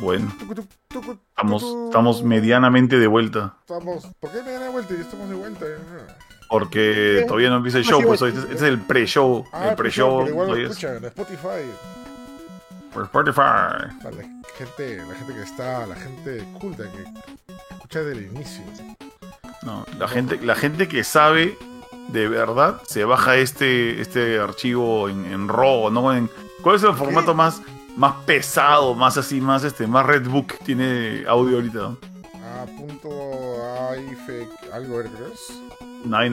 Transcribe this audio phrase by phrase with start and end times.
[0.00, 0.32] Bueno,
[1.36, 3.54] estamos, estamos medianamente de vuelta.
[3.60, 4.06] Estamos.
[4.18, 4.94] ¿Por qué me dan de vuelta?
[4.94, 5.66] Ya estamos de vuelta.
[6.48, 9.44] Porque todavía no empieza el show, pues este, este es el pre-show.
[9.52, 10.26] Ah, el pre-show.
[10.26, 11.70] igual lo escuchan en Spotify.
[12.94, 13.94] por Spotify.
[14.02, 14.22] Para la
[14.56, 18.64] gente, la gente que está, la gente culta que escucha desde el inicio.
[19.62, 21.58] No, la gente, la gente que sabe
[22.08, 26.14] de verdad se baja este, este archivo en, en RAW, ¿no?
[26.14, 26.30] En,
[26.62, 27.62] ¿Cuál es el formato más,
[27.96, 31.86] más pesado, más así, más este, más Redbook tiene audio ahorita?
[31.86, 33.08] A punto
[33.90, 34.28] AIF
[34.72, 34.98] algo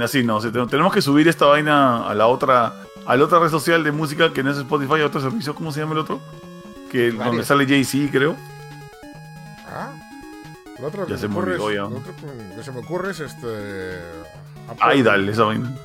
[0.01, 0.37] así, no.
[0.37, 2.73] o sea, te- tenemos que subir esta vaina a la otra,
[3.05, 5.71] a la otra red social de música que no es Spotify, a otro servicio, ¿cómo
[5.71, 6.19] se llama el otro?
[6.91, 8.35] Que donde sale Jay-Z, creo.
[9.67, 9.91] Ah.
[10.79, 11.81] Lo otro Ya que se me ocurre ya.
[11.81, 12.13] Lo otro
[12.55, 13.99] que- se me ocurre es este.
[14.69, 15.75] Apple, Idal, esa vaina.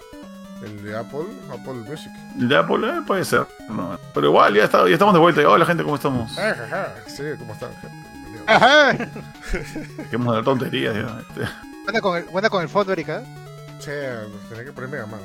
[0.62, 2.12] El de Apple, Apple Music.
[2.38, 3.46] El de Apple, eh, puede ser.
[3.68, 5.40] No, pero igual, ya, está, ya estamos de vuelta.
[5.48, 6.36] Hola, gente, ¿cómo estamos?
[6.38, 6.88] Ah.
[7.06, 7.96] Sí, ¿cómo están, gente?
[8.14, 8.46] Bienvenidos.
[8.46, 8.92] Ajá.
[9.98, 10.94] Dejemos de tonterías.
[10.94, 11.20] Ya.
[11.20, 11.52] Este,
[11.84, 13.22] Buena con el, buena con el fondo, Erika.
[13.80, 13.90] Che,
[14.48, 15.20] tenía que poner Mega Man.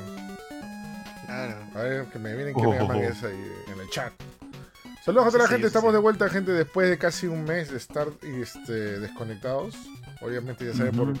[1.26, 1.54] Claro.
[1.74, 2.70] A ver, que me vienen que Oh.
[2.70, 4.12] Mega Man es ahí en el chat.
[5.04, 5.94] Saludos a toda la Sí, gente, sí, estamos sí.
[5.94, 9.76] de vuelta, gente, después de casi un mes de estar este, desconectados.
[10.20, 11.14] Obviamente, ya saben, por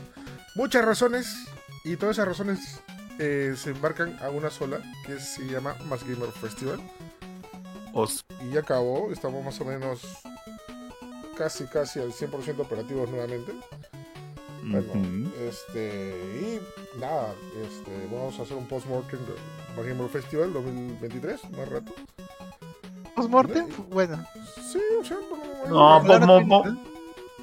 [0.56, 1.46] muchas razones.
[1.84, 2.80] Y todas esas razones
[3.18, 6.80] eh, se embarcan a una sola, que se llama Mass Gamer Festival.
[7.92, 10.00] os- Y ya acabó, estamos más o menos
[11.36, 13.52] casi, casi al 100% operativos nuevamente.
[14.62, 16.60] Bueno, este,
[16.96, 17.32] y nada,
[17.64, 19.32] este, vamos a hacer un post-mortem de
[19.76, 21.92] Mass Gamer Festival 2023, más rato.
[23.14, 24.24] Postmortem, bueno.
[24.72, 25.16] Sí, o sea,
[25.68, 26.58] no, No,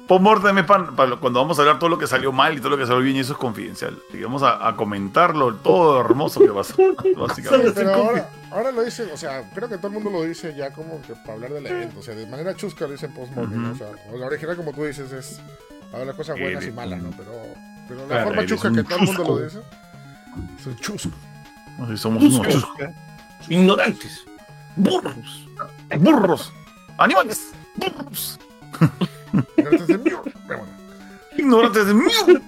[0.06, 2.70] Postmortem es pan- para cuando vamos a hablar todo lo que salió mal y todo
[2.70, 3.98] lo que salió bien, y eso es confidencial.
[4.12, 6.74] Y vamos a, a comentarlo, todo hermoso que pasó,
[7.16, 7.72] básicamente.
[7.74, 10.72] Pero ahora, ahora lo dicen, o sea, creo que todo el mundo lo dice ya
[10.72, 13.60] como que para hablar del evento, o sea, de manera chusca lo dicen post-mortem.
[13.62, 13.72] ¿no?
[13.72, 15.40] o sea, o la original como tú dices es
[15.92, 17.10] hablar las cosas buenas y malas, ¿no?
[17.16, 17.32] Pero,
[17.88, 19.58] pero la Claro, forma chusca que todo el mundo lo dice
[20.60, 21.10] es un chusco.
[21.78, 22.78] No sé, somos unos chuscos.
[23.48, 24.24] Ignorantes.
[24.76, 25.46] burros.
[25.98, 26.52] Burros.
[26.98, 27.52] Animales.
[27.74, 28.38] Burros.
[29.56, 30.22] Ignorantes de mierda.
[30.46, 30.72] Pero bueno.
[31.38, 32.42] Ignorantes de mierda.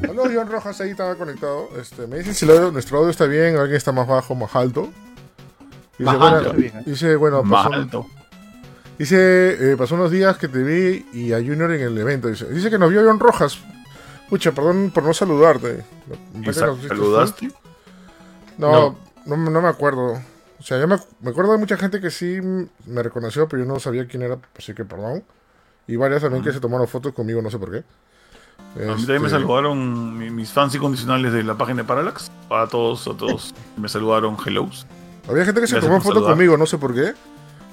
[0.00, 1.68] Saludos, Joan Rojas, ahí estaba conectado.
[1.80, 4.54] Este, me dicen si el audio- nuestro audio está bien, alguien está más bajo, más
[4.54, 4.90] alto.
[5.98, 6.52] Dice, Más bueno,
[6.84, 8.06] dice, bueno, Más pasó, alto.
[8.98, 12.28] dice, eh, pasó unos días que te vi y a Junior en el evento.
[12.28, 13.58] Dice, dice que nos vio Joan Rojas.
[14.28, 15.84] Pucha, perdón por no saludarte.
[16.34, 17.50] Me ¿Y parece sa- que nos viste ¿Saludaste?
[18.58, 20.20] No, no, no me acuerdo.
[20.58, 22.38] O sea, yo me, me acuerdo de mucha gente que sí
[22.86, 25.22] me reconoció, pero yo no sabía quién era, así que perdón.
[25.88, 27.78] Y varias también que se tomaron fotos conmigo, no sé por qué.
[27.78, 32.30] A mí también me Este, saludaron mi- mis fans incondicionales de la página de Parallax.
[32.50, 33.54] A todos, a todos.
[33.76, 34.86] Me saludaron hellos.
[35.28, 37.12] Había gente que se Gracias tomó fotos conmigo, no sé por qué.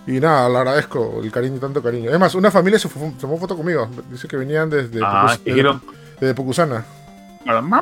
[0.08, 2.10] Y nada, le agradezco el cariño, tanto cariño.
[2.12, 3.90] Es más, una familia se tomó foto conmigo.
[4.10, 5.80] Dice que venían desde, Ah, quiero.
[6.20, 6.34] desde
[7.46, 7.82] Mamá,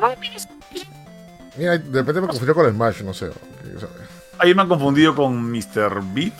[1.56, 3.30] Mira, de repente me confundió con Smash, no sé.
[4.38, 6.02] Ahí me han confundido con Mr.
[6.14, 6.32] Beat,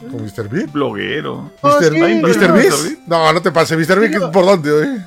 [0.00, 0.48] ¿Con Mr.
[0.48, 0.70] Beat?
[0.72, 1.50] bloguero.
[1.60, 1.92] Oh, ¿Mr.
[1.92, 2.00] sí.
[2.00, 2.22] Beat?
[2.22, 2.52] ¿Mr.
[2.52, 2.98] Beast?
[3.06, 3.76] No, no te pases.
[3.78, 3.98] ¿Mr.
[4.00, 4.98] Beat ¿qué- por dónde, oye?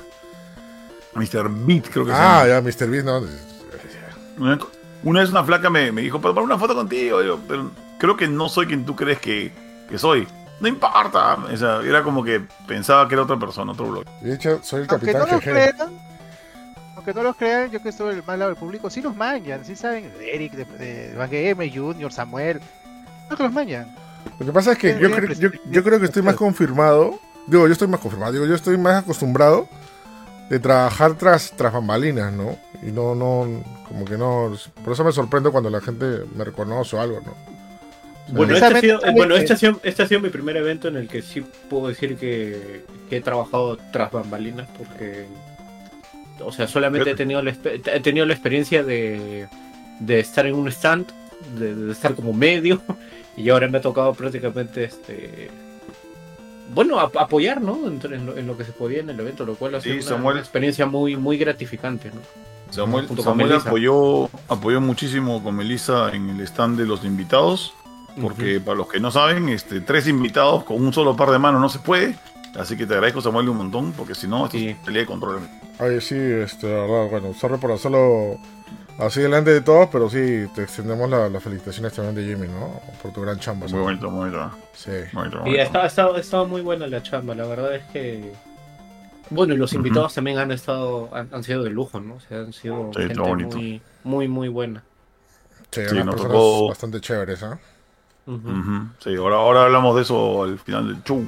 [1.13, 1.49] Mr.
[1.49, 2.89] Beat, creo que Ah, se ya, Mr.
[2.89, 3.21] Beast, no.
[3.21, 4.59] llama.
[5.03, 7.21] Una, vez una flaca me, me dijo, para tomar una foto contigo.
[7.21, 9.51] Digo, pero creo que no soy quien tú crees que,
[9.89, 10.27] que soy.
[10.59, 11.35] No importa.
[11.51, 14.05] O sea, era como que pensaba que era otra persona, otro blog.
[14.21, 15.75] De hecho, soy el Aunque capitán no los crean,
[16.95, 19.65] aunque no los crean, yo que estoy del mal lado del público, sí los manjan,
[19.65, 22.59] sí saben, de Eric, de, de Van Game, Junior, Samuel,
[23.29, 23.87] no que los manjan.
[24.39, 27.19] Lo que pasa es que yo, cre- yo, creo que estoy más confirmado.
[27.47, 28.31] Digo, yo estoy más confirmado.
[28.33, 29.67] Digo, yo estoy más acostumbrado
[30.49, 32.57] de trabajar tras, tras bambalinas, ¿no?
[32.81, 34.55] Y no, no, como que no.
[34.83, 37.35] Por eso me sorprendo cuando la gente me reconoce o algo, ¿no?
[38.29, 40.87] Bueno, este ha, sido, eh, bueno este, ha sido, este ha sido mi primer evento
[40.87, 45.25] en el que sí puedo decir que, que he trabajado tras bambalinas porque,
[46.39, 49.47] o sea, solamente he tenido la, he tenido la experiencia de,
[49.99, 51.07] de estar en un stand,
[51.57, 52.81] de, de estar como medio,
[53.37, 55.49] y ahora me ha tocado prácticamente este...
[56.73, 57.85] Bueno, ap- apoyar, ¿no?
[57.87, 59.89] En, en lo, en lo que se podía en el evento, lo cual ha Sí,
[59.89, 60.33] sido una, Samuel.
[60.35, 62.21] una experiencia muy, muy gratificante, ¿no?
[62.69, 67.73] Samuel, Samuel apoyó, apoyó muchísimo con Melissa en el stand de los invitados.
[68.21, 71.61] Porque para los que no saben, este, tres invitados con un solo par de manos
[71.61, 72.15] no se puede.
[72.59, 74.67] Así que te agradezco, Samuel, un montón, porque si no, esto Sí.
[74.69, 75.39] es pelea de control.
[75.79, 78.37] Ay, sí, este, la verdad, bueno, sorry por hacerlo
[79.01, 82.79] así delante de todos, pero sí, te extendemos la- las felicitaciones también de Jimmy, ¿no?
[83.01, 83.67] Por tu gran chamba.
[83.67, 84.51] Muy bonito, muy bonito.
[84.73, 84.91] Sí.
[85.13, 85.61] muy bonito, muy Y bonito.
[85.63, 88.31] estaba, estaba, estaba muy buena la chamba, la verdad es que.
[89.29, 92.15] Bueno, y los invitados también han estado, han, han sido de lujo, ¿no?
[92.15, 93.55] O sea, han sido Sí, gente bonito.
[93.57, 94.83] muy, muy, muy buena.
[95.71, 97.57] Sí, Sí, unas nos personas tocó- bastante chéveres, ¿ah?
[98.99, 101.23] Sí, ahora, ahora hablamos de eso al final del show.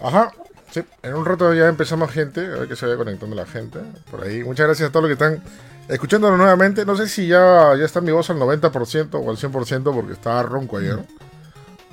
[0.00, 0.30] Ajá.
[0.70, 3.80] Sí, en un rato ya empezamos gente, a ver que se vaya conectando la gente
[4.10, 4.42] por ahí.
[4.42, 5.42] Muchas gracias a todos los que están
[5.92, 6.84] escuchándonos nuevamente.
[6.84, 10.42] No sé si ya, ya está mi voz al 90% o al 100% porque estaba
[10.42, 10.98] ronco ayer.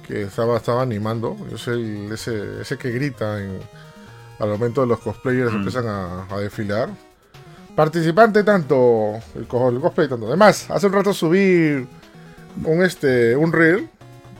[0.08, 1.38] Que estaba, estaba animando.
[1.52, 3.60] Yo soy el- ese, ese que grita en-
[4.40, 5.56] al momento de los cosplayers Mm.
[5.58, 6.90] empiezan a, a desfilar.
[7.76, 9.48] Participante tanto, el, el
[9.82, 10.28] cosplay tanto.
[10.28, 11.88] Además, hace un rato subí
[12.66, 13.90] un, este, un reel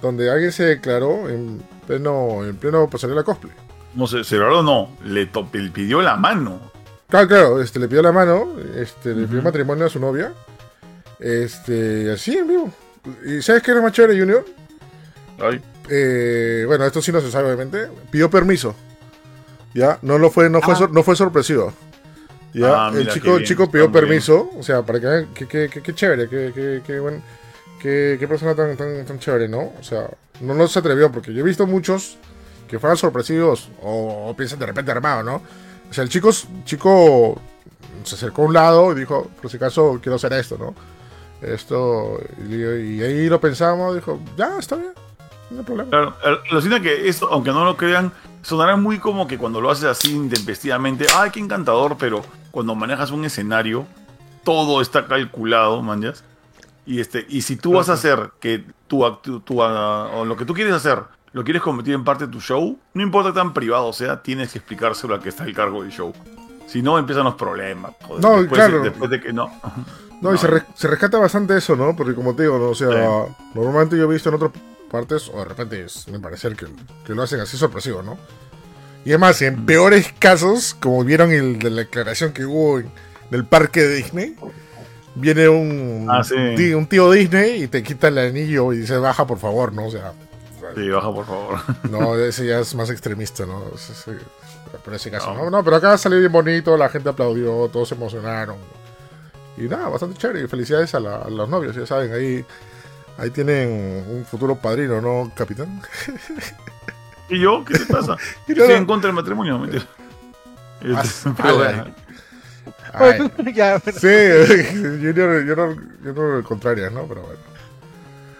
[0.02, 3.54] donde alguien se declaró en pleno, en pleno pasarela cosplay.
[3.96, 5.28] No sé, se o no, le
[5.74, 6.60] pidió la mano.
[7.10, 10.32] Claro, claro, este, le pidió la mano, este, le pidió matrimonio a su novia.
[11.20, 12.74] Este, así en vivo.
[13.26, 14.46] ¿Y sabes qué era más chévere, Junior?
[15.40, 15.62] Ay,
[15.92, 17.88] Eh, bueno, esto sí no se sabe, obviamente.
[18.12, 18.76] Pidió permiso.
[19.74, 20.78] Ya, no lo fue, no fue, Ah.
[20.78, 21.74] sor- no fue sorpresivo.
[22.54, 25.06] Ya, Ah, el mira, chico, el bien, chico pidió está permiso, o sea, para que
[25.08, 27.24] vean qué qué- qué- qué chévere, qué, qué, qué buen-
[27.82, 29.74] qué- qué persona tan, tan, tan chévere, ¿no?
[29.80, 30.08] O sea,
[30.42, 32.18] no, no se atrevió, porque yo he visto muchos
[32.68, 35.42] que fueran sorpresivos o, o piensan de repente armado, ¿no?
[35.90, 36.30] O sea, el chico,
[36.66, 37.42] chico
[38.04, 40.76] se acercó a un lado y dijo, por si acaso quiero hacer esto, ¿no?
[41.42, 42.20] Esto,
[42.50, 44.92] y, y ahí lo pensamos, dijo, ya, está bien,
[45.50, 45.90] no hay problema.
[45.90, 46.16] Claro,
[46.52, 50.14] alucina que esto, aunque no lo crean, sonará muy como que cuando lo haces así
[50.14, 53.86] intempestivamente, ay, qué encantador, pero cuando manejas un escenario,
[54.44, 56.24] todo está calculado, manjas.
[56.86, 60.46] Y este, y si tú vas a hacer que tu, tu, ah, o lo que
[60.46, 61.04] tú quieres hacer,
[61.34, 64.58] lo quieres convertir en parte de tu show, no importa tan privado sea, tienes que
[64.60, 66.14] explicárselo al que está al cargo del show.
[66.68, 67.94] Si no, empiezan los problemas.
[68.02, 68.24] joder.
[68.24, 68.84] No, después, claro.
[68.84, 69.52] después de que no.
[70.22, 71.96] No, y se, re- se rescata bastante eso, ¿no?
[71.96, 72.66] Porque como te digo, ¿no?
[72.70, 74.52] o sea, normalmente yo he visto en otras
[74.92, 76.68] partes, o de repente es, me parece que,
[77.06, 78.18] que lo hacen así sorpresivo, ¿no?
[79.06, 82.92] Y además, en peores casos, como vieron el de la declaración que hubo en
[83.32, 84.36] el parque de Disney,
[85.16, 86.36] viene un, Ah, sí.
[86.58, 89.86] ti- un tío Disney y te quita el anillo y dice, baja por favor, ¿no?
[89.88, 90.12] O sea,
[90.76, 91.60] Sí, baja por favor.
[91.90, 93.64] no, ese ya es más extremista, ¿no?
[93.76, 94.20] Ese- ese-
[94.84, 95.50] por ese caso, ¿no?
[95.50, 98.58] No, pero acá salió bien bonito, la gente aplaudió, todos se emocionaron.
[99.58, 100.44] Y nada, bastante chévere.
[100.44, 102.46] Y felicidades a, la- a los novios, ya saben, ahí,
[103.18, 105.82] ahí tienen un futuro padrino, ¿no, capitán?
[107.30, 107.64] ¿Y yo?
[107.66, 108.16] ¿Qué te pasa?
[108.48, 108.76] Y no, Estoy no.
[108.76, 109.84] en contra del matrimonio, mentira.
[112.94, 113.18] Ay,
[114.00, 114.08] sí,
[115.02, 117.04] Junior, Junior, Junior contrarias, ¿no?
[117.08, 117.40] Pero bueno.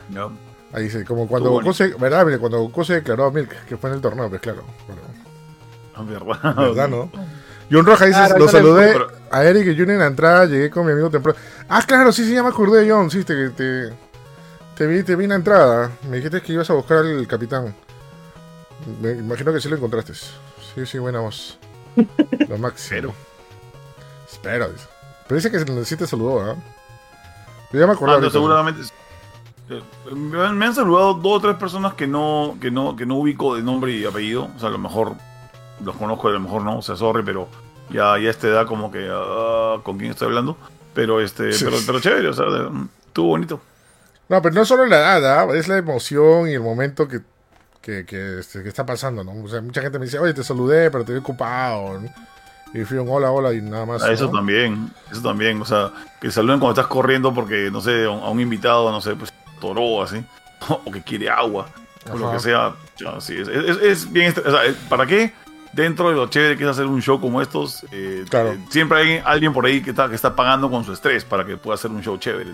[0.10, 0.49] No.
[0.74, 2.26] Ahí sí, como cuando Goku se, ¿verdad?
[2.26, 4.64] Mire, cuando Goku se declaró a Milk, que fue en el torneo, pues claro.
[4.88, 5.02] Bueno,
[5.98, 6.56] Es verdad.
[6.56, 7.12] ¿Verdad, no?
[7.72, 10.08] John Roja dice, Claro, lo yo le- saludé pero- a Eric y Junior en la
[10.08, 11.38] entrada, llegué con mi amigo temprano.
[11.68, 13.90] Ah, claro, sí, sí, ya me acordé, John, sí, te, te,
[14.76, 15.92] te vi, te vi en la entrada.
[16.10, 17.76] Me dijiste que ibas a buscar al capitán.
[19.02, 20.14] Me imagino que sí lo encontraste.
[20.14, 21.58] Sí, sí, buena voz.
[22.48, 22.88] Lo máximo.
[22.88, 23.14] Espero.
[24.32, 24.86] Espero, dice.
[25.28, 26.56] Pero dice que sí te saludó, ¿ah?
[27.72, 28.16] Yo ya me acordé.
[28.16, 28.82] Ah, no, seguramente.
[30.14, 33.62] Me han, saludado dos o tres personas que no, que no, que no ubico de
[33.62, 34.50] nombre y apellido.
[34.56, 35.14] O sea, a lo mejor
[35.84, 36.78] los conozco, a lo mejor no.
[36.80, 37.48] O sea, sorry, pero
[37.90, 40.58] ya, ya a esta edad como que ah, con quién estoy hablando.
[40.94, 41.66] Pero este, Sí.
[41.66, 43.62] pero, pero chévere, o sea, de- estuvo bonito.
[44.28, 45.56] No, pero no solo la edad, ¿ah?
[45.56, 47.22] es la emoción y el momento que,
[47.82, 49.32] que, que, este, que está pasando, ¿no?
[49.44, 52.00] O sea, mucha gente me dice, oye, te saludé, pero te vi ocupado.
[52.00, 52.10] ¿no?
[52.74, 54.04] Y fui un hola, hola y nada más.
[54.04, 54.32] Ah, eso ¿no?
[54.34, 55.60] también, eso también.
[55.62, 59.16] O sea, que saluden cuando estás corriendo porque, no sé, a un invitado, no sé,
[59.16, 60.24] pues toró así.
[60.86, 61.68] O que quiere agua.
[62.12, 62.74] O lo que sea.
[63.20, 64.34] Sí, es, es- es bien.
[64.46, 65.32] O sea, ¿para qué?
[65.72, 68.54] Dentro de lo chévere que es hacer un show como estos, eh, Claro.
[68.54, 71.46] eh, siempre hay alguien por ahí que está, que está pagando con su estrés para
[71.46, 72.52] que pueda hacer un show chévere.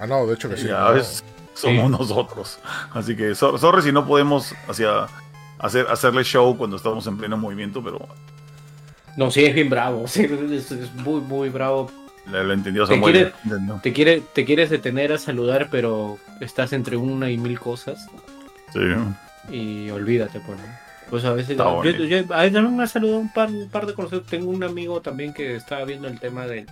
[0.00, 0.66] Ah, no, de hecho que sí.
[0.66, 0.92] y a ¿no?
[0.94, 1.22] veces
[1.54, 2.58] somos nosotros.
[2.92, 5.06] Así que, sor- sorry si no podemos hacia,
[5.60, 8.00] hacer, hacerle show cuando estamos en pleno movimiento, pero
[9.16, 10.04] No, sí, es bien bravo.
[10.08, 11.90] sí, es, es muy, muy bravo.
[12.26, 13.80] Lo, entendió Te quiere- ¿entendió?
[13.82, 18.06] Te, quiere, te quieres detener a saludar, pero estás entre una y mil cosas.
[18.72, 18.80] Sí.
[19.54, 20.58] Y olvídate, pues.
[20.58, 20.64] ¿no?
[21.10, 21.56] Pues a veces.
[21.56, 24.26] Yo, yo- a mí también me ha saludado un par, un par de conocidos.
[24.26, 26.66] Tengo un amigo también que estaba viendo el tema del,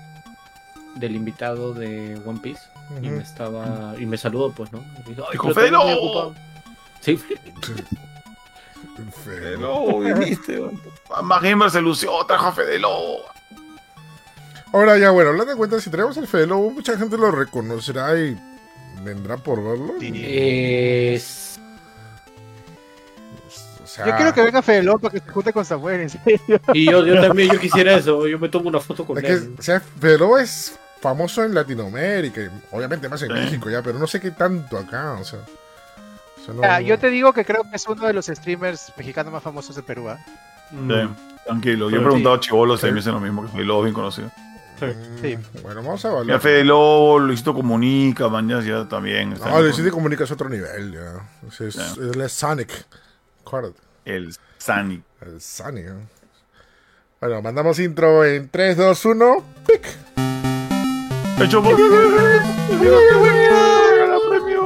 [0.95, 2.62] del invitado de One Piece.
[3.02, 3.95] Y me estaba.
[3.99, 4.85] Y me saludó, pues, ¿no?
[5.07, 5.81] Y dijo, "Ay, "Felo".
[5.81, 6.35] estoy ocupado".
[7.00, 7.17] Sí,
[9.25, 9.59] Feo.
[9.59, 10.61] No, viniste.
[11.23, 13.23] Más Gamer se lució, trajo a Fede Lobo.
[14.72, 18.18] Ahora ya, bueno, hablando de cuenta, si traemos el Fede Lobo, mucha gente lo reconocerá
[18.18, 18.37] y
[19.02, 19.94] vendrá por verlo.
[20.00, 21.58] es.
[23.82, 26.10] O sea, Yo quiero que venga Fede Lobo para que se junte con Samuel, en
[26.10, 26.38] serio.
[26.75, 28.26] Y yo, yo también yo quisiera eso.
[28.26, 29.54] Yo me tomo una foto con es que, él.
[29.58, 33.32] o sea, Fede Lobo es famoso en Latinoamérica, y obviamente más en.
[33.32, 35.38] México ya, pero no sé qué tanto acá, o sea.
[35.38, 38.92] o sea, no- Ah, yo te digo que creo que es uno de los streamers
[38.98, 40.08] mexicanos más famosos de Perú.
[40.70, 40.76] Sí,
[41.46, 41.88] tranquilo.
[41.88, 42.04] Yo he Sí.
[42.04, 44.30] preguntado a Chibolos y me dicen lo mismo, que Lobo es bien conocido.
[44.80, 45.38] Mm, Sí.
[45.62, 46.38] Bueno, vamos a Ya.
[46.38, 49.32] Fede Lobo, Luisito Comunica, mañana ya también.
[49.32, 51.28] está No, Luisito Comunica es otro nivel, ya.
[51.49, 52.70] Es, es Sonic.
[53.44, 53.78] Acuérdate.
[54.04, 55.02] El Sani.
[55.20, 55.92] El Sunny, ¿eh?
[57.20, 59.44] Bueno, mandamos intro en 3, 2, 1.
[59.66, 59.87] ¡Pic!
[61.40, 61.76] Hecho por...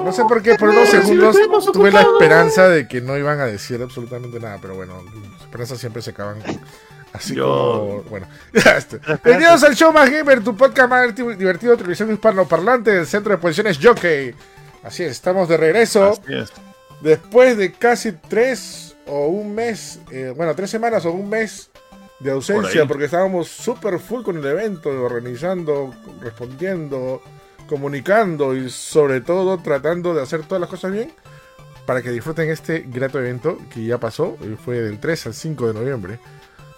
[0.04, 1.36] No sé por qué, por unos segundos
[1.72, 5.02] tuve la esperanza de que no iban a decir absolutamente nada, pero bueno,
[5.32, 6.38] las esperanzas siempre se acaban.
[7.12, 8.02] Así Yo- como.
[8.10, 8.98] Bueno, ya está.
[9.24, 13.30] Bienvenidos al show más gamer, tu podcast más diverti- divertido de televisión hispanoparlante del centro
[13.30, 14.34] de exposiciones Jockey.
[14.82, 16.10] Así es, estamos de regreso.
[16.12, 16.50] Así es.
[17.02, 21.70] Después de casi tres o un mes, eh, bueno, tres semanas o un mes
[22.20, 22.88] de Por ausencia, ahí.
[22.88, 27.20] porque estábamos súper full con el evento, organizando, respondiendo,
[27.68, 31.12] comunicando y sobre todo tratando de hacer todas las cosas bien
[31.86, 35.66] para que disfruten este grato evento que ya pasó, y fue del 3 al 5
[35.72, 36.18] de noviembre.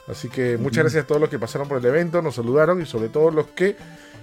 [0.09, 2.87] Así que muchas gracias a todos los que pasaron por el evento, nos saludaron y
[2.87, 3.77] sobre todo los que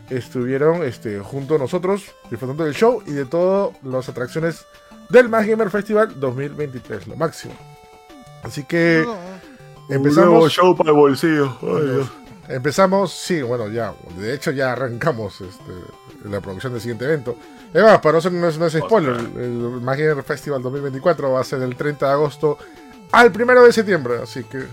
[0.10, 4.66] estuvieron este, junto a nosotros disfrutando del show y de todas las atracciones
[5.10, 7.54] del Más Gamer Festival 2023, lo máximo.
[8.44, 10.52] Así que Un nuevo empezamos.
[10.52, 11.58] show para el bolsillo.
[11.62, 12.10] Ay.
[12.50, 15.72] Empezamos, sí, bueno, ya, de hecho ya arrancamos este,
[16.30, 17.36] la producción del siguiente evento.
[17.74, 21.32] Es más, para nosotros no es, no es spoiler, el, el Más Gamer Festival 2024
[21.32, 22.58] va a ser del 30 de agosto
[23.12, 24.64] al 1 de septiembre, así que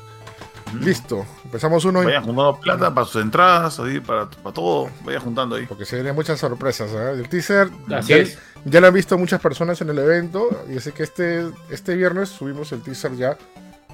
[0.81, 4.89] listo, empezamos uno y- Vayan juntando plata para sus entradas, ahí, para, para todo.
[5.05, 5.67] Vaya juntando ahí.
[5.67, 6.91] porque se vienen muchas sorpresas.
[6.93, 7.11] ¿eh?
[7.13, 8.39] El teaser Así ya, es.
[8.65, 12.29] ya lo han visto muchas personas en el evento y así que este, este viernes
[12.29, 13.37] subimos el teaser ya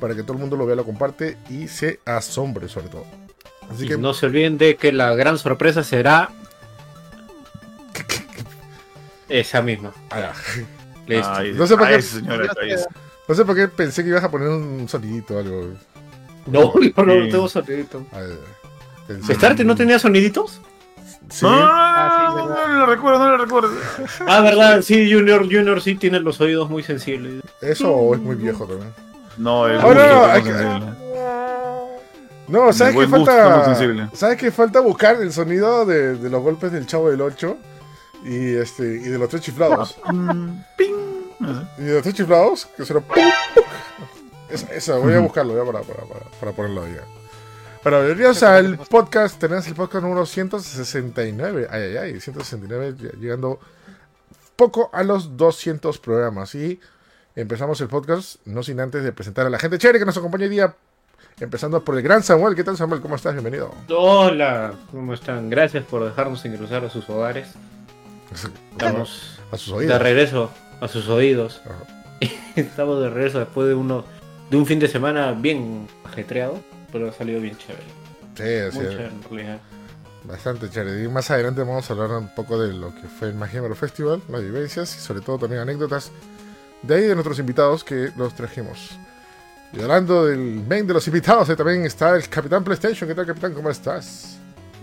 [0.00, 3.04] para que todo el mundo lo vea, lo comparte y se asombre sobre todo.
[3.70, 6.30] Así Y que no se olviden de que la gran sorpresa será
[9.28, 9.92] esa misma.
[10.10, 10.32] Ah,
[11.06, 11.30] Listo.
[11.32, 12.04] Ay, No sé por qué-
[13.28, 15.72] no sé por qué pensé que ibas a poner un sonidito o algo.
[16.46, 18.04] No, yo no tengo sonidito.
[18.12, 18.38] A ver,
[19.08, 20.60] pensé- ¿Starte no tenía soniditos?
[21.30, 21.44] Sí.
[21.46, 23.70] No, no, no, Ah, sí, no, no, no le recuerdo, no le recuerdo.
[24.26, 27.42] Ah, verdad, sí, Junior, Junior sí tiene los oídos muy sensibles.
[27.62, 28.92] Eso es muy viejo también.
[29.38, 30.86] No, el Oh, no, no, hay es muy que- sensible.
[32.46, 34.08] No, ¿sabes qué falta?
[34.12, 37.56] ¿Sabes qué falta buscar el sonido de, de los golpes del chavo del 8
[38.26, 39.96] y este y de los tres chiflados?
[40.12, 40.58] Mm.
[41.40, 41.68] No.
[41.78, 43.16] Y de los tres chiflados, que suena ¡pum!
[44.54, 46.94] Esa, esa, voy a buscarlo ya para, para, para, para ponerlo ahí.
[46.94, 47.02] ya.
[47.82, 49.38] Bueno, bienvenidos al podcast.
[49.40, 51.66] Tenemos el podcast número 169.
[51.70, 53.58] Ay, ay, ay, 169, ya- llegando
[54.54, 56.54] poco a los 200 programas.
[56.54, 56.78] Y
[57.34, 60.44] empezamos el podcast, no sin antes de presentar a la gente chévere que nos acompaña
[60.44, 60.74] hoy día.
[61.40, 62.54] Empezando por el gran Samuel.
[62.54, 63.00] ¿Qué tal, Samuel?
[63.00, 63.32] ¿Cómo estás?
[63.32, 63.74] Bienvenido.
[63.88, 65.50] Hola, ¿cómo están?
[65.50, 67.48] Gracias por dejarnos ingresar a sus hogares.
[68.70, 70.00] Estamos A sus de oídos.
[70.00, 71.60] regreso a sus oídos.
[71.64, 72.28] Ajá.
[72.54, 74.04] Estamos de regreso después de uno
[74.54, 76.60] de un fin de semana bien ajetreado,
[76.92, 77.84] pero ha salido bien chévere.
[78.36, 78.92] Sí, así Muy es.
[78.92, 79.60] chévere en realidad.
[80.22, 81.02] Bastante chévere.
[81.02, 84.22] Y más adelante vamos a hablar un poco de lo que fue el Magiamero Festival,
[84.28, 86.12] las vivencias y sobre todo también anécdotas
[86.82, 88.96] de ahí de nuestros invitados que los trajimos.
[89.72, 93.08] Y hablando del main de los invitados, ahí también está el Capitán PlayStation.
[93.08, 93.54] ¿Qué tal, Capitán?
[93.54, 94.38] ¿Cómo estás?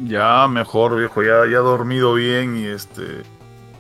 [0.06, 3.22] Ya mejor, viejo, ya, ya dormido bien y este.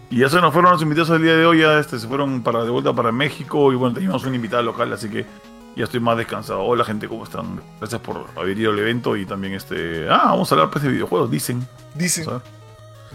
[0.09, 2.43] Y ya se nos fueron los invitados el día de hoy, ya este, se fueron
[2.43, 5.25] para de vuelta para México y bueno, teníamos un invitado local, así que
[5.75, 6.61] ya estoy más descansado.
[6.63, 7.61] Hola gente, ¿cómo están?
[7.79, 10.07] Gracias por haber ido al evento y también este.
[10.09, 11.65] Ah, vamos a hablar pues de videojuegos, dicen.
[11.95, 12.23] Dice.
[12.23, 12.41] ¿sabes?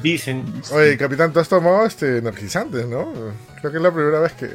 [0.02, 0.44] Dicen.
[0.72, 3.12] Oye, Capitán, tú has tomado este energizantes, ¿no?
[3.60, 4.50] Creo que es la primera vez que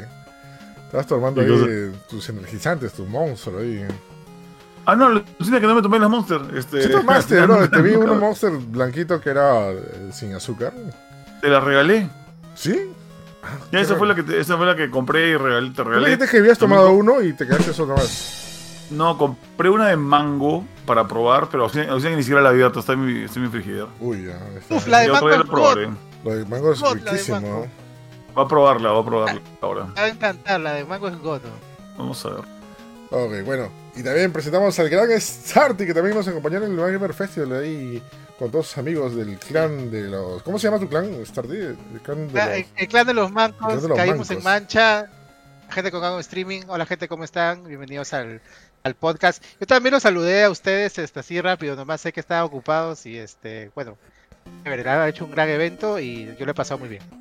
[0.86, 3.86] estabas tomando ahí tus energizantes, tu monstruo ahí.
[4.86, 6.41] Ah, no, alucina que no me tomé las Monster.
[6.55, 7.62] Este, ¿Qué tomaste, no, bro?
[7.62, 10.74] no, Te vi un monster blanquito que era eh, sin azúcar.
[11.39, 12.10] Te la regalé.
[12.55, 12.91] ¿Sí?
[13.72, 16.06] Ya esa fue la que te- esa fue la que compré y regalé, te regalé.
[16.12, 18.38] dijiste que habías tomado uno y te quedaste solo más.
[18.92, 22.50] No, compré una de mango para probar, pero o sea, o sea, ni siquiera la
[22.50, 23.86] abierto, está en mi, está en mi frigider.
[24.02, 24.34] Uy, ya.
[24.58, 24.76] está.
[24.76, 25.50] Uf, la de Yo todavía mango la es God.
[25.50, 25.90] probaré.
[26.26, 27.40] Lo de mango es God, la de riquísimo.
[27.40, 27.68] mango.
[28.28, 28.36] ¿no?
[28.38, 29.84] Va a probarla, va a probarla ahora.
[29.98, 31.48] Va a encantar, la de mango es goto.
[31.98, 32.44] Vamos a ver.
[33.12, 33.70] Ok, bueno.
[33.96, 38.04] Y también presentamos al gran Starty, que también nos acompañó en el Gamer Festival ahí
[38.50, 40.42] con sus amigos del clan de los.
[40.44, 41.58] ¿Cómo se llama tu clan, Starty?
[41.58, 42.56] El clan de La- los.
[42.58, 44.32] el, el clan de los mancos, de los caímos mancos.
[44.32, 45.10] en mancha.
[45.70, 46.62] Gente con algo de streaming.
[46.68, 47.64] Hola, gente, ¿cómo están?
[47.66, 48.42] Bienvenidos al,
[48.84, 49.44] al podcast.
[49.60, 53.18] Yo también los saludé a ustedes este, así rápido, nomás sé que estaban ocupados y
[53.18, 53.98] este, bueno,
[54.64, 57.21] chévere, ha hecho un gran evento y yo lo he pasado muy bien.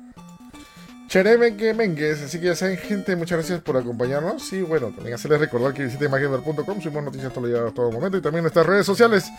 [1.11, 4.53] Cheremengue Mengues, así que ya saben, gente, muchas gracias por acompañarnos.
[4.53, 8.17] Y bueno, también hacerles recordar que visiten magamer.com, subimos noticias todo, el día, todo momento
[8.17, 9.29] y también nuestras redes sociales.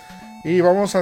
[0.45, 1.01] Y vamos a,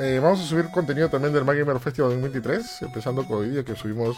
[0.00, 3.76] eh, vamos a subir contenido también del Magamer Festival 2023, empezando con hoy día que
[3.76, 4.16] subimos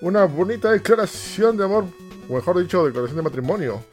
[0.00, 1.84] una bonita declaración de amor,
[2.28, 3.84] o mejor dicho, declaración de matrimonio.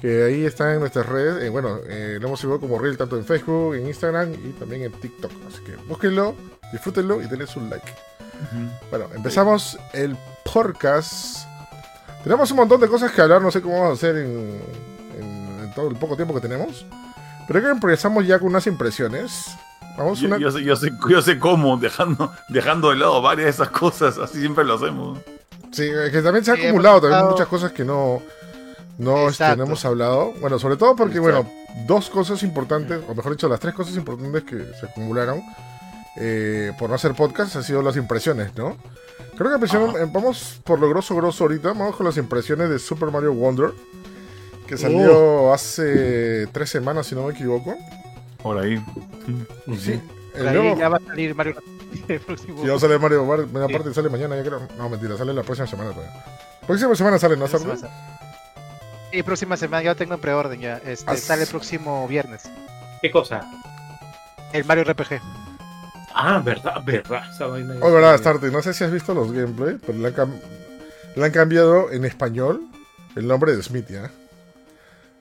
[0.00, 1.44] Que ahí está en nuestras redes.
[1.44, 4.82] eh, bueno, eh, lo hemos subido como Reel tanto en Facebook, en Instagram y también
[4.82, 5.30] en TikTok.
[5.46, 6.34] Así que búsquenlo,
[6.72, 7.92] disfrútenlo y denle un like.
[8.90, 10.16] Bueno, empezamos el
[10.52, 11.46] podcast.
[12.22, 14.60] Tenemos un montón de cosas que hablar, no sé cómo vamos a hacer en,
[15.18, 16.86] en todo el poco tiempo que tenemos.
[17.46, 19.46] Pero creo que empezamos ya con unas impresiones.
[19.98, 20.38] Vamos Yo, una...
[20.38, 24.18] yo sé, yo, sé, yo sé cómo, dejando, dejando de lado varias de esas cosas,
[24.18, 25.18] así siempre lo hacemos.
[25.70, 28.22] Sí, es que también se ha Sí, acumulado también muchas cosas que no,
[28.98, 30.32] no, este, no hemos hablado.
[30.40, 31.42] Bueno, sobre todo porque, Exacto.
[31.44, 35.42] bueno, dos cosas importantes, o mejor dicho, las tres cosas importantes que se acumularon
[36.16, 38.76] eh, por no hacer podcast han sido las impresiones, ¿no?
[39.36, 42.78] Creo que empezamos- eh, vamos por lo grosso grosso ahorita, vamos con las impresiones de
[42.78, 43.70] Super Mario Wonder,
[44.66, 47.76] que salió hace tres semanas, si no me equivoco.
[48.42, 48.76] Por ahí.
[49.78, 50.00] Sí,
[50.32, 51.56] Por el ahí nuevo- ya va a salir Mario
[52.08, 52.60] el próximo.
[52.62, 54.68] Sí, ya sale Mario, Mario aparte sale mañana, ya creo.
[54.78, 56.12] No, mentira, sale la próxima semana todavía.
[56.66, 57.46] Próxima semana sale, ¿no?
[57.48, 57.58] Se-
[59.12, 60.76] Sí, próxima semana, ya lo tengo en preorden ya.
[60.84, 62.42] Este, Ah, sale el próximo viernes.
[63.00, 63.42] ¿Qué cosa?
[64.52, 65.20] El Mario RPG.
[66.14, 67.28] Ah, verdad, verdad.
[67.34, 70.08] Esa vaina ya Hoy, verdad, Starty, no sé si has visto los gameplay, pero le
[70.08, 70.40] han, cam-
[71.16, 72.62] le han cambiado en español
[73.16, 74.08] el nombre de Smithy, ¿eh?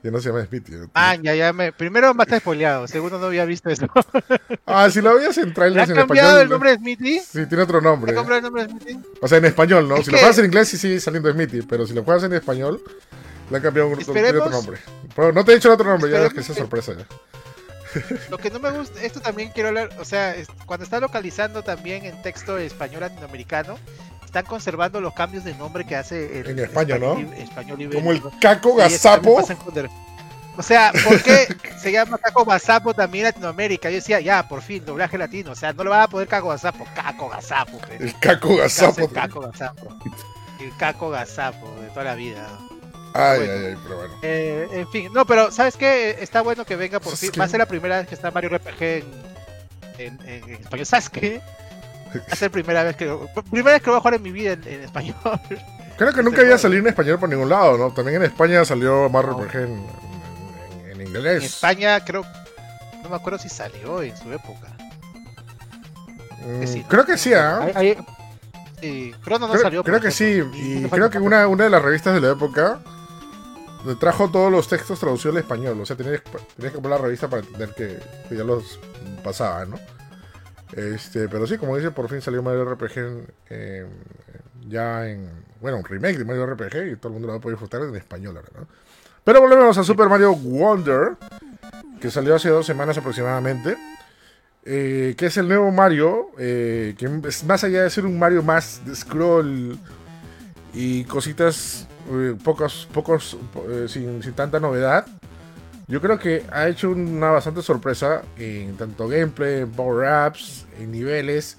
[0.04, 0.74] Ya no se llama Smithy.
[0.76, 0.88] ¿eh?
[0.94, 1.72] Ah, ya, ya me.
[1.72, 3.88] Primero me está spoileado, segundo no había visto eso.
[4.66, 6.44] Ah, si lo veías en ¿Le trailers han en cambiado español.
[6.44, 7.20] el nombre de Smithy?
[7.20, 8.12] Sí, tiene otro ¿Le nombre.
[8.12, 9.00] han cambiado el nombre de Smithy?
[9.22, 9.96] O sea, en español, ¿no?
[9.98, 12.24] Es si lo que- juegas en inglés, sí sigue saliendo Smithy, pero si lo juegas
[12.24, 12.82] en español,
[13.50, 14.78] le han cambiado un, tiene otro Esperemos- nombre.
[15.16, 16.94] Pero no te he dicho el otro nombre, ya es que esperemos sea que- sorpresa
[16.94, 17.53] ya.
[18.30, 21.64] Lo que no me gusta, esto también quiero hablar, o sea, es- cuando está localizando
[21.64, 23.78] también en texto español latinoamericano,
[24.26, 27.18] están conservando los cambios de nombre que hace el En España, ¿no?
[27.38, 28.00] español, ibérico.
[28.02, 29.42] Como el Caco Gazapo.
[30.56, 31.48] O sea, ¿por qué
[31.82, 33.90] se llama Caco Gazapo también en Latinoamérica?
[33.90, 35.52] Yo decía, ya, por fin, doblaje latino.
[35.52, 37.80] O sea, no le van a poner Caco Gazapo, Caco Gazapo.
[38.00, 39.02] El Caco Caco- Gazapo.
[39.02, 40.00] El Caco Gazapo.
[40.60, 42.48] El Caco Gazapo de toda la vida.
[43.14, 43.54] Ay, Bueno.
[43.54, 44.14] ay, ay, pero bueno.
[44.24, 46.18] Eh, en fin, no, pero ¿sabes qué?
[46.20, 47.32] Está bueno que venga por fin.
[47.40, 49.04] Va a ser la primera vez que está Mario RPG en,
[49.98, 50.86] en, en- en español.
[50.86, 51.42] ¿Sabes qué?
[52.16, 54.22] Va a ser primera vez que lo, primera vez que lo voy a jugar en
[54.24, 55.16] mi vida en, en español.
[55.98, 57.92] Creo que nunca Se había salido en español por ningún lado, ¿no?
[57.92, 59.44] También en España salió Mario No.
[59.44, 59.86] RPG en, en-
[60.92, 61.38] en- en inglés.
[61.38, 62.24] En España creo,
[63.04, 64.76] no me acuerdo si salió en su época.
[66.46, 66.84] Mm, que sí.
[66.88, 67.68] Creo que sí, ¿ah?
[68.82, 69.84] Sí, Chrono no creo, salió.
[69.84, 72.80] creo que sí, y creo que una, una de las revistas de la época
[74.00, 75.80] trajo todos los textos traducidos al español.
[75.82, 76.22] O sea, tenías,
[76.56, 78.80] tenías que comprar la revista para entender que, ya los
[79.24, 79.78] pasaba, ¿no?
[80.74, 83.28] Este, pero sí, como dice, por fin salió Mario RPG
[84.68, 85.30] ya en.
[85.62, 87.82] Bueno, un remake de Mario RPG y todo el mundo lo va a poder disfrutar
[87.82, 88.68] en español ahora, ¿no?
[89.24, 91.14] Pero volvemos a Super Mario Wonder,
[92.02, 93.78] que salió hace dos semanas aproximadamente.
[94.66, 98.44] eh, que es el nuevo Mario, eh, que es más allá de ser un Mario
[98.44, 99.78] más de scroll
[100.74, 103.38] y cositas eh, pocos, pocos
[103.70, 105.06] eh, sin, tanta novedad.
[105.88, 111.58] Yo creo que ha hecho una bastante sorpresa en tanto gameplay, en power-ups, en niveles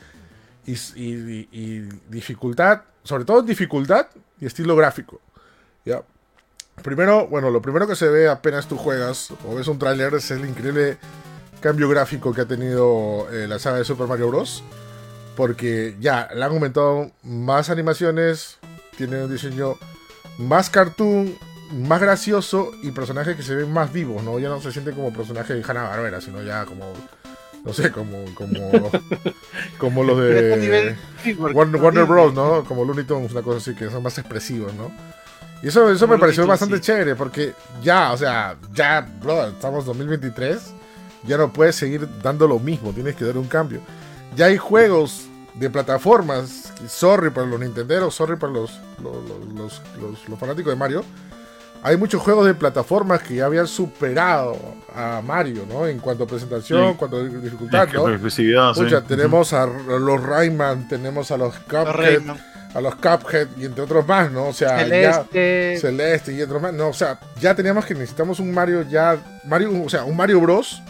[0.66, 4.07] y, dificultad, sobre todo dificultad
[4.40, 5.20] y estilo gráfico.
[5.85, 6.02] ¿ya?
[6.83, 10.30] Primero, bueno, lo primero que se ve apenas tú juegas o ves un tráiler es
[10.30, 10.98] el increíble
[11.61, 14.62] cambio gráfico que ha tenido eh, la saga de Super Mario Bros.
[15.37, 18.59] Porque ya le han aumentado más animaciones,
[18.96, 19.74] tiene un diseño
[20.38, 21.35] más cartoon,
[21.73, 24.38] más gracioso y personajes que se ven más vivos, ¿no?
[24.38, 26.92] Ya no se siente como personaje de Hanna Barbera, sino ya como,
[27.64, 28.90] no sé, como, como,
[29.79, 32.05] como los este de nivel- sí, porque Warner.
[32.05, 32.64] Bros, ¿no?
[32.64, 34.90] Como Looney Tunes, una cosa así, que son más expresivos, ¿no?
[35.62, 36.83] Y eso, eso me pareció bastante sí.
[36.83, 40.59] chévere, porque ya, o sea, ya, bro, estamos en 2023,
[41.27, 43.81] ya no puedes seguir dando lo mismo, tienes que dar un cambio.
[44.37, 45.23] Ya hay juegos
[45.54, 49.14] de plataformas, sorry para los nintenderos, sorry para los, los,
[49.54, 51.04] los- los- fanáticos de Mario.
[51.82, 54.56] Hay muchos juegos de plataformas que ya habían superado
[54.96, 55.86] a Mario, ¿no?
[55.86, 56.88] En cuanto a presentación, Sí.
[56.88, 58.08] en cuanto a dificultad, ¿no?
[58.08, 58.82] Exclusividad, sí.
[58.84, 62.22] Pucha, tenemos a los Rayman, tenemos a los Cuphead,
[62.74, 64.46] a los Cuphead y entre otros más, ¿no?
[64.48, 68.40] O sea, Celeste, ya Celeste y otros más, no, o sea, ya teníamos que necesitamos
[68.40, 70.82] un Mario ya Mario, o sea, un Mario Bros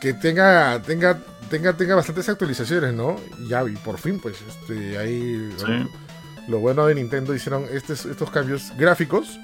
[0.00, 1.18] que tenga tenga
[1.50, 3.16] tenga tenga bastantes actualizaciones, ¿no?
[3.38, 5.88] Y ya y por fin pues este ahí Sí.
[6.48, 9.38] lo bueno de Nintendo hicieron estos estos cambios gráficos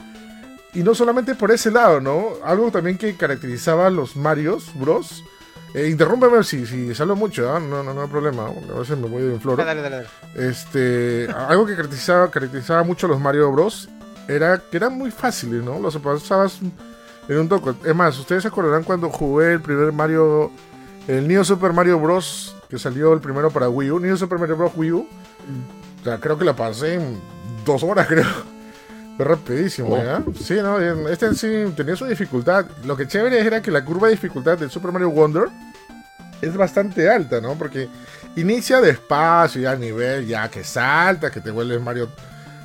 [0.74, 2.28] y no solamente por ese lado, ¿no?
[2.44, 5.22] Algo también que caracterizaba a los Marios Bros.
[5.74, 7.58] Eh, interrúmpeme si, si salgo mucho, ¿ah?
[7.58, 8.46] no, no, no hay problema.
[8.46, 9.64] A veces me voy de floro.
[9.64, 10.48] dale, dale, dale.
[10.50, 13.88] Este, algo que caracterizaba, caracterizaba mucho a los Mario Bros.
[14.28, 15.78] era que eran muy fáciles, ¿no?
[15.78, 16.58] Los pasabas
[17.28, 17.72] en un toque.
[17.88, 20.50] Es más, ustedes se acordarán cuando jugué el primer Mario,
[21.08, 22.54] el Neo Super Mario Bros.
[22.68, 24.72] que salió el primero para Wii U, Neo Super Mario Bros.
[24.74, 25.08] Wii U.
[26.00, 27.20] O sea, creo que la pasé en
[27.64, 28.26] dos horas, creo.
[29.16, 30.02] Fue rapidísimo, Oh.
[30.02, 30.22] ¿ya?
[30.42, 32.64] Sí, no, este en sí tenía su dificultad.
[32.84, 35.48] Lo que chévere era que la curva de dificultad del Super Mario Wonder
[36.40, 37.54] es bastante alta, ¿no?
[37.54, 37.88] Porque
[38.36, 42.08] inicia despacio, ya a nivel, ya que salta, que te vuelves Mario,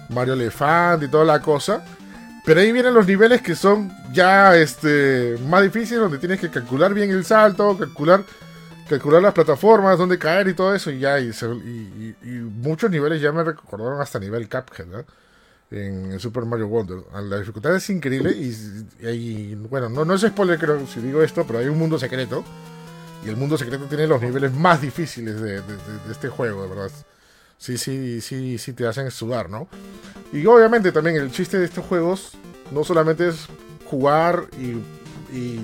[0.09, 1.83] Mario Elefante y toda la cosa.
[2.47, 6.93] Pero ahí vienen los niveles que son ya este, más difíciles, donde tienes que calcular
[6.93, 8.23] bien el salto, calcular,
[8.87, 10.89] calcular las plataformas, dónde caer y todo eso.
[10.89, 15.03] Y ya, y, y- y- muchos niveles ya me recordaron hasta nivel Cuphead.
[15.71, 16.99] En, Super Mario Wonder.
[17.21, 21.59] La dificultad es increíble y, bueno, no, no es spoiler creo si digo esto, pero
[21.59, 22.45] hay un mundo secreto.
[23.25, 26.91] Y el mundo secreto tiene los niveles más difíciles de- de este juego, de verdad.
[27.57, 29.67] Sí, sí, sí, sí te hacen sudar, ¿no?
[30.31, 32.33] Y obviamente también el chiste de estos juegos
[32.71, 33.47] no solamente es
[33.85, 35.59] jugar y, y,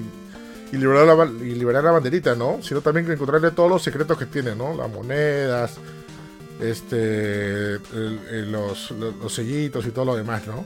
[0.72, 2.60] y liberar, la, ba- y liberar la banderita, ¿no?
[2.62, 4.74] Sino también encontrarle todos los secretos que tiene, ¿no?
[4.76, 5.76] Las monedas,
[6.60, 10.66] este, el- el- los, los, los sellitos y todo lo demás, ¿no?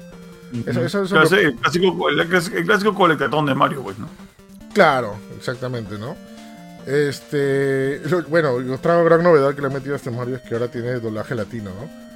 [0.65, 3.81] Eso, eso- eso Claro, lo- sí, el, clásico, el, clásico, el clásico colectatón de Mario,
[3.83, 4.07] pues, ¿no?
[4.73, 6.15] Claro, exactamente, ¿no?
[6.87, 10.69] Este, bueno, otra gran novedad que le han metido a este Mario es que ahora
[10.69, 12.07] tiene doblaje latino, ¿no?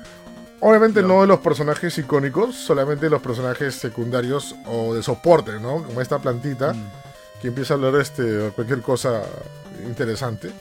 [0.61, 5.83] Obviamente no de los personajes icónicos, solamente de los personajes secundarios o de soporte, ¿no?
[5.83, 6.73] Como esta plantita
[7.41, 9.23] que empieza a hablar este, cualquier cosa
[9.85, 10.51] interesante.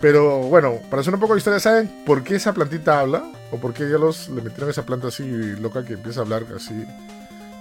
[0.00, 3.24] Pero bueno, para hacer un poco de historia, ¿saben por qué esa plantita habla?
[3.52, 6.44] ¿O por qué ya los le metieron esa planta así loca que empieza a hablar
[6.54, 6.84] así,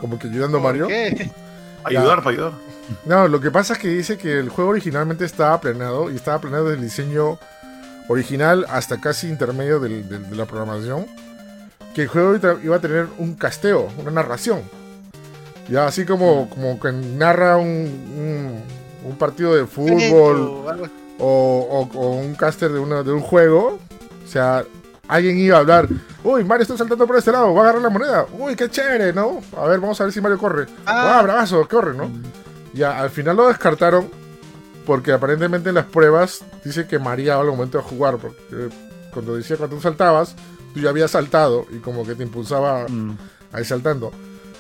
[0.02, 0.88] como que ayudando a Mario?
[0.88, 1.32] ¿Qué?
[1.84, 2.52] Ayudar, para ayudar.
[3.06, 6.40] No, lo que pasa es que dice que el juego originalmente estaba planeado y estaba
[6.40, 7.38] planeado desde el diseño
[8.08, 11.06] original hasta casi intermedio del- del- de la programación.
[11.94, 14.62] Que el juego iba- a tener un casteo, una narración.
[15.70, 18.64] Ya así como, como que narra un, un-
[19.12, 20.66] un partido de fútbol
[21.20, 23.80] o, o- o un caster de, una, de un juego.
[24.26, 24.64] O sea,
[25.10, 25.88] alguien iba a hablar.
[26.24, 28.26] Uy, Mario está saltando por este lado, va a agarrar la moneda.
[28.38, 29.42] Uy, qué chévere, ¿no?
[29.58, 30.68] A ver, vamos a ver si Mario corre.
[30.86, 31.20] Ah.
[31.20, 32.10] Ah, bravazo, corre, ¿no?
[32.74, 34.10] Ya, al final lo descartaron
[34.86, 38.18] porque aparentemente en las pruebas dice que mareaba al momento de jugar.
[38.18, 38.70] Porque eh,
[39.12, 40.36] cuando decía cuando tú saltabas,
[40.74, 43.18] tú ya habías saltado y como que te impulsaba Mm.
[43.52, 44.12] ahí saltando.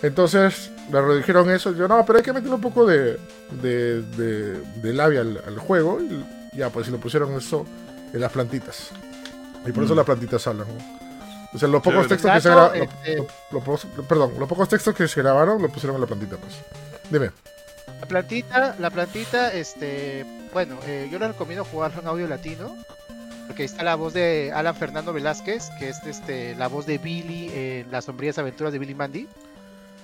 [0.01, 1.73] Entonces le redijeron eso.
[1.73, 3.19] Yo, no, pero hay que meterle un poco de,
[3.61, 5.99] de, de, de labia al, al juego.
[6.01, 6.25] Y
[6.57, 7.65] ya, pues y le pusieron eso
[8.13, 8.89] en las plantitas.
[9.65, 9.97] Y por eso Mm.
[9.97, 10.67] las plantitas hablan.
[10.67, 10.99] ¿no?
[11.53, 12.83] O sea, los pocos textos que se grabaron.
[12.83, 13.23] este,
[14.07, 16.53] perdón, los pocos textos que se grabaron lo pusieron en la plantita, pues.
[17.09, 17.31] Dime.
[18.01, 22.75] La plantita, la plantita, este, bueno, eh, yo les recomiendo jugar en audio latino,
[23.47, 26.99] porque ahí está la voz de Alan Fernando Velázquez, que es este, la voz de
[26.99, 29.27] Billy en Las sombrías aventuras de Billy Mandy.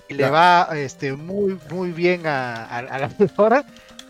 [0.09, 3.65] Y le va este, muy, muy bien a, a, a la flora.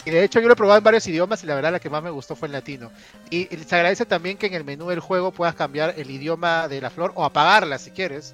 [0.06, 1.90] Y de hecho yo lo he probado en varios idiomas y la verdad la que
[1.90, 2.92] más me gustó fue en latino.
[3.30, 6.68] Y, y se agradece también que en el menú del juego puedas cambiar el idioma
[6.68, 8.34] de la flor o apagarla si quieres.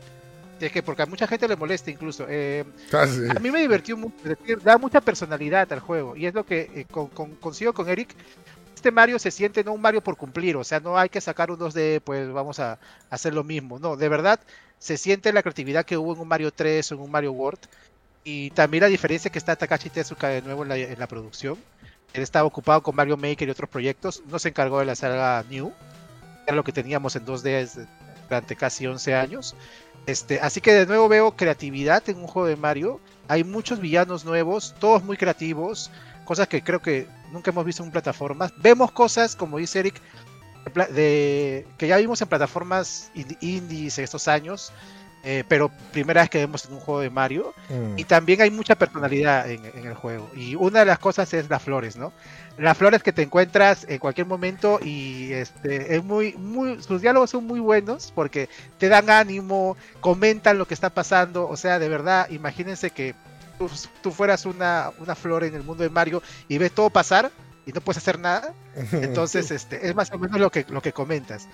[0.60, 2.26] Es que porque a mucha gente le molesta incluso.
[2.30, 3.22] Eh, Ah, sí.
[3.36, 6.46] a mí me divirtió mucho, es decir, da mucha personalidad al juego y es lo
[6.46, 8.14] que eh, con, con- consigo con Eric.
[8.76, 11.52] Este Mario se siente no un Mario por cumplir, o sea, no hay que sacar
[11.52, 12.80] un 2D, pues vamos a
[13.12, 13.78] hacer lo mismo.
[13.80, 14.40] No, de verdad
[14.80, 17.60] se siente la creatividad que hubo en un Mario 3 o en un Mario World
[18.24, 21.58] y también la diferencia que está Takashi Tezuka de nuevo en la, producción.
[22.14, 25.44] Él estaba ocupado con Mario Maker y otros proyectos, no se encargó de la saga
[25.50, 25.72] New,
[26.46, 27.88] era lo que teníamos en 2D desde-
[28.28, 29.56] durante casi 11 años.
[30.08, 33.00] Este, así que de nuevo veo creatividad en un juego de Mario.
[33.28, 35.92] Hay muchos villanos nuevos, todos muy creativos,
[36.26, 38.52] cosas que creo que nunca hemos visto en plataformas.
[38.58, 40.02] Vemos cosas, como dice Eric,
[40.94, 44.72] de que ya vimos en plataformas indi- indies estos años,
[45.24, 47.54] eh, pero primera vez que vemos en un juego de Mario.
[47.70, 48.00] Mm.
[48.00, 50.30] Y también hay mucha personalidad en, en el juego.
[50.36, 52.12] Y una de las cosas es las flores, ¿no?
[52.58, 57.30] Las flores que te encuentras en cualquier momento y este es muy, muy, sus diálogos
[57.30, 61.48] son muy buenos porque te dan ánimo, comentan lo que está pasando.
[61.48, 63.16] O sea, de verdad, imagínense que
[63.58, 63.70] tú,
[64.02, 67.32] tú fueras una, una flor en el mundo de Mario y ves todo pasar
[67.66, 68.54] y no puedes hacer nada.
[68.92, 71.48] Entonces, este, es más o menos lo que, lo que comentas.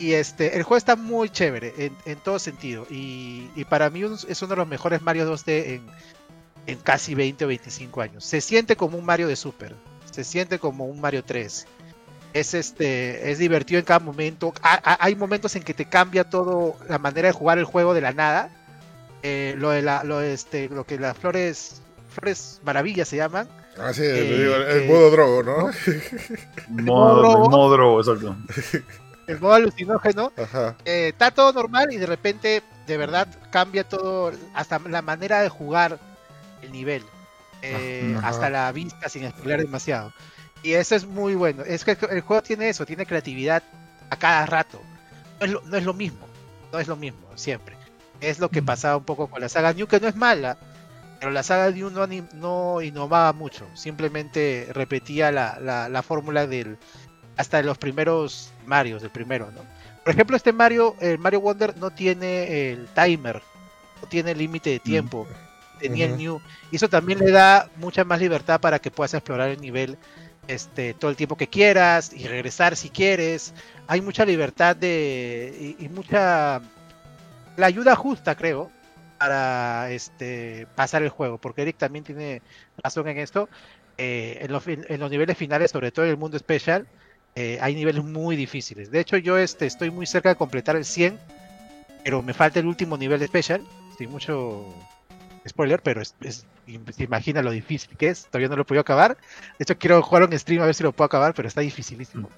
[0.00, 2.86] Y este, el juego está muy chévere en, en todo sentido.
[2.90, 5.82] Y, y para mí un- es uno de los mejores Mario 2D en,
[6.66, 8.24] en casi 20 o 25 años.
[8.24, 9.76] Se siente como un Mario de Super.
[10.10, 11.66] Se siente como un Mario 3.
[12.32, 14.54] Es este, es divertido en cada momento.
[14.62, 17.92] Ha- ha- hay momentos en que te cambia todo la manera de jugar el juego
[17.92, 18.50] de la nada.
[19.22, 23.46] Eh, lo de la, lo de este, lo que las flores, flores maravillas se llaman.
[23.78, 25.70] Ah, sí, Eh, digo, el, el eh, modo drogo, ¿no?
[27.50, 28.36] Modo drogo, exacto.
[29.30, 30.32] El modo alucinógeno.
[30.84, 35.48] Eh, está todo normal y de repente de verdad cambia todo, hasta la manera de
[35.48, 36.00] jugar
[36.62, 37.04] el nivel,
[37.62, 38.28] eh, Ajá.
[38.28, 40.12] hasta la vista sin spoiler demasiado.
[40.64, 41.62] Y eso es muy bueno.
[41.62, 43.62] Es que el juego tiene eso, tiene creatividad
[44.10, 44.80] a cada rato.
[45.38, 46.26] No es lo, no es lo mismo,
[46.72, 47.76] no es lo mismo siempre.
[48.20, 50.58] Es lo que pasaba un poco con la saga New, que no es mala,
[51.20, 56.78] pero la saga New no, no innovaba mucho, simplemente repetía la, la, la fórmula del
[57.40, 59.62] hasta los primeros Marios, del primero, ¿no?
[60.04, 63.42] Por ejemplo, este Mario, el Mario Wonder no tiene el timer,
[64.00, 65.26] no tiene límite de tiempo.
[65.78, 66.16] tenía el.
[66.16, 66.40] New.
[66.70, 69.96] Y eso también le da mucha más libertad para que puedas explorar el nivel
[70.48, 73.54] este, todo el tiempo que quieras y regresar si quieres.
[73.86, 76.60] Hay mucha libertad de y, y mucha
[77.56, 78.70] la ayuda justa, creo,
[79.18, 82.42] para este pasar el juego, porque Eric también tiene
[82.82, 83.48] razón en esto.
[83.98, 86.86] Eh, en, los, fin- en los niveles finales, sobre todo en el mundo especial,
[87.34, 88.90] eh, hay niveles muy difíciles.
[88.90, 91.18] De hecho, yo este, estoy muy cerca de completar el 100,
[92.04, 93.62] pero me falta el último nivel especial,
[93.98, 94.66] sin mucho
[95.48, 96.46] spoiler, pero es, es-
[96.98, 98.26] imagina lo difícil que es.
[98.26, 99.16] Todavía no lo he podido acabar.
[99.58, 102.28] De hecho, quiero jugar en stream a ver si lo puedo acabar, pero está dificilísimo.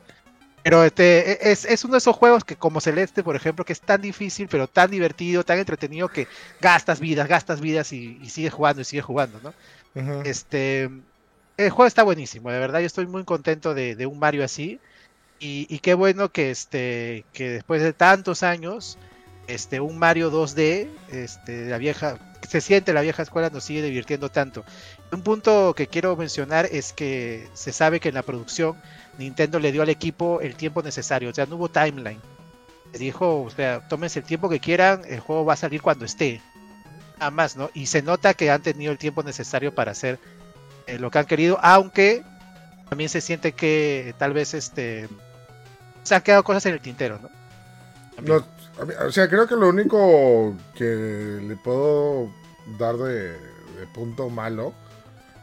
[0.62, 3.72] Pero este e- es, es uno de esos juegos que, como Celeste, por ejemplo, que
[3.72, 6.28] es tan difícil, pero tan divertido, tan entretenido que
[6.60, 9.52] gastas vidas, gastas vidas y, y sigues jugando y sigues jugando, ¿no?
[10.00, 10.22] Ujú.
[10.24, 10.88] Este,
[11.56, 14.80] el juego está buenísimo, de verdad, yo estoy muy contento de, un Mario así.
[15.38, 18.96] Y, y qué bueno que este, que después de tantos años,
[19.48, 24.30] este, un Mario 2D, este, la vieja, se siente la vieja escuela, nos sigue divirtiendo
[24.30, 24.64] tanto.
[25.10, 28.76] Un punto que quiero mencionar es que se sabe que en la producción
[29.18, 32.20] Nintendo le dio al equipo el tiempo necesario, o sea, no hubo timeline.
[32.92, 36.04] Le dijo, o sea, tómense el tiempo que quieran, el juego va a salir cuando
[36.04, 36.40] esté.
[37.18, 37.70] Nada más, ¿no?
[37.74, 40.18] Y se nota que han tenido el tiempo necesario para hacer
[40.94, 42.22] eh, lo que han querido, aunque
[42.88, 45.08] también se siente que tal vez este
[46.02, 47.30] se han quedado cosas en el tintero, ¿no?
[49.06, 52.30] O sea, creo que lo único que le puedo
[52.78, 53.36] dar de,
[53.94, 54.72] punto malo,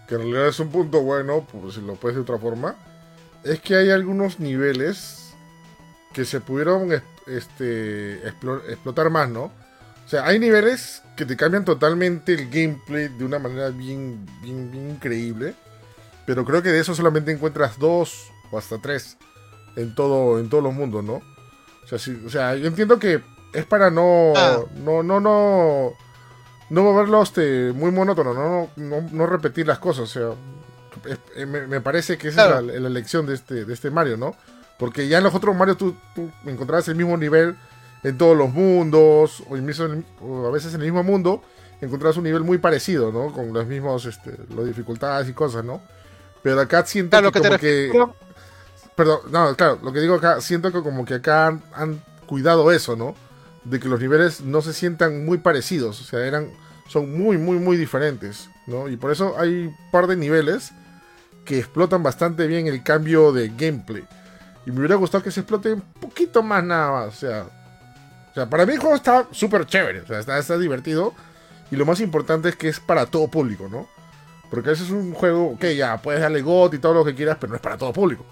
[0.07, 2.75] que en realidad es un punto bueno, por si lo puedes de otra forma,
[3.43, 5.33] es que hay algunos niveles
[6.13, 9.51] que se pudieron es- este, explo- explotar más, ¿no?
[10.09, 14.71] O sea, hay niveles que te cambian totalmente el gameplay de una manera bien, bien,
[14.71, 15.53] bien increíble.
[16.25, 19.17] Pero creo que de eso solamente encuentras dos o hasta tres
[19.75, 21.21] en todo, en todos los mundos, ¿no?
[21.83, 23.21] O sea, sí, o sea, yo entiendo que
[23.53, 24.57] es para no, Ah.
[24.83, 25.93] no, no, no,
[26.71, 28.49] no moverlo este, muy monótono, ¿no?
[28.49, 30.29] No, no, no repetir las cosas, o sea,
[31.11, 32.59] es- eh, me, me parece que esa Claro.
[32.61, 34.35] es la, la elección de este, de este Mario, ¿no?
[34.79, 37.55] Porque ya en los otros Mario tú, tú encontrabas el mismo nivel
[38.03, 41.41] en todos los mundos, o, mismo- o a veces en el mismo mundo,
[41.81, 43.31] encontrabas un nivel muy parecido, ¿no?
[43.33, 45.81] Con los mismos, este, las dificultades y cosas, ¿no?
[46.41, 48.19] Pero acá siento Claro, lo que, te como que...
[48.95, 52.71] Perdón, no, claro, lo que digo acá, siento que como que acá han, han cuidado
[52.71, 53.15] eso, ¿no?
[53.63, 56.49] De que los niveles no se sientan muy parecidos, o sea, eran,
[56.87, 58.89] son muy, muy, muy diferentes, ¿no?
[58.89, 60.71] Y por eso hay un par de niveles
[61.45, 64.03] que explotan bastante bien el cambio de gameplay.
[64.65, 67.58] Y me hubiera gustado que se explote un poquito más nada más, o sea...
[68.31, 71.13] O sea, para mí el juego está súper chévere, o sea, está, está divertido.
[71.71, 73.87] Y lo más importante es que es para todo público, ¿no?
[74.49, 77.37] Porque ese es un juego que ya puedes darle GOT y todo lo que quieras,
[77.39, 78.25] pero no es para todo público.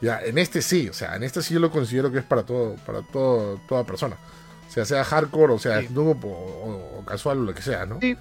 [0.00, 2.42] Ya, en este sí, o sea, en este sí yo lo considero que es para
[2.44, 4.16] todo, para todo, toda persona.
[4.68, 5.88] O sea, sea hardcore, o sea, Sí.
[5.96, 7.98] o, o- o casual o lo que sea, ¿no?
[8.00, 8.16] Sí.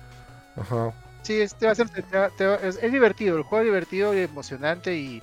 [0.56, 0.94] Ajá.
[1.24, 3.66] Sí, este va a ser, te va- te va- es, es divertido, el juego es
[3.66, 5.22] divertido y emocionante y,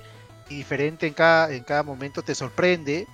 [0.49, 3.07] y diferente en cada, en cada momento, te sorprende,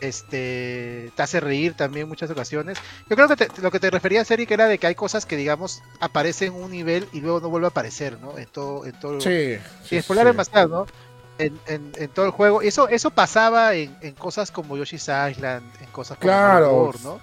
[0.00, 2.78] este, te hace reír también en muchas ocasiones.
[3.08, 5.36] Yo creo que te- lo que te refería, Eric, era de que hay cosas que,
[5.36, 8.36] digamos, aparecen en un nivel y luego no vuelve a aparecer, ¿no?
[8.38, 9.56] En todo, en todo, Sí.
[9.84, 10.86] sin spoiler demasiado, ¿no?
[11.38, 12.60] En, en, en todo el juego.
[12.62, 16.74] Eso, eso pasaba en, en cosas como Yoshi's Island, en cosas como Claro.
[16.74, 17.20] World, ¿no?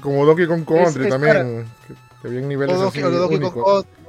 [0.00, 1.66] Como Donkey Kong Country es también.
[1.86, 3.84] Que, que había niveles O así o Donkey Kong únicos.
[3.86, 4.02] Country,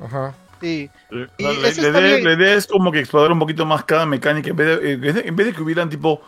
[0.00, 0.04] ¿no?
[0.06, 0.34] Ajá.
[0.60, 0.90] Sí.
[1.10, 2.24] La, Y la- eso la está idea, bien.
[2.24, 4.52] la idea es como que explorar un poquito más cada mecánica.
[4.52, 4.92] Vez de-
[5.28, 6.20] en vez de que hubieran tipo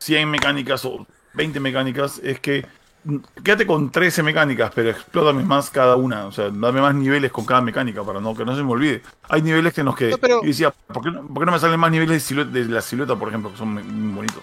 [0.00, 2.66] 100 mecánicas o 20 mecánicas, es que
[3.04, 6.26] mm, quédate con 13 mecánicas, pero explótame más cada una.
[6.26, 9.02] O sea, dame más niveles con cada mecánica para no que no se me olvide.
[9.28, 11.52] Hay niveles en los que No, pero- yo decía, ¿por qué, no, por qué no
[11.52, 14.42] me salen más niveles de, silueta, de la silueta, por ejemplo, que son muy bonitos?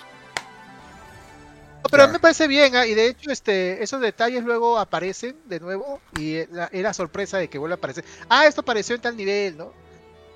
[1.83, 2.11] No, pero a Ya.
[2.11, 6.01] mí me parece bien, ah, y de hecho este, esos detalles luego aparecen de nuevo
[6.17, 8.03] y eh, la- era sorpresa de que vuelva a aparecer.
[8.29, 9.71] Ah, esto apareció en tal nivel, ¿no?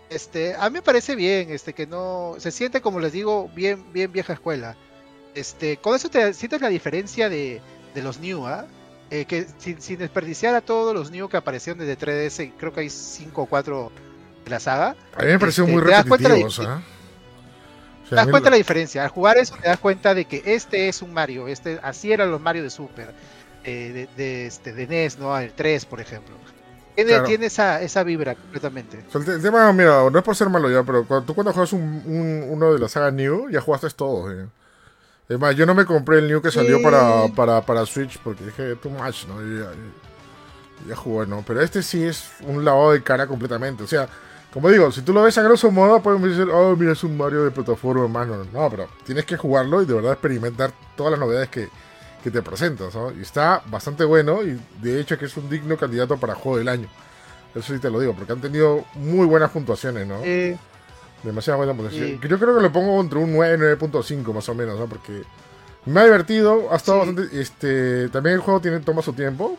[0.10, 3.84] Este, a mí me parece bien, este, que no, se siente como les digo, bien,
[3.94, 4.76] bien vieja escuela.
[5.36, 7.62] Este, con eso te sientes la diferencia de,
[7.96, 8.66] de los New, ¿ah?
[9.10, 12.82] Eh, que sin, sin desperdiciar a todos los New que aparecieron desde 3DS, creo que
[12.82, 13.92] hay 5 o 4
[14.46, 14.96] de la saga.
[15.16, 16.82] A mí me pareció Este, muy te das cuenta de- repetitivos, ¿ah?
[16.82, 19.04] O Te sea, das cuenta lo- la diferencia.
[19.04, 21.48] Al jugar eso te das cuenta de que este es un Mario.
[21.48, 23.14] Este, así eran los Mario de Super.
[23.64, 25.38] eh, de, de, este, de NES, ¿no?
[25.38, 26.34] El 3, por ejemplo.
[26.96, 27.26] Tiene, Claro.
[27.26, 29.04] tiene esa, esa vibra completamente.
[29.08, 31.26] O sea, el, te- el tema, mira, no es por ser malo ya, pero cuando,
[31.28, 34.32] tú cuando juegas un, un- uno de la saga New, ya jugaste todo.
[34.32, 34.48] eh.
[35.32, 36.84] Es más, yo no me compré el New que salió Sí.
[36.84, 39.42] para, para, para Switch porque dije, too much, ¿no?
[39.42, 39.72] Y ya,
[40.90, 41.44] ya jugué, ¿no?
[41.46, 43.84] Pero este sí es un lavado de cara completamente.
[43.84, 44.08] O sea,
[44.54, 47.16] como digo, si tú lo ves a grosso modo, pueden decir, oh, mira, es un
[47.16, 48.46] Mario de plataforma, hermano.
[48.52, 51.70] No, pero tienes que jugarlo y de verdad experimentar todas las novedades que,
[52.24, 53.12] que te presentas, ¿no?
[53.12, 56.68] Y está bastante bueno y de hecho que es un digno candidato para juego del
[56.68, 56.90] año.
[57.56, 60.20] Eso sí te lo digo, porque han tenido muy buenas puntuaciones, ¿no?
[60.24, 60.58] Eh,
[61.24, 62.08] Demasiada buena puntuación.
[62.08, 62.20] Sí.
[62.28, 64.88] Yo creo que lo pongo entre un 9 9.5 más o menos, ¿no?
[64.88, 65.24] Porque
[65.86, 67.08] me ha divertido, ha estado Sí.
[67.12, 67.42] bastante...
[67.42, 69.58] Este, también el juego tiene, toma su tiempo.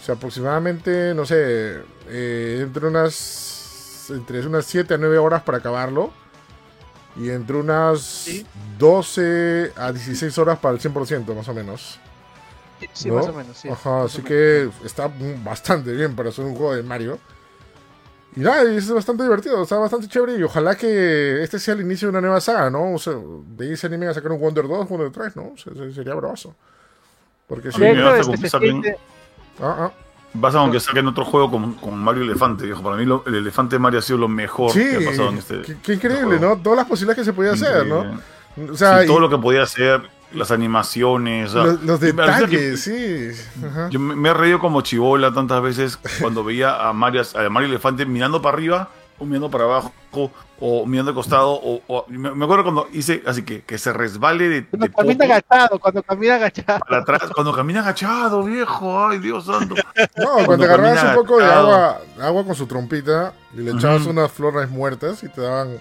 [0.00, 5.58] O sea, aproximadamente, no sé, eh, entre unas entre unas 7 a 9 horas para
[5.58, 6.12] acabarlo.
[7.16, 8.46] Y entre unas Sí.
[8.78, 11.98] 12 a 16 horas para el 100%, más o menos.
[12.92, 13.16] sí, ¿no?
[13.16, 13.68] más o menos, sí.
[13.68, 15.10] Ajá, así que está
[15.42, 17.18] bastante bien para ser un juego de Mario.
[18.36, 21.80] Y nada, y es bastante divertido, está bastante chévere y ojalá que este sea el
[21.80, 22.94] inicio de una nueva saga, ¿no?
[22.94, 25.52] O sea, de ahí se animen a sacar un Wonder 2, Wonder 3, ¿no?
[25.54, 26.54] O sea, se- sería bravazo.
[27.46, 27.86] Porque basta
[28.18, 28.98] este con se que saquen- siente-
[29.60, 29.92] Ah, ah.
[30.34, 32.82] Basta con que saquen otro juego con, con Mario Elefante, viejo.
[32.82, 35.38] Para mí lo- el Elefante Mario ha sido lo mejor Sí, que ha pasado en
[35.38, 36.54] este qué, qué increíble, juego.
[36.56, 36.62] ¿no?
[36.62, 38.20] Todas las posibilidades que se podía hacer, ¿no?
[38.70, 41.52] O sea, Sí, todo y lo que podía hacer, las animaciones.
[41.54, 43.30] los, los que- detalles, sí.
[43.66, 43.88] Ajá.
[43.90, 47.68] Yo me, me he reído como chivola tantas veces cuando veía a Mario, a Mario
[47.70, 48.88] Elefante mirando para arriba
[49.18, 49.92] o mirando para abajo
[50.60, 51.50] o mirando al costado.
[51.52, 54.92] O, o- me, me acuerdo cuando hice así que, que se resbale de, de Cuando
[54.92, 56.80] camina agachado, cuando camina agachado.
[56.80, 57.22] para atrás.
[57.34, 59.06] Cuando camina agachado, viejo.
[59.08, 59.74] Ay, Dios santo.
[60.16, 64.04] No, cuando Cuando agarrabas un poco de agua, agua con su trompita y le echabas
[64.06, 65.78] unas flores muertas y te daban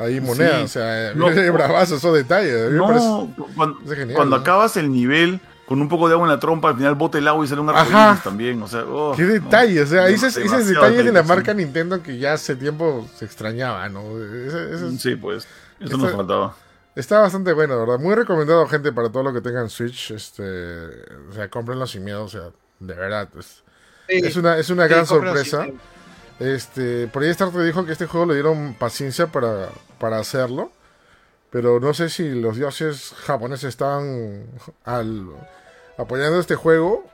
[0.00, 0.58] ahí monedas.
[0.58, 0.64] Sí.
[0.64, 1.26] O sea, No.
[1.52, 2.54] bravazo esos detalles.
[2.54, 4.42] Parece- No, cuando, parece genial, cuando ¿no?
[4.42, 7.28] acabas el nivel con un poco de agua en la trompa, al final bote el
[7.28, 7.80] agua y sale un Ajá.
[8.10, 8.62] arcoíris también.
[8.62, 9.28] O sea, oh, Qué no.
[9.34, 11.54] detalle, o sea, esos, detalles de la detalle, marca.
[11.54, 14.00] Nintendo que ya hace tiempo se extrañaba, ¿no?
[14.18, 15.46] Ese- ese es- Sí, pues.
[15.78, 16.56] Eso nos faltaba.
[16.96, 17.98] Está bastante bueno, de ¿verdad?
[18.00, 20.10] Muy recomendado, gente, para todo lo que tengan Switch.
[20.10, 20.42] Este,
[21.30, 23.28] o sea, cómprenlo sin miedo, o sea, de verdad.
[23.32, 23.62] pues,
[24.08, 25.62] Sí, es una, es una sí, gran sorpresa.
[25.66, 25.78] sin-
[26.40, 30.72] Este, por ahí Starter dijo que este juego le dieron paciencia para, para hacerlo.
[31.50, 34.46] Pero no sé si los dioses japoneses están
[34.84, 35.26] al,
[35.98, 37.04] apoyando este juego.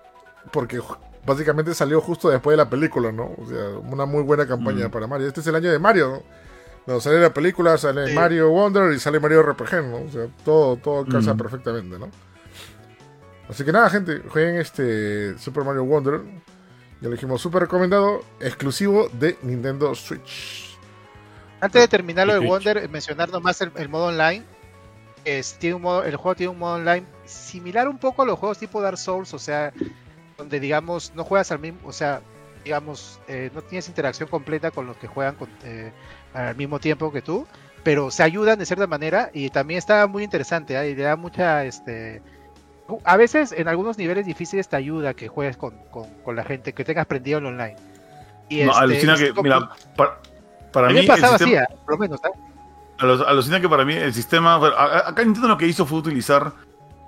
[0.53, 0.81] Porque
[1.27, 3.35] básicamente salió justo después de la película, ¿no?
[3.37, 4.91] O sea, una muy buena campaña Mm.
[4.93, 5.27] para Mario.
[5.27, 6.23] Este es el año de Mario, ¿no?
[6.95, 8.15] No, sale la película, sale Sí.
[8.15, 10.03] Mario Wonder y sale Mario RPG, ¿no?
[10.03, 11.39] O sea, todo, todo calza Mm.
[11.39, 12.09] perfectamente, ¿no?
[13.49, 16.21] Así que nada, gente, jueguen este Super Mario Wonder.
[17.01, 20.77] Ya lo dijimos, súper recomendado, exclusivo de Nintendo Switch.
[21.61, 22.47] Antes de terminar lo de.
[22.47, 24.45] Wonder, eh, mencionar nomás el, el modo online.
[25.25, 28.39] Es, tiene un modo, el juego tiene un modo online similar un poco a los
[28.39, 29.73] juegos tipo Dark Souls, o sea,
[30.39, 32.21] donde digamos no juegas al mismo, o sea,
[32.65, 35.91] digamos, eh, no tienes interacción completa con los que juegan con- eh,
[36.33, 37.45] al mismo tiempo que tú,
[37.83, 40.87] pero se ayudan de cierta manera y también está muy interesante, ¿ah?
[40.87, 42.23] y le da mucha, este,
[43.05, 46.73] a veces en algunos niveles difíciles te ayuda que juegues con, con- con la gente,
[46.73, 47.77] que tengas prendido el online.
[48.49, 50.19] Y No, este, alucina que, como- mira, para,
[50.73, 51.07] para a mí.
[51.07, 51.77] pasaba sistema- así, ¿ah?
[51.85, 52.21] por lo menos.
[52.99, 54.55] Alu- Alucina que para mí el sistema.
[55.07, 56.53] Acá Nintendo lo que hizo fue utilizar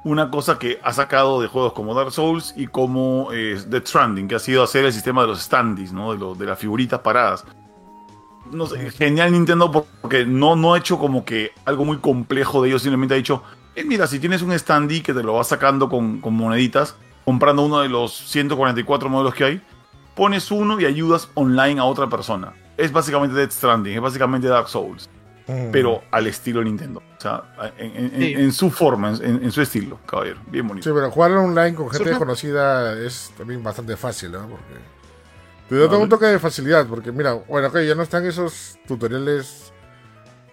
[0.05, 4.29] una cosa que ha sacado de juegos como Dark Souls y como eh, Death Stranding,
[4.29, 6.13] que ha sido hacer el sistema de los standees, ¿no?
[6.13, 7.45] De, lo- de las figuritas paradas.
[8.51, 12.69] No sé, genial Nintendo porque no, no ha hecho como que algo muy complejo de
[12.71, 13.43] ellos, simplemente ha dicho,
[13.81, 17.63] eh, mira, si tienes un standee que te lo vas sacando con, con moneditas, comprando
[17.65, 19.63] uno de los 144 modelos que hay,
[20.15, 22.53] pones uno y ayudas online a otra persona.
[22.77, 25.09] Es básicamente Death Stranding, es básicamente Dark Souls
[25.73, 27.01] pero al estilo Nintendo.
[27.17, 27.43] O sea,
[27.79, 28.33] en, en- en- Sí.
[28.35, 30.41] en su forma, en, en su estilo, caballero.
[30.47, 30.95] Bien Sí, bonito.
[30.95, 34.47] pero jugar online con gente desconocida es también bastante fácil, ¿no?
[34.47, 34.75] Porque
[35.71, 36.03] te da Vale.
[36.03, 39.73] un toque de facilidad, porque mira, bueno, ok, ya no están esos tutoriales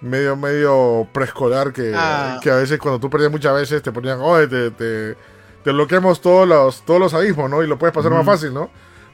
[0.02, 2.40] medio, medio preescolar que, Ah.
[2.42, 5.16] que a veces cuando tú perdías muchas veces te ponían, oye, te, te,
[5.64, 7.64] te bloqueamos todos los, todos los abismos, ¿no?
[7.64, 8.70] Y lo puedes pasar más fácil, ¿no?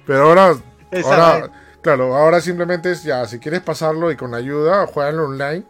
[0.05, 0.55] Pero ahora,
[0.91, 5.63] Esa ahora claro, ahora simplemente es ya, si quieres pasarlo y con ayuda, jueganlo online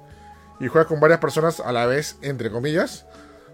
[0.60, 3.06] y juega con varias personas a la vez, entre comillas.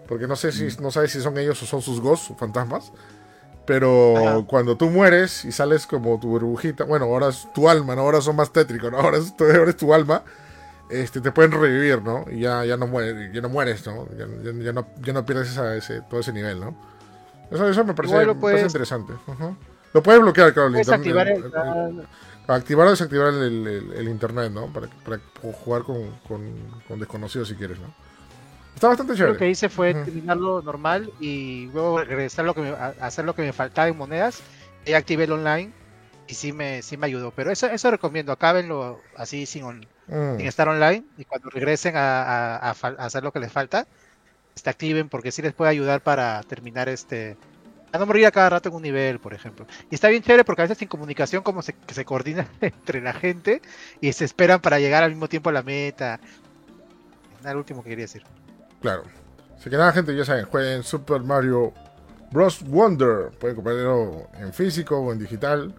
[0.08, 2.92] Porque no sé si no sabes si son ellos o son sus ghosts, sus fantasmas.
[3.66, 4.44] Pero Ajá.
[4.46, 8.00] cuando tú mueres y sales como tu burbujita, bueno, ahora es tu alma, ¿no?
[8.02, 8.98] Ahora son más tétricos, ¿no?
[8.98, 10.22] Ahora es, tu- ahora es tu alma.
[10.90, 12.24] Este, te pueden revivir, ¿no?
[12.30, 14.08] Y ya, ya no mueres, ya no mueres, ¿no?
[14.16, 14.26] Ya,
[14.62, 16.74] ya- no, ya no pierdes esa- ese, todo ese nivel, ¿no?
[17.50, 19.12] Eso, eso me parece, me parece puedes- interesante.
[19.26, 19.56] Ujú.
[19.94, 20.68] Lo puedes bloquear, claro.
[20.68, 22.06] el Puedes internet- activar el- el, el-
[22.54, 24.66] activar o desactivar el, el- el internet, ¿no?
[24.72, 26.42] Para, para jugar con, con,
[26.86, 27.92] con desconocidos si quieres, ¿no?
[28.74, 29.38] Está bastante Yo lo chévere.
[29.44, 30.04] que hice fue Ujú.
[30.04, 33.96] terminarlo normal y luego regresar lo que me- a- hacer lo que me faltaba en
[33.96, 34.40] monedas
[34.86, 35.72] y activé el online
[36.28, 37.30] y sí me, sí me ayudó.
[37.32, 40.38] Pero eso, eso recomiendo, acábenlo así sin, Mm.
[40.38, 43.52] sin estar online y cuando regresen a, a- a fal- a hacer lo que les
[43.52, 43.86] falta,
[44.56, 47.36] este, activen porque sí les puede ayudar para terminar este...
[47.92, 49.66] A no morir a cada rato en un nivel, por ejemplo.
[49.90, 53.00] Y está bien chévere porque a veces sin comunicación como se, que se coordina entre
[53.00, 53.62] la gente
[54.00, 56.20] y se esperan para llegar al mismo tiempo a la meta.
[57.38, 58.24] Nada, el último que quería decir.
[58.82, 59.04] Claro.
[59.56, 61.72] Así que nada, gente, ya saben, jueguen Super Mario
[62.30, 62.62] Bros.
[62.62, 63.30] Wonder.
[63.38, 65.74] Pueden comprarlo en físico o en digital.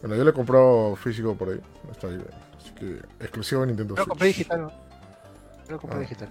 [0.00, 1.60] Bueno, yo le he comprado físico por ahí.
[1.90, 2.18] Está ahí.
[2.82, 4.08] Que exclusivo de Nintendo lo Switch.
[4.08, 4.72] compré digital, ¿no?
[5.68, 6.00] Lo compré Ah.
[6.00, 6.28] digital.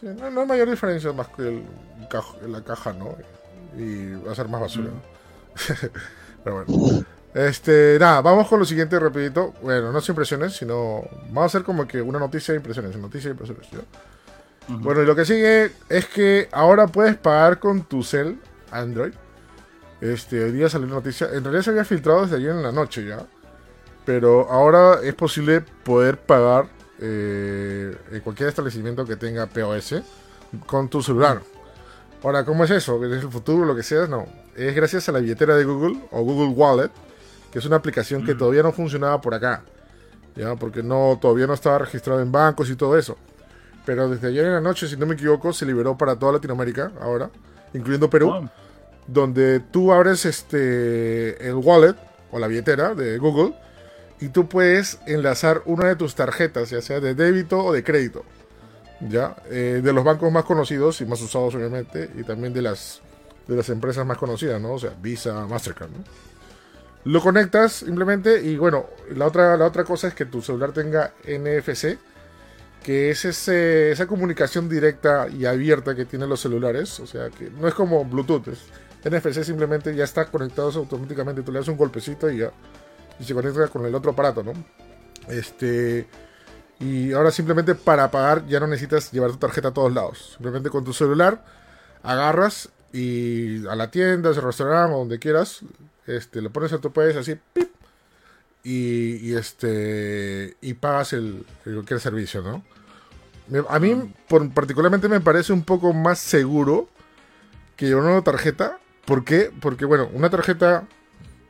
[0.00, 3.14] Sí, no, no hay mayor diferencia más que el la caja, ¿no?
[3.78, 4.88] Y va a ser más basura.
[4.90, 5.00] ¿no?
[6.44, 7.04] Pero bueno.
[7.32, 9.54] Este, nada, vamos con lo siguiente rapidito.
[9.62, 13.28] Bueno, no son impresiones, sino vamos a hacer como que una noticia de impresiones, noticia
[13.28, 13.70] de impresiones.
[13.70, 13.78] ¿ya?
[14.74, 14.82] Ujú.
[14.82, 18.38] Bueno, y lo que sigue es que ahora puedes pagar con tu cel
[18.72, 19.12] Android.
[20.00, 21.28] Este, hoy día salió una noticia.
[21.32, 23.24] En realidad se había filtrado desde ayer en la noche ya.
[24.04, 26.66] Pero ahora es posible poder pagar
[27.00, 30.02] eh, en cualquier establecimiento que tenga POS
[30.66, 31.40] con tu celular.
[32.22, 33.04] Ahora, ¿cómo es eso?
[33.04, 34.06] ¿Es el futuro, lo que sea?
[34.06, 34.26] No.
[34.56, 36.90] Es gracias a la billetera de Google o Google Wallet,
[37.50, 39.62] que es una aplicación que todavía no funcionaba por acá.
[40.36, 40.54] ¿Ya?
[40.56, 43.16] Porque no, todavía no estaba registrado en bancos y todo eso.
[43.84, 46.92] Pero desde ayer en la noche, si no me equivoco, se liberó para toda Latinoamérica
[47.00, 47.30] ahora,
[47.74, 48.48] incluyendo Perú
[49.06, 51.96] donde tú abres este el wallet
[52.30, 53.54] o la billetera de Google
[54.24, 58.24] y tú puedes enlazar una de tus tarjetas, ya sea de débito o de crédito,
[59.00, 63.00] ya Eh, de los bancos más conocidos y más usados obviamente y también de las
[63.48, 64.72] de las empresas más conocidas, ¿no?
[64.74, 66.04] O sea, Visa, Mastercard, ¿no?
[67.04, 71.12] Lo conectas simplemente y bueno, la otra la otra cosa es que tu celular tenga
[71.26, 71.98] NFC
[72.84, 77.50] que es ese- esa comunicación directa y abierta que tienen los celulares, o sea, que
[77.50, 78.48] no es como Bluetooth,
[79.04, 82.50] NFC simplemente ya está conectado automáticamente, tú le das un golpecito y ya
[83.18, 84.52] y se conecta con el otro aparato, ¿no?
[85.28, 86.06] Este
[86.80, 90.70] y ahora simplemente para pagar ya no necesitas llevar tu tarjeta a todos lados, simplemente
[90.70, 91.44] con tu celular
[92.02, 95.60] agarras y a la tienda, al restaurante o donde quieras,
[96.06, 97.70] este, le pones a tu país así, pip,
[98.64, 102.62] y, y, este y pagas el, el cualquier servicio, ¿no?
[103.68, 106.88] A mí por, particularmente me parece un poco más seguro
[107.76, 108.78] que llevar una tarjeta.
[109.04, 109.50] ¿Por qué?
[109.60, 110.84] Porque bueno, una tarjeta,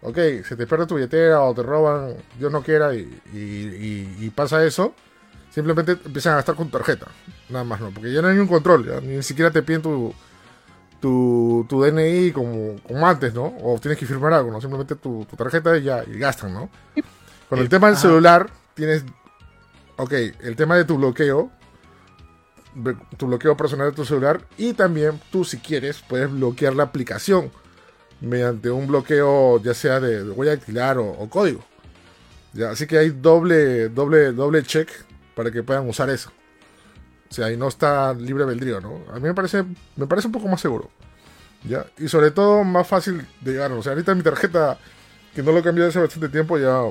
[0.03, 4.16] ok, se te pierde tu billetera o te roban, Dios no quiera, y, y- y-
[4.26, 4.94] y pasa eso,
[5.50, 7.07] simplemente empiezan a gastar con tu tarjeta.
[7.48, 7.90] Nada más, ¿no?
[7.90, 10.12] Porque ya no hay un control, ya ni siquiera te piden tu,
[11.00, 13.55] tu, tu DNI como, como antes, ¿no?
[13.62, 14.61] O tienes que firmar algo, ¿no?
[14.61, 16.68] Simplemente tu, tu tarjeta y ya, y gastan, ¿no?
[17.48, 19.05] Con el tema del celular, tienes,
[19.98, 21.50] ok, el tema de tu bloqueo,
[23.18, 27.50] tu bloqueo personal de tu celular y también tú si quieres puedes bloquear la aplicación
[28.23, 31.62] mediante un bloqueo ya sea de, de huella dactilar o, o código.
[32.55, 34.89] Ya, así que hay doble, doble, doble check
[35.35, 36.31] para que puedan usar eso.
[37.31, 39.01] O sea, ahí no está libre albedrío, ¿no?
[39.11, 39.64] A mí me parece,
[39.97, 40.91] me parece un poco más seguro.
[41.64, 41.87] ¿Ya?
[41.99, 43.73] Y sobre todo más fácil de llegar.
[43.73, 44.79] O sea, ahorita mi tarjeta,
[45.35, 46.83] que no lo cambié hace bastante tiempo, ya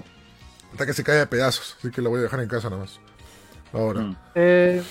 [0.71, 1.75] hasta que se cae a pedazos.
[1.77, 2.99] Así que la voy a dejar en casa nada más.
[3.73, 4.15] Ahora, Mm.
[4.35, 4.83] Eh,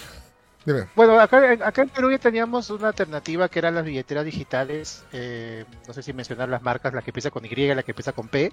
[0.65, 0.87] dime.
[0.95, 5.05] bueno, acá, en- acá en Perú ya teníamos una alternativa que eran las billeteras digitales.
[5.13, 8.13] eh, no sé si mencionar las marcas, la que empieza con Y, la que empieza
[8.13, 8.53] con P.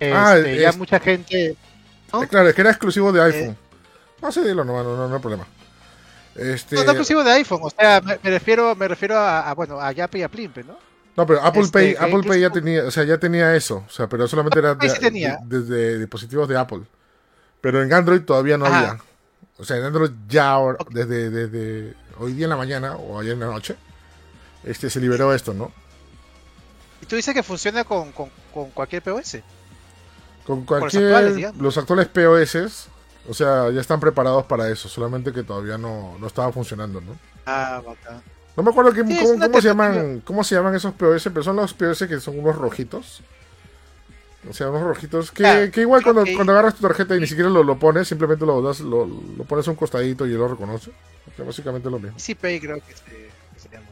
[0.00, 1.56] Ah, Este, ya es- mucha gente.
[2.12, 2.22] ¿no?
[2.22, 3.56] Eh, claro, es que era exclusivo de iPhone.
[4.22, 5.46] No, sí, dilo, no, no, no, no hay problema.
[6.34, 9.54] Este, No, no exclusivo de iPhone, o sea, me, me refiero, me refiero a, a,
[9.54, 10.78] bueno, a Yape y a Plimpe, ¿no?
[11.16, 13.90] No, pero Apple Este, Pay, Apple Pay ya tenía, o sea, ya tenía eso, o
[13.90, 15.38] sea, pero solamente era Pay de- sí tenía.
[15.42, 16.82] de- desde dispositivos de Apple.
[17.60, 18.78] Pero en Android todavía no Ajá.
[18.90, 19.02] había.
[19.58, 23.40] O sea, Android ya ahora, desde, desde hoy día en la mañana o ayer en
[23.40, 23.76] la noche,
[24.64, 25.72] este se liberó esto, ¿no?
[27.02, 29.38] Y tú dices que funciona con, con, con cualquier POS.
[30.46, 31.60] Con los cualquier actuales, digamos.
[31.60, 32.88] los actuales POS,
[33.28, 37.16] o sea, ya están preparados para eso, solamente que todavía no, no estaba funcionando, ¿no?
[37.46, 38.22] Ah, bacán.
[38.56, 41.42] No me acuerdo Sí, es cómo, cómo se llaman, cómo se llaman esos POS, pero
[41.42, 43.22] son los POS que son unos rojitos.
[44.48, 47.20] O sea, unos rojitos que, Claro, que igual cuando, que- cuando agarras tu tarjeta y
[47.20, 50.30] ni siquiera lo, lo pones, simplemente lo das, lo, lo pones a un costadito y
[50.32, 50.90] lo reconoce.
[50.90, 52.16] O sea, básicamente lo mismo.
[52.16, 53.04] Easy Pay creo que se,
[53.54, 53.86] que se llama.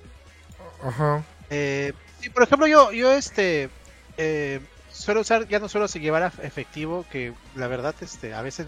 [0.83, 1.25] Ajá.
[1.51, 3.69] Eh, sí, por ejemplo, yo, yo este
[4.17, 8.67] eh, suelo usar, ya no suelo llevar a- efectivo, que la verdad, este, a veces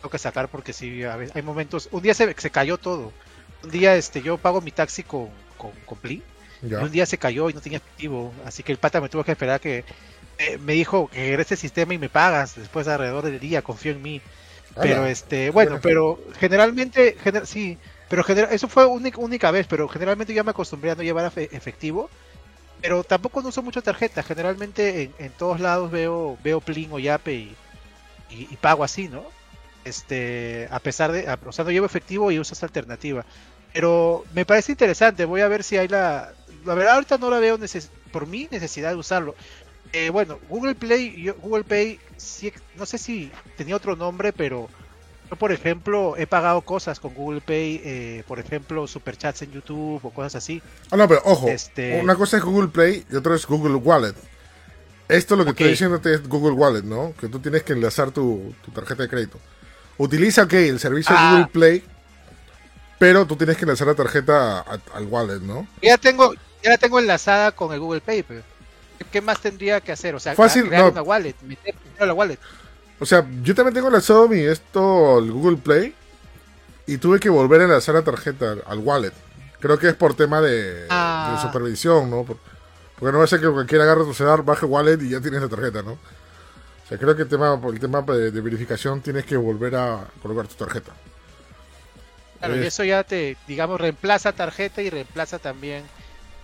[0.00, 3.12] tengo que sacar porque sí, a veces, hay momentos, un día se, se cayó todo.
[3.64, 5.28] Un día, este, yo pago mi taxi con,
[5.58, 6.22] con, con Pli,
[6.62, 9.24] y un día se cayó y no tenía efectivo, así que el pata me tuvo
[9.24, 9.84] que esperar que
[10.38, 13.92] eh, me dijo que regrese el sistema y me pagas después alrededor del día, confío
[13.92, 14.22] en mí.
[14.80, 19.88] Pero este, bueno, pero generalmente, gener- sí, pero gener- eso fue única, única vez, pero
[19.88, 22.10] generalmente ya me acostumbré a no llevar efe- efectivo,
[22.80, 26.98] pero tampoco no uso mucho tarjeta, generalmente en, en todos lados veo veo Plin o
[26.98, 27.58] Yape y,
[28.28, 29.34] y- y pago así, ¿no?
[29.84, 33.26] Este, a pesar de, a- o sea, no llevo efectivo y uso esta alternativa,
[33.72, 36.34] pero me parece interesante, voy a ver si hay la,
[36.64, 39.36] la verdad ahorita no la veo neces- por mi necesidad de usarlo.
[39.98, 44.68] Eh, bueno, Google Play, yo- Google Pay, sí, no sé si tenía otro nombre, pero
[45.30, 50.00] yo, por ejemplo, he pagado cosas con Google Pay, eh, por ejemplo, superchats en YouTube
[50.04, 50.60] o cosas así.
[50.90, 51.48] Ah, no, pero ojo.
[51.48, 54.14] Este- Una cosa es Google Play y otra es Google Wallet.
[55.08, 55.70] Esto lo que estoy Ok.
[55.70, 57.14] diciéndote es Google Wallet, ¿no?
[57.18, 59.38] Que tú tienes que enlazar tu, tu tarjeta de crédito.
[59.96, 61.30] Utiliza, ok, el servicio de Ah.
[61.30, 61.84] Google Play,
[62.98, 65.66] pero tú tienes que enlazar la tarjeta a- al wallet, ¿no?
[65.80, 68.42] Ya tengo, ya la tengo enlazada con el Google Pay, pero
[68.98, 70.14] ¿qué- ¿qué más tendría que hacer?
[70.14, 70.90] O sea, Fácil, crear no.
[70.90, 72.38] una wallet, meter la wallet.
[72.98, 75.94] O sea, yo también tengo enlazado mi esto, el Google Play,
[76.86, 79.12] y tuve que volver a enlazar la tarjeta al- al wallet.
[79.60, 81.34] Creo que es por tema de, Ah.
[81.36, 82.24] de supervisión, ¿no?
[82.24, 82.38] Por-
[82.98, 85.42] porque no va a ser que cualquiera agarre tu celular, baje wallet y ya tienes
[85.42, 85.92] la tarjeta, ¿no?
[85.92, 89.74] O sea, creo que el tema, por el tema de, de verificación tienes que volver
[89.76, 90.92] a colocar tu tarjeta.
[92.38, 95.84] Claro, y eso ya te, digamos, reemplaza tarjeta y reemplaza también,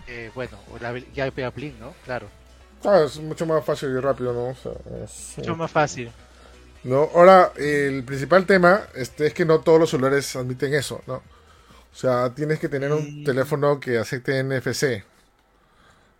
[0.08, 1.94] eh, bueno, la, ya ya Blink, ¿no?
[2.04, 2.28] Claro,
[2.84, 4.48] Ah, es mucho más fácil y rápido, ¿no?
[4.48, 4.72] O sea,
[5.04, 6.10] es- mucho más fácil.
[6.84, 7.08] ¿no?
[7.14, 11.14] Ahora, el principal tema este, es que no todos los celulares admiten eso, ¿no?
[11.16, 13.24] O sea, tienes que tener un Mm.
[13.24, 15.04] teléfono que acepte NFC.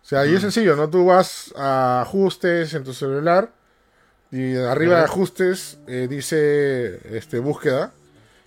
[0.01, 0.89] O sea, y es sencillo, ¿no?
[0.89, 3.51] Tú vas a ajustes en tu celular
[4.31, 7.91] y arriba de ajustes eh, dice este, búsqueda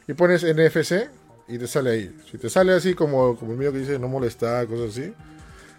[0.08, 1.08] y pones NFC
[1.48, 2.16] y te sale ahí.
[2.30, 5.12] Si te sale así como, como el mío que dice no molestar, cosas así,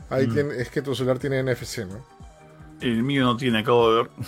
[0.10, 0.34] ahí Mm.
[0.34, 2.06] tiene- es que tu celular tiene NFC, ¿no?
[2.82, 4.12] El mío no tiene, acabo de ver.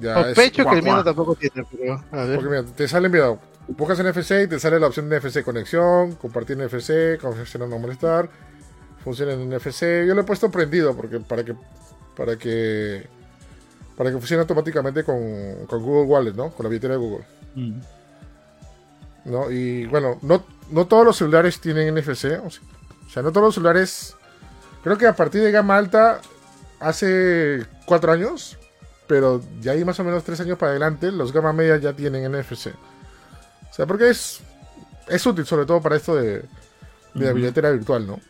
[0.00, 2.36] Ya es- Sospecho que el mío tampoco tiene, pero a ver.
[2.36, 3.36] Porque mira, te sale, mira,
[3.66, 8.30] buscas NFC y te sale la opción de NFC conexión, compartir NFC, confeccionar no molestar,
[9.02, 10.06] funciona en NFC.
[10.06, 11.56] Yo lo he puesto prendido porque para que
[12.16, 13.08] para que
[13.96, 16.50] para que funcione automáticamente con, con Google Wallet, ¿no?
[16.50, 17.24] Con la billetera de Google,
[17.56, 17.80] Mm.
[19.24, 19.50] ¿no?
[19.50, 22.50] Y bueno, no, no todos los celulares tienen NFC, o
[23.10, 24.14] sea, no todos los celulares.
[24.84, 26.20] Creo que a partir de gama alta
[26.80, 28.58] hace cuatro años,
[29.06, 32.24] pero ya hay más o menos tres años para adelante, los gama media ya tienen
[32.32, 32.74] NFC.
[33.70, 34.40] O sea, porque es,
[35.08, 36.40] es útil sobre todo para esto de,
[37.14, 37.34] de la Ujú.
[37.34, 38.22] billetera virtual, ¿no?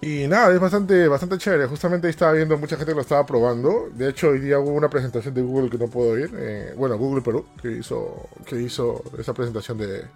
[0.00, 1.66] Y nada, es bastante, bastante chévere.
[1.66, 3.88] Justamente ahí estaba viendo mucha gente que lo estaba probando.
[3.92, 6.30] De hecho, hoy día hubo una presentación de Google que no puedo ir.
[6.36, 10.10] eh, bueno, Google Perú, que hizo, que hizo esa presentación de,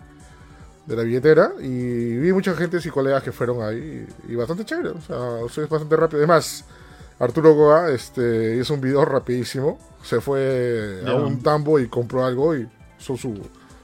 [0.86, 1.52] de la billetera.
[1.60, 4.06] Y vi mucha gente y colegas que fueron ahí.
[4.28, 4.90] Y, y bastante chévere.
[4.90, 6.18] O sea, es bastante rápido.
[6.18, 6.64] Además,
[7.18, 9.78] Arturo Goa este, hizo un video rapidísimo.
[10.02, 12.68] Se fue a un tambo y compró algo y
[12.98, 13.40] usó su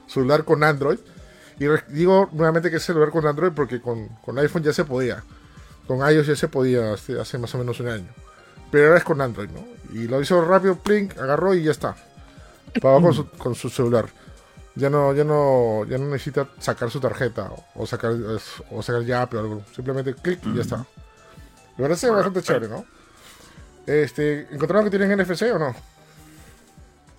[0.07, 0.99] celular con Android.
[1.59, 5.23] Y digo nuevamente que es celular con Android porque con, con iPhone ya se podía.
[5.87, 8.07] Con iOS ya se podía hace, hace más o menos un año.
[8.71, 9.63] Pero ahora es con Android, ¿no?
[9.93, 11.95] Y lo hizo rápido, plink, agarró y ya está.
[12.81, 14.05] Pagó con su, con su celular.
[14.75, 18.13] Ya no, ya no, ya no necesita sacar su tarjeta o sacar,
[18.71, 19.63] o sacar Yape o algo.
[19.75, 20.77] Simplemente clic y ya está.
[21.77, 22.83] Me parece bastante chévere, ¿no?
[23.85, 25.73] Este, ¿Encontraron que tienen NFC o no?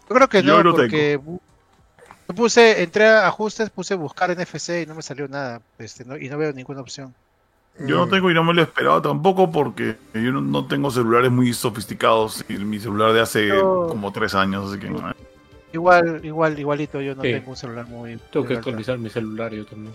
[0.08, 1.40] Yo creo que Yo no, lo porque bu-
[2.28, 6.16] yo puse, entré a ajustes, puse buscar NFC y no me salió nada, este, no-
[6.16, 7.14] y no veo ninguna opción.
[7.80, 10.90] Yo no Mm, tengo y no me lo esperaba tampoco porque yo no, no tengo
[10.90, 13.86] celulares muy sofisticados y mi celular de hace No.
[13.88, 15.12] como tres años, así que no.
[15.74, 17.32] Igual, igual, igualito, yo no Sí.
[17.32, 18.16] tengo un celular muy.
[18.32, 19.92] Tengo que actualizar mi celular yo también.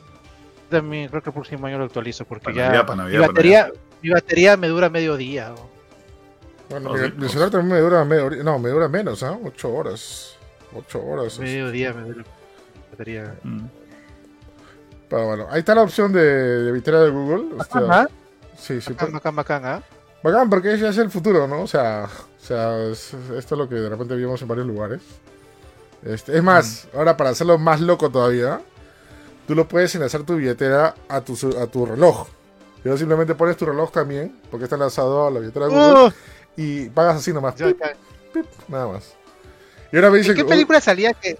[0.70, 3.28] También creo que el próximo año lo actualizo porque Para ya Navidad, para mi para
[3.28, 3.72] batería,
[4.02, 5.54] mi batería me dura medio día.
[5.54, 5.70] o-
[6.70, 7.32] Bueno, Ah, mi, pues.
[7.32, 9.38] celular también me dura medio, no, me dura menos, ¿ah?
[9.44, 10.36] Ocho horas.
[10.76, 11.40] Ocho horas.
[11.40, 12.26] medio día me dura la
[12.92, 13.36] batería.
[13.44, 13.66] Mm.
[15.10, 17.56] Pero bueno, ahí está la opción de, de billetera de Google.
[17.58, 18.08] Hostia, Ajá,
[18.58, 18.92] sí, sí.
[18.94, 19.84] bacán, bacán, bacán, ¿ah?
[20.22, 21.62] Bacán, porque ya es el futuro, ¿no?
[21.62, 25.02] O sea, o sea es- esto es lo que de repente vimos en varios lugares.
[26.04, 28.62] Este, es más, ahora para hacerlo más loco todavía,
[29.48, 32.28] tú lo puedes enlazar tu billetera a tu, a tu reloj.
[32.84, 36.14] Y simplemente pones tu reloj también, porque está enlazado a la billetera de Google, Oh,
[36.56, 37.78] y pagas así nomás, pip,
[38.34, 39.14] pip, nada más.
[39.92, 41.38] Y ahora me ¿En dicen qué película salía que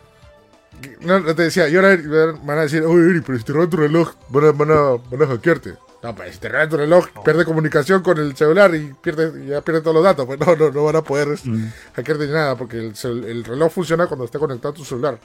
[1.02, 1.98] No, no te decía, y ahora
[2.44, 4.82] van a decir, oye, Eri, pero si te roban tu reloj, van a, van a,
[5.10, 5.76] van a hackearte.
[6.02, 9.60] No, pues si te roban tu reloj, pierde comunicación con el celular y pierde, ya
[9.62, 10.26] pierde todos los datos.
[10.26, 11.68] Pues no, no, no van a poder Mm.
[11.96, 15.20] hackearte ni nada, porque el, el reloj funciona cuando está conectado a tu celular.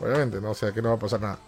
[0.00, 0.50] Obviamente, ¿no?
[0.50, 1.38] O sea que no va a pasar nada.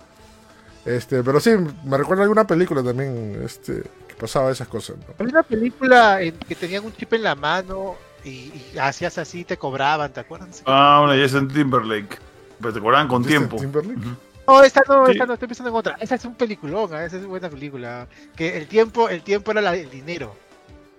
[0.85, 1.51] Este, pero sí,
[1.85, 5.05] me recuerda a alguna película también, este, que pasaba esas cosas, ¿no?
[5.19, 7.95] había una película en que tenían un chip en la mano
[8.25, 10.63] y, y hacías así y te cobraban, ¿te acuerdas?
[10.67, 12.19] Ah, una Jason Timberlake.
[12.61, 13.57] Pero te cobraban con ¿Justin tiempo.
[13.59, 14.01] Timberlake?
[14.47, 15.97] No, esta no, esta no, estoy pensando en otra.
[16.01, 17.05] Esa es un peliculón, ¿ah?
[17.05, 18.09] esa es buena película.
[18.37, 20.35] Que el tiempo, el tiempo era la- el dinero.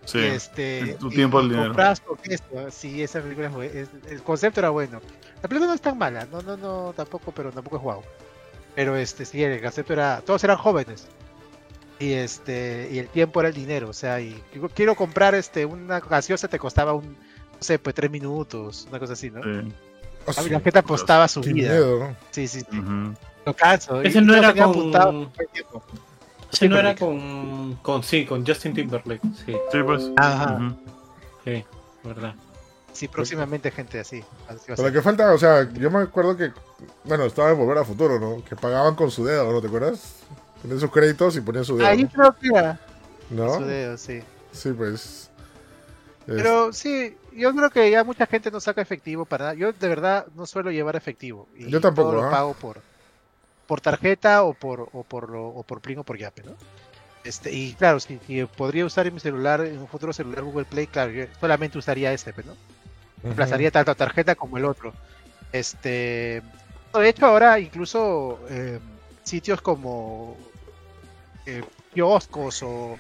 [0.05, 0.19] Sí.
[0.19, 1.73] Este, tu tiempo el dinero.
[2.23, 2.71] esto.
[2.71, 5.01] Sí, esa película es, es- el concepto era bueno.
[5.41, 8.01] La película no es tan mala, no, no, no, tampoco, pero tampoco es guau.
[8.75, 11.05] Pero este, sí, el concepto era, todos eran jóvenes.
[11.99, 14.41] Y este, y el tiempo era el dinero, o sea, y
[14.73, 19.13] quiero comprar este una gaseosa te costaba un, no sé, pues tres minutos, una cosa
[19.13, 19.41] así, ¿no?
[19.43, 19.71] Sí.
[20.25, 22.15] Oh, A mí la gente apostaba su qué vida.
[22.31, 22.65] Sí, sí, sí.
[24.03, 25.31] Ese no lo era con-.
[26.51, 28.03] Sí, no era con, con.
[28.03, 29.21] Sí, con Justin Timberlake.
[29.45, 29.55] Sí.
[29.71, 30.11] Sí, pues.
[30.17, 30.53] Ajá.
[30.55, 30.75] Ujú.
[31.45, 31.65] sí.
[32.03, 32.35] ¿verdad?
[32.91, 34.23] Sí, próximamente gente así.
[34.47, 36.51] así Pero lo que falta, o sea, yo me acuerdo que,
[37.05, 38.43] bueno, estaba en Volver a Futuro, ¿no?
[38.45, 40.17] Que pagaban con su dedo, ¿no te acuerdas?
[40.61, 42.79] Ponían sus créditos y ponían su dedo, Ahí creo que era
[43.31, 43.55] ¿no?
[43.57, 44.21] su dedo, sí.
[44.51, 44.93] Sí, pues.
[44.93, 45.29] es-
[46.27, 49.55] Pero sí, yo creo que ya mucha gente no saca efectivo para nada.
[49.55, 51.47] Yo de verdad no suelo llevar efectivo.
[51.55, 52.31] Y Yo tampoco, todo lo ¿ah?
[52.31, 52.81] pago por,
[53.67, 56.55] por tarjeta o por, o por, lo- o por Plin o por Yape, ¿no?
[57.23, 60.65] Este, y claro, si, si podría usar en mi celular, en un futuro celular Google
[60.65, 62.55] Play, claro, yo solamente usaría este, ¿no?
[63.23, 64.93] Reemplazaría tanto la tarjeta como el otro.
[65.53, 66.41] Este,
[66.93, 68.79] de hecho, ahora incluso eh,
[69.23, 70.35] sitios como
[71.45, 72.97] eh, kioscos o,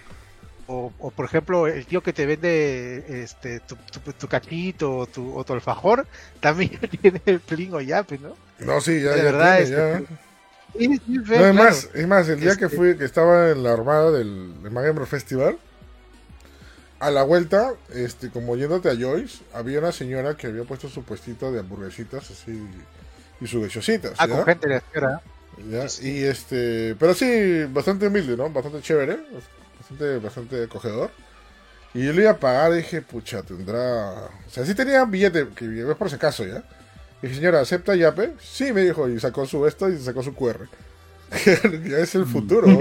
[0.67, 5.07] o, o, por ejemplo, el tío que te vende este tu, tu, tu cachito o
[5.07, 6.07] tu, o tu alfajor
[6.39, 8.35] también tiene el plin o yape, ¿no?
[8.59, 10.17] No, sí, ya, de ya verdad, tiene, este, ya.
[10.77, 11.53] Sí, sí, ve, No, es claro.
[11.53, 14.71] más, es más, el día que Este- fui, que estaba en la armada del, del
[14.71, 15.57] Magamro Festival,
[16.99, 21.03] a la vuelta, este, como yéndote a Joyce, había una señora que había puesto su
[21.03, 22.65] puestito de hamburguesitas así
[23.41, 24.13] y sus gachositas.
[24.17, 24.35] Ah, ¿ya?
[24.37, 25.21] con gente de la.
[25.69, 26.11] Ya, Sí, sí.
[26.11, 28.49] Y este, pero sí, bastante humilde, ¿no?
[28.49, 29.19] Bastante chévere,
[29.77, 31.11] bastante, bastante acogedor.
[31.93, 34.11] Y yo le iba a pagar y dije, pucha, tendrá.
[34.47, 36.63] O sea, sí tenía billete, que es por si acaso, ¿ya?
[37.23, 38.33] Y dije, señora, ¿acepta Yape?
[38.39, 40.67] Sí, me dijo, y sacó su esto y sacó su QR.
[41.89, 42.79] ya es el futuro, ¿no?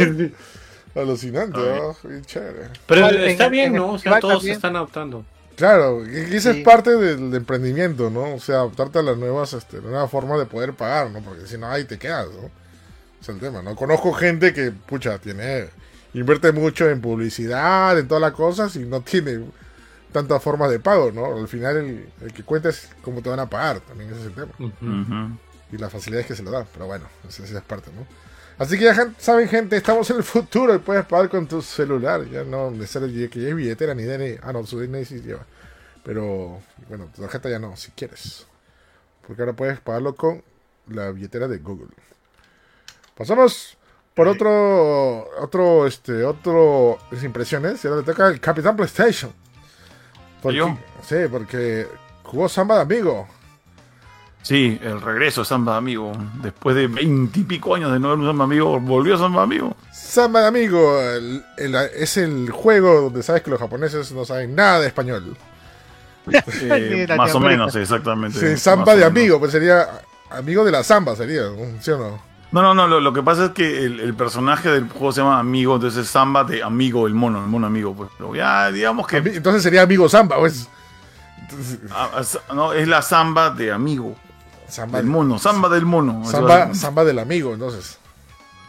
[1.00, 1.96] Alucinante, ¿no?
[2.26, 2.68] Chévere.
[2.86, 3.92] Pero está en- bien, en ¿no?
[3.92, 5.24] O sea, todos se están adaptando.
[5.56, 6.58] Claro, y esa Sí.
[6.58, 8.34] es parte del, emprendimiento, ¿no?
[8.34, 11.20] O sea, adaptarte a las nuevas, este, nueva forma de poder pagar, ¿no?
[11.20, 12.50] Porque si no, ahí te quedas, ¿no?
[13.20, 13.76] Es el tema, ¿no?
[13.76, 15.68] Conozco gente que, pucha, tiene,
[16.14, 19.40] invierte mucho en publicidad, en todas las cosas y no tiene
[20.12, 21.36] tantas formas de pago, ¿no?
[21.36, 24.26] Al final el, el que cuenta es cómo te van a pagar, también ese es
[24.26, 25.38] el tema.
[25.72, 28.06] Y las facilidades que se le dan, pero bueno, esa, esa es parte, ¿no?
[28.58, 32.24] Así que ya saben, gente, estamos en el futuro y puedes pagar con tu celular.
[32.30, 34.38] Ya no necesario que lleve billetera ni DNI.
[34.42, 35.44] Ah, no, su DNI sí lleva.
[36.04, 38.46] Pero, bueno, tu tarjeta ya no, si quieres.
[39.26, 40.42] Porque ahora puedes pagarlo con
[40.88, 41.88] la billetera de Google.
[43.16, 43.76] Pasamos
[44.14, 47.82] por otro, otro, este, otro es impresiones.
[47.84, 49.32] Y ahora le toca el Capitán PlayStation.
[50.42, 50.76] Porque, ¿Yo?
[51.06, 51.86] Sí, porque
[52.24, 53.28] jugó Samba de Amigo.
[54.42, 56.12] Sí, el regreso de Samba Amigo.
[56.42, 59.76] Después de veintipico años de no ver un Samba Amigo, volvió Samba Amigo.
[59.92, 64.54] Samba de Amigo el- el- es el juego donde sabes que los japoneses no saben
[64.56, 65.36] nada de español.
[66.60, 68.38] Eh, más o menos, exactamente.
[68.38, 69.88] Sí, samba o de amigo, pues sería
[70.30, 71.42] amigo de la samba, sería,
[71.80, 72.31] ¿sí o no?
[72.52, 75.22] No, no, no, lo, lo que pasa es que el, el personaje del juego se
[75.22, 78.10] llama Amigo, entonces es Samba de Amigo, el mono, el mono amigo, pues.
[78.18, 80.68] Pero ya, digamos que Entonces sería amigo samba, pues.
[81.40, 84.16] Entonces, ah, ah, no, es la Samba de Amigo,
[84.68, 86.24] samba, del mono, Samba del mono.
[86.30, 87.98] samba, samba del amigo, entonces.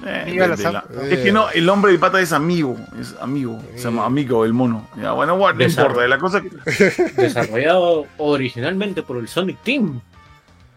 [0.06, 3.62] Eh, de- de la- Es que no, el nombre de pata es amigo, es amigo,
[3.76, 4.88] se llama amigo, el mono.
[5.02, 6.50] Ya, bueno, bueno, no importa, la cosa que-
[7.22, 10.02] Desarrollado originalmente por el Sonic Team.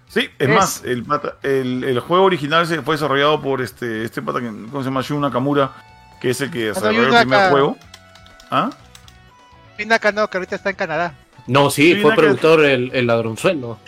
[0.09, 4.05] Sí, es, Es- más, el, pata- el, el juego original se fue desarrollado por este,
[4.05, 5.03] este pata que ¿cómo se llama?
[5.03, 5.73] Shun Nakamura,
[6.21, 7.51] que es el que desarrolló el primer Naka.
[7.51, 7.77] juego.
[8.51, 8.71] ¿Ah?
[9.77, 11.15] Pinaka no, que ahorita está en Canadá.
[11.47, 13.79] No, sí, fue Naka- productor el, el ladronzuelo.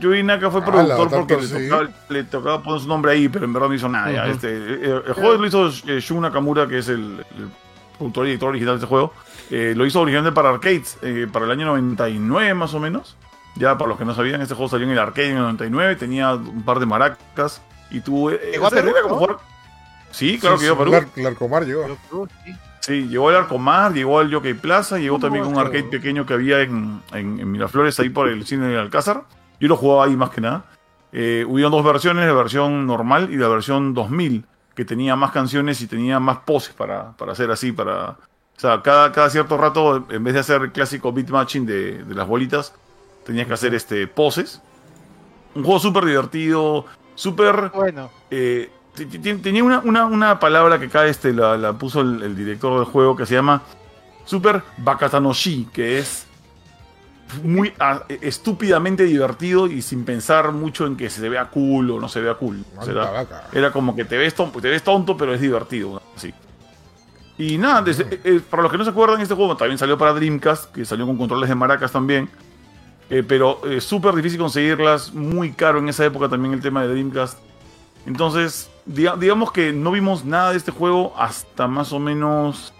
[0.00, 1.68] Yui Naka fue Ah, productor porque le, sí.
[1.68, 4.26] tocaba, le tocaba poner su nombre ahí, pero en verdad no hizo nada.
[4.28, 7.48] este, el, el juego lo hizo eh, Shun Nakamura, que es el, el
[7.98, 9.12] productor y editor original de este juego.
[9.50, 13.16] Eh, lo hizo originalmente para arcades, eh, para el año 99 más o menos.
[13.56, 15.96] Ya para los que no sabían, este juego salió en el arcade en el 99,
[15.96, 18.30] tenía un par de maracas y tú...
[18.30, 19.20] eh, Llegó a Perú, era como ¿no?
[19.20, 19.36] jugar-
[20.10, 20.92] Sí, claro Sí, que llegó a Perú.
[20.92, 21.86] Lar- Larcomar llegó.
[22.44, 22.52] Sí.
[22.80, 25.66] Sí, llegó al Arcomar, llegó al Jockey Plaza, llegó ¿Cómo también a un esto?
[25.66, 29.24] arcade pequeño que había en, en- en Miraflores, ahí por el cine de Alcázar.
[29.60, 30.64] Yo lo jugaba ahí más que nada.
[31.12, 34.44] Eh, hubieron dos versiones, la versión normal y la versión 2000,
[34.74, 38.10] que tenía más canciones y tenía más poses para, para hacer así, para...
[38.54, 42.02] O sea, cada, cada cierto rato, en vez de hacer el clásico beat matching de,
[42.04, 42.74] de las bolitas,
[43.24, 44.60] tenías que hacer este poses.
[45.54, 47.70] Un juego súper divertido, súper...
[47.74, 48.70] Bueno, Eh,
[49.42, 52.84] tenía una, una, una palabra que acá este, la, la puso el, el director del
[52.84, 53.62] juego que se llama
[54.24, 56.26] Super Bakatanoshi, que es
[57.42, 62.08] muy ah, estúpidamente divertido y sin pensar mucho en que se vea cool o no
[62.08, 62.62] se vea cool.
[62.76, 66.02] O sea, era, era como que te ves, tonto, te ves tonto, pero es divertido.
[66.14, 66.32] Así.
[67.38, 70.12] Y nada, desde- eh, para los que no se acuerdan, este juego también salió para
[70.12, 72.28] Dreamcast, que salió con controles de maracas también.
[73.12, 76.88] Eh, pero eh, súper difícil conseguirlas, muy caro en esa época también el tema de
[76.88, 77.38] Dreamcast.
[78.06, 82.72] Entonces, diga- digamos que no vimos nada de este juego hasta más o menos,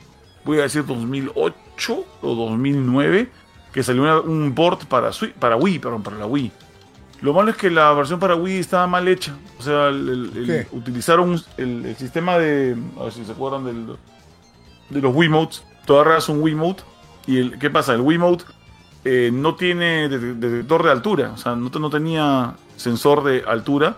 [0.45, 3.28] voy a decir 2008 o 2009,
[3.74, 6.51] que salió una- un port para, para Wii, perdón, para la Wii.
[7.20, 9.37] Lo malo es que la versión para Wii estaba mal hecha.
[9.59, 10.66] O sea, el- el- el- ¿Qué?
[10.76, 13.87] utilizaron el, el sistema de, a ver si se acuerdan del,
[14.89, 15.62] de los Wiimotes.
[15.87, 16.83] Tú agarras un Wiimote
[17.26, 17.93] y el, ¿qué pasa?
[17.95, 18.45] El Wiimote
[19.05, 23.45] eh, no tiene det- detector de altura, o sea, no, te- no tenía sensor de
[23.47, 23.97] altura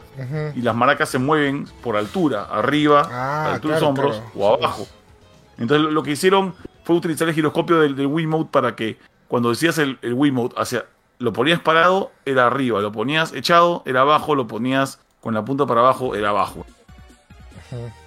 [0.54, 4.30] y las maracas se mueven por altura, arriba, Ah, a altura de los hombros claro.
[4.36, 4.86] o abajo.
[5.58, 8.98] Entonces lo- que hicieron fue utilizar el giroscopio del, del Wiimote para que
[9.28, 10.84] cuando decías el, el Wiimote hacia
[11.18, 15.64] lo ponías parado era arriba, lo ponías echado era abajo, lo ponías con la punta
[15.64, 16.66] para abajo era abajo.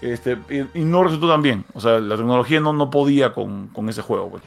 [0.02, 1.66] Este, y, y no resultó tan bien.
[1.74, 4.30] O sea, la tecnología no, no podía con, con ese juego.
[4.30, 4.44] pues.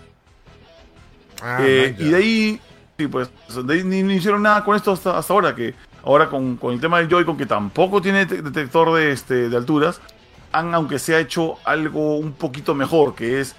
[1.41, 2.61] Ah, Eh, y de ahí,
[2.99, 3.31] sí, pues,
[3.65, 5.55] de ahí ni, ni hicieron nada con esto hasta, hasta ahora.
[5.55, 9.49] Que ahora con, con el tema del Joy-Con, que tampoco tiene te- detector de, este,
[9.49, 10.01] de alturas,
[10.53, 13.57] han, aunque se ha hecho algo un poquito mejor, que es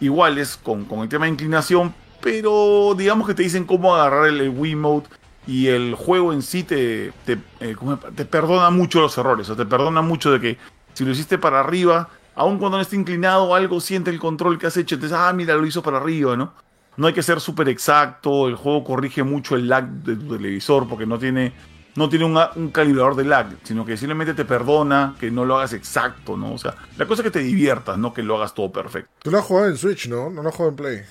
[0.00, 4.40] iguales con, con el tema de inclinación, pero digamos que te dicen cómo agarrar el,
[4.40, 5.08] el Wiimote
[5.46, 9.48] y el juego en sí te, te, eh, ¿cómo se- te perdona mucho los errores,
[9.48, 10.58] o sea, te perdona mucho de que
[10.94, 14.66] si lo hiciste para arriba, aun cuando no esté inclinado, algo siente el control que
[14.66, 16.52] has hecho, entonces, ah, mira, lo hizo para arriba, ¿no?
[16.96, 20.88] No hay que ser súper exacto, el juego corrige mucho el lag de tu televisor
[20.88, 21.52] porque no tiene,
[21.94, 25.56] no tiene un, un calibrador de lag, sino que simplemente te perdona que no lo
[25.58, 26.54] hagas exacto, ¿no?
[26.54, 29.10] O sea, la cosa es que te diviertas, no que lo hagas todo perfecto.
[29.22, 30.30] Tú lo has jugado en Switch, ¿no?
[30.30, 31.02] No lo has jugado en Play.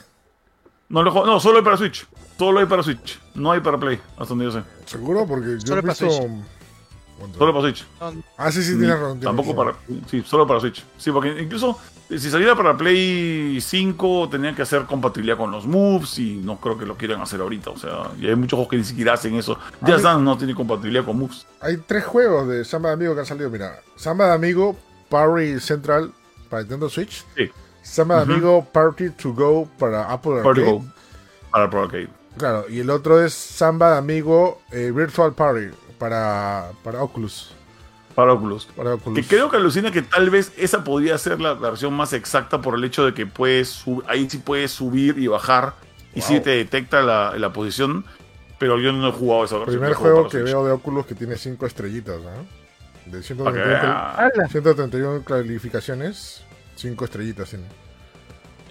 [0.90, 2.08] No, lo juego- no, solo hay para Switch.
[2.38, 3.20] Solo hay para Switch.
[3.36, 4.62] No hay para Play, hasta donde yo sé.
[4.86, 5.26] ¿Seguro?
[5.28, 6.10] Porque yo Solo he visto...
[7.38, 7.86] Solo para Switch.
[8.38, 9.20] Ah, sí, sí, tienes razón.
[9.22, 9.78] Tampoco razón.
[9.88, 10.02] para.
[10.10, 10.84] Sí, solo para Switch.
[10.98, 11.80] Sí, porque incluso
[12.10, 16.78] si saliera para Play 5, tenían que hacer compatibilidad con los moves y no creo
[16.78, 17.72] que lo quieran hacer ahorita.
[17.72, 19.58] O sea, y hay muchos juegos que ni siquiera hacen eso.
[19.82, 21.48] Just Dance no tiene compatibilidad con moves.
[21.62, 23.50] Hay tres juegos de Samba de Amigo que han salido.
[23.50, 24.76] Mira, Samba de Amigo
[25.10, 26.12] Party Central
[26.50, 27.26] para Nintendo Switch.
[27.36, 27.50] Sí.
[27.82, 28.34] Samba de.
[28.34, 30.78] Amigo Party to Go para Apple Party Arcade.
[30.78, 30.86] Go
[31.52, 32.10] para Pro Arcade.
[32.38, 37.55] Claro, y el otro es Samba de Amigo eh, Virtual Party para, para Oculus.
[38.16, 38.66] Para Oculus.
[38.76, 39.20] Para Oculus.
[39.20, 42.76] Que creo que alucina que tal vez esa podría ser la versión más exacta por
[42.76, 45.74] el hecho de que puedes sub- ahí sí puedes subir y bajar
[46.14, 46.44] y sí Wow.
[46.44, 48.06] te detecta la, la posición.
[48.58, 49.80] Pero yo no he jugado esa versión.
[49.80, 50.44] Primer juego que Switch.
[50.46, 52.32] veo de Oculus que tiene 5 estrellitas, ¿no?
[53.06, 54.12] De Para que 131, vea.
[54.16, 54.48] ¡Hala!
[54.50, 56.44] 131 calificaciones,
[56.76, 57.66] 5 estrellitas tiene.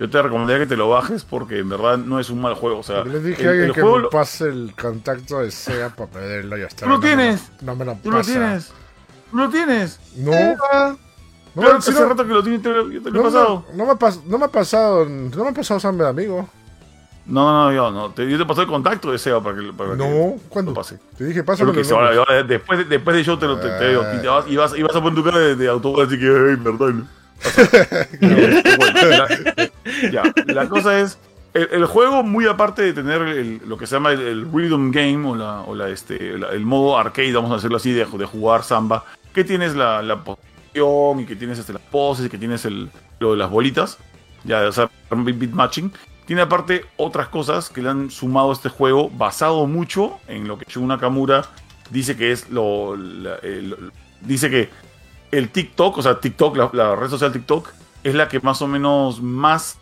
[0.00, 2.78] Yo te recomendaría que te lo bajes porque en verdad no es un mal juego.
[2.78, 5.50] O sea, les dije el- a alguien que juego me lo- pase el contacto de
[5.50, 6.86] SEA para pedirlo y ya está.
[6.86, 7.52] ¡Tú lo No me tienes!
[7.60, 8.72] No me lo Tú lo tienes.
[9.34, 10.00] Lo tienes.
[10.16, 10.98] No, no,
[11.54, 13.64] Claro, si hace no- rato que lo tienes, te, yo lo he no, pasado.
[13.70, 16.10] no, no me ha pas- no me ha pasado, no me ha pasado Samba de
[16.10, 16.48] amigo.
[17.26, 18.10] No, no, no, yo no.
[18.10, 20.72] Te, yo te pasé el contacto de SEO para que, para No, ¿cuándo?
[20.72, 20.98] lo pase.
[21.16, 23.68] Te dije, pásame que se va- ahora, después, de- después del show te lo te,
[23.70, 24.02] te digo.
[24.22, 26.26] Y, vas, y, vas, y vas a poner tu cara de, de autobús así que,
[26.26, 27.08] ay, perdón.
[30.12, 31.18] Ya, la cosa es,
[31.54, 34.90] el, el juego, muy aparte de tener el- lo que se llama el, el rhythm
[34.90, 38.04] game o, la, o la, este, la- el modo arcade, vamos a decirlo así, de,
[38.04, 39.04] de jugar samba,
[39.34, 42.90] que tienes la, la posición y que tienes este, las poses y que tienes el,
[43.18, 43.98] lo de las bolitas,
[44.44, 45.92] ya de hacer beat matching.
[46.24, 50.56] Tiene aparte otras cosas que le han sumado a este juego, basado mucho en lo
[50.56, 51.44] que Shun Nakamura
[51.90, 52.96] dice que es lo.
[54.22, 54.70] dice que
[55.30, 57.68] el TikTok, o sea, TikTok, la, la red social TikTok,
[58.04, 59.78] es la que más o menos más,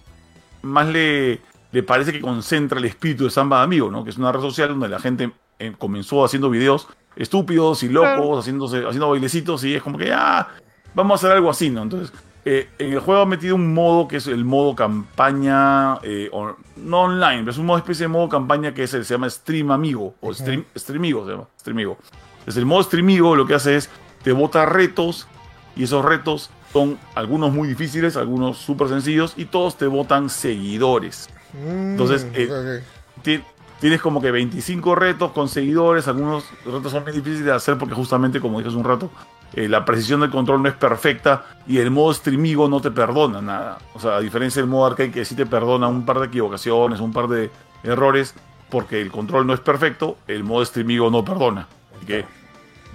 [0.63, 1.41] más le,
[1.71, 4.03] le parece que concentra el espíritu de Samba de Amigo, ¿no?
[4.03, 8.41] Que es una red social donde la gente eh, comenzó haciendo videos estúpidos y locos,
[8.41, 10.49] haciéndose, haciendo bailecitos, y es como que, ah,
[10.95, 11.83] vamos a hacer algo así, ¿no?
[11.83, 12.13] Entonces,
[12.45, 16.57] eh, en el juego ha metido un modo que es el modo campaña, eh, on-
[16.77, 19.31] no online, pero es un modo especie de modo campaña que es el- se llama
[19.31, 21.99] Stream Amigo, o Stream, Streamigo se llama, Streamigo.
[22.41, 23.91] Entonces el modo Streamigo lo que hace es,
[24.25, 25.29] te bota retos,
[25.77, 31.29] y esos retos son algunos muy difíciles, algunos súper sencillos, y todos te botan seguidores.
[31.55, 32.81] Entonces, Mm, eh,
[33.21, 33.45] ok.
[33.83, 37.77] Ti- Tienes como que 25 retos con seguidores, algunos retos son muy difíciles de hacer
[37.79, 39.11] porque justamente, como dije hace un rato,
[39.55, 43.43] eh, la precisión del control no es perfecta y el modo streamigo no te perdona
[43.43, 43.79] nada.
[43.95, 47.01] O sea, a diferencia del modo arcade que sí te perdona un par de equivocaciones,
[47.01, 47.51] un par de
[47.83, 48.35] errores,
[48.71, 51.67] porque el control no es perfecto, el modo streamigo no perdona.
[51.97, 52.25] Así que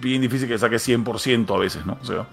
[0.02, 1.98] bien difícil que saque 100% a veces, ¿no?
[2.02, 2.26] O sea,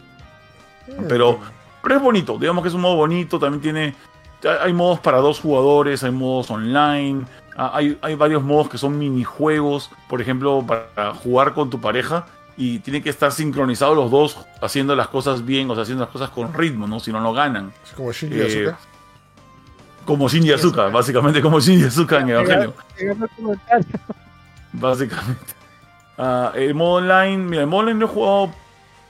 [1.09, 1.39] pero,
[1.83, 3.95] pero es bonito, digamos que es un modo bonito, también tiene...
[4.63, 7.25] Hay modos para dos jugadores, hay modos online,
[7.57, 12.27] hay, hay varios modos que son minijuegos, por ejemplo, para jugar con tu pareja
[12.57, 16.13] y tienen que estar sincronizados los dos haciendo las cosas bien, o sea, haciendo las
[16.13, 17.01] cosas con ritmo, ¿no?
[17.01, 17.73] Si no, no ganan.
[17.85, 18.79] Es como Shinji eh, Asuka.
[20.05, 22.75] Como Shinji Asuka, básicamente como Shinji Asuka en Evangelio.
[24.73, 25.55] Básicamente.
[26.19, 28.51] Ah, el modo online, mira, el modo online lo he jugado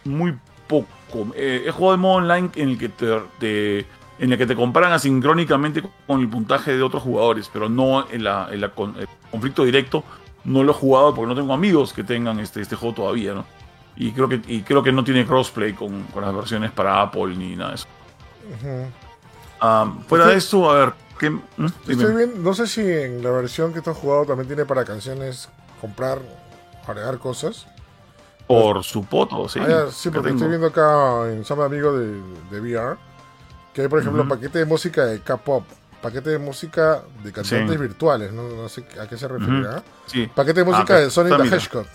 [0.05, 0.38] muy
[0.68, 0.88] poco.
[1.34, 3.07] Eh, he jugado el modo online en el que te,
[3.38, 3.86] te-
[4.18, 8.24] en el que te comparan asincrónicamente con el puntaje de otros jugadores, pero no en
[8.24, 10.04] la, en la con- el conflicto directo.
[10.44, 13.44] No lo he jugado porque no tengo amigos que tengan este, este juego todavía, ¿no?
[13.96, 17.36] Y creo que, y creo que no tiene crossplay con, con las versiones para Apple
[17.36, 17.86] ni nada de eso.
[19.60, 21.30] Ah, fuera de eso, a ver, ¿Qué?
[21.30, 21.66] ¿Mm?
[21.88, 24.84] Estoy bien, no sé si en la versión que tú has jugado también tiene para
[24.84, 25.48] canciones
[25.80, 26.20] comprar,
[26.86, 27.66] agregar cosas.
[28.46, 29.60] Por su poto, sí.
[29.62, 32.98] Ah, ya, sí, que porque estoy viendo acá en Amigo de, de VR
[33.74, 34.30] que hay, por ejemplo, Ujú.
[34.30, 35.64] paquete de música de K-pop,
[36.00, 37.76] paquete de música de cantantes Sí.
[37.76, 39.82] virtuales, no, no sé a qué se referirá.
[40.06, 40.30] Sí.
[40.34, 41.56] Paquete de música Ah, de Sonic the.
[41.56, 41.86] Hedgehog.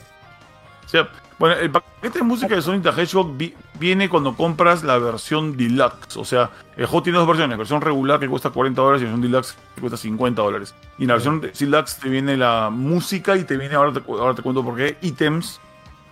[0.85, 0.97] Sí,
[1.37, 5.55] Bueno, el paquete de música de Sonic the Hedgehog vi- viene cuando compras la versión
[5.55, 6.17] deluxe.
[6.17, 9.21] O sea, el juego tiene dos versiones: versión regular que cuesta 40 dólares y versión
[9.21, 10.73] deluxe que cuesta 50 dólares.
[10.97, 14.01] Y en la versión de- deluxe te viene la música y te viene, ahora te,
[14.01, 15.61] cu- ahora te cuento por qué, ítems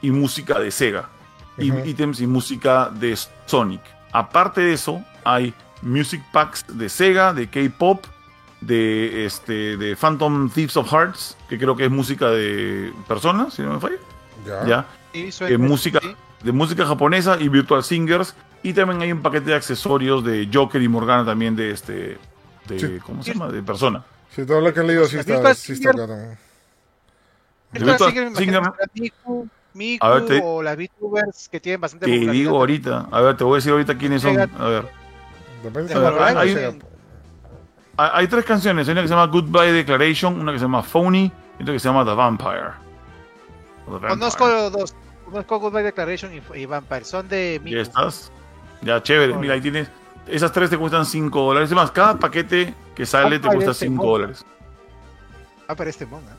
[0.02, 1.10] y música de Sega.
[1.58, 3.82] Y ítems y música de Sonic.
[4.14, 5.04] Aparte de eso,
[5.34, 8.06] hay music packs de Sega, de K-pop,
[8.62, 13.62] de este de Phantom Thieves of Hearts, que creo que es música de personas, si
[13.62, 13.98] no me falla.
[14.46, 14.66] Ya.
[14.66, 14.86] ¿Ya?
[15.14, 16.16] Sí, suena- Eh, música sí.
[16.44, 20.82] de música japonesa y Virtual Singers y también hay un paquete de accesorios de Joker
[20.82, 22.18] y Morgana también de este
[22.68, 22.98] de Sí.
[23.06, 23.48] ¿cómo se llama?
[23.50, 24.04] de persona.
[24.36, 26.38] Sí, todo lo que han leído sí está, Virtual sí está Singer- acá también.
[27.72, 32.58] Virtual Singer- Miku, Miku A ver, te- o las VTubers que tienen bastante Te digo
[32.58, 34.40] ahorita, a ver, te voy a decir ahorita quiénes son.
[34.40, 34.86] A ver,
[35.64, 36.56] Depende De si A ver, lo hagan, hay-
[37.98, 40.84] hay, hay tres canciones, hay una que se llama Goodbye Declaration, una que se llama
[40.84, 42.60] Phony y otra que se llama The Vampire.
[43.88, 44.10] O The Vampire.
[44.10, 44.96] Conozco dos.
[45.26, 47.04] Conozco Goodbye Declaration y, y Vampire.
[47.04, 47.76] Son de Miku.
[47.76, 48.32] Ya estás.
[48.82, 49.34] Ya, chévere.
[49.36, 49.90] Mira, ahí tienes.
[50.28, 51.70] Esas tres te cuestan 5 dólares.
[51.70, 54.12] Es más, cada paquete que sale te cuesta este 5 mono.
[54.12, 54.46] dólares.
[55.68, 56.36] Ah, pero este monga.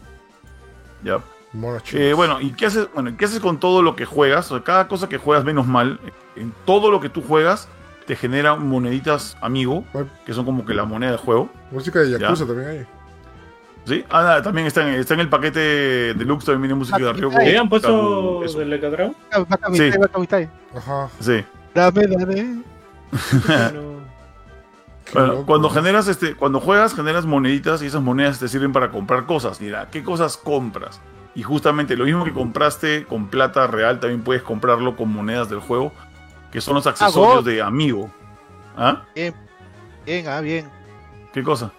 [1.03, 1.19] Ya.
[1.53, 4.51] monos Eh, bueno, ¿y qué haces, bueno, ¿qué haces con todo lo que juegas?
[4.53, 5.99] O sea, cada cosa que juegas menos mal,
[6.37, 7.69] en todo lo que tú juegas,
[8.09, 9.85] te genera moneditas amigo,
[10.25, 11.51] que son como que la moneda del juego.
[11.71, 12.47] música de Yakuza ya.
[12.47, 12.87] también hay.
[13.85, 14.03] ¿Sí?
[14.09, 17.37] Ah, nada, también está en, está en el paquete deluxe, también viene música de Ryoko.
[17.37, 19.15] ¿Le ¿Le han puesto del Lecatrao?
[19.75, 19.91] Sí.
[20.75, 21.11] Ajá.
[21.21, 21.45] Sí.
[21.75, 22.63] Dame, dame.
[25.11, 28.91] Bueno, loco, cuando generas este, cuando juegas, generas moneditas y esas monedas te sirven para
[28.91, 29.59] comprar cosas.
[29.59, 31.01] Mira, ¿qué cosas compras?
[31.35, 35.61] Y justamente lo mismo que compraste con plata real, también puedes comprarlo con monedas del
[35.61, 35.95] juego,
[36.53, 37.51] que son los accesorios God.
[37.51, 38.11] de amigo.
[38.77, 39.03] ¿Ah?
[39.15, 40.69] Bien, ah, bien.
[41.33, 41.71] ¿Qué cosa?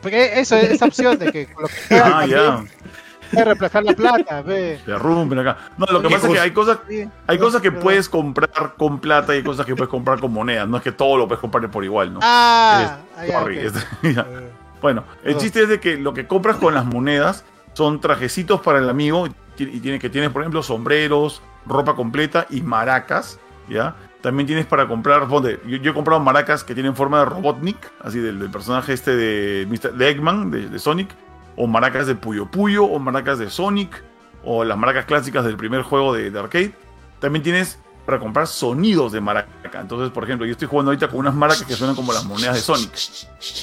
[0.00, 2.64] Porque eso, esa opción de que lo que Ah, ya.
[3.30, 4.80] puedes reemplazar la plata, ve.
[4.84, 5.56] Te rompen acá.
[5.78, 6.78] No, lo que pasa es que hay cosas,
[7.26, 10.68] hay cosas que puedes comprar con plata y hay cosas que puedes comprar con monedas.
[10.68, 12.20] No es que todo lo puedes comprar por igual, ¿no?
[12.22, 13.60] Ah, ah, Sorry,
[14.02, 14.20] ya.
[14.28, 14.50] Eh,
[14.80, 17.44] Bueno, el chiste es de que lo que compras con las monedas
[17.74, 22.60] son trajecitos para el amigo y tiene que tienes, por ejemplo, sombreros, ropa completa y
[22.62, 23.38] maracas,
[24.20, 28.20] También tienes para comprar, ponte, yo, he comprado maracas que tienen forma de Robotnik, así
[28.20, 29.62] del, personaje este de,
[29.98, 31.10] Eggman, de, Sonic,
[31.56, 34.02] o maracas de Puyo Puyo, o maracas de Sonic,
[34.44, 36.74] o las maracas clásicas del primer juego de, de arcade.
[37.18, 39.80] También tienes para comprar sonidos de maraca.
[39.80, 42.56] Entonces, por ejemplo, yo estoy jugando ahorita con unas maracas que suenan como las monedas
[42.56, 42.90] de Sonic.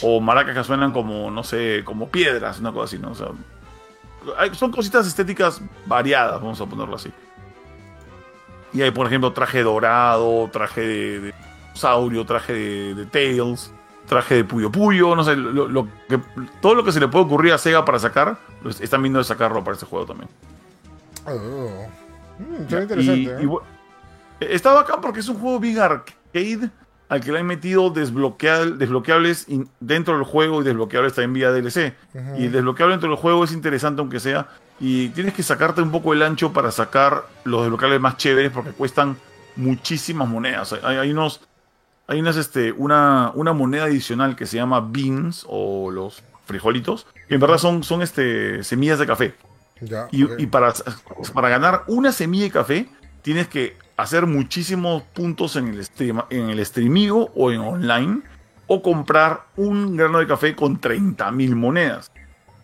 [0.01, 3.11] O maracas que suenan como, no sé, como piedras, una cosa así, ¿no?
[3.11, 7.11] O son cositas estéticas variadas, vamos a ponerlo así.
[8.73, 11.33] Y hay, por ejemplo, traje dorado, traje de, de
[11.67, 13.71] dinosaurio, traje de, de Tails,
[14.07, 16.19] traje de Puyo Puyo, no sé, lo, lo que,
[16.61, 19.19] todo lo que se le puede ocurrir a Sega para sacar, lo es- están viendo
[19.19, 20.29] de sacarlo para este juego también.
[21.25, 21.87] Oh.
[22.39, 23.21] Mm, interesante.
[23.21, 24.47] y ¿eh?
[24.53, 26.69] está bacán porque es un juego big arcade
[27.09, 29.47] al que le han metido desbloquea- desbloqueables
[29.79, 31.93] dentro del juego y desbloqueables también vía DLC.
[32.37, 34.47] Y el desbloqueable dentro del juego es interesante aunque sea.
[34.79, 38.71] Y tienes que sacarte un poco el ancho para sacar los desbloqueables más chéveres porque
[38.71, 39.17] cuestan
[39.55, 40.73] muchísimas monedas.
[40.83, 41.41] Hay, hay unos.
[42.07, 47.35] Hay unas, este, una, una moneda adicional que se llama beans o los frijolitos, que
[47.35, 49.35] en verdad son, son este, semillas de café.
[49.79, 50.73] Ya, Y, para,
[51.33, 52.89] para ganar una semilla de café,
[53.21, 58.21] tienes que hacer muchísimos puntos en el, stream, en el streamigo o en online,
[58.65, 62.11] o comprar un grano de café con 30.000 monedas.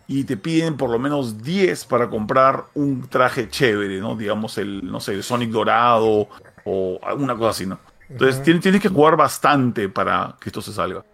[0.08, 4.14] Y te piden por lo menos 10 para comprar un traje chévere, ¿no?
[4.16, 6.28] Digamos el, no sé, el Sonic dorado
[6.64, 7.78] o alguna cosa así, ¿no?
[8.08, 11.04] Entonces tienes, tienes que jugar bastante para que esto se salga.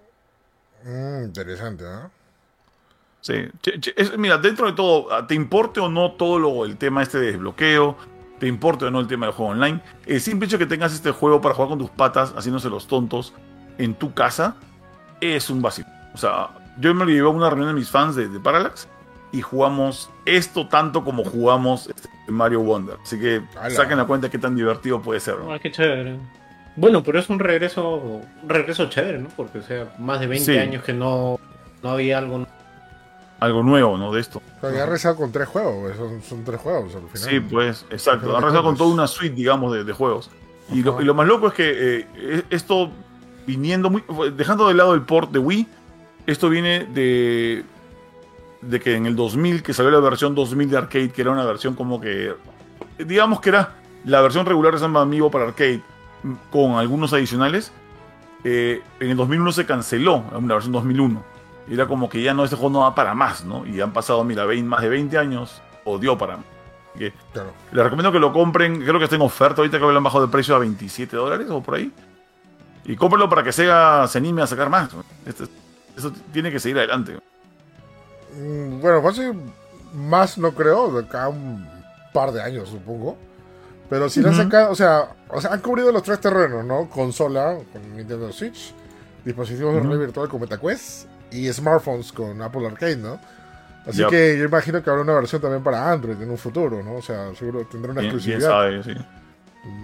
[0.84, 2.10] Mm, interesante, ¿no?
[3.20, 6.64] Sí, che- che- es- mira, dentro de todo, ah, te importe o no todo lo,
[6.64, 7.96] el tema este de desbloqueo,
[8.40, 11.12] te importe o no el tema del juego online, el simple hecho que tengas este
[11.12, 13.32] juego para jugar con tus patas, haciéndose los tontos
[13.78, 14.56] en tu casa,
[15.20, 15.84] es un vacío.
[16.12, 16.48] O sea,
[16.78, 18.88] yo me lo llevé a una reunión de mis fans de, de Parallax
[19.32, 22.96] y jugamos esto tanto como jugamos este, Mario Wonder.
[23.02, 23.70] Así que Ala.
[23.74, 25.38] saquen la cuenta qué tan divertido puede ser.
[25.38, 25.52] ¿no?
[25.52, 26.16] ah, qué chévere.
[26.76, 29.28] Bueno, pero es un regreso, un regreso chévere, ¿no?
[29.36, 30.58] Porque, o sea, más de 20 Sí.
[30.58, 31.38] años que no,
[31.82, 32.46] no había algo.
[33.40, 34.12] Algo nuevo, ¿no?
[34.12, 34.40] De esto.
[34.60, 37.28] Pero ya ha rezado con tres juegos, son, son tres juegos al final.
[37.28, 38.32] Sí, pues, exacto.
[38.32, 40.30] De rezado con toda una suite, digamos, de, de juegos.
[40.70, 42.90] Y lo, y lo más loco es que eh, eh, esto
[43.46, 44.04] viniendo muy.
[44.36, 45.66] Dejando de lado el port de Wii,
[46.26, 47.64] esto viene de,
[48.60, 51.44] de que en el 2000, que salió la versión 2000 de arcade, que era una
[51.44, 52.34] versión como que,
[52.98, 55.80] digamos que era la versión regular de Samba Amigo para arcade,
[56.22, 57.72] mm, con algunos adicionales.
[58.44, 61.22] eh, en el 2001 se canceló, la versión 2001.
[61.68, 63.64] Y era como que ya no, este juego no da para más, ¿no?
[63.64, 66.46] Y han pasado, mira, 20 más de 20 años, o dio para más.
[66.98, 67.52] Que Claro.
[67.70, 68.82] les recomiendo que lo compren.
[68.82, 71.46] Creo que está en oferta ahorita que lo han bajado de precio a 27 dólares
[71.50, 71.92] o por ahí.
[72.84, 74.90] Y cómprenlo para que Sega se anime a sacar más.
[75.24, 75.46] Esto-
[75.96, 77.18] eso tiene que seguir adelante.
[78.36, 79.32] Mm, Bueno, fácil
[79.94, 81.66] más no creo, de acá un
[82.12, 83.16] par de años supongo.
[83.90, 84.42] Pero si le han Ujú.
[84.44, 86.88] sacado, o sea, o sea, han cubrido los tres terrenos, ¿no?
[86.88, 88.72] Consola con Nintendo Switch,
[89.24, 89.88] dispositivos de Ujú.
[89.88, 93.18] realidad virtual con MetaQuest y smartphones con Apple Arcade, ¿no?
[93.86, 96.94] Así que yo imagino que habrá una versión también para Android en un futuro, ¿no?
[96.94, 98.48] O sea, seguro tendrá una Bien, bien exclusividad.
[98.48, 98.94] sabe, sí.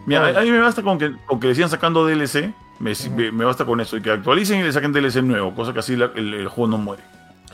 [0.06, 2.54] Mira, No, a mí me basta con que, con que le sigan sacando DLC.
[2.80, 3.96] Me, me- me basta con eso.
[3.96, 5.54] Y que actualicen y le saquen DLC nuevo.
[5.54, 7.02] Cosa que así la- el, el juego no muere.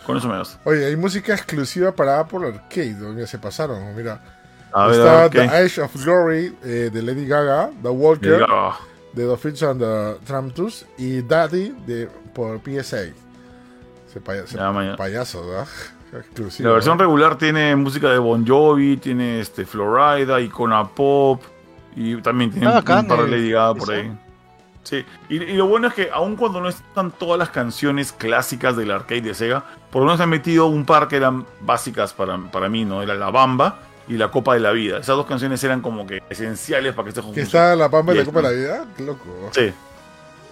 [0.06, 0.60] Con eso me basta.
[0.64, 4.20] Oye, hay música exclusiva para Apple Arcade, mira, se pasaron, mira.
[4.72, 5.30] A ver, Está.
[5.30, 8.76] The Age of Glory eh, de Lady Gaga, The Walker ah,
[9.12, 13.02] de The Fitch and the Tramtus y Daddy de, por PSA.
[14.08, 15.66] Ese paya- ese Ya, payaso, ¿verdad?
[16.12, 16.68] Exclusivo.
[16.68, 17.04] La versión ¿no?
[17.04, 21.42] regular tiene música de Bon Jovi, tiene este Florida, Icona Pop
[21.96, 24.12] y también tiene Ah, un par de eh, Lady Gaga por ahí.
[24.84, 28.76] Sí, y, y lo bueno es que aun cuando no están todas las canciones clásicas
[28.76, 32.36] del arcade de Sega, por lo menos han metido un par que eran básicas para,
[32.52, 33.02] para mí, ¿no?
[33.02, 34.98] Era La Bamba y La Copa de la Vida.
[34.98, 38.14] Esas dos canciones eran como que esenciales para que este juego Que está la de
[38.14, 39.24] Y la Copa de la Vida, qué loco.
[39.52, 39.72] Sí.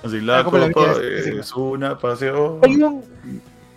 [0.02, 2.58] Así, La La Copa de la Vida es- es una pasión.
[2.62, 3.04] Hay un,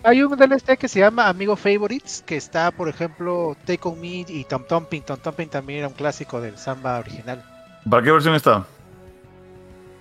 [0.02, 4.24] hay un DLC que se llama Amigo Favorites, que está, por ejemplo, Take On Me
[4.26, 5.02] y Tom Tomping.
[5.02, 7.44] Tom Tomping también era un clásico del samba original.
[7.90, 8.64] ¿Para qué versión está?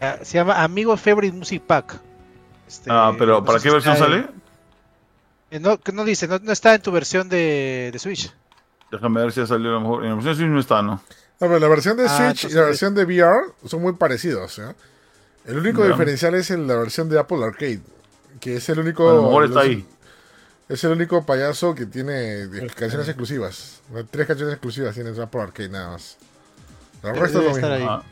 [0.05, 1.99] Ah, Se llama Amigo Favorite Music Pack.
[2.67, 4.15] Este, Ah, pero no ¿para qué si versión sale?
[4.17, 4.29] en-
[5.51, 8.33] eh, no, que no dice, no, no está en tu versión de, de Switch.
[8.91, 10.03] Déjame ver si ya salió a lo mejor.
[10.03, 10.91] En la versión de Switch no está, ¿no?
[10.93, 11.01] No,
[11.39, 14.57] pero la versión de Ah, Switch y la versión de VR son muy parecidos.
[14.59, 14.73] ¿eh?
[15.45, 17.81] El único diferencial es en la versión de Apple Arcade,
[18.39, 19.09] que es el único.
[19.09, 19.85] A lo mejor está es- ahí.
[20.67, 23.81] Es el único payaso que tiene de- canciones exclusivas.
[24.09, 26.17] Tres canciones exclusivas tiene Apple Arcade nada más.
[27.03, 27.91] El resto es lo estar mismo.
[27.91, 27.99] ahí.
[28.01, 28.03] Ah.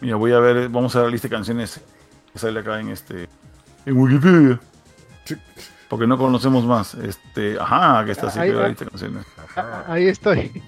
[0.00, 1.80] Mira, voy a ver, vamos a ver la lista de canciones
[2.32, 3.28] que sale acá en este.
[3.86, 4.60] En Wikipedia.
[5.24, 5.36] Sí.
[5.88, 6.94] Porque no conocemos más.
[6.94, 7.58] Este.
[7.58, 8.68] Ajá, que está así Ahí que la va.
[8.68, 9.26] lista de canciones.
[9.56, 10.62] Ah, ahí estoy.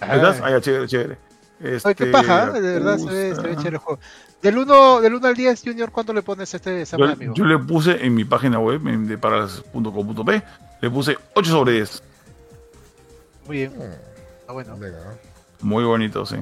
[0.00, 0.40] ¿Ahí estás?
[0.42, 1.18] Ah, ya, chévere, chévere.
[1.60, 2.60] Este, Ay, qué paja, ¿eh?
[2.62, 4.00] de verdad se ve, se ve chévere el juego.
[4.40, 7.34] Del 1, del 1 al 10, Junior, ¿cuánto le pones a este samba, Yo, amigo?
[7.34, 10.42] yo le puse en mi página web en de paras.com.p,
[10.80, 12.02] le puse 8 sobre 10.
[13.46, 13.72] Muy bien.
[14.48, 14.78] Ah, bueno.
[15.60, 16.36] Muy bonito, sí.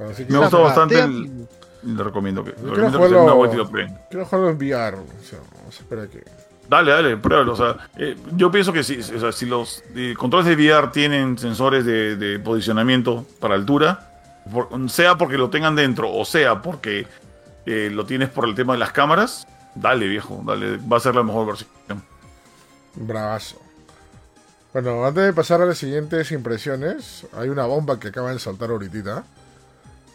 [0.00, 1.48] Bueno, así que Me gustado bastante te- el-
[1.82, 3.24] Le recomiendo que, le quiero jugarlo-
[4.10, 4.96] quiero jugarlo en VR.
[4.98, 6.22] O sea, vamos a esperar que.
[6.68, 7.52] Dale, dale, pruébalo.
[7.52, 10.88] O sea, eh, yo pienso que si, o sea, si los eh, controles de VR
[10.88, 14.10] tienen sensores de, de posicionamiento para altura,
[14.52, 17.06] por- sea porque lo tengan dentro o sea porque
[17.66, 21.14] eh, lo tienes por el tema de las cámaras, dale, viejo, dale, va a ser
[21.14, 22.02] la mejor versión.
[22.94, 23.56] Bravazo.
[24.72, 28.70] Bueno, antes de pasar a las siguientes impresiones, hay una bomba que acaba de saltar
[28.70, 29.24] ahorita.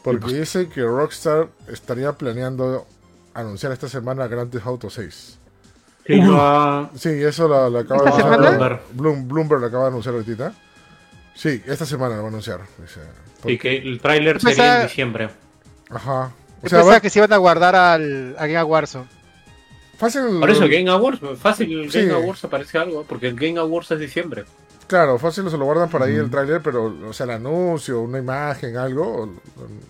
[0.06, 0.34] Porque pues.
[0.34, 2.88] dice que Rockstar estaría planeando
[3.34, 5.38] anunciar esta semana Grand Theft Auto 6.
[6.08, 6.22] Sí,
[6.96, 8.52] Sí, eso lo, lo acaba de ¿Esta anunciar.
[8.54, 8.80] semana?
[8.96, 10.54] Bloom- Bloomberg lo acaba de anunciar ahorita.
[11.34, 12.62] Sí, esta semana lo va a anunciar.
[12.80, 13.02] dice.
[13.46, 15.30] y que el tráiler Pues, sería en diciembre.
[15.90, 16.32] Ajá.
[16.62, 19.08] O sea, pensaba va, que se iban a guardar al, a Game Warzone.
[19.98, 20.22] fácil.
[20.40, 22.00] Por eso, Game Awards, fácil, el Sí.
[22.06, 24.46] Game Awards aparece algo, porque el Game Awards es diciembre.
[24.88, 28.20] Claro, fácil se lo guardan para ahí el tráiler, pero, o sea, el anuncio, una
[28.20, 29.34] imagen, algo,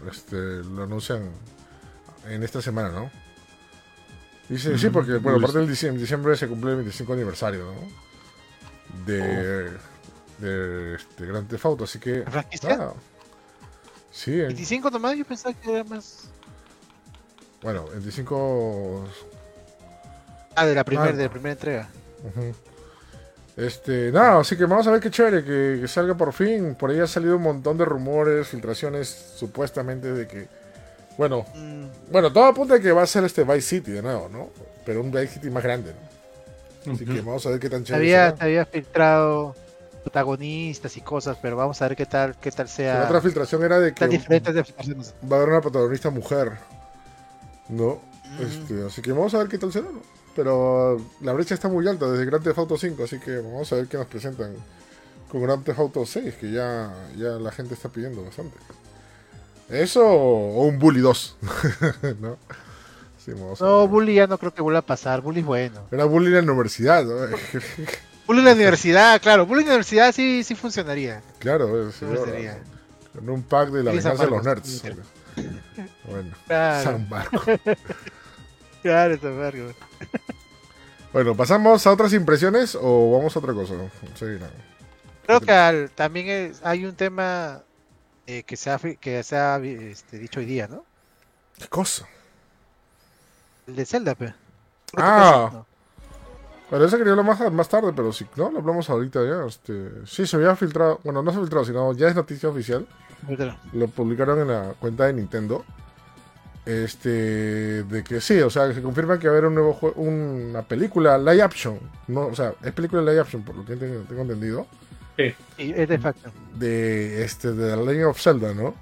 [0.09, 1.29] este, lo anuncian
[2.29, 3.11] en esta semana, ¿no?
[4.47, 9.05] Dice, sí, porque, bueno, aparte del diciembre, diciembre se cumple el 25 aniversario, ¿no?
[9.05, 9.71] De,
[10.37, 12.23] de este, Grand Theft Auto, así que...
[12.31, 12.93] Ah,
[14.11, 16.29] sí, el- 25 nomás, yo pensaba que era más.
[17.61, 19.03] bueno, el 25...
[20.55, 21.13] Ah, de la primera, Ah.
[21.13, 21.89] de la primera entrega.
[23.58, 26.76] Este, nada, así que vamos a ver qué chévere que, que salga por fin.
[26.76, 30.47] Por ahí ha salido un montón de rumores, filtraciones, supuestamente de que,
[31.18, 34.28] bueno, Mm, bueno, todo apunta a que va a ser este Vice City de nuevo,
[34.30, 34.49] ¿no?
[34.86, 36.93] Pero un Vice City más grande, ¿no?
[36.93, 38.43] Así que vamos a ver qué tan chévere había, será.
[38.45, 39.56] había filtrado
[40.03, 43.03] protagonistas y cosas, pero vamos a ver qué tal, qué tal La sea.
[43.06, 45.16] otra filtración era de que Tan diferentes de filtraciones.
[45.32, 46.51] va a haber una protagonista mujer,
[47.70, 48.01] ¿no?
[48.26, 48.41] Mm.
[48.41, 50.01] Este, así que vamos a ver qué tal será, ¿no?
[50.36, 53.75] Pero la brecha está muy alta desde Grand Theft Auto 5, así que vamos a
[53.75, 54.53] ver qué nos presentan
[55.31, 58.57] con Grand Theft Auto 6, que ya, ya la gente está pidiendo bastante.
[59.69, 61.38] Eso o un Bully 2,
[62.21, 62.38] ¿no?
[63.17, 63.88] Sí, No.
[63.88, 65.21] Bully ya no creo que vuelva a pasar.
[65.21, 65.81] Bully es bueno.
[65.91, 67.15] Era bullying en la universidad, ¿no?
[68.27, 69.45] Bully en la universidad, claro.
[69.47, 71.21] Bully en la universidad sí, sí funcionaría.
[71.39, 72.59] claro, sí, Sí funcionaría.
[73.15, 74.83] con un pack de la venganza de los nerds.
[76.07, 77.43] Bueno, Claro, San Marcos.
[78.86, 79.75] claro, San Marcos.
[81.13, 83.73] Bueno, ¿pasamos a otras impresiones o vamos a otra cosa?
[84.15, 84.47] Sí, no.
[85.25, 87.63] Creo que al- también es- hay un tema
[88.27, 90.83] eh, que se ha, que se ha este, dicho hoy día, ¿no?
[91.57, 92.05] ¿Qué cosa?
[93.65, 94.33] El de Zelda, pe.
[94.97, 95.49] Ah.
[95.53, 95.65] No.
[96.69, 99.45] Bueno, eso quería hablar más, más tarde, pero si no, lo hablamos ahorita ya.
[99.47, 102.86] Este, sí, se había filtrado, bueno, no se ha filtrado, sino ya es noticia oficial.
[103.71, 105.63] Lo publicaron en la cuenta de Nintendo.
[106.66, 109.80] Este, de que sí, o sea, que se confirma que va a haber un nuevo
[109.80, 111.80] jue- una película live action.
[112.07, 114.66] No, o sea, es película live action, por lo que tengo, tengo entendido.
[115.57, 116.30] Y es de facto.
[116.55, 118.74] de este de The Legend of Zelda, ¿no?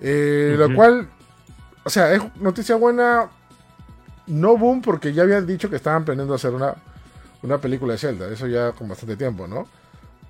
[0.00, 0.54] Eh.
[0.56, 1.08] Lo cual,
[1.82, 3.28] o sea, es noticia buena,
[4.26, 6.74] no boom, porque ya habían dicho que estaban planeando hacer una,
[7.42, 9.66] una película de Zelda, eso ya con bastante tiempo, ¿no?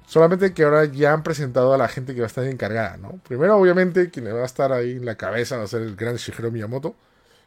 [0.08, 3.20] Solamente que ahora ya han presentado a la gente que va a estar encargada, ¿no?
[3.28, 6.16] Primero, obviamente, quien va a estar ahí en la cabeza va a ser el gran
[6.16, 6.94] Shigeru Miyamoto,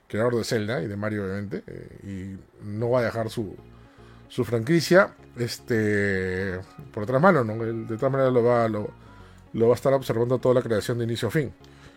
[0.07, 3.55] creador de Zelda y de Mario, obviamente, eh, y no va a dejar su,
[4.29, 6.59] su franquicia este
[6.93, 7.53] por otra mano, ¿no?
[7.63, 8.89] Él de todas maneras lo va, lo,
[9.53, 11.51] lo va a estar observando toda la creación de inicio a fin.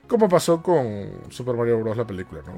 [0.08, 1.96] Como pasó con Super Mario Bros.
[1.96, 2.54] la película, ¿no?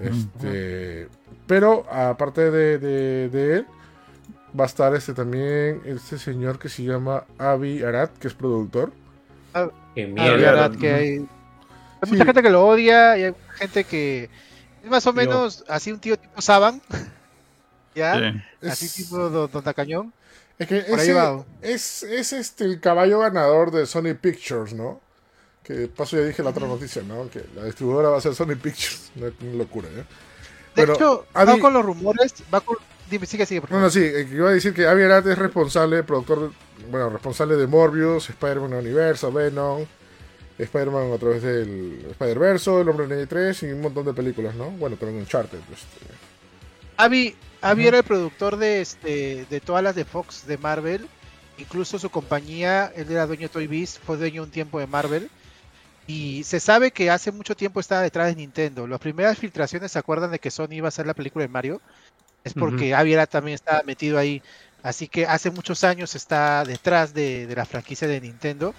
[0.00, 1.08] Este,
[1.46, 3.66] pero aparte de, de- de él,
[4.58, 8.92] va a estar este también, este señor que se llama Avi Arad, que es productor.
[9.54, 10.02] Ah, que
[10.92, 11.26] hay, hay
[12.04, 12.10] Sí.
[12.12, 14.28] mucha gente que lo odia y hay gente que
[14.84, 16.80] es más o Yo- menos así un tío tipo Saban.
[17.94, 18.14] ¿Ya?
[18.18, 18.68] Sí.
[18.68, 20.12] Así Es, tipo Don, Don Tacañón.
[20.58, 21.16] es que ese-
[21.62, 25.00] es, es este el caballo ganador de Sony Pictures, ¿no?
[25.62, 27.28] Que de paso ya dije la otra noticia, ¿no?
[27.30, 29.10] Que la distribuidora va a ser Sony Pictures.
[29.16, 30.04] Una, una locura, ¿eh?
[30.74, 32.76] De Bueno, hecho, Avi- va con los rumores, va con...
[33.10, 33.84] Dime, sigue, sigue, por No, favor.
[33.86, 36.56] no, sí, eh, iba a decir que Avi Arad es responsable, productor, de-
[36.90, 39.84] bueno, responsable de Morbius, Spider-Man Universo, Venom,
[40.58, 44.70] Spider-Man a través del Spider-Verso, El Hombre Araña 3 y un montón de películas, ¿no?
[44.70, 45.58] Bueno, también Uncharted.
[45.72, 46.06] Este.
[46.96, 47.88] Avi, Avi Ujú.
[47.88, 51.06] era el productor de, este, de todas las de Fox de Marvel.
[51.58, 55.30] Incluso su compañía, él era dueño de Toy Biz, fue dueño un tiempo de Marvel.
[56.06, 58.86] Y se sabe que hace mucho tiempo estaba detrás de Nintendo.
[58.86, 61.80] Las primeras filtraciones se acuerdan de que Sony iba a hacer la película de Mario.
[62.46, 64.42] Es porque era, también estaba metido ahí.
[64.82, 68.72] Así que hace muchos años está detrás de, de la franquicia de Nintendo.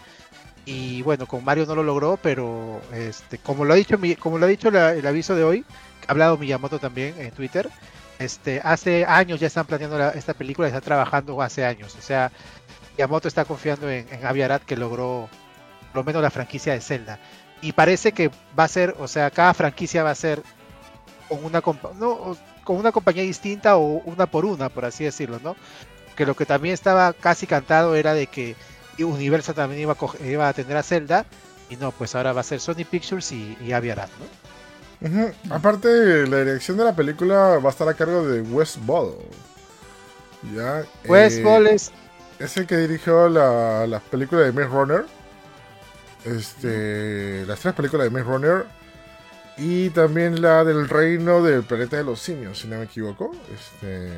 [0.66, 4.46] Y bueno, con Mario no lo logró, pero este, como lo ha dicho, como lo
[4.46, 5.66] ha dicho la- el aviso de hoy,
[6.08, 7.70] ha hablado Miyamoto también en Twitter,
[8.20, 11.96] este, hace años ya están planeando la- esta película, está trabajando hace años.
[11.98, 12.32] O sea,
[12.98, 15.30] Miyamoto está confiando en, en Avi Arad que logró
[15.94, 17.20] por lo menos la franquicia de Zelda.
[17.62, 20.42] Y parece que va a ser, o sea, cada franquicia va a ser
[21.30, 21.62] con una,
[21.96, 22.38] no,
[22.68, 25.56] con una compañía distinta o una por una, por así decirlo, ¿no?
[26.18, 28.56] Que lo que también estaba casi cantado era de que
[29.00, 31.26] Universal también iba a, coge- iba a tener a Zelda.
[31.70, 35.56] Y no, pues ahora va a ser Sony Pictures y, y Avi Arad, ¿no?
[35.56, 39.16] Aparte, la dirección de la película va a estar a cargo de Wes Ball.
[40.54, 40.84] Ya.
[41.08, 41.92] Wes eh, Ball es
[42.40, 45.06] Es el que dirigió la, las películas de Maze Runner.
[46.26, 48.66] Este, las tres películas de Maze Runner.
[49.58, 53.32] Y también la del reino del planeta de los simios, si no me equivoco.
[53.54, 54.12] Este,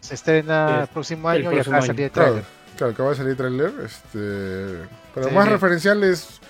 [0.00, 2.44] Se estrena el Es próximo el año y próximo acaba de salir el trailer.
[2.76, 3.72] claro, acaba de salir el trailer.
[3.84, 5.52] Este, pero Sí, más bien.
[5.54, 6.40] referencial es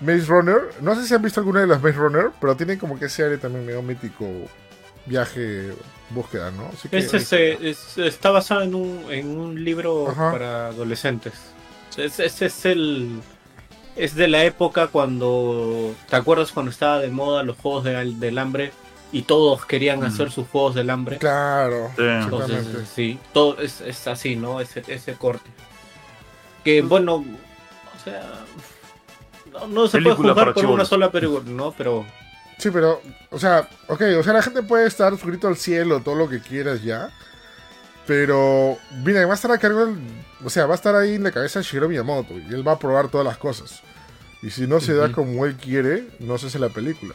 [0.00, 0.60] Maze Runner.
[0.82, 3.24] No sé si han visto alguna de las Maze Runner, pero tiene como que ese
[3.24, 4.26] área también medio mítico.
[5.06, 5.72] Viaje,
[6.10, 6.66] búsqueda, ¿no?
[6.74, 10.32] Así que- Es ese- es- está basado en un, en un libro Ajá.
[10.32, 11.32] para adolescentes.
[11.96, 13.20] Es- Ese es el.
[13.96, 15.94] Es de la época cuando.
[16.08, 18.72] ¿Te acuerdas cuando estaba de moda los juegos del, del hambre?
[19.12, 20.04] Y todos querían Mm.
[20.04, 21.18] hacer sus juegos del hambre.
[21.18, 21.90] Claro.
[21.96, 22.02] Sí.
[22.02, 22.90] Entonces, Exactamente.
[22.94, 24.60] sí, todo es, es así, ¿no?
[24.60, 25.48] Ese, ese corte.
[26.64, 28.22] Que bueno, o sea.
[29.52, 31.72] No, no se Película puede jugar por una sola película, ¿no?
[31.72, 32.04] Pero.
[32.58, 33.00] Sí, pero,
[33.30, 36.40] o sea, ok, o sea, la gente puede estar suscrito al cielo, todo lo que
[36.40, 37.10] quieras ya.
[38.06, 39.98] Pero, mira, va a estar a cargo, del-
[40.44, 42.72] o sea, va a estar ahí en la cabeza de Shigeru Miyamoto y él va
[42.72, 43.80] a probar todas las cosas.
[44.42, 47.14] Y si no se da como él quiere, no se hace la película.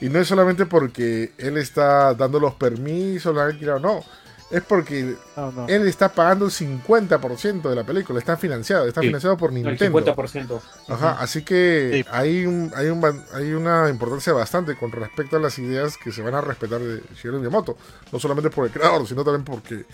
[0.00, 4.04] Y no es solamente porque él está dando los permisos, la o no.
[4.50, 5.66] Es porque No, no.
[5.66, 9.56] él está pagando el 50% de la película, está financiado, está Sí, financiado por El
[9.56, 9.98] Nintendo.
[9.98, 10.60] 50%.
[10.88, 12.08] Ajá, así que Sí.
[12.12, 13.02] hay, un, hay, un,
[13.32, 17.02] hay una importancia bastante con respecto a las ideas que se van a respetar de
[17.16, 17.76] Shigeru Miyamoto.
[18.12, 19.84] No solamente por el creador, sino también porque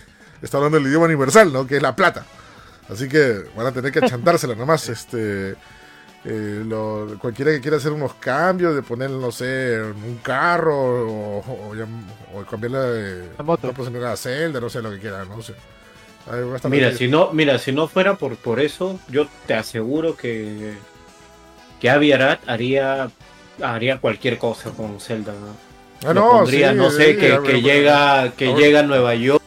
[0.43, 1.67] está hablando el idioma universal, ¿no?
[1.67, 2.25] Que es la plata.
[2.91, 4.89] Así que van a tener que achantársela nomás.
[4.89, 5.55] Este,
[6.25, 11.39] eh, lo- cualquiera que quiera hacer unos cambios, de poner, no sé, un carro o,
[11.41, 13.67] o, o cambiarle de La moto.
[13.67, 15.55] la personalidad a Zelda, no sé lo que quiera, no sé.
[16.71, 20.75] Mira, si no, mira, si no fuera por, por eso, yo te aseguro que,
[21.81, 23.11] que Avi Arad haría,
[23.61, 25.33] haría cualquier cosa con Zelda.
[25.33, 26.09] ¿no?
[26.09, 29.43] Ah, no, pondría, sí, no sé, sí, que, llega, que Ahora- llega a Nueva York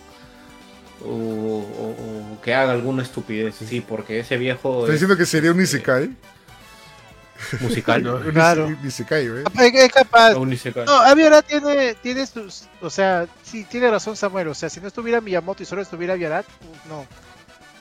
[1.05, 5.25] o, o- o que haga alguna estupidez, sí, porque ese viejo Estoy es diciendo que
[5.25, 6.09] sería un Isekai.
[7.61, 8.01] musical.
[8.03, 8.19] No.
[8.31, 8.75] Claro.
[8.83, 9.43] Isekai, ¿eh?
[9.73, 10.33] Es capaz.
[10.33, 14.87] No, Aviarat tiene, tiene sus, o sea, sí, tiene razón Samuel, o sea, si no
[14.87, 16.45] estuviera Miyamoto y solo estuviera Aviarat,
[16.89, 17.05] no.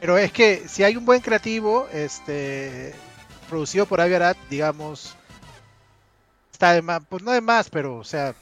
[0.01, 2.95] Pero es que si hay un buen creativo, este,
[3.49, 5.15] producido por Aviarat, digamos,
[6.53, 8.35] está de más, pues no de más, pero, o sea,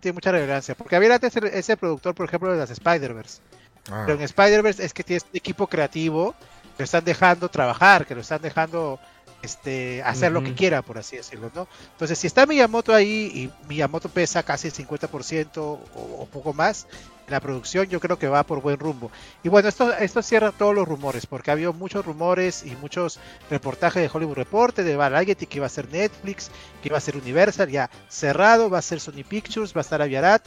[0.00, 3.40] tiene mucha relevancia, porque Aviarat es el, es el productor, por ejemplo, de las Spider-Verse.
[3.90, 6.34] Ah, Pero en Spider-Verse es que tienes un equipo creativo
[6.76, 8.98] que lo están dejando trabajar, que lo están dejando
[9.42, 11.66] este, hacer lo que quiera, por así decirlo, ¿no?
[11.92, 16.86] Entonces, si está Miyamoto ahí y Miyamoto pesa casi el 50% o, o poco más
[17.26, 19.10] en la producción, yo creo que va por buen rumbo.
[19.42, 23.18] Y bueno, esto, esto cierra todos los rumores, porque ha habido muchos rumores y muchos
[23.48, 26.50] reportajes de Hollywood Reporter, de Variety, que iba a ser Netflix,
[26.82, 30.02] que iba a ser Universal, ya cerrado, va a ser Sony Pictures, va a estar
[30.02, 30.46] Aviarat.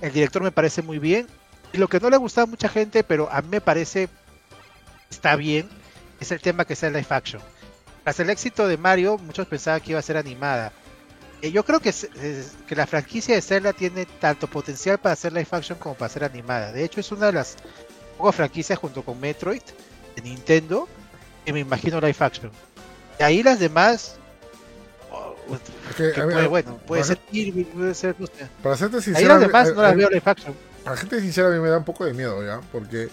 [0.00, 1.26] El director me parece muy bien.
[1.72, 4.08] Y lo que no le gustaba a mucha gente, pero a mí me parece
[5.10, 5.68] está bien,
[6.20, 7.40] es el tema que sea live action.
[8.04, 10.72] Tras el éxito de Mario, muchos pensaban que iba a ser animada.
[11.40, 12.08] Eh, yo creo que, es-
[12.66, 16.24] que la franquicia de Zelda tiene tanto potencial para ser live action como para ser
[16.24, 16.72] animada.
[16.72, 17.56] De hecho, es una de las
[18.18, 19.62] pocas franquicias junto con Metroid
[20.16, 20.88] de Nintendo
[21.44, 22.50] que me imagino live action.
[23.18, 24.16] De ahí las demás,
[25.10, 25.34] oh,
[25.96, 28.48] que, a puede, bueno, puede para- ser Kirby, puede ser, no sé.
[28.62, 30.54] Para serte Ahí sincero, las a mí- demás a- no las veo live action.
[30.84, 33.08] A la gente sincera a mí me da un poco de miedo ya, porque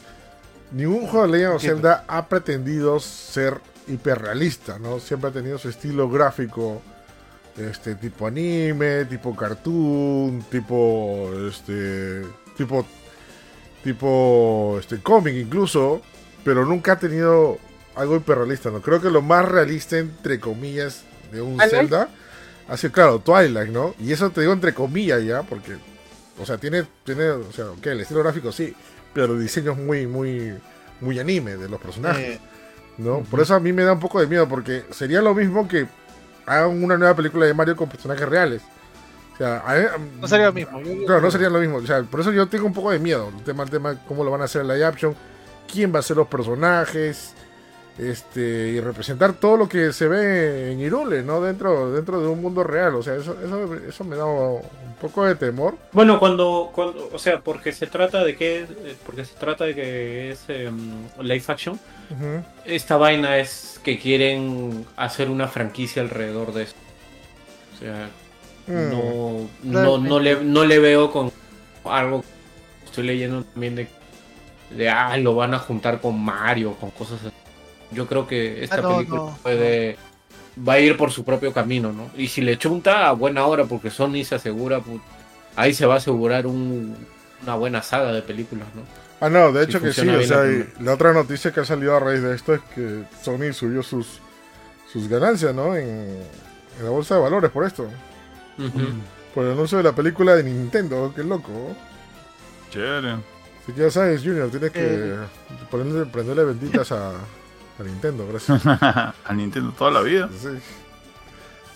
[0.71, 1.87] ningún juego de Legend of Entiendo.
[1.87, 4.99] Zelda ha pretendido ser hiperrealista, ¿no?
[4.99, 6.81] Siempre ha tenido su estilo gráfico,
[7.57, 12.23] este tipo anime, tipo cartoon, tipo este
[12.57, 12.85] tipo
[13.83, 16.01] tipo este cómic incluso,
[16.43, 17.57] pero nunca ha tenido
[17.95, 18.81] algo hiperrealista, ¿no?
[18.81, 21.59] Creo que lo más realista entre comillas de un.
[21.59, 22.09] Zelda
[22.67, 23.95] ha sido claro, Twilight, ¿no?
[23.99, 25.77] Y eso te digo entre comillas ya, porque
[26.39, 28.73] o sea, tiene, tiene, o sea, ok, el estilo gráfico sí,
[29.13, 30.53] pero el diseño es muy, muy,
[31.01, 32.39] muy anime de los personajes, Eh,
[32.97, 33.19] ¿no?
[33.21, 35.87] Por eso a mí me da un poco de miedo, porque sería lo mismo que
[36.45, 38.61] hagan una nueva película de Mario con personajes reales.
[39.33, 40.81] O sea, a mí- no sería lo mismo.
[40.81, 41.77] Yo- Claro, no sería lo mismo.
[41.77, 43.31] O sea, por eso yo tengo un poco de miedo.
[43.37, 45.15] El tema, el tema, cómo lo van a hacer en la live action,
[45.71, 47.33] quién va a ser los personajes,
[47.99, 51.41] este, y representar todo lo que se ve en Irule, ¿no?
[51.41, 52.95] Dentro, dentro de un mundo real.
[52.95, 54.61] O sea, eso, eso, eso me da un
[55.01, 55.75] poco de temor.
[55.91, 59.75] Bueno, cuando, cuando, o sea, porque se trata de que, eh, porque se trata de
[59.75, 61.79] que es em, live action,
[62.65, 66.75] esta vaina es que quieren hacer una franquicia alrededor de eso.
[67.75, 68.09] O sea,
[68.69, 68.91] Mm.
[68.91, 71.31] no, no, no, le, no le veo con
[71.85, 72.23] algo.
[72.85, 73.87] Estoy leyendo también de,
[74.69, 77.35] de ah, lo van a juntar con Mario, con cosas así.
[77.91, 79.97] Yo creo que esta Ah, no, película no, puede.
[80.67, 82.09] Va a ir por su propio camino, ¿no?
[82.17, 84.99] Y si le chunta a buena hora, porque Sony se asegura, pues,
[85.55, 86.95] ahí se va a asegurar un-
[87.43, 88.81] una buena saga de películas, ¿no?
[89.21, 90.01] Ah, no, de Si hecho que sí.
[90.07, 90.69] O sea, la y primera.
[90.81, 94.19] la otra noticia que ha salido a raíz de esto es que Sony subió sus,
[94.91, 95.75] sus ganancias, ¿no?
[95.75, 95.87] En,
[96.77, 97.87] en la bolsa de valores por esto.
[99.33, 101.13] Por el anuncio de la película de Nintendo.
[101.15, 101.51] Qué loco.
[102.71, 103.15] Chévere.
[103.65, 105.15] Que ya sabes, Junior, tienes que Eh.
[105.69, 107.13] ponerle, prenderle benditas a,
[107.79, 108.65] a Nintendo, gracias.
[108.65, 110.29] A Nintendo toda la vida.
[110.39, 110.49] Sí.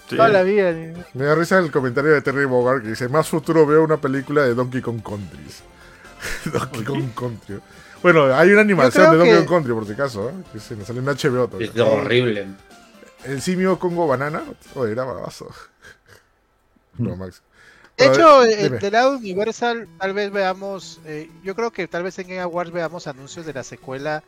[0.10, 0.16] Sí.
[0.18, 0.72] Toda la vida.
[1.14, 4.44] Me da risa el comentario de Terry Bogard que dice, más futuro veo una película
[4.44, 5.64] de Donkey Kong Countries.
[6.52, 6.84] Donkey.
[6.84, 7.60] Kong Country.
[8.02, 10.34] Bueno, hay una animación de Donkey que- Kong Country, por si acaso, ¿eh?
[10.52, 11.72] que se nos sale en HBO todavía.
[11.74, 12.48] Es horrible.
[13.24, 14.44] El simio Congo Banana,
[14.76, 15.48] oye, era babazo.
[16.98, 17.42] No, Max.
[17.98, 18.78] De hecho, eh, dime.
[18.78, 22.72] del lado Universal, tal vez veamos, eh, yo creo que tal vez en Game Awards
[22.72, 24.24] veamos anuncios de la secuela de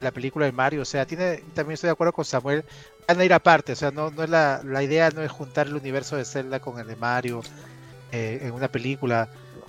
[0.00, 0.82] la película de Mario.
[0.82, 2.64] O sea, tiene, también estoy de acuerdo con Samuel,
[3.06, 3.72] van a ir aparte.
[3.72, 6.60] O sea, no, no es la, la idea no es juntar el universo de Zelda
[6.60, 7.42] con el de Mario
[8.12, 9.28] eh, en una película.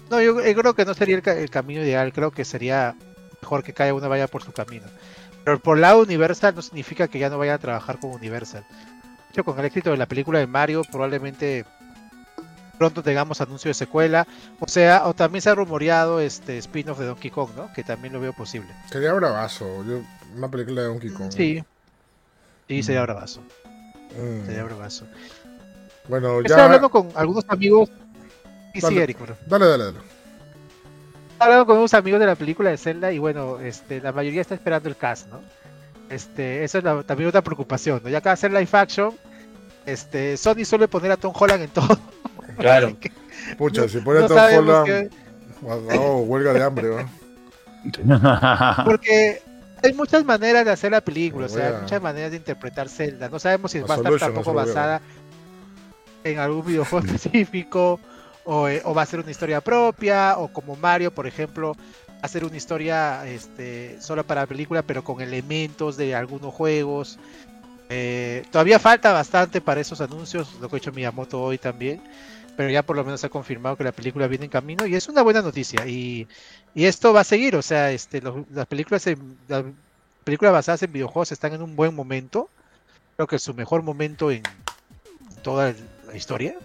[0.10, 2.12] No, yo, yo creo que no sería el, el camino ideal.
[2.14, 2.96] Creo que sería
[3.42, 4.88] mejor que cada uno vaya por su camino.
[5.44, 8.66] Pero por lado Universal no significa que ya no vayan a trabajar con Universal.
[8.70, 11.66] De hecho, con el éxito de la película de Mario, probablemente
[12.78, 14.28] pronto tengamos anuncio de secuela.
[14.60, 17.72] O sea, o también se ha rumoreado este spin-off de Donkey Kong, ¿no?
[17.74, 18.70] Que también lo veo posible.
[18.92, 19.66] Sería bravazo.
[19.86, 20.02] Yo,
[20.36, 21.32] una película de Donkey Kong.
[21.32, 21.64] Sí.
[22.68, 23.42] Sí, sería bravazo.
[24.18, 24.46] Mm.
[24.46, 25.06] Sería bravazo.
[26.08, 26.66] Bueno, Estoy ya.
[26.66, 27.90] hablando con algunos amigos.
[28.74, 29.04] Sí, sí, Dale.
[29.04, 29.36] Eric, bueno.
[29.48, 29.98] Dale, dale, dale.
[29.98, 34.42] Estoy hablando con unos amigos de la película de Zelda y bueno, este, la mayoría
[34.42, 35.42] está esperando el cast, ¿no?
[36.10, 38.10] Este, eso es la- también otra preocupación, ¿no?
[38.10, 39.14] Ya que va a hacer live action,
[39.86, 41.98] este, Sony suele poner a Tom Holland en todo.
[42.58, 42.98] Claro.
[43.00, 43.12] que
[43.58, 47.22] Pucha, si pone no Tom sabemos Holland, qué- oh, huelga de hambre, ¿no?
[48.86, 49.42] porque
[49.84, 52.88] hay muchas maneras de hacer la película, o sea, hay a- muchas maneras de interpretar
[52.90, 53.30] Zelda.
[53.30, 55.02] No sabemos si A va a estar tampoco basada
[56.24, 58.00] en algún videojuego específico,
[58.44, 61.76] o, eh, o va a ser una historia propia, o como Mario, por ejemplo,
[62.22, 67.18] hacer una historia este, solo para la película, pero con elementos de algunos juegos.
[67.94, 72.02] Eh, todavía falta bastante para esos anuncios, lo que ha hecho Miyamoto hoy también,
[72.56, 75.10] pero ya por lo menos ha confirmado que la película viene en camino y es
[75.10, 75.86] una buena noticia.
[75.86, 76.26] Y,
[76.74, 79.66] esto va a seguir, o sea, este, las películas en- las
[80.24, 82.50] películas basadas en videojuegos están en un buen momento,
[83.18, 84.44] creo que es su mejor momento en
[85.44, 85.74] toda
[86.08, 86.56] la historia.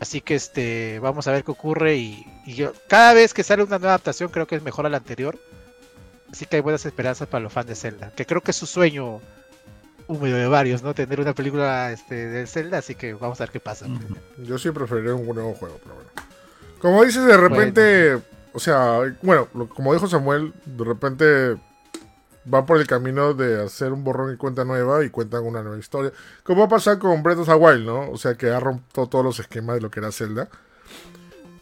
[0.00, 3.62] Así que este, vamos a ver qué ocurre y, y yo cada vez que sale
[3.62, 5.38] una nueva adaptación creo que es mejor a la anterior.
[6.32, 8.66] Así que hay buenas esperanzas para los fans de Zelda, que creo que es su
[8.66, 9.20] sueño
[10.08, 10.94] húmedo de varios, ¿no?
[10.94, 13.86] Tener una película este, de Zelda, así que vamos a ver qué pasa.
[14.38, 16.10] Yo sí preferiría un nuevo juego, pero bueno.
[16.80, 18.18] Como dices, de repente,
[18.52, 21.56] o sea, bueno, como dijo Samuel, de repente
[22.52, 25.78] va por el camino de hacer un borrón y cuenta nueva y cuentan una nueva
[25.78, 26.12] historia.
[26.42, 28.10] Como va a pasar con Breath of the Wild, ¿no?
[28.10, 30.48] O sea, que ha roto todos los esquemas de lo que era Zelda.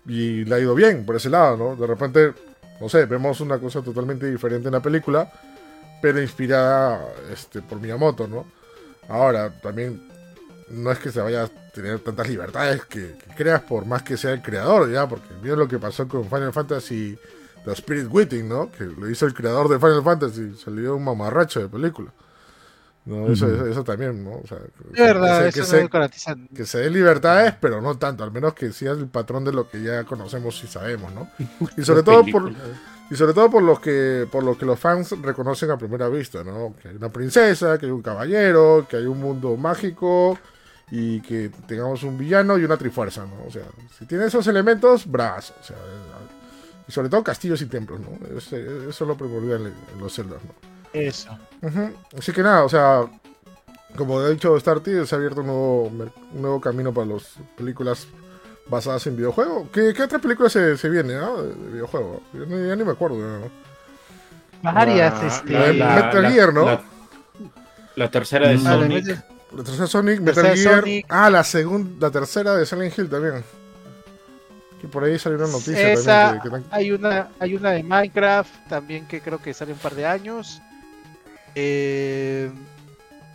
[0.07, 1.77] Y le ha ido bien por ese lado, ¿no?
[1.77, 2.35] De repente,
[2.81, 5.33] no sé, vemos una cosa totalmente diferente en la película,
[6.01, 7.01] pero inspirada
[7.33, 8.47] este, por Miyamoto, ¿no?
[9.09, 10.09] Ahora, también
[10.71, 14.17] no es que se vaya a tener tantas libertades que, que creas por más que
[14.17, 17.19] sea el creador, ya, porque mira lo que pasó con Final Fantasy
[17.65, 18.71] The Spirit Witting, ¿no?
[18.71, 22.13] Que lo hizo el creador de Final Fantasy, salió un mamarracho de película.
[23.07, 24.37] No, eso, eso, eso también, ¿no?
[24.37, 24.59] O sea,
[24.95, 28.25] Es verdad, que, eso se, no que, se, que se dé libertades, pero no tanto,
[28.25, 31.29] al menos que sea el patrón de lo que ya conocemos y sabemos, ¿no?
[31.77, 32.51] Y sobre todo por,
[33.11, 36.43] y sobre todo por los que por lo que los fans reconocen a primera vista,
[36.45, 36.75] ¿no?
[36.81, 40.39] Que hay una princesa, que hay un caballero, que hay un mundo mágico
[40.91, 43.45] y que tengamos un villano y una trifuerza, ¿no?
[43.47, 43.65] O sea,
[43.99, 45.77] si tiene esos elementos, bravas, o sea,
[46.87, 48.11] y sobre todo castillos y templos, ¿no?
[48.37, 50.53] Es- Eso es lo primordial en, los celdas, ¿no?
[50.93, 51.31] eso.
[51.63, 51.91] Ujú.
[52.19, 53.05] Así que nada, o sea,
[53.97, 58.07] como ha dicho Starty, se ha abierto un nuevo, un nuevo camino para las películas
[58.67, 59.69] basadas en videojuegos.
[59.73, 62.23] ¿Qué, qué otra película se, se viene, ah, de, de videojuego?
[62.33, 63.17] Yo ni- ya ni me acuerdo.
[63.19, 63.51] ¿no?
[64.63, 65.53] Varias, La- este.
[65.53, 66.65] la de Metal Gear, ¿no?
[66.65, 66.83] La,
[67.97, 68.65] la tercera de Mm.
[68.65, 69.05] La Sonic.
[69.05, 69.23] de-
[69.57, 70.81] La tercera Sonic, Tercera Metal Gear.
[70.81, 71.07] Sonic.
[71.09, 73.45] Ah, la segunda, la tercera de Silent Hill también.
[74.81, 76.43] Que por ahí salió una noticia Esa, también.
[76.43, 79.79] Que, que tan- hay una hay una de Minecraft también que creo que sale un
[79.79, 80.61] par de años.
[81.55, 82.51] Eh,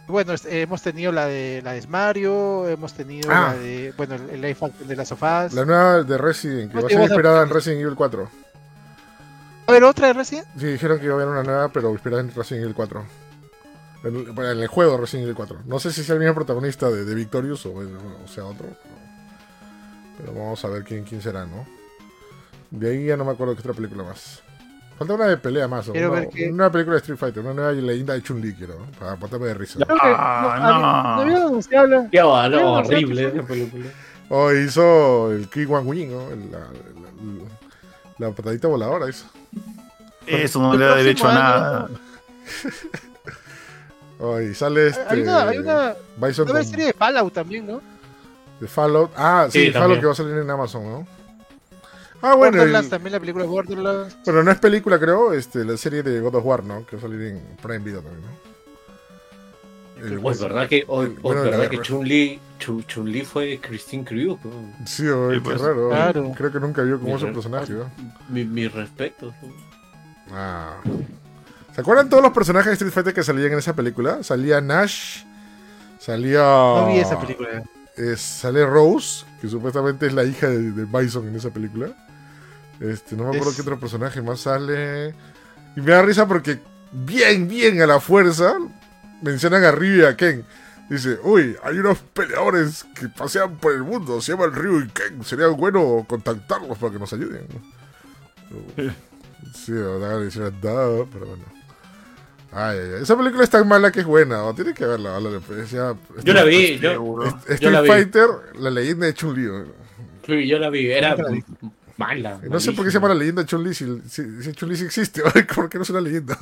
[0.10, 3.54] bueno, es- hemos tenido la de la de Mario, hemos tenido Ah.
[3.54, 4.56] la de bueno el, el
[4.88, 5.54] de las sofás.
[5.54, 8.30] la nueva de Resident, que No va a ser a- inspirada en Resident Evil 4.
[9.68, 10.48] A ver otra de Resident.
[10.58, 13.06] Sí, dijeron que iba a haber una nueva, pero inspirada en Resident Evil 4.
[14.04, 15.60] En, el- bueno, en el juego Resident Evil 4.
[15.66, 18.66] No sé si sea el mismo protagonista de, de Victorious o, o sea otro.
[18.68, 21.66] Pero, pero vamos a ver quién, quién será, ¿no?
[22.72, 24.42] De ahí ya no me acuerdo qué otra película más.
[25.00, 25.88] Falta una de pelea más.
[25.88, 28.76] o una, ver qué- una película de Street Fighter, una nueva leyenda de Chun-Li, quiero,
[28.80, 28.86] ¿no?
[29.00, 29.80] para matarme de risa.
[29.90, 31.16] Ah, no, no.
[31.16, 33.38] no había anunciado la- Ya va, no, horrible sí.
[33.38, 33.86] esa película.
[34.30, 36.30] O hizo el Ki Wan Wing, ¿no?
[36.52, 39.26] La, la- la patadita voladora hizo.
[40.28, 41.90] Eso no le da derecho a nada.
[44.22, 45.02] Oh, y sale este.
[45.08, 47.80] Hay una, hay una, Bison una con- serie de Fallout también, ¿no?
[48.60, 49.12] De Fallout.
[49.16, 51.08] Ah, sí, Sí, Fallout que va a salir en Amazon, ¿no?
[52.22, 54.18] Ah, bueno, Borderlands el- también la película de Borderlands.
[54.26, 56.86] bueno, no es película, creo, este, la serie de God of War, ¿no?
[56.86, 58.50] Que va a salir en Prime Video también, ¿no?
[60.06, 61.82] El- O es verdad que, bueno verdad que.
[61.82, 64.38] Chun-Li Chun- Chun-Li fue Christine Crew.
[64.44, 64.86] ¿no?
[64.86, 65.62] Sí, oye, Sí, qué pues.
[65.62, 65.90] raro.
[65.90, 66.32] Claro.
[66.38, 67.34] Creo que nunca vio cómo es su Mira.
[67.34, 67.92] personaje, ¿no?
[68.30, 69.34] Mi, mi respeto.
[70.32, 70.76] Ah.
[71.76, 74.22] ¿Se acuerdan todos los personajes de Street Fighter que salían en esa película?
[74.24, 75.24] Salía Nash,
[76.00, 76.40] salía...
[76.44, 77.64] No vi esa película.
[77.98, 81.90] eh, sale Rose, que supuestamente es la hija de, de Bison en esa película.
[82.82, 85.14] Este, no me acuerdo Es- qué otro personaje más sale.
[85.76, 86.60] Y me da risa porque
[86.92, 88.56] bien, bien a la fuerza
[89.22, 90.44] mencionan a Ryu y a Ken.
[90.90, 95.24] Dice, uy, hay unos peleadores que pasean por el mundo, se llaman Ryu y Ken.
[95.24, 97.46] Sería bueno contactarlos para que nos ayuden.
[99.54, 101.44] Sí, verdad, le hicieron, "Duh", pero bueno.
[102.52, 103.04] Ay, ay, ay.
[103.04, 104.54] Esa película es tan mala que es buena, ¿no?
[104.54, 105.40] Tiene que verla, ¿vale?
[105.40, 107.20] Pues ya- Yo la vi, yo.
[107.48, 107.88] Street Yo la vi.
[107.88, 109.44] Fighter, la leyenda de Chun-Li.
[109.44, 109.66] ¿no?
[110.26, 111.16] sí, yo la vi, era.
[112.00, 112.40] Mala.
[112.50, 114.86] No sé por qué se llama la leyenda de Chun-Li si, si, si Chun-Li sí
[114.86, 115.22] existe.
[115.56, 116.38] ¿Por qué no es una leyenda?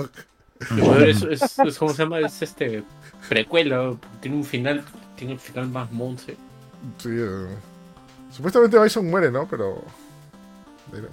[1.06, 2.84] Es, es, es como se llama, es este
[3.30, 4.84] precuela, tiene un final,
[5.16, 6.38] tiene un final más monce.
[7.00, 7.48] Sí, eh,
[8.32, 9.48] Supuestamente Bison muere, ¿no?
[9.48, 9.84] Pero.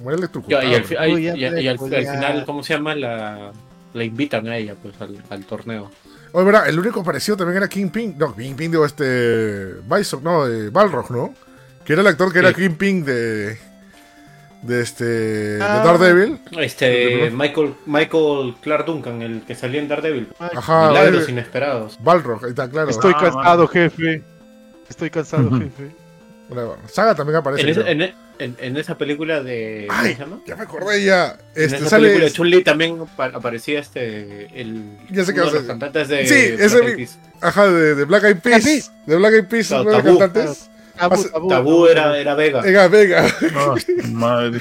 [0.02, 0.62] Muere electrocutado.
[0.62, 1.24] y al, y-
[1.62, 2.94] y al- final, ¿cómo se llama?
[2.94, 3.50] La,
[3.92, 5.90] la invitan a ella pues al, al torneo.
[6.32, 8.16] Oye, verá, el único parecido también era Kingpin.
[8.18, 9.74] No, Kingpin, digo, este.
[9.88, 11.34] Bison, no, de Balrog, ¿no?
[11.84, 12.54] Que era el actor que era Sí.
[12.56, 13.58] Kingpin de.
[14.66, 15.04] De este.
[15.04, 15.82] De Ah.
[15.84, 16.38] Daredevil.
[16.58, 20.28] Este, Michael, Michael Clark Duncan, el que salía en Daredevil.
[20.38, 21.98] Ajá, Milagros inesperados.
[22.02, 22.88] Balrog, ahí está claro.
[22.90, 24.22] Estoy Ah, cansado, jefe.
[24.88, 25.58] Estoy cansado, Ujú.
[25.60, 25.90] jefe.
[26.48, 27.70] Bueno, Saga también aparece.
[27.90, 29.86] En, en, en- en esa película de.
[29.88, 30.40] ¿Cómo Ay, se llama?
[30.46, 31.38] ya me acordé ya.
[31.54, 32.04] En Este esa sale.
[32.08, 34.48] película de Chun-Li también pa- aparecía este.
[34.60, 36.26] El, Ya sé uno de los cantantes de.
[36.26, 37.18] Sí, Black ese Eyed mi- Peas.
[37.40, 38.92] Ajá, de, de Black Eyed Peas.
[39.06, 40.70] De Black Eyed Peas, uno de los cantantes.
[40.96, 42.62] Tabú, tabú, Tabú era, era Vega.
[42.88, 43.26] Venga.
[43.56, 43.74] Ah,
[44.12, 44.60] madre.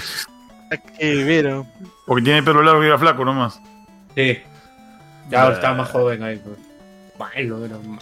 [0.98, 1.68] Que vieron.
[2.08, 3.60] Porque tiene pelo largo y era flaco nomás.
[4.16, 4.40] Sí.
[5.30, 5.58] Ya ahora Ah.
[5.58, 6.42] estaba más joven ahí.
[6.44, 6.58] pues.
[7.20, 8.00] Malo, era ma-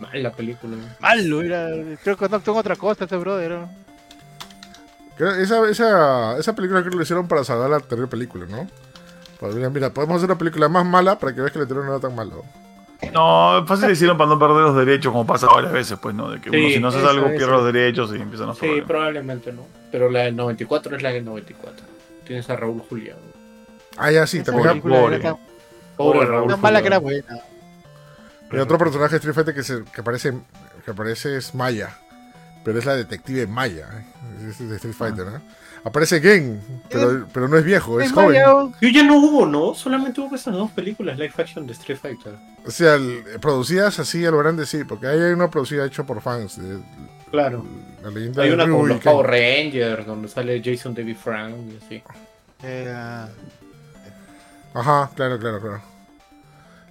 [0.00, 0.76] mal la película.
[1.00, 1.68] Malo, era.
[2.02, 3.50] Creo que no tengo otra cosa este brother.
[3.50, 3.68] ¿no?
[5.40, 8.68] Esa, esa, esa película creo que lo hicieron para salvar la anterior película, ¿no?
[9.40, 11.84] Pues mira, mira, podemos hacer una película más mala para que veas que el anterior
[11.86, 12.44] no era tan malo.
[13.12, 16.30] No, fácil le hicieron para no perder los derechos, como pasa varias veces, pues, ¿no?
[16.30, 18.60] De que Sí, uno si no haces algo pierde los derechos y empiezan a Sí,
[18.60, 18.86] problemas.
[18.88, 19.66] probablemente no.
[19.92, 21.86] Pero la del 94 es la del 94.
[22.24, 23.16] Tienes a Raúl Julián.
[23.96, 24.80] Ah, ya sí, también.
[24.80, 25.18] Pobre, pobre.
[25.20, 25.36] Pobre
[25.96, 27.38] Pobre Raúl tan mala que era buena.
[28.52, 30.32] Y otro personaje de Street Fighter que, se, que, aparece,
[30.84, 31.96] que aparece es Maya.
[32.64, 33.88] Pero es la detective Maya.
[33.92, 34.48] ¿eh?
[34.48, 35.40] Es de Street Fighter, ¿no?
[35.86, 36.60] Aparece Gen,
[36.90, 38.42] pero, pero no es viejo, es Es joven.
[38.80, 39.72] Yo ya no hubo, ¿no?
[39.72, 42.34] Solamente hubo esas dos películas live action de Street Fighter.
[42.66, 46.04] O sea, el- producidas así a lo grande, sí, porque ahí hay una producida hecha
[46.04, 46.60] por fans.
[46.60, 46.80] De,
[47.30, 47.64] Claro.
[48.02, 49.12] la leyenda Hay de una Ryu con los Ken.
[49.12, 52.02] Power Rangers, donde sale Jason David Frank y así.
[52.64, 53.28] Era-
[54.74, 55.82] Ajá, claro, claro, claro.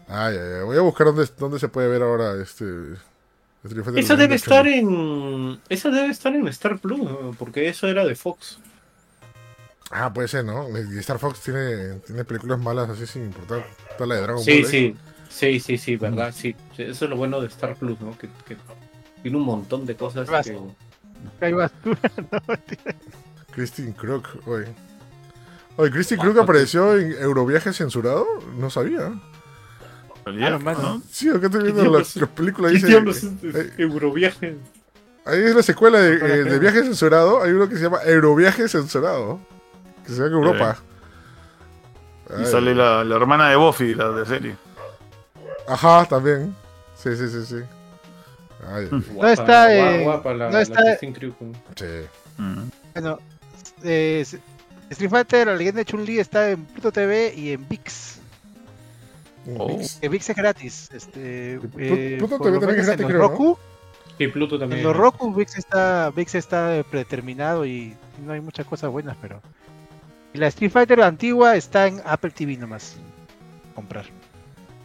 [0.08, 0.64] Ay, ay, ay.
[0.64, 2.64] Voy a buscar dónde, dónde se puede ver ahora este.
[3.64, 4.36] Street Fighter Esa debe 2008.
[4.36, 5.60] estar en.
[5.68, 7.02] Esa debe estar en Star Plus,
[7.38, 8.60] porque eso era de Fox.
[9.91, 10.68] Ah, puede ser, ¿no?
[10.70, 13.66] Y Star Fox tiene, tiene películas malas así sin importar.
[13.98, 14.66] Toda la de Dragon Sí, Ball.
[14.66, 14.68] ¿eh?
[14.68, 14.95] sí.
[15.30, 16.56] Sí, sí, sí, verdad, sí.
[16.76, 18.18] Sí, Eso es lo bueno de Star Plus, ¿no?
[18.18, 18.57] Que, que
[19.22, 20.45] tiene un montón de cosas Vas.
[20.45, 20.57] que.
[21.41, 21.99] Hay basura.
[23.52, 24.68] Christine Crook, oye.
[25.78, 28.26] Oye, Christine Crook apareció en Euroviaje censurado.
[28.57, 29.14] No sabía.
[30.26, 30.82] Ah, mano.
[30.82, 31.02] ¿no?
[31.12, 32.72] Sí, acá estoy viendo las películas.
[32.72, 34.57] ¿Qué Dice, eh, Euroviaje?
[35.26, 37.44] ahí es la secuela de, eh, de viaje censurado.
[37.44, 39.40] Hay uno que se llama Euroviaje censurado.
[40.06, 40.77] Que se llama en Europa.
[42.30, 44.56] Y Ay, sale la, la hermana de Buffy, la de serie.
[45.68, 46.56] Ajá, también.
[46.95, 47.56] Sí, sí, sí, sí.
[48.68, 51.86] Ay, Guapa, está, guapa, eh, guapa la, no está- sí.
[52.94, 53.19] Bueno,
[53.84, 54.26] eh,
[54.90, 58.19] Street Fighter, la leyenda de Chun-Li está en Pluto TV y en VIX.
[59.57, 59.77] Oh.
[60.10, 60.90] VIX es gratis.
[60.94, 63.38] Este, eh, Pluto TV también es gratis, en creo, los ¿no?
[63.38, 63.60] Roku,
[64.18, 64.80] Sí, Pluto también.
[64.80, 67.95] En los Roku VIX está, VIX está predeterminado y
[68.26, 69.41] no hay muchas cosas buenas, pero...
[70.36, 72.98] Y la Street Fighter antigua está en Apple TV nomás.
[73.74, 74.03] Comprar.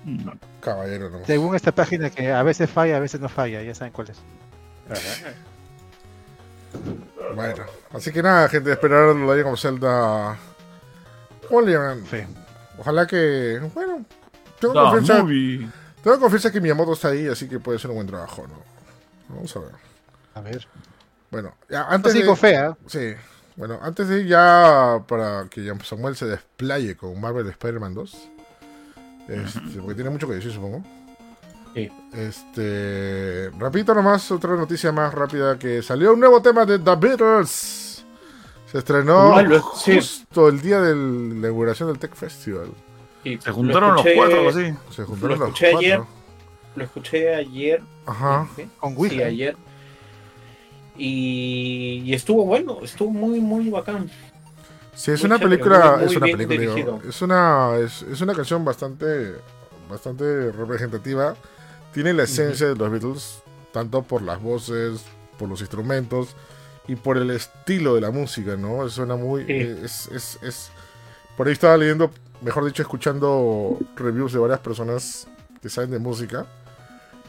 [0.05, 0.29] Mm.
[0.61, 1.25] Caballero, no.
[1.27, 4.19] Según esta página que a veces falla, a veces no falla, ya saben cuál es.
[7.35, 10.39] Bueno, así que nada, gente, esperar lo de como Zelda.
[11.49, 12.05] ¿Cómo le llaman?
[12.09, 12.19] Sí.
[12.79, 13.61] Ojalá que.
[13.75, 14.05] Bueno,
[14.61, 15.23] tengo Da, confianza.
[15.25, 15.69] movie.
[16.03, 19.35] Tengo confianza que Miyamoto está ahí, así que puede ser un buen trabajo, ¿no?
[19.35, 19.73] Vamos a ver.
[20.35, 20.69] A ver.
[21.31, 22.27] Bueno, ya No antes sí de.
[22.27, 22.77] con fe, ¿ah?
[22.87, 23.15] Sí.
[23.61, 28.29] Bueno, antes de ir ya para que Samuel se desplaye con Marvel Spider-Man 2.
[29.29, 30.83] Este, porque tiene mucho que decir, supongo.
[31.75, 31.91] Sí.
[32.15, 33.51] Este.
[33.59, 38.03] Rapidito nomás, otra noticia más rápida que salió un nuevo tema de The Beatles.
[38.65, 39.35] Se estrenó
[39.77, 39.97] sí.
[39.97, 42.71] justo el día de la inauguración del Tech Festival.
[43.25, 44.75] Y Se lo juntaron los cuatro, así.
[44.91, 45.79] Se juntaron Lo los escuché cuatro.
[45.87, 46.01] ayer.
[46.77, 47.83] Lo escuché ayer.
[48.07, 48.49] Ajá.
[48.57, 48.67] ¿sí?
[48.81, 49.17] Con Wi-Fi.
[49.17, 49.57] Sí, ayer.
[50.97, 54.11] Y, y estuvo bueno, estuvo muy, muy bacán.
[54.95, 58.21] Sí, es Muy una chévere, película, muy- es una película, digo, es una, es, es
[58.21, 59.35] una canción bastante,
[59.89, 61.35] bastante representativa.
[61.95, 63.43] Tiene la esencia de los Beatles,
[63.73, 65.03] tanto por las voces,
[65.39, 66.37] por los instrumentos
[66.87, 68.89] y por el estilo de la música, ¿no?
[68.91, 69.53] Suena muy, Sí.
[69.53, 70.71] eh, es, es, es,
[71.37, 72.11] por ahí estaba leyendo,
[72.43, 75.27] mejor dicho, escuchando reviews de varias personas
[75.63, 76.47] que saben de música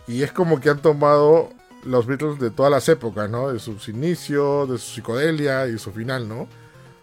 [0.07, 1.49] y es como que han tomado
[1.84, 3.52] los Beatles de todas las épocas, ¿no?
[3.52, 6.48] De sus inicios, de su psicodelia y su final, ¿no?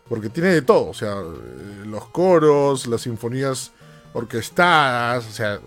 [0.08, 3.72] Porque tiene de todo, o sea, eh, los coros, las sinfonías
[4.12, 5.60] orquestadas, o sea, eh,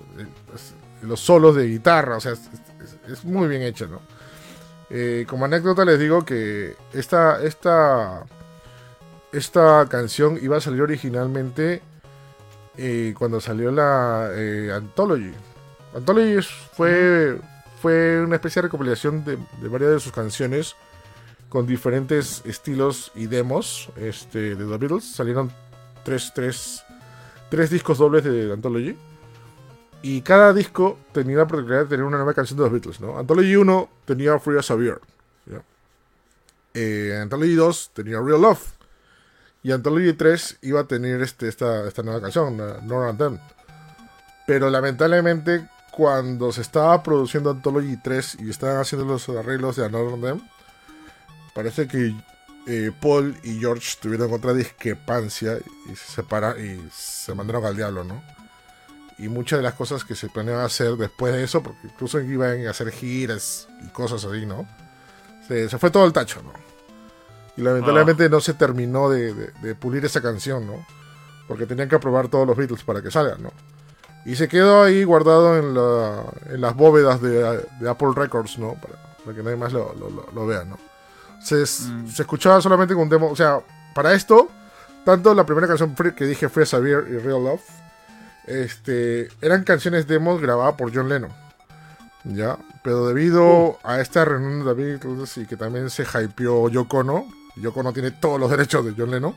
[1.03, 2.33] los solos de guitarra, o sea,
[3.07, 4.01] es, muy bien hecho, ¿no?
[4.89, 8.25] Eh, como anécdota les digo que esta, esta,
[9.31, 11.81] esta canción iba a salir originalmente
[12.77, 14.31] eh, cuando salió la
[14.75, 15.33] Anthology.
[15.95, 17.39] Anthology fue,
[17.81, 19.37] fue una especie de recopilación de,
[19.67, 20.75] varias de sus canciones
[21.49, 25.03] con diferentes estilos y demos este, de The Beatles.
[25.03, 25.51] Salieron
[26.03, 26.83] tres, tres,
[27.49, 28.95] tres discos dobles de Anthology.
[30.03, 33.17] Y cada disco tenía la oportunidad de tener una nueva canción de los Beatles, ¿no?
[33.19, 34.99] Anthology 1 tenía Free as a Beer.
[35.45, 35.61] ¿ya?
[36.73, 38.63] Eh, Anthology 2 tenía Real Love.
[39.63, 43.39] Y Anthology 3 iba a tener este, esta, esta nueva canción, uh, No Anthem.
[44.47, 50.19] Pero lamentablemente, cuando se estaba produciendo Anthology 3 y estaban haciendo los arreglos de Another
[50.21, 50.41] Them,
[51.53, 52.15] parece que
[52.67, 55.57] eh, Paul y George tuvieron otra discrepancia
[55.91, 58.23] y se separaron y se mandaron al diablo, ¿no?
[59.17, 62.65] Y muchas de las cosas que se planeaban hacer después de eso, porque incluso iban
[62.65, 64.67] a hacer giras y cosas así, ¿no?
[65.47, 66.53] Se, se fue todo el tacho, ¿no?
[67.57, 70.85] Y lamentablemente no se terminó de, de- de pulir esa canción, ¿no?
[71.47, 73.51] Porque tenían que aprobar todos los Beatles para que salgan, ¿no?
[74.25, 76.23] Y se quedó ahí guardado en, la,
[76.53, 78.73] en las bóvedas de, de Apple Records, ¿no?
[78.75, 78.93] Para,
[79.25, 80.77] para que nadie más lo, lo, lo- lo vea, ¿no?
[81.41, 82.07] Se, Mm.
[82.07, 83.29] se escuchaba solamente con un demo.
[83.31, 83.59] O sea,
[83.95, 84.47] para esto,
[85.03, 87.61] tanto la primera canción que dije Free Xavier y Real Love,
[88.45, 91.31] este, eran canciones demos grabadas por John Lennon.
[92.23, 92.57] ¿Ya?
[92.83, 97.25] Pero debido a esta reunión de Beatles y que también se hypeó Yoko Ono,
[97.55, 99.35] Yoko Ono tiene todos los derechos de John Lennon,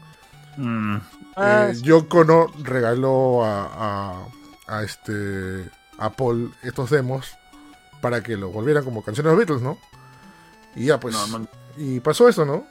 [0.56, 0.98] Mm,
[1.34, 1.82] Ah, eh, sí.
[1.82, 4.12] Yoko Ono regaló a, a,
[4.66, 7.36] a este a Paul estos demos
[8.00, 9.78] para que lo volvieran como canciones de los Beatles, ¿no?
[10.76, 12.66] Y ya pues no, no- y pasó eso, ¿no?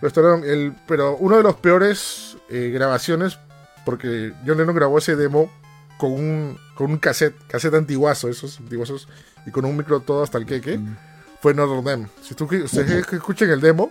[0.00, 3.38] Restauraron el pero una de las peores eh, grabaciones
[3.84, 5.50] porque John Lennon grabó ese demo
[5.98, 9.08] con un con un cassette, cassette antiguazo, esos antiguazos
[9.46, 10.96] y con un micro todo hasta el queque Mm.
[11.40, 12.08] fue Notre Dame.
[12.22, 13.90] Si tú ustedes que escuchen el demo,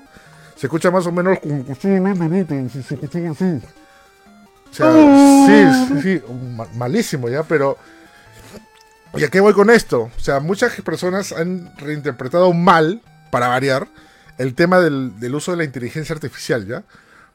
[0.55, 1.65] se escucha más o menos como
[3.31, 3.68] así.
[4.72, 4.91] O sea,
[5.48, 6.22] sí, sí, sí,
[6.56, 7.77] ma- malísimo ya, pero
[9.15, 10.11] ¿y a qué voy con esto?
[10.15, 13.88] O sea, muchas personas han reinterpretado mal, para variar,
[14.38, 16.84] el tema del, del uso de la inteligencia artificial, ¿ya?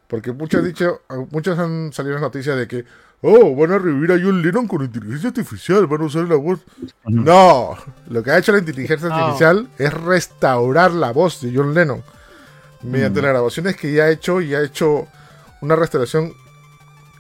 [0.07, 2.85] Porque muchos han dicho, muchos han salido las noticias de que,
[3.23, 6.61] oh, van a revivir a John Lennon con inteligencia artificial, van a usar la voz.
[7.05, 7.77] No,
[8.09, 9.15] lo que ha hecho la inteligencia No.
[9.17, 12.03] artificial es restaurar la voz de John Lennon
[12.83, 13.23] mediante Mm.
[13.25, 15.07] las grabaciones que ya ha hecho y ha hecho
[15.61, 16.33] una restauración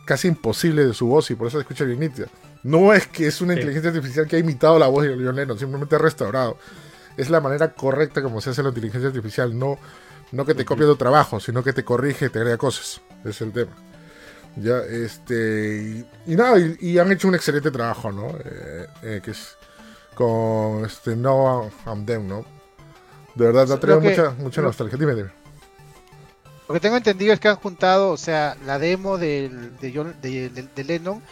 [0.04, 2.26] casi imposible de su voz y por eso se escucha bien nítida.
[2.62, 3.60] No es que es una Sí.
[3.60, 6.56] inteligencia artificial que ha imitado la voz de John Lennon, simplemente ha restaurado.
[7.16, 9.78] Es la manera correcta como se hace la inteligencia artificial, no,
[10.32, 13.00] no que te copia tu trabajo, sino que te corrige, te agrega cosas.
[13.24, 13.72] Es el tema.
[14.56, 16.04] Ya, este.
[16.26, 18.28] Y, y nada, y, y han hecho un excelente trabajo, ¿no?
[18.44, 19.56] Eh, eh, que es
[20.14, 22.44] con este No I'm Them, ¿no?
[23.34, 24.98] De verdad, ha traído mucha, mucha nostalgia.
[24.98, 25.30] Dime, dime.
[26.72, 30.16] Lo que tengo entendido es que han juntado, o sea, la demo del, de, John-
[30.22, 31.22] de, de- de Lennon,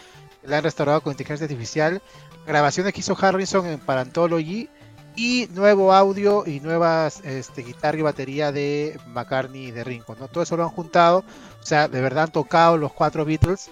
[0.43, 1.99] la han restaurado con inteligencia artificial,
[2.45, 4.69] grabaciones que hizo Harrison en para Anthology
[5.15, 10.27] y nuevo audio y nuevas este, guitarra y batería de McCartney y de Ringo, ¿no?
[10.27, 11.23] Todo eso lo han juntado,
[11.59, 13.71] o sea, de verdad han tocado los cuatro Beatles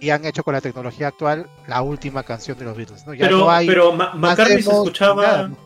[0.00, 3.14] y han hecho con la tecnología actual la última canción de los Beatles, ¿no?
[3.14, 5.56] Ya pero no hay pero Ma- McCartney se escuchaba nada, ¿no?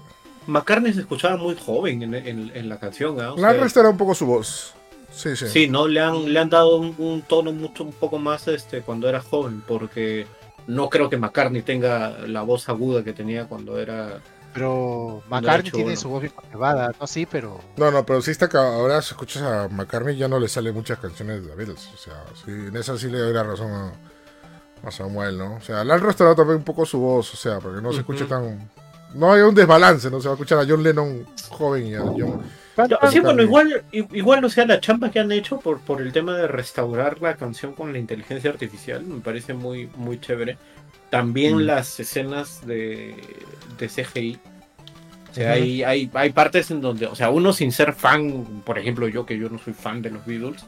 [0.47, 3.33] McCartney se escuchaba muy joven en, en- en la canción ¿ah?
[3.33, 4.75] O sea, restaurado un poco su voz.
[5.13, 5.47] Sí, sí.
[5.49, 8.81] Sí, no le han, le han dado un, un tono mucho un poco más este
[8.81, 10.27] cuando era joven, porque
[10.67, 14.21] no creo que McCartney tenga la voz aguda que tenía cuando era.
[14.55, 18.49] Pero McCartney tiene su voz bien conservada, no sí, pero No, no, pero sí está
[18.49, 21.89] que ahora si escuchas a McCartney ya no le salen muchas canciones de The Beatles.
[21.95, 23.93] O sea, sí, en esa sí le doy la razón a,
[24.87, 25.57] a Samuel, ¿no?
[25.57, 27.93] O sea, le han restaurado también un poco su voz, o sea, para que no
[27.93, 28.31] se escuche Ujú.
[28.31, 28.71] tan...
[29.15, 30.21] No hay un desbalance, ¿no?
[30.21, 32.43] Se va a escuchar a John Lennon joven y a John...
[32.89, 36.13] Yo- sí, bueno, igual, igual, o sea, la chamba que han hecho por, por el
[36.13, 40.57] tema de restaurar la canción con la inteligencia artificial me parece muy, muy chévere.
[41.11, 41.61] También Mm.
[41.61, 43.15] las escenas de,
[43.79, 44.39] de CGI.
[45.31, 48.79] O sea, hay, hay, hay partes en donde, o sea, uno sin ser fan, por
[48.79, 50.65] ejemplo, yo que yo no soy fan de los Beatles,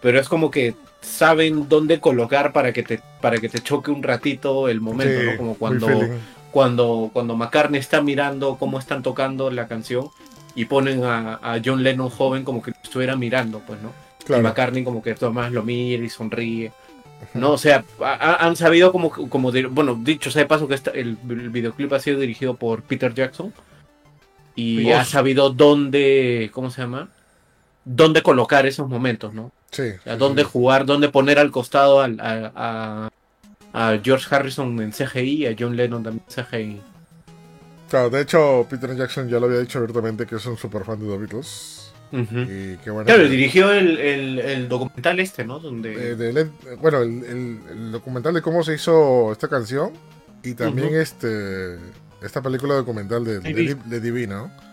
[0.00, 4.02] pero es como que saben dónde colocar para que te, para que te choque un
[4.02, 5.36] ratito el momento, Sí, ¿no?
[5.36, 5.88] Como cuando,
[6.52, 10.06] cuando, cuando McCartney está mirando cómo están tocando la canción
[10.54, 13.92] y ponen a, a John Lennon joven como que estuviera mirando, pues, ¿no?
[14.24, 14.42] Y.
[14.42, 16.72] McCartney como que Tomás lo mira y sonríe.
[17.34, 20.74] No, o sea, ha- ha- han sabido como, como bueno, dicho sea de paso que
[20.74, 23.52] esta- el, el videoclip ha sido dirigido por Peter Jackson
[24.54, 27.08] y ha sabido dónde, ¿cómo se llama?
[27.84, 29.52] Dónde colocar esos momentos, ¿no?
[29.70, 29.82] Sí.
[30.00, 30.48] O sea, sí, dónde sí.
[30.52, 33.10] jugar, dónde poner al costado al- a, a-
[33.72, 36.80] a George Harrison en CGI y a John Lennon también en CGI.
[37.90, 40.98] Claro, de hecho, Peter Jackson ya lo había dicho abiertamente que es un super fan
[41.00, 41.92] de The Beatles.
[42.12, 42.38] Ujú.
[42.40, 43.04] Y qué bueno.
[43.06, 45.58] Claro, que- dirigió el, el- el documental este, ¿no?
[45.60, 45.92] Donde...
[46.12, 46.50] eh, de Led-
[46.80, 49.90] bueno, el, el- el documental de cómo se hizo esta canción
[50.42, 51.76] y también este
[52.22, 54.70] esta película documental de, de, de Divina, ¿no?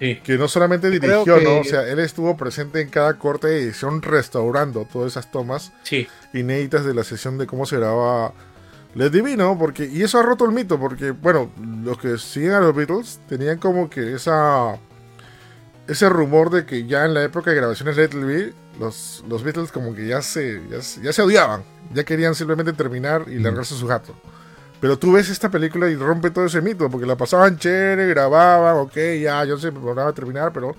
[0.00, 0.16] Sí.
[0.24, 1.58] que no solamente dirigió, que- ¿no?
[1.58, 6.06] O sea, él estuvo presente en cada corte de edición restaurando todas esas tomas Sí.
[6.32, 8.32] inéditas de la sesión de cómo se grababa
[8.94, 11.50] Les divino, porque, y eso ha roto el mito, porque, bueno,
[11.84, 14.78] los que siguen a los Beatles tenían como que esa
[15.86, 19.42] ese rumor de que ya en la época de grabaciones de Little Big, los, los
[19.42, 21.62] Beatles como que ya se, ya, se- ya se odiaban,
[21.92, 24.14] ya querían simplemente terminar y largarse su gato.
[24.80, 28.76] Pero tú ves esta película y rompe todo ese mito, porque la pasaban chévere, grababan,
[28.76, 30.74] ok, ya, yo sé, programaba terminar, pero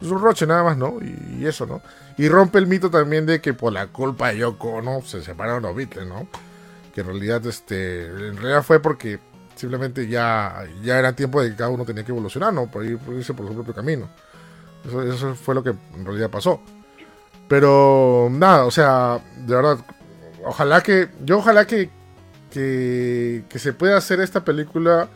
[0.00, 0.96] es un roche nada más, ¿no?
[1.02, 1.82] Y, y eso, ¿no?
[2.16, 5.62] Y rompe el mito también de que por la culpa de Yoko Ono se separaron
[5.62, 6.26] los Beatles, ¿no?
[6.98, 9.20] Que en realidad, este, en realidad fue porque
[9.54, 12.68] simplemente ya, ya era tiempo de que cada uno tenía que evolucionar, ¿no?
[12.68, 14.08] Por, ir, por irse por su propio camino.
[14.84, 16.60] Eso, eso fue lo que en realidad pasó.
[17.46, 19.78] Pero nada, o sea, de verdad,
[20.44, 21.88] ojalá que, yo ojalá que,
[22.50, 25.08] que, que se pueda hacer esta película.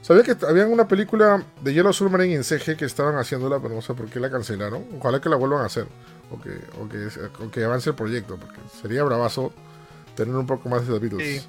[0.00, 3.82] Sabía que había una película de Yellow Submarine en CG que estaban haciéndola, pero no
[3.82, 4.86] sé por qué la cancelaron.
[4.98, 5.86] Ojalá que la vuelvan a hacer,
[6.30, 6.50] o que,
[6.80, 9.52] o que, o que avance el proyecto, porque sería bravazo
[10.16, 11.42] tener un poco más de The Beatles.
[11.42, 11.48] Sí.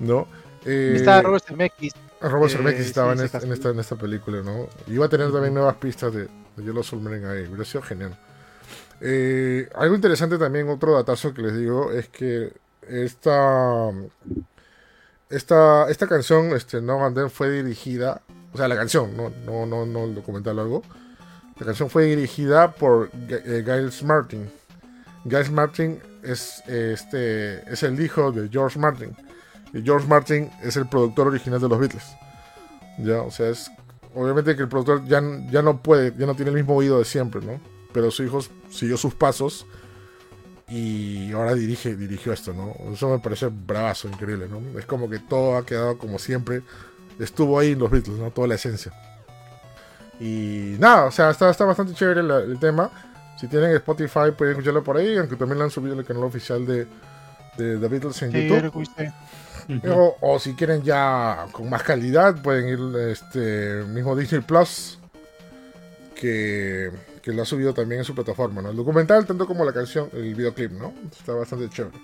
[0.00, 0.28] ¿No?
[0.64, 1.92] Eh, Está Robert Zemeckis.
[2.20, 4.68] Robert Eh, estaba sí, en, se esta, en, esta, en esta película, ¿no?
[4.86, 6.22] Iba a tener también nuevas pistas de,
[6.56, 7.46] de Yellow Submarine ahí.
[7.46, 8.16] Hubiera sido genial.
[9.00, 12.52] Eh, algo interesante también, otro datazo que les digo, es que
[12.88, 13.90] esta,
[15.28, 18.22] esta, esta canción, este, No and Then, fue dirigida,
[18.52, 20.82] o sea, la canción, no, no, no, no el documental o algo.
[21.58, 24.50] La canción fue dirigida por G- eh, Giles Martin.
[25.24, 29.14] Giles Martin es, este, es el hijo de George Martin.
[29.72, 32.04] Y George Martin es el productor original de los Beatles.
[32.98, 33.70] Ya, o sea, es.
[34.14, 35.20] Obviamente que el productor ya,
[35.50, 37.60] ya no puede, ya no tiene el mismo oído de siempre, ¿no?
[37.92, 38.38] Pero su hijo
[38.70, 39.66] siguió sus pasos
[40.68, 42.74] y ahora dirige, dirigió esto, ¿no?
[42.92, 44.78] Eso me parece bravazo, increíble, ¿no?
[44.78, 46.62] Es como que todo ha quedado como siempre.
[47.18, 48.30] Estuvo ahí en los Beatles, ¿no?
[48.30, 48.92] Toda la esencia.
[50.20, 52.90] Y nada, o sea, está, está bastante chévere el tema.
[53.36, 56.24] Si tienen Spotify pueden escucharlo por ahí, aunque también lo han subido en el canal
[56.24, 56.86] oficial de,
[57.56, 58.56] de The Beatles en Sí, YouTube.
[58.56, 59.12] yo lo escuché.
[59.90, 64.98] O, o si quieren ya con más calidad, pueden ir este mismo Disney Plus,
[66.14, 66.90] que,
[67.22, 68.70] que lo ha subido también en su plataforma, ¿no?
[68.70, 70.92] El documental, tanto como la canción, el videoclip, ¿no?
[71.10, 71.96] Está bastante chévere.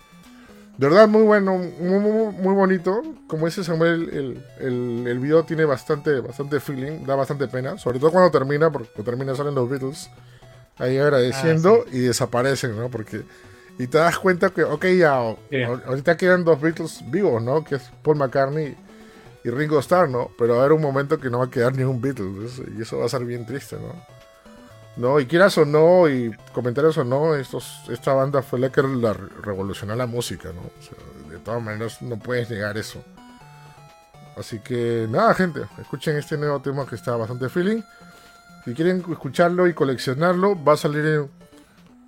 [0.78, 3.02] De verdad, muy bueno, muy, muy, muy bonito.
[3.26, 7.98] Como dice Samuel, el, el, el video tiene bastante, bastante feeling, da bastante pena, sobre
[7.98, 10.08] todo cuando termina, porque cuando termina salen los Beatles
[10.80, 12.90] ahí agradeciendo y desaparecen, ¿no?
[12.90, 13.22] Porque
[13.78, 15.62] y te das cuenta que, ok, ya, Sí.
[15.62, 17.64] ahorita quedan dos Beatles vivos, ¿no?
[17.64, 18.76] Que es Paul McCartney
[19.42, 20.30] y Ringo Starr, ¿no?
[20.38, 22.82] Pero va a haber un momento que no va a quedar ni un Beatles, y
[22.82, 23.94] eso va a ser bien triste, ¿no?
[24.96, 28.82] No, y quieras o no, y comentarios o no, estos, esta banda fue la que
[28.82, 30.60] la re- revolucionó la música, ¿no?
[30.60, 33.02] O sea, de todas maneras, no puedes negar eso.
[34.36, 37.82] Así que nada, gente, escuchen este nuevo tema que está bastante feeling.
[38.64, 41.28] Si quieren escucharlo y coleccionarlo, va a salir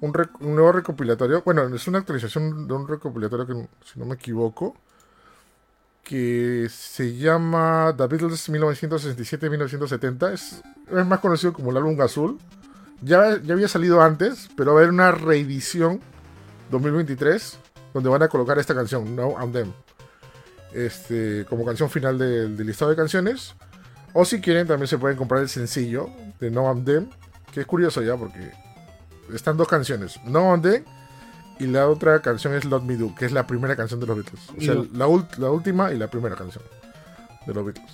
[0.01, 1.43] un, un nuevo recopilatorio.
[1.43, 4.77] Bueno, es una actualización de un recopilatorio que, si no me equivoco,
[6.03, 10.33] que se llama The Beatles 1967-1970.
[10.33, 12.39] Es, es más conocido como el álbum azul.
[13.01, 16.01] Ya, ya había salido antes, pero va a haber una reedición
[16.71, 17.59] 2023
[17.95, 19.73] donde van a colocar esta canción, No and Them,
[20.73, 23.55] este, como canción final del listado de canciones.
[24.15, 26.09] O si quieren, también se pueden comprar el sencillo
[26.43, 27.09] de No and Them,
[27.53, 28.51] que es curioso ya porque
[29.33, 30.85] están dos canciones, No and Them
[31.61, 34.17] y la otra canción es Let Me Do, que es la primera canción de los
[34.17, 34.51] Beatles.
[34.59, 35.07] O sea, la,
[35.39, 36.65] la última y la primera canción
[37.47, 37.93] de los Beatles.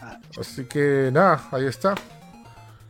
[0.00, 1.94] Ah, Así que nada, ahí está.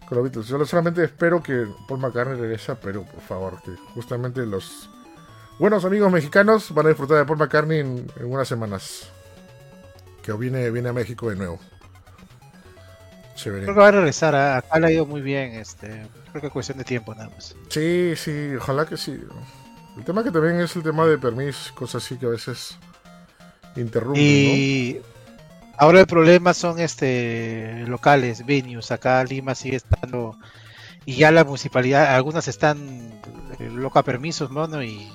[0.08, 0.46] Con los Beatles.
[0.46, 3.60] Yo solamente espero que Paul McCartney regrese a Perú, por favor.
[3.64, 4.88] Que justamente los
[5.58, 9.08] buenos amigos mexicanos van a disfrutar de Paul McCartney en, en unas semanas.
[10.22, 11.58] Que viene, viene a México de nuevo.
[13.42, 14.34] Creo que va a regresar.
[14.34, 14.58] ¿ah?
[14.58, 15.52] Acá le ha ido muy bien.
[15.54, 17.54] Este, creo que es cuestión de tiempo nada más.
[17.68, 19.20] Sí, sí, ojalá que sí.
[19.96, 22.76] El tema que también es el tema de permisos, cosas así que a veces
[23.76, 25.00] interrumpen, Y
[25.76, 28.90] ahora el problema son este locales, venues.
[28.90, 30.36] Acá Lima sigue estando
[31.06, 33.20] y ya la municipalidad, algunas están
[33.58, 35.10] eh, loca permisos, mono, y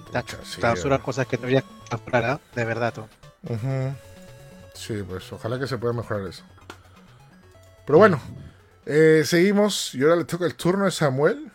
[0.60, 1.04] clausuran ya.
[1.04, 1.68] cosas que no había que
[2.14, 2.40] ¿ah?
[2.56, 2.94] de verdad.
[3.44, 3.94] Ujú.
[4.74, 6.44] Sí, pues ojalá que se pueda mejorar eso.
[7.90, 8.22] Pero bueno,
[8.86, 11.52] eh, seguimos y ahora le toca el turno a Samuel.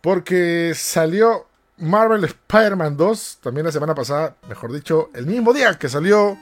[0.00, 1.46] Porque salió
[1.76, 6.38] Marvel Spider-Man 2, también la semana pasada, mejor dicho, el mismo día que salió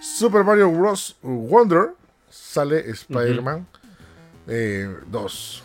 [0.00, 1.16] Super Mario Bros.
[1.20, 1.90] Wonder,
[2.30, 3.66] sale Spider-Man
[4.46, 5.62] eh, 2.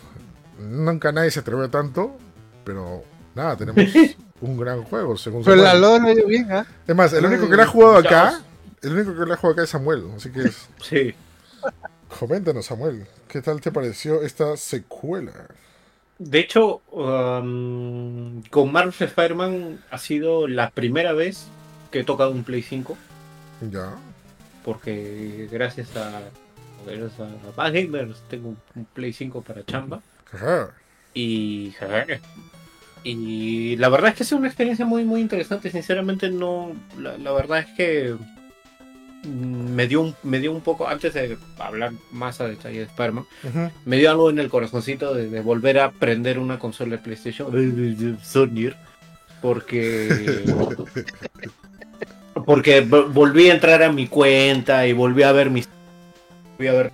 [0.58, 2.14] Nunca nadie se atrevió tanto,
[2.62, 3.04] pero
[3.34, 3.84] nada, tenemos
[4.42, 6.04] un gran juego, según Pero la Samuel.
[6.04, 6.66] Ha ido bien, ¿ah?
[6.86, 8.42] Es más, el único que le ha jugado acá,
[8.82, 11.14] el único que le ha jugado acá es Samuel, así que es- Sí.
[12.18, 15.32] Coméntanos Samuel, ¿qué tal te pareció esta secuela?
[16.18, 21.46] De hecho, um, con Marvel Spider-Man ha sido la primera vez
[21.90, 22.96] que he tocado un Play 5.
[23.70, 23.94] Ya.
[24.64, 26.20] porque gracias a
[26.84, 30.02] gracias a Bad Gamers tengo un, Play 5 para chamba
[30.32, 30.74] Ajá.
[31.14, 31.72] y
[33.02, 37.16] y la verdad es que ha sido una experiencia muy muy interesante sinceramente no la,
[37.16, 38.16] la verdad es que
[39.26, 43.24] me dio un me dio un poco antes de hablar más a detalle de Spider-Man
[43.84, 47.50] me dio algo en el corazoncito de, de volver a prender una consola de PlayStation
[48.22, 48.72] Sony
[49.42, 50.44] porque
[52.44, 55.68] porque vo- volví a entrar a mi cuenta y volví a ver mis
[56.56, 56.92] volví a ver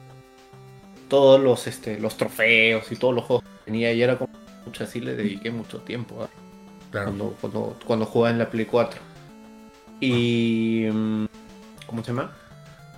[1.08, 4.32] todos los este los trofeos y todos los juegos que tenía y era como
[4.64, 6.28] mucho así le dediqué mucho tiempo.
[6.90, 7.06] Claro.
[7.06, 9.00] cuando, cuando, cuando jugaba en la Play 4.
[10.00, 10.86] Y.
[10.92, 11.24] mm,
[11.92, 12.32] ¿Cómo se llama?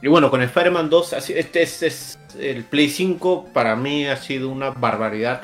[0.01, 4.17] Y bueno, con Spider-Man 2, así- este es, es- el Play 5 para mí ha
[4.17, 5.43] sido una barbaridad.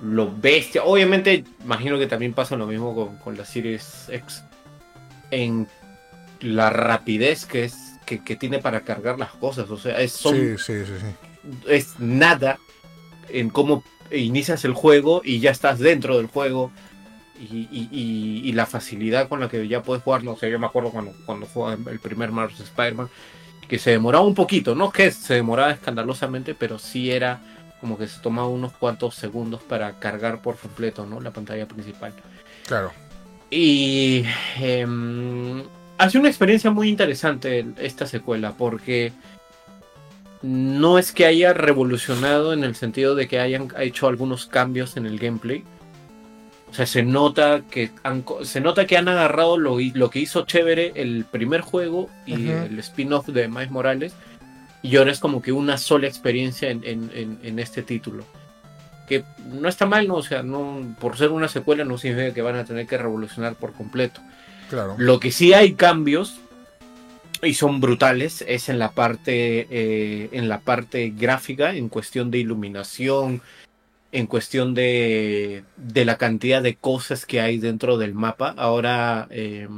[0.00, 0.84] Lo bestia.
[0.84, 4.44] Obviamente, imagino que también pasa lo mismo con, con la Series X.
[5.32, 5.66] En
[6.40, 7.74] la rapidez que es
[8.06, 9.68] que, que tiene para cargar las cosas.
[9.68, 11.60] O sea, es, son, Sí, sí, sí, sí.
[11.68, 12.60] es nada
[13.30, 13.82] en cómo
[14.12, 16.70] inicias el juego y ya estás dentro del juego
[17.40, 20.32] y, y- y- y la facilidad con la que ya puedes jugarlo.
[20.32, 23.08] O sea, yo me acuerdo cuando, cuando jugaba el primer Marvel's Spider-Man
[23.68, 27.40] que se demoraba un poquito, no que se demoraba escandalosamente, pero sí era
[27.80, 31.20] como que se tomaba unos cuantos segundos para cargar por completo ¿no?
[31.20, 32.12] la pantalla principal.
[32.66, 32.92] Claro.
[33.48, 34.24] Y
[34.60, 35.62] em,
[35.98, 39.12] ha sido una experiencia muy interesante esta secuela porque
[40.42, 45.06] no es que haya revolucionado en el sentido de que hayan hecho algunos cambios en
[45.06, 45.64] el gameplay.
[46.70, 50.46] O sea, se nota que han, se nota que han agarrado lo, lo que hizo
[50.46, 54.12] chévere el primer juego y el spin-off de Miles Morales.
[54.82, 58.24] Y ahora es como que una sola experiencia en, en- en- en este título.
[59.08, 60.14] Que no está mal, ¿no?
[60.14, 63.56] O sea, no, por ser una secuela no significa que van a tener que revolucionar
[63.56, 64.20] por completo.
[64.70, 64.94] Claro.
[64.96, 66.38] Lo que sí hay cambios
[67.42, 72.38] y son brutales es en la parte eh, en la parte gráfica, en cuestión de
[72.38, 73.42] iluminación,
[74.12, 78.54] en cuestión de, de la cantidad de cosas que hay dentro del mapa.
[78.56, 79.68] Ahora eh,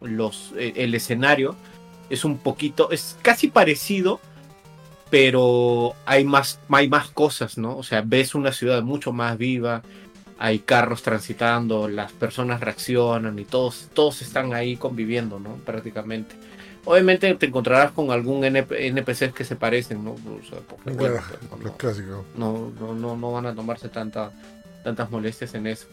[0.00, 1.54] los eh, el escenario
[2.10, 4.20] es un poquito, es casi parecido,
[5.10, 7.76] pero hay más, hay más cosas, ¿no?
[7.76, 9.82] O sea, ves una ciudad mucho más viva,
[10.38, 15.56] hay carros transitando, las personas reaccionan y todos, todos están ahí conviviendo, ¿no?
[15.66, 16.34] Prácticamente.
[16.90, 20.12] Obviamente te encontrarás con algún NP NPCs que se parecen, ¿no?
[20.12, 22.24] O sea, porque, bueno, Claro, pues, no, Los clásicos.
[22.36, 24.32] no, no, no, no van a tomarse tanta,
[24.82, 25.86] tantas molestias en eso.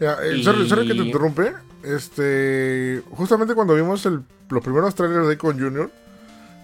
[0.00, 1.52] Ya, eh, Y- sorry, sorry que te interrumpe.
[1.82, 5.90] Este, justamente cuando vimos el- los primeros trailers de Icon Junior,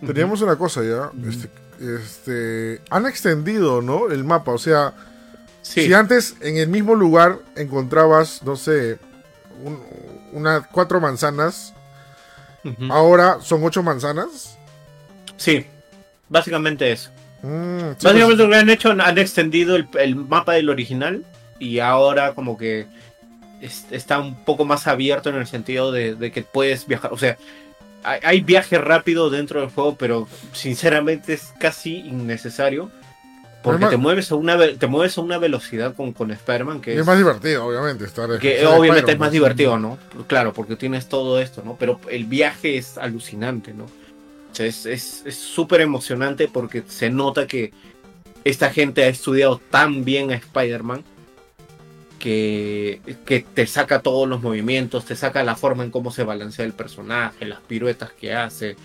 [0.07, 1.11] teníamos una cosa ya.
[1.29, 1.49] Este,
[1.97, 4.11] este, han extendido, ¿no?
[4.11, 4.53] El mapa.
[4.53, 4.95] O sea,
[5.63, 8.99] Sí, si antes en el mismo lugar encontrabas, no sé,
[9.65, 9.81] un-
[10.33, 11.74] una cuatro manzanas,
[12.91, 14.57] ahora son ocho manzanas.
[15.37, 15.67] sí,
[16.29, 17.11] básicamente eso.
[17.43, 21.25] Mm, sí, Básicamente pues, lo que han hecho, han extendido el, el mapa del original
[21.59, 22.87] y ahora como que
[23.61, 27.13] es- está un poco más abierto en el sentido de, de que puedes viajar.
[27.13, 27.37] O sea,
[28.03, 32.91] hay, hay viaje rápido dentro del juego, pero sinceramente es casi innecesario.
[33.65, 37.01] Porque te mueves a una te mueves a una velocidad con, con Spider-Man que es,
[37.01, 38.05] es más divertido, obviamente.
[38.05, 39.99] Estar, que obviamente es más divertido, ¿no?
[40.27, 41.77] Claro, porque tienes todo esto, ¿no?
[41.79, 43.85] Pero el viaje es alucinante, ¿no?
[43.85, 47.73] O sea, es es- es súper emocionante porque se nota que
[48.45, 51.03] esta gente ha estudiado tan bien a Spider-Man
[52.19, 56.65] que, que te saca todos los movimientos, te saca la forma en cómo se balancea
[56.65, 58.77] el personaje, las piruetas que hace,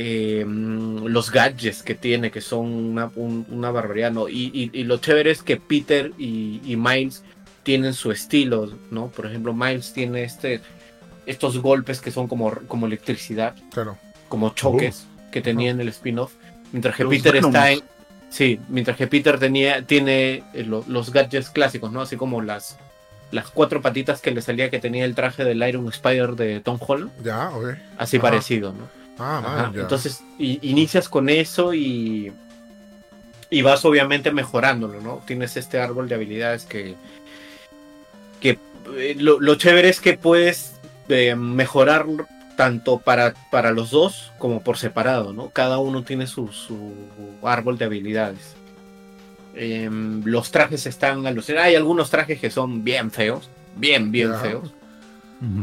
[0.00, 4.28] eh, los gadgets que tiene, que son una, un- una barbaridad, ¿no?
[4.28, 7.24] Y, y- y lo chévere es que Peter y, y Miles
[7.64, 9.08] tienen su estilo, ¿no?
[9.08, 10.60] Por ejemplo, Miles tiene este,
[11.26, 13.98] estos golpes que son como, como electricidad, Claro.
[14.28, 16.32] como choques que tenía en el spin-off,
[16.72, 17.80] mientras que Peter está en...
[18.30, 22.02] Sí, mientras que Peter tenía, tiene eh, lo- los gadgets clásicos, ¿no?
[22.02, 22.78] Así como las,
[23.32, 26.78] las cuatro patitas que le salía que tenía el traje del Iron Spider de Tom
[26.78, 27.74] Holland, Ya, ok.
[27.96, 28.22] así Ajá.
[28.30, 28.97] parecido, ¿no?
[29.18, 29.80] Ah, man, ya.
[29.82, 32.32] Entonces inicias con eso y,
[33.50, 35.22] y vas obviamente mejorándolo, ¿no?
[35.26, 36.94] Tienes este árbol de habilidades que,
[38.40, 38.58] que
[38.96, 40.74] eh, lo, lo chévere es que puedes
[41.08, 42.06] eh, mejorar
[42.56, 45.50] tanto para, para los dos como por separado, ¿no?
[45.50, 46.92] Cada uno tiene su, su
[47.42, 48.54] árbol de habilidades.
[49.54, 51.66] Em, los trajes están alucinantes.
[51.70, 54.72] Hay algunos trajes que son bien feos, bien, bien feos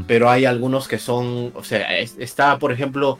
[0.08, 3.20] pero hay algunos que son, o sea, es- está, por ejemplo,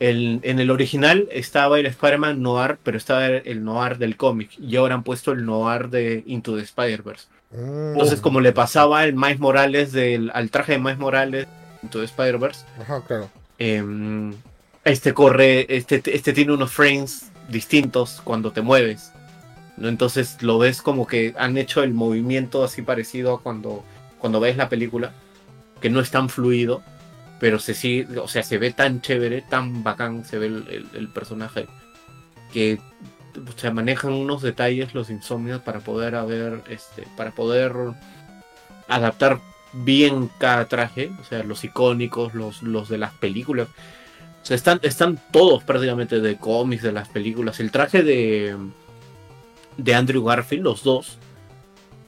[0.00, 4.76] el, en el original estaba el Spider-Man Noir, pero estaba el, Noir del cómic, y
[4.76, 7.26] ahora han puesto el Noir de Into the Spider-Verse.
[7.52, 11.46] Mm, Entonces, como le pasaba al Miles Morales, del, al traje de Miles Morales
[11.82, 13.30] Into the Spider-Verse, Ajá, claro.
[13.58, 14.34] em,
[14.84, 19.12] este corre, este, este tiene unos frames distintos cuando te mueves.
[19.76, 19.88] ¿no?
[19.88, 23.84] Entonces lo ves como que han hecho el movimiento así parecido a cuando,
[24.18, 25.12] cuando ves la película,
[25.80, 26.82] que no es tan fluido,
[27.44, 31.08] pero se sigue, o sea, se ve tan chévere, tan bacán se ve el, el-
[31.10, 31.66] personaje,
[32.54, 32.80] que
[33.36, 37.74] o sea, manejan unos detalles los insomnios para poder haber, este, para poder
[38.88, 39.40] adaptar
[39.74, 43.68] bien cada traje, o sea, los icónicos, los, los de las películas.
[44.42, 47.60] O sea, están, están todos prácticamente de cómics, de las películas.
[47.60, 48.56] El traje de,
[49.76, 51.18] de Andrew Garfield, los dos,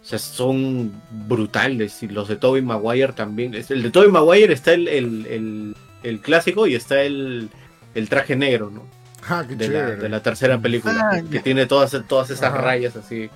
[0.07, 0.93] o sea, son
[1.27, 2.01] brutales.
[2.05, 3.55] Y los de Tobey Maguire también.
[3.55, 7.51] El de Tobey Maguire está el, el, el- el clásico y está el,
[7.97, 8.85] el traje negro, ¿no?
[9.29, 11.11] Ah, qué De la, de la tercera película.
[11.15, 13.29] Ah, que tiene todas, todas esas rayas así.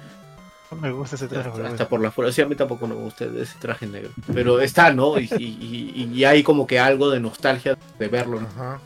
[0.70, 1.48] No me gusta ese traje.
[1.48, 2.32] Hasta, hasta por la fuerza.
[2.32, 4.10] Sí, a mí tampoco me gusta ese traje negro.
[4.32, 5.18] Pero está, ¿no?
[5.18, 8.40] Y, y- y- y hay como que algo de nostalgia de verlo.
[8.42, 8.46] ¿no?
[8.46, 8.78] Ajá.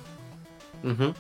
[0.83, 1.13] Ujú.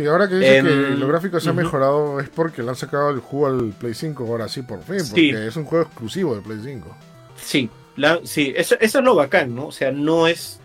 [0.00, 3.10] Sí, ahora que dice que los gráficos se han mejorado es porque le han sacado
[3.10, 5.30] el juego al Play 5, ahora sí, por fin, Sí.
[5.32, 6.96] porque es un juego exclusivo de Play 5.
[7.36, 9.66] Sí, la- sí eso, eso es lo bacán, ¿no?
[9.66, 10.58] O sea, no es...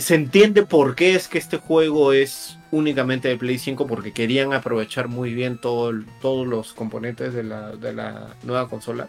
[0.00, 4.52] Se entiende por qué es que este juego es únicamente de Play 5 porque querían
[4.52, 9.06] aprovechar muy bien todo todos los componentes de la, de la nueva consola.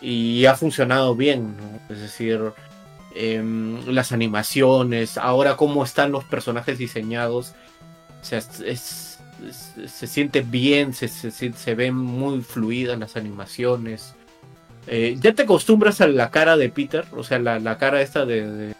[0.00, 1.94] Y ha funcionado bien, ¿no?
[1.94, 2.40] Es decir,
[3.14, 7.52] em, las animaciones, ahora cómo están los personajes diseñados,
[8.20, 12.98] o sea, es- es- es- se siente bien, se, se, se- se ven muy fluidas
[12.98, 14.14] las animaciones.
[14.86, 18.24] Eh, ya te acostumbras a la cara de Peter, o sea, la, la cara esta
[18.24, 18.74] de, de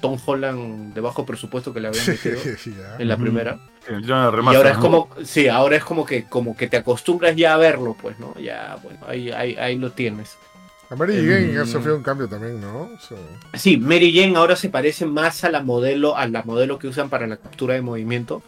[0.00, 2.96] Tom Holland de bajo presupuesto que le habían metido Ya.
[2.98, 3.58] en la primera.
[3.88, 4.82] Y ahora es ¿no?
[4.82, 8.34] como, sí, ahora es como que, como que te acostumbras ya a verlo, pues, ¿no?
[8.38, 10.36] Ya, bueno, ahí, ahí, ahí lo tienes.
[10.90, 12.90] A Mary Em, Jane ha sufrido un cambio también, ¿no?
[13.54, 17.08] Sí, Mary Jane ahora se parece más a la modelo, a la modelo que usan
[17.08, 18.42] para la captura de movimiento.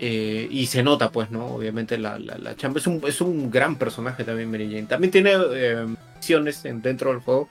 [0.00, 1.46] Eh, y se nota, pues, ¿no?
[1.46, 4.84] Obviamente la, la, la chamba es un, es un gran personaje también Mary Jane.
[4.86, 7.48] También tiene eh, misiones en- dentro del juego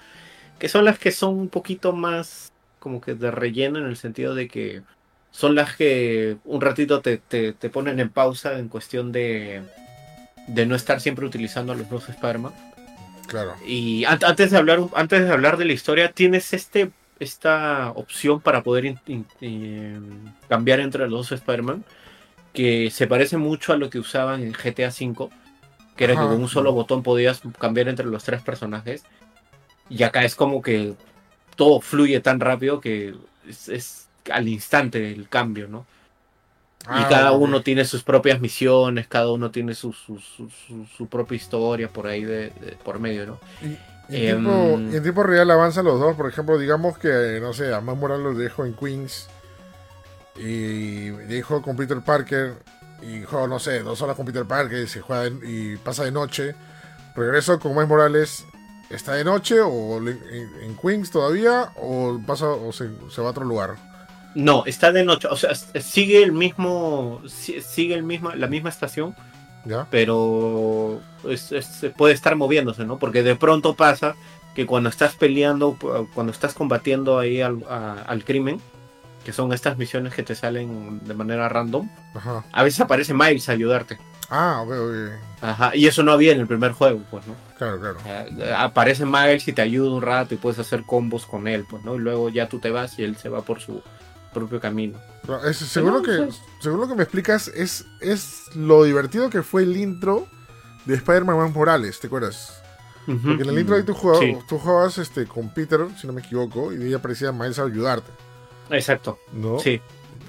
[0.58, 4.34] que son las que son un poquito más como que de relleno en el sentido
[4.34, 4.82] de que
[5.30, 9.62] son las que un ratito te, te, te ponen en pausa en cuestión de,
[10.48, 12.54] de no estar siempre utilizando a los dos Spider-Man.
[13.28, 13.54] claro.
[13.68, 18.40] Y an- antes de hablar antes de hablar de la historia, tienes este esta opción
[18.42, 18.96] para poder
[19.42, 20.00] eh,
[20.48, 21.84] cambiar entre los dos Spider-Man
[22.54, 25.30] que se parece mucho a lo que usaban en GTA V,
[25.96, 26.24] que era Ajá.
[26.24, 29.04] que con un solo botón podías cambiar entre los tres personajes.
[29.90, 30.94] Y acá es como que
[31.56, 33.16] todo fluye tan rápido que
[33.48, 35.86] es, es al instante el cambio, ¿no?
[36.84, 40.86] y Ah, cada uno tiene sus propias misiones, cada uno tiene su, su, su, su-
[40.86, 43.40] su propia historia por ahí de, de- por medio, ¿no?
[43.62, 43.76] Y en,
[44.10, 46.16] Em, tiempo, y en tiempo real avanzan los dos.
[46.16, 49.28] Por ejemplo, digamos que, no sé, a Miles Morales lo dejo en Queens
[50.40, 52.56] y dejo con Peter Parker
[53.02, 56.04] y juego, no sé, dos horas con Peter Parker y, se juega de- y pasa
[56.04, 56.56] de noche.
[57.16, 58.46] Regreso con Miles Morales.
[58.90, 60.18] ¿Está de noche o en,
[60.62, 63.76] en Queens todavía o pasa o se, se va a otro lugar?
[64.34, 68.70] No, está de noche, o sea, sigue el mismo, si- sigue el mismo, la misma
[68.70, 69.14] estación,
[69.66, 69.88] ¿Ya?
[69.90, 72.98] pero es- es- se puede estar moviéndose, ¿no?
[72.98, 74.16] Porque de pronto pasa
[74.56, 75.78] que cuando estás peleando,
[76.14, 78.62] cuando estás combatiendo ahí al, a- al crimen,
[79.28, 82.46] que son estas misiones que te salen de manera random, Ajá.
[82.50, 83.98] a veces aparece Miles a ayudarte.
[84.30, 84.96] Ah, ok, ok.
[85.44, 87.36] Ajá, y eso no había en el primer juego, pues, ¿no?
[87.58, 87.98] Claro, claro.
[88.06, 91.84] Eh, aparece Miles y te ayuda un rato y puedes hacer combos con él, pues,
[91.84, 91.96] ¿no?
[91.96, 93.84] Y luego ya tú te vas y él se va por su
[94.34, 94.98] propio camino.
[95.24, 98.86] Pero es- según, no, lo que, pues- según lo que me explicas, es, es lo
[98.86, 100.26] divertido que fue el intro
[100.86, 102.64] de Spider-Man Morales, ¿te acuerdas?
[103.06, 104.38] Porque en el intro ahí tú jugabas, Sí.
[104.48, 107.64] tú jugabas este, con Peter, si no me equivoco, y de ahí aparecía Miles a
[107.64, 108.10] ayudarte,
[108.72, 109.60] Exacto, ¿no?
[109.60, 109.80] sí,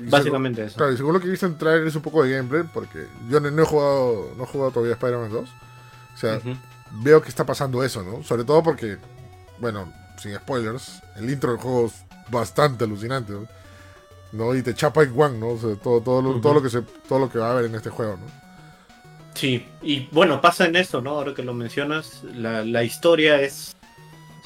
[0.01, 0.77] básicamente según- eso.
[0.77, 3.41] Claro, y según lo que he visto en trailers un poco de gameplay, porque yo
[3.41, 5.49] no, no he jugado no he jugado todavía Spider-Man 2.
[6.15, 6.41] O sea,
[7.03, 8.23] veo que está pasando eso, ¿no?
[8.25, 8.97] Sobre todo porque,
[9.59, 11.95] bueno, sin spoilers, el intro del juego es
[12.31, 13.47] bastante alucinante, ¿no?
[14.33, 14.55] ¿no?
[14.55, 15.49] Y te chapa en One, ¿no?
[15.51, 17.67] O sea, todo, todo, lo, todo, lo que se, todo lo que va a haber
[17.67, 18.27] en este juego, ¿no?
[19.35, 21.11] Sí, y bueno, pasa en eso, ¿no?
[21.11, 23.75] Ahora que lo mencionas, la, la historia es.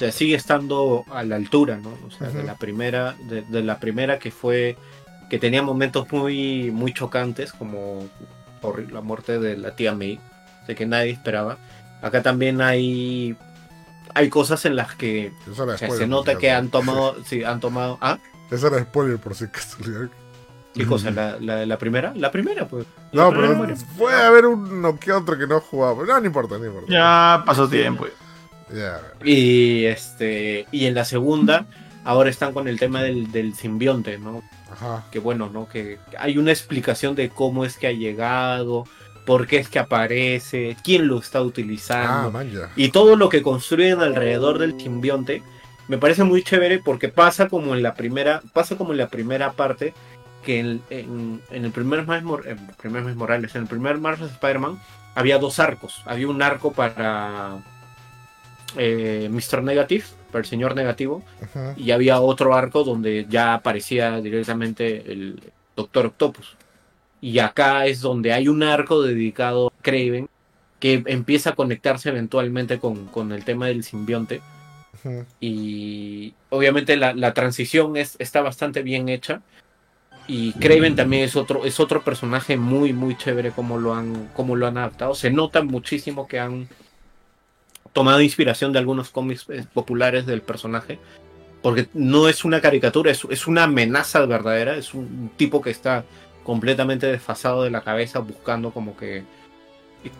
[0.07, 1.91] Sea, sigue estando a la altura, ¿no?
[2.07, 4.77] O sea, de la primera, de, de la primera que fue.
[5.31, 8.07] que tenía momentos muy, muy chocantes, como
[8.61, 10.19] por la muerte de la tía May,
[10.67, 11.59] de que nadie esperaba.
[12.03, 13.37] Acá también hay.
[14.15, 17.17] hay cosas en las que Eso era o sea, spoiler, se nota que han tomado.
[17.25, 17.99] Sí, han tomado.
[18.01, 18.19] ¿Ah?
[18.51, 19.79] Eso era spoiler por si acaso.
[20.75, 21.11] ¿Qué cosa?
[21.11, 22.13] ¿La, la, la primera?
[22.17, 22.87] La primera, pues.
[23.13, 23.77] La No, primera pero muere.
[23.99, 26.05] puede haber uno que otro que no jugaba.
[26.07, 26.91] No, no importa, no importa.
[26.91, 28.07] Ya pasó tiempo.
[29.25, 31.67] Y este y en la segunda
[32.05, 34.43] ahora están con el tema del, del simbionte, ¿no?
[34.71, 35.05] Ajá.
[35.13, 35.69] que bueno, ¿no?
[35.69, 38.85] Que hay una explicación de cómo es que ha llegado,
[39.27, 42.31] por qué es que aparece, quién lo está Ah, utilizando.
[42.31, 42.71] man, ya.
[42.75, 45.43] y todo lo que construyen alrededor del simbionte
[45.89, 49.53] me parece muy chévere porque pasa como en la primera pasa como en la primera
[49.53, 49.93] parte
[50.45, 52.25] que en, en el primer Miles
[53.17, 54.81] Morales en el primer Marvel Spider-Man
[55.15, 57.59] había dos arcos había un arco para
[58.77, 59.63] eh, Mr.
[59.63, 61.23] Negative para el señor negativo
[61.77, 65.41] y había otro arco donde ya aparecía directamente el
[65.77, 66.57] Doctor Octopus.
[67.21, 70.29] Y acá es donde hay un arco dedicado a Craven
[70.81, 74.41] que empieza a conectarse eventualmente con, con el tema del simbionte.
[75.41, 79.43] Y obviamente la, la transición es, está bastante bien hecha.
[80.27, 84.57] Y Craven también es otro, es otro personaje muy, muy chévere como lo han, como
[84.57, 85.15] lo han adaptado.
[85.15, 86.69] Se nota muchísimo que han
[87.93, 90.99] tomado inspiración de algunos cómics eh, populares del personaje.
[91.63, 94.77] Porque no es una caricatura, es, es una amenaza verdadera.
[94.77, 96.05] Es un tipo que está
[96.43, 99.25] completamente desfasado de la cabeza buscando como que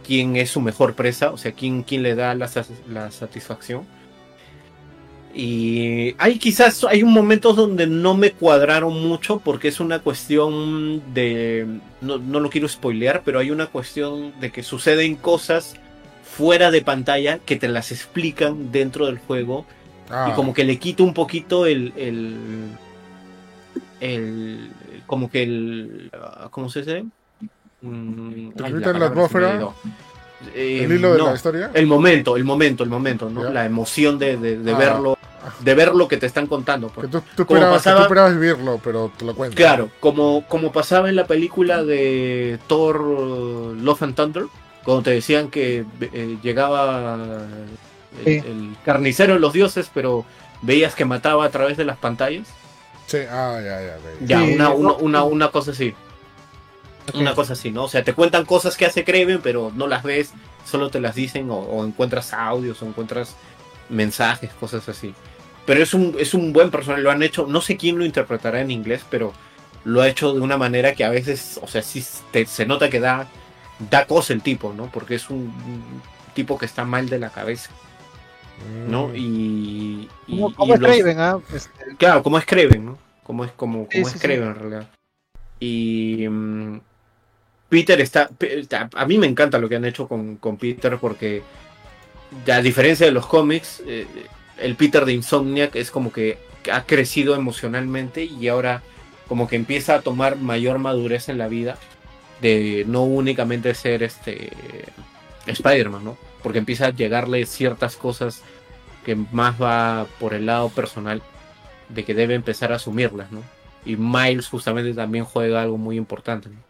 [0.07, 2.49] quién es su mejor presa, o sea, quién, quién le da la,
[2.89, 3.85] la satisfacción.
[5.35, 11.67] Y hay quizás, hay momentos donde no me cuadraron mucho porque es una cuestión de,
[12.03, 15.77] no, no lo quiero spoilear, pero hay una cuestión de que suceden cosas
[16.37, 19.67] fuera de pantalla que te las explican dentro del juego
[20.11, 22.37] Ah, y como que le quita un poquito el, el,
[24.01, 24.71] el
[25.07, 27.05] como que el, ah, ¿cómo se dice?
[27.81, 29.69] Mm, ¿Te ay, la atmósfera?
[30.55, 31.71] Eh, el hilo de no, la historia.
[31.73, 33.45] el momento, el momento, el momento, ¿no?
[33.45, 33.51] Ya.
[33.51, 34.79] La emoción de, de, de Ah.
[34.79, 35.19] verlo,
[35.61, 36.89] de ver lo que te están contando.
[36.89, 37.11] Que pues.
[37.11, 39.57] tú, tú como esperabas, que pasaba- tú esperabas vivirlo, pero te lo cuento.
[39.57, 44.45] Claro, como, como pasaba en la película de Thor Love and Thunder,
[44.85, 48.31] cuando te decían que eh, llegaba el, Sí.
[48.47, 50.25] el carnicero de los dioses, pero
[50.61, 52.47] veías que mataba a través de las pantallas.
[53.07, 53.97] Sí, ah, ya, ya.
[54.21, 55.95] Ya, Sí, una, una, una, una cosa así.
[57.15, 57.85] Una cosa así, ¿no?
[57.85, 60.33] O sea, te cuentan cosas que hace Kraven, pero no las ves,
[60.65, 63.35] solo te las dicen o, o encuentras audios o encuentras
[63.89, 65.15] mensajes, cosas así.
[65.67, 68.61] Pero es un, es un buen personaje, lo han hecho, no sé quién lo interpretará
[68.61, 69.33] en inglés, pero
[69.85, 72.89] lo ha hecho de una manera que a veces, o sea, sí te- se nota
[72.89, 73.27] que da,
[73.91, 74.91] da cosa el tipo, ¿no?
[74.91, 75.53] Porque es un,
[76.35, 77.71] tipo que está mal de la cabeza,
[78.89, 79.09] ¿no?
[79.09, 79.17] Mm.
[79.17, 81.39] Y, y- ¿Cómo, y cómo es los- Craven, ah?
[81.55, 82.99] Este, Claro, como es Kraven, ¿no?
[83.23, 84.27] Como es, como, Sí, como sí, es sí.
[84.27, 84.89] Kraven en realidad.
[85.61, 86.81] Y mm,
[87.69, 88.29] Peter está.
[88.95, 91.43] A mí me encanta lo que han hecho con, con Peter porque,
[92.53, 94.07] a diferencia de los cómics, eh,
[94.59, 96.39] el Peter de Insomniac es como que
[96.71, 98.83] ha crecido emocionalmente y ahora
[99.29, 101.79] como que empieza a tomar mayor madurez en la vida
[102.43, 104.51] de no únicamente ser este
[105.47, 106.19] Spider-Man, ¿no?
[106.43, 108.43] Porque empieza a llegarle ciertas cosas
[109.07, 111.23] que más va por el lado personal
[111.89, 113.43] de que debe empezar a asumirlas, ¿no?
[113.85, 116.61] Y Miles justamente también juega algo muy importante, ¿no?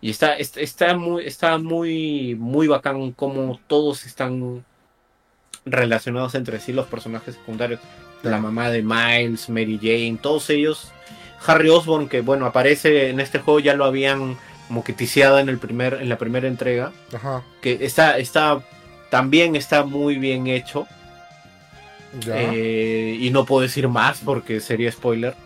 [0.00, 4.64] Y está, está, está muy, está muy, muy bacán cómo todos están
[5.64, 7.80] relacionados entre sí los personajes secundarios.
[8.22, 10.92] La mamá de Miles, Mary Jane, todos ellos.
[11.46, 14.36] Harry Osborn, que bueno, aparece en este juego, ya lo habían
[14.74, 16.90] como que ticiado en, el primer, en la primera entrega.
[17.12, 18.60] Ajá, Que está, está,
[19.08, 20.88] también está muy bien hecho.
[22.18, 22.34] ya.
[22.52, 25.36] Eh, y no puedo decir más porque sería spoiler.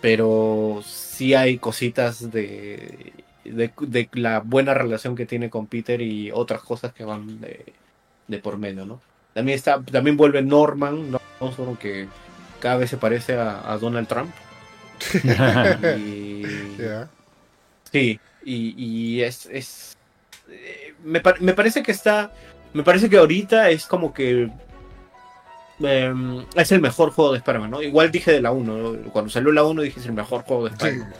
[0.00, 3.12] Pero sí hay cositas de,
[3.44, 7.74] de, de la buena relación que tiene con Peter y otras cosas que van de,
[8.26, 9.02] de por medio, ¿no?
[9.34, 11.20] También está, también vuelve Norman, ¿no?
[11.40, 12.08] Osborn, que
[12.58, 14.32] cada vez se parece a, a Donald Trump.
[15.98, 16.42] Y,
[16.78, 17.10] ya.
[17.92, 19.96] Sí, y, y es, es
[20.50, 22.32] eh, me, par- me parece que está,
[22.72, 24.50] me parece que ahorita es como que
[25.80, 27.82] em, es el mejor juego de Spider-Man, ¿no?
[27.82, 29.10] Igual dije de la 1, ¿no?
[29.12, 30.76] cuando salió la 1 dije es el mejor juego de Sí.
[30.76, 31.12] Spider-Man.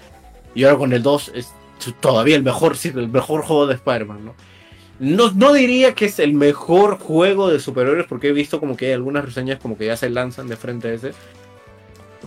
[0.54, 1.52] Y ahora con el 2 es
[2.00, 4.34] todavía el mejor, sí, el mejor juego de Spider-Man, ¿no?
[5.00, 8.86] No, no diría que es el mejor juego de superhéroes porque he visto como que
[8.86, 11.12] hay algunas reseñas como que ya se lanzan de frente a ese.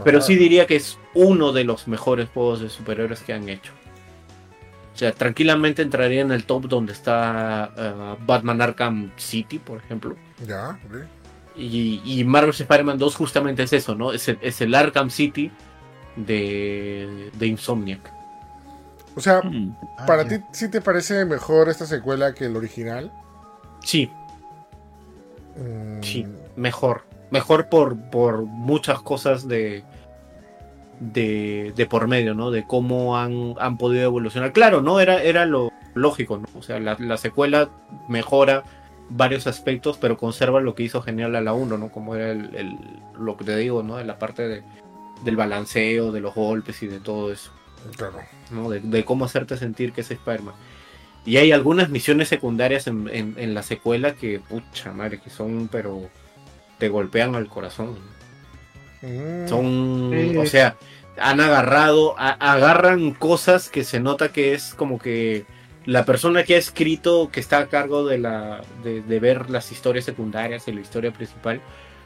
[0.04, 3.72] Pero sí diría que es uno de los mejores juegos de superhéroes que han hecho.
[4.96, 10.16] O sea, tranquilamente entraría en el top donde está eh, Batman Arkham City, por ejemplo.
[10.48, 10.96] Ya, ok.
[11.58, 14.14] Y, y Marvel Spider-Man 2 justamente es eso, ¿no?
[14.14, 15.52] Es el, es el Arkham City
[16.16, 18.10] de, de Insomniac.
[19.18, 19.76] O sea, Mm.
[19.98, 20.30] ah, ¿para ya.
[20.40, 23.12] ti sí te parece mejor esta secuela que el original?
[23.84, 24.10] Sí,
[25.58, 26.26] Mm, sí,
[26.58, 27.04] mejor.
[27.32, 29.84] Mejor por, por muchas cosas de,
[31.00, 32.52] de, de por medio, ¿no?
[32.52, 34.54] De cómo han, han podido evolucionar.
[34.54, 35.00] Claro, ¿no?
[35.00, 36.46] Era, era lo lógico, ¿no?
[36.58, 37.70] O sea, la, la secuela
[38.10, 38.64] mejora
[39.10, 41.90] varios aspectos, pero conserva lo que hizo genial a la 1, ¿no?
[41.90, 42.78] Como era el, el-
[43.20, 43.98] lo que te digo, ¿no?
[43.98, 44.64] De la parte de,
[45.24, 47.52] del balanceo, de los golpes y de todo eso.
[47.98, 48.18] Claro.
[48.52, 48.70] ¿no?
[48.70, 50.56] De, de cómo hacerte sentir que es Spider-Man.
[51.24, 55.68] Y hay algunas misiones secundarias en, en- en la secuela que, pucha madre, que son,
[55.72, 56.02] pero
[56.78, 57.96] te golpean al corazón.
[59.02, 60.38] Mm, Son, Sí.
[60.38, 60.76] o sea,
[61.18, 65.46] han agarrado, a- agarran cosas que se nota que es como que
[65.86, 69.72] la persona que ha escrito, que está a cargo de la, de, de ver las
[69.72, 71.62] historias secundarias y la historia principal,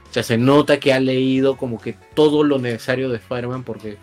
[0.10, 3.98] o sea, se nota que ha leído como que todo lo necesario de Spider-Man, porque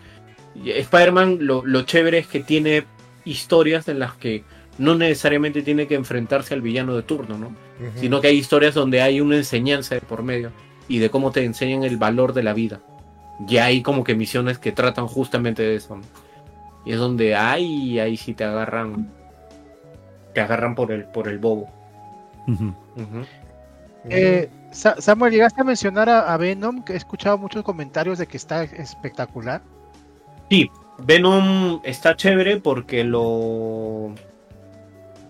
[0.65, 2.85] Spider-Man lo, lo chévere es que tiene
[3.25, 4.43] historias en las que
[4.77, 7.55] no necesariamente tiene que enfrentarse al villano de turno, ¿no?
[7.99, 10.51] sino que hay historias donde hay una enseñanza de por medio
[10.87, 12.79] y de cómo te enseñan el valor de la vida.
[13.47, 15.97] Y hay como que misiones que tratan justamente de eso.
[15.97, 16.03] ¿no?
[16.85, 19.09] Y es donde ahí, ahí sí te agarran,
[20.33, 21.69] te agarran por el, por el bobo.
[24.09, 28.27] Eh, Sa- Samuel, llegaste a mencionar a, a Venom, que he escuchado muchos comentarios de
[28.27, 29.61] que está espectacular.
[30.49, 30.69] Sí,
[30.99, 34.13] Venom está chévere porque lo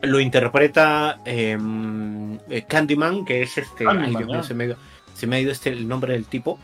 [0.02, 3.84] lo interpreta em, eh, Candyman, que es este.
[3.86, 4.44] Candyman, ay, Dios ya.
[4.44, 4.76] se me,
[5.18, 6.60] se me ha ido este el nombre del tipo.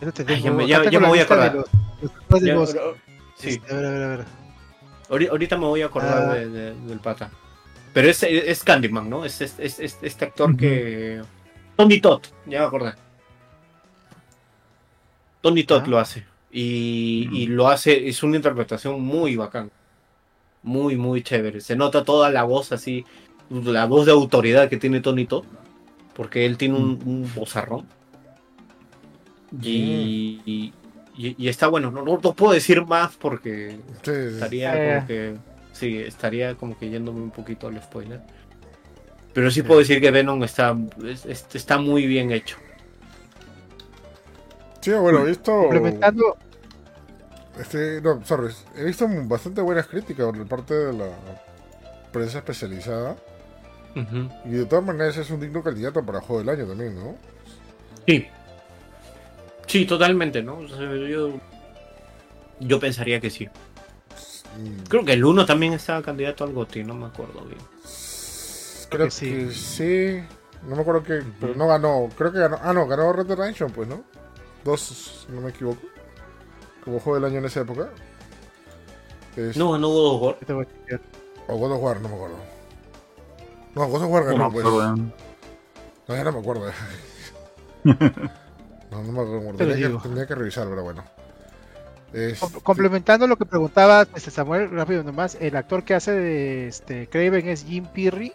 [0.00, 1.54] Eso te Ay, ya me- ya- ya voy a acordar.
[1.54, 1.66] los-
[2.28, 2.56] los Ya,
[3.36, 3.48] sí.
[3.48, 4.24] Este, a ver, a ver, a ver.
[5.08, 6.34] Ahori- Ahorita me voy a acordar Ah.
[6.34, 7.30] de- de- del pata.
[7.92, 9.24] Pero es, es Candyman, ¿no?
[9.24, 11.22] Es, es- es- es este actor que.
[11.76, 12.92] Tony Todd, ya me acordé.
[15.40, 15.88] Tony Todd Ah.
[15.88, 16.24] lo hace.
[16.50, 19.70] Y, y lo hace, es una interpretación muy bacán.
[20.62, 21.60] Muy, muy chévere.
[21.60, 23.04] Se nota toda la voz así,
[23.50, 25.44] la voz de autoridad que tiene Tony Todd.
[26.14, 27.86] Porque él tiene un, un vozarrón.
[29.62, 30.72] Y, y,
[31.16, 31.90] y- y está bueno.
[31.90, 34.94] No, no, no puedo decir más porque Sí, estaría Eh.
[34.96, 35.36] como que
[35.72, 38.20] sí estaría como que yéndome un poquito al spoiler
[39.32, 42.56] pero sí puedo decir que Venom está es- es- está muy bien hecho
[44.80, 45.52] Sí, bueno, he visto.
[45.52, 46.36] Complementando,
[47.58, 48.52] Este, no, sorry.
[48.76, 51.06] He visto bastante buenas críticas por parte de la
[52.12, 53.16] prensa especializada.
[54.44, 57.16] Y de todas maneras es un digno candidato para juego del año también, ¿no?
[58.06, 58.26] sí
[59.66, 61.40] sí totalmente no O sea, yo
[62.60, 63.48] yo pensaría que sí
[64.56, 67.58] Mm, creo que el 1 también estaba candidato al GOTY no me acuerdo bien
[68.88, 69.30] Creo que sí.
[69.30, 70.24] que sí.
[70.68, 71.22] No me acuerdo que.
[71.40, 72.08] Pero no ganó.
[72.16, 72.58] Creo que ganó.
[72.62, 74.04] Ah, no, ganó Red Dead Redemption, pues, ¿no?
[74.64, 75.80] Dos, si no me equivoco.
[76.84, 77.90] Como juego del año en esa época.
[79.36, 80.36] Es- no no God of War.
[81.48, 82.36] O God of War, no me acuerdo.
[83.74, 84.64] No, God of War No ganó, pues.
[84.64, 86.18] No, ¿eh?
[86.18, 86.66] ya no me acuerdo.
[87.84, 87.94] no,
[89.02, 89.56] no me acuerdo.
[89.56, 90.02] Te lo Tenía digo.
[90.26, 91.04] que, revisar, pero bueno.
[92.12, 96.68] Este, Com- Complementando lo que preguntaba este Samuel, rápido nomás, el actor que hace de
[96.68, 98.32] este Craven es Jim Pirri,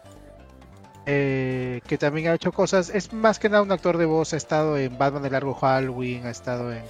[1.06, 4.38] eh, que también ha hecho cosas, es más que nada un actor de voz, ha
[4.38, 6.84] estado en Batman de Largo Halloween, ha estado en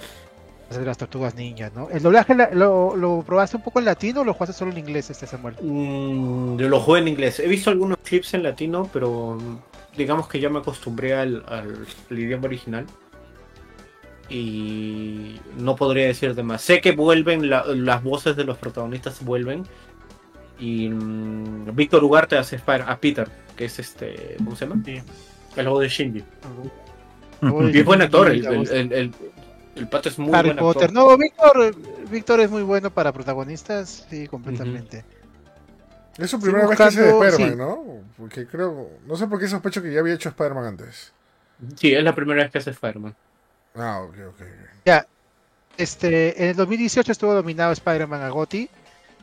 [0.78, 1.88] de las Tortugas Ninja, ¿no?
[1.90, 4.78] ¿El doblaje la- lo, lo probaste un poco en latino o lo jugaste solo en
[4.78, 5.56] inglés, este Samuel?
[5.60, 9.38] Mm, yo lo juego en inglés he visto algunos clips en latino pero
[9.96, 12.86] digamos que ya me acostumbré al, al- al idioma original
[14.28, 16.62] y no podría decirte más.
[16.62, 19.64] Sé que vuelven, la- las voces de los protagonistas vuelven.
[20.58, 24.36] Y mm, Víctor Ugarte hace Spider- a Peter, que es este.
[24.38, 24.82] ¿Cómo se llama?
[24.84, 24.98] Sí.
[25.56, 26.22] El voz de Shinji.
[27.72, 29.12] Y es buen actor, el, el, el,
[29.76, 30.84] el- pato es muy Harry buen Potter.
[30.84, 30.92] actor.
[30.92, 31.74] No, Víctor,
[32.10, 35.04] Víctor es muy bueno para protagonistas, sí, completamente.
[36.18, 37.56] Es su primera vez que hace de Spider-Man, sí.
[37.56, 37.84] ¿no?
[38.18, 38.90] Porque creo.
[39.06, 41.12] No sé por qué sospecho que ya había hecho Spider-Man antes.
[41.76, 43.14] Sí, es la primera vez que hace Spider-Man.
[43.76, 44.42] Ah, ok, ok.
[44.84, 45.06] Ya,
[45.78, 48.68] este, en el 2018 estuvo dominado Spider-Man a GOTY,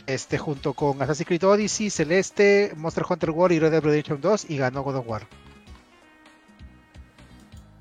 [0.07, 4.49] este, junto con Assassin's Creed Odyssey, Celeste, Monster Hunter World y Red Dead Redemption 2
[4.49, 5.27] y ganó God of War.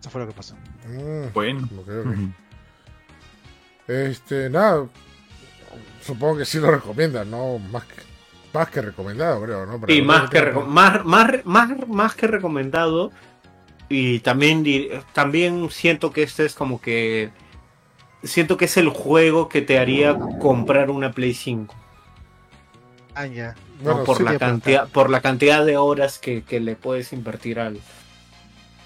[0.00, 0.54] Eso fue lo que pasó.
[0.88, 1.68] Mm, Bueno.
[1.72, 2.06] ok, ok.
[2.06, 2.32] Ujú.
[3.88, 4.86] Este, nada.
[6.02, 7.58] Supongo que sí lo recomiendan, ¿no?
[7.58, 7.94] Más que,
[8.52, 9.80] más que recomendado, creo, ¿no?
[9.86, 13.10] Sí, los más que, más, más, más, más que recomendado.
[13.88, 14.64] Y también,
[15.12, 17.30] también siento que este es como que.
[18.22, 21.74] Siento que es el juego que te haría comprar una Play 5.
[23.14, 23.54] Ah, ya.
[23.82, 24.04] ¿no?
[24.04, 27.78] Por, sí, la cantidad, por la cantidad de horas que, que le puedes invertir al,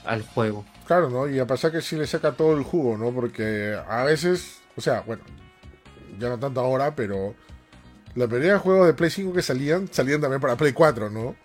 [0.05, 0.65] al juego.
[0.87, 1.29] Claro, ¿no?
[1.29, 3.11] Y a pesar que sí le saca todo el jugo, ¿no?
[3.13, 5.23] Porque a veces, o sea, bueno,
[6.19, 7.35] ya no tanto ahora, pero
[8.15, 11.37] la mayoría de juegos de Play 5 que salían, salían también para Play 4, ¿no?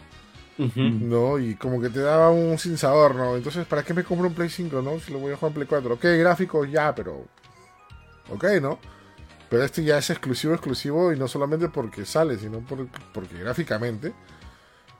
[1.09, 1.37] ¿No?
[1.37, 3.35] Y como que te daba un sinsabor, ¿no?
[3.35, 4.99] Entonces, ¿para qué me compro un Play 5, no?
[4.99, 5.93] Si lo voy a jugar en Play 4.
[5.95, 7.25] Ok, gráficos ya, pero...
[8.29, 8.79] Ok, ¿no?
[9.49, 14.13] Pero este ya es exclusivo, exclusivo, y no solamente porque sale, sino por- porque gráficamente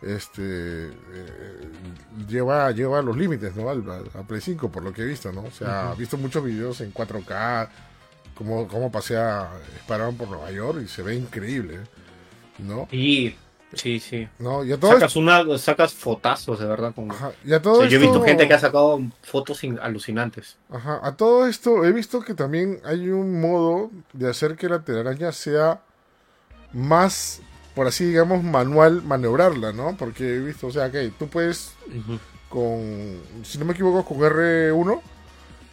[0.02, 0.92] este eh,
[2.28, 3.70] lleva, lleva los límites, ¿no?
[3.70, 5.42] Al, al- a Play 5, por lo que he visto, ¿no?
[5.44, 7.70] O sea, he visto muchos videos en 4K,
[8.36, 9.50] cómo, cómo pasea
[9.82, 11.80] Spider-Man por Nueva York y se ve increíble,
[12.60, 12.88] ¿no?
[12.92, 13.36] Y
[13.74, 14.28] sí, sí.
[14.40, 14.64] ¿No?
[14.64, 16.94] Y a todo esto, Sacas una, sacas fotazos, de verdad.
[16.94, 17.12] Con...
[17.12, 20.58] ajá, y a O todo yo he visto gente que ha sacado fotos in- alucinantes.
[20.70, 24.84] Ajá, a todo esto he visto que también hay un modo de hacer que la
[24.84, 25.82] telaraña sea
[26.74, 27.42] más,
[27.74, 29.96] por así digamos, manual maniobrarla, ¿no?
[29.98, 31.74] Porque he visto, o sea, que tú puedes
[32.50, 35.02] con, si no me equivoco, con R1,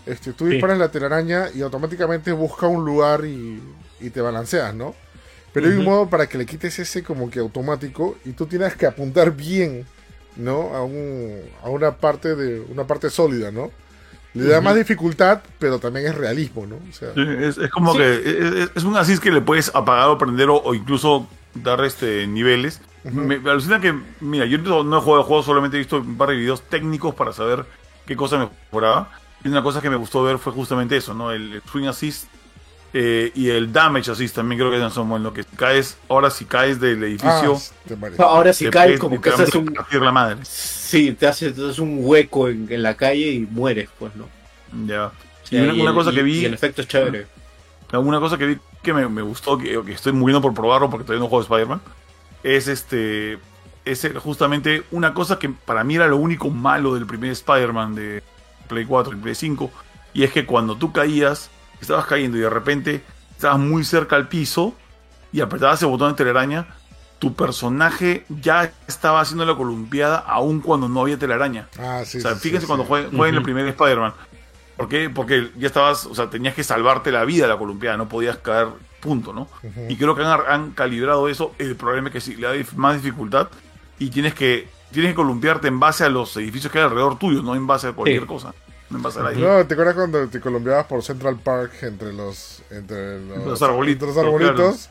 [0.06, 0.52] este, tú Sí.
[0.52, 3.62] disparas la telaraña y automáticamente busca un lugar y,
[4.00, 4.94] y te balanceas, ¿no?
[5.52, 8.74] Pero hay un modo para que le quites ese como que automático y tú tienes
[8.74, 9.86] que apuntar bien,
[10.36, 10.74] ¿no?
[10.74, 13.70] A, un, a una parte de una parte sólida, ¿no?
[14.34, 16.76] Le da más dificultad, pero también es realismo, ¿no?
[16.76, 17.98] O sea, Sí, Es, es como Sí.
[17.98, 18.24] que es,
[18.64, 22.26] es- es un asís que le puedes apagar o prender o, o incluso dar este
[22.26, 22.80] niveles.
[23.04, 26.16] Me, me alucina que, mira, yo no, he jugado el juego, solamente he visto un
[26.16, 27.66] par de videos técnicos para saber
[28.06, 28.38] qué cosa
[28.70, 29.10] mejoraba.
[29.44, 31.32] Y una cosa que me gustó ver fue justamente eso, ¿no?
[31.32, 32.26] El, el swing assist
[32.94, 36.44] eh, y el damage assist también creo que son en lo que caes, ahora si
[36.44, 38.22] caes del edificio, ah, te.
[38.22, 39.74] Ahora si caes como que haces un...
[39.92, 40.36] la madre.
[40.44, 44.28] Sí, te haces, te haces un hueco en, en la calle y mueres, pues, ¿no?
[44.86, 45.06] Ya.
[45.06, 45.12] O
[45.50, 47.26] Y una- una el- cosa que vi- Y el efecto es chévere.
[47.92, 51.04] Una cosa que vi que me, me gustó, que, que estoy muriendo por probarlo porque
[51.04, 51.80] todavía no juego Spider-Man,
[52.42, 53.38] es este.
[53.84, 58.22] Es justamente una cosa que para mí era lo único malo del primer Spider-Man de
[58.72, 59.70] Play 4 y Play 5.
[60.14, 61.50] Y es que cuando tú caías,
[61.80, 64.74] estabas cayendo y de repente estabas muy cerca al piso
[65.32, 66.66] y apretabas el botón de telaraña,
[67.18, 71.68] tu personaje ya estaba haciendo la columpiada aun cuando no había telaraña.
[71.78, 73.06] Ah, sí, O sea, sí, fíjense sí, cuando sí.
[73.16, 74.12] jueguen, el primer Spider-Man.
[74.76, 75.08] ¿Por qué?
[75.08, 78.38] Porque ya estabas, o sea, tenías que salvarte la vida de la columpiada, no podías
[78.38, 78.68] caer
[79.00, 79.48] punto, ¿no?
[79.88, 81.54] Y creo que han, han calibrado eso.
[81.58, 83.48] El problema es que sí, le da dif- más dificultad
[83.98, 87.42] y tienes que, tienes que columpiarte en base a los edificios que hay alrededor tuyo,
[87.42, 88.26] no en base a cualquier Sí.
[88.26, 88.54] cosa.
[88.92, 92.12] No en base a la No, ¿te acuerdas cuando te columpiabas por Central Park entre
[92.12, 94.90] los entre los, Los arbolitos, entre los arbolitos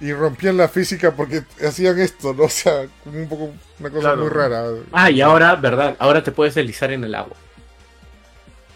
[0.00, 2.42] y rompían la física porque hacían esto, ¿no?
[2.44, 4.22] O sea, como un poco una cosa Claro.
[4.22, 4.64] muy rara.
[4.92, 5.96] Ah, y ahora, ¿verdad?
[5.98, 7.36] Ahora te puedes deslizar en el agua.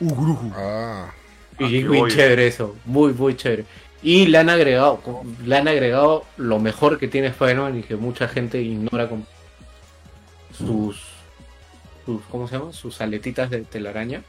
[0.00, 0.50] Uh.
[0.54, 1.10] Ah,
[1.58, 3.64] Y Ah, es qué muy chévere eso, muy, muy chévere.
[4.00, 5.00] Y le han agregado,
[5.44, 9.26] le han agregado lo mejor que tiene Spider-Man y que mucha gente ignora con
[10.56, 11.02] sus,
[12.06, 12.72] sus ¿cómo se llama?
[12.72, 14.22] Sus aletitas de telaraña.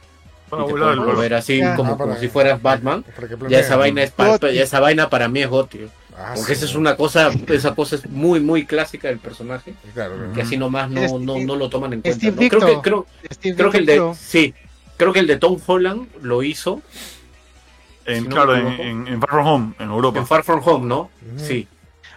[0.50, 1.06] Para y te balón.
[1.06, 3.02] mover así Ah, como, Ah, para- como si fueras Batman.
[3.04, 4.52] para Ya esa vaina es pa- Goti.
[4.52, 5.80] ya esa vaina para mí es Goti.
[6.16, 6.64] Ah, Porque sí.
[6.64, 9.74] esa es una cosa, esa cosa es muy, muy clásica del personaje.
[9.94, 10.14] Claro.
[10.34, 12.26] Que así nomás no, Es- no, no lo toman en cuenta.
[12.30, 12.36] ¿no?
[12.36, 14.54] Creo que, creo, Steve creo que el de, sí,
[14.96, 16.82] creo que el de Tom Holland lo hizo
[18.06, 20.18] En, si no claro, en, en- Far From Home, en Europa.
[20.18, 21.00] en Far From Home, ¿no?
[21.34, 21.38] Ujú.
[21.46, 21.68] Sí.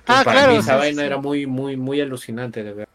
[0.07, 1.05] Ah, para claro, mí esa sí, vaina sí.
[1.05, 2.87] era muy, muy, muy alucinante de ver.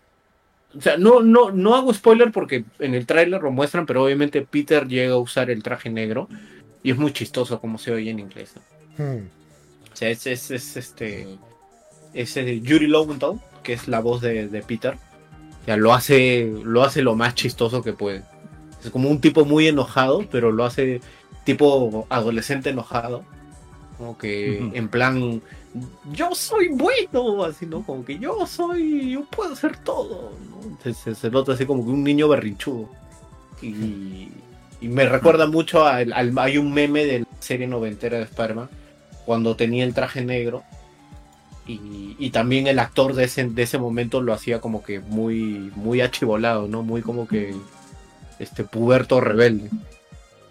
[0.77, 4.43] O sea, no, no, no hago spoiler porque en el tráiler lo muestran, pero obviamente
[4.43, 6.29] Peter llega a usar el traje negro
[6.83, 8.55] y es muy chistoso como se oye en inglés.
[8.55, 9.05] ¿no?
[9.05, 9.29] Hmm.
[9.93, 11.39] O sea, es, es, es, este.
[12.15, 14.95] Es eh, Yuri Lowenthal, que es la voz de, de Peter.
[14.95, 18.23] O sea, lo hace, lo hace lo más chistoso que puede.
[18.85, 21.01] Es como un tipo muy enojado, pero lo hace
[21.45, 23.25] tipo adolescente enojado.
[23.99, 25.43] Como que en plan,
[26.13, 27.83] yo soy bueno, así, ¿no?
[27.83, 30.33] Como que yo soy, yo puedo hacer todo.
[30.49, 30.79] ¿no?
[30.83, 32.89] Se, se- se nota así como que un niño berrinchudo.
[33.61, 34.29] Y,
[34.81, 38.69] y me recuerda mucho al, al- Hay un meme de la serie noventera de Spider-Man,
[39.27, 40.63] cuando tenía el traje negro.
[41.67, 45.71] Y, y también el actor de ese, de ese momento lo hacía como que muy,
[45.77, 46.83] muy achivolado, ¿no?
[46.83, 47.55] Muy como que
[48.39, 49.69] este puberto rebelde.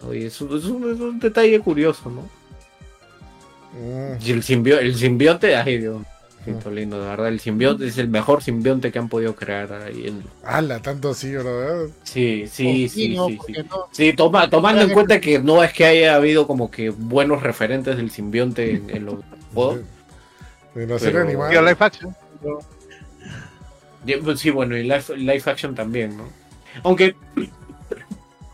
[0.03, 0.13] ¿no?
[0.13, 2.23] Y eso es un, es un detalle curioso, ¿no?
[3.73, 4.21] Mm.
[4.25, 6.01] Y el, simbio- el simbionte, ay Dios,
[6.43, 10.07] siento lindo, de verdad, el simbionte es el mejor simbionte que han podido crear ahí
[10.07, 10.23] en...
[10.43, 11.87] Ala, tanto así, ¿verdad?
[12.03, 13.53] Sí, sí, sí, no, sí, sí.
[13.69, 13.85] no.
[13.91, 17.97] Sí, toma, tomando en cuenta que no es que haya habido como que buenos referentes
[17.97, 19.15] del simbionte en, en los
[19.53, 19.79] juegos.
[20.75, 21.61] En la serie animada.
[21.61, 22.15] live action.
[24.05, 26.23] Y, pues, Sí, bueno, y live, live action también, ¿no?
[26.83, 27.15] Aunque,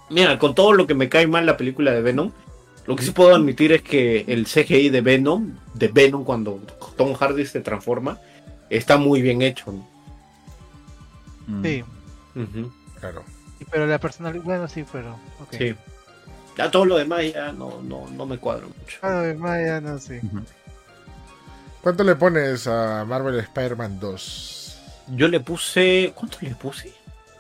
[0.10, 2.32] mira, con todo lo que me cae mal la película de Venom,
[2.86, 6.60] lo que sí puedo admitir es que el CGI de Venom, de Venom cuando
[6.98, 8.20] Tom Hardy se transforma,
[8.70, 9.72] está muy bien hecho.
[9.72, 9.88] ¿no?
[11.48, 11.64] Mm.
[11.64, 11.84] Sí,
[13.00, 13.24] Claro.
[13.60, 15.18] sí, pero la personalidad, bueno, sí, pero.
[15.52, 15.76] Sí.
[16.58, 18.98] Ya todo lo demás ya no, no, no me cuadra mucho.
[19.02, 20.20] Ah, de Maya, no, sí.
[21.82, 24.82] ¿Cuánto le pones a Marvel Spider-Man 2?
[25.16, 26.14] Yo le puse.
[26.16, 26.94] ¿Cuánto le puse?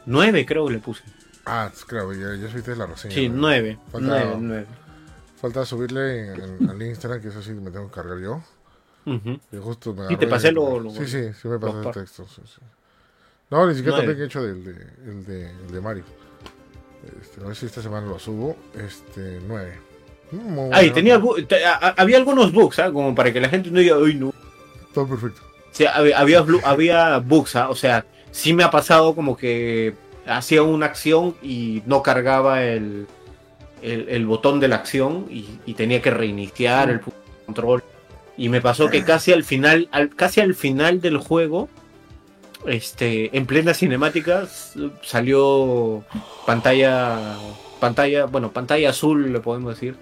[0.05, 1.03] Nueve creo que le puse.
[1.45, 3.13] Ah, claro, ya, ya subiste la reseña.
[3.13, 3.77] Sí, nueve.
[3.93, 4.65] Nueve, nueve.
[5.43, 8.41] Falta subirle en, al Instagram, que eso sí me tengo que cargar yo.
[9.05, 9.37] Ujú.
[9.51, 12.25] Y justo me Sí, te pasé lo- lo- Sí, sí, sí me pasé el texto.
[12.33, 12.61] sí, sí.
[13.49, 14.07] No, ni siquiera Nueve.
[14.13, 14.71] también he hecho del de,
[15.11, 16.03] el de, el de Mario.
[17.21, 18.55] Este, a ver si esta semana lo subo.
[18.73, 19.79] Este, 9.
[20.71, 22.89] Ay, tenía, bu- te- a- a- había algunos bugs, ¿ah?
[22.93, 24.33] Como para que la gente no diga, uy, no.
[24.93, 25.41] Todo perfecto.
[25.69, 27.69] O sea, había, había, había bugs, ¿ah?
[27.69, 29.93] O sea, sí me ha pasado como que
[30.25, 33.07] hacía una acción y no cargaba el,
[33.83, 37.01] el, el botón de la acción y, y tenía que reiniciar el
[37.45, 37.83] control.
[38.37, 41.69] Y me pasó que casi al final, al, casi al final del juego,
[42.65, 44.47] este, en plena cinemática,
[45.03, 46.03] salió
[46.45, 47.37] pantalla,
[47.79, 49.95] pantalla, bueno, pantalla azul, le podemos decir,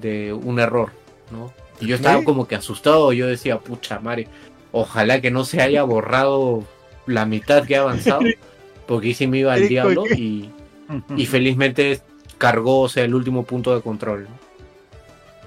[0.00, 0.90] de un error,
[1.30, 1.52] ¿no?
[1.80, 4.28] Y yo estaba como que asustado, yo decía, pucha madre,
[4.72, 6.64] ojalá que no se haya borrado
[7.06, 8.20] la mitad que ha avanzado,
[8.86, 12.00] porque sí me iba al diablo y felizmente
[12.38, 14.24] cargó, o sea, el último punto de control.
[14.24, 14.30] ¿no?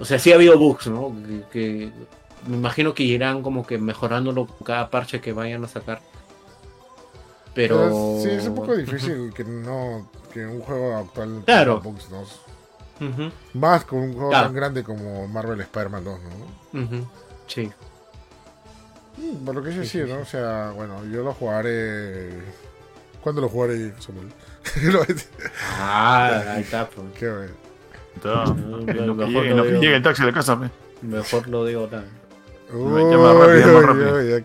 [0.00, 1.12] O sea, sí ha habido bugs, ¿no?
[1.26, 1.92] Que, que
[2.46, 6.00] me imagino que irán como que mejorándolo con cada parche que vayan a sacar.
[7.54, 7.90] Pero...
[8.22, 11.80] Sí, es un poco difícil que no que un juego actual Claro.
[11.80, 12.20] bugs, ¿no?
[12.20, 14.46] Ujú, Más con un juego Claro.
[14.46, 16.18] tan grande como Marvel Spider-Man 2,
[16.72, 16.82] ¿no?
[16.82, 17.06] ujú,
[17.46, 17.70] Sí.
[19.16, 20.20] Mm, Por lo que es decir, ¿no?
[20.20, 22.30] O sea, bueno, yo lo jugaré.
[23.22, 24.28] ¿Cuándo lo jugaré, Samuel?
[25.80, 27.06] Ah, ahí está, pues.
[27.18, 27.52] Qué bueno.
[28.16, 28.44] Está.
[28.44, 28.70] En
[29.06, 29.82] lo que Mejor llegue- en lo lo que digo.
[29.82, 30.68] llegue el taxi a la casa, pe.
[31.02, 32.04] Mejor lo digo nada.
[32.72, 34.14] Me llama rápido, Uy, rápido.
[34.16, 34.44] uy, uy,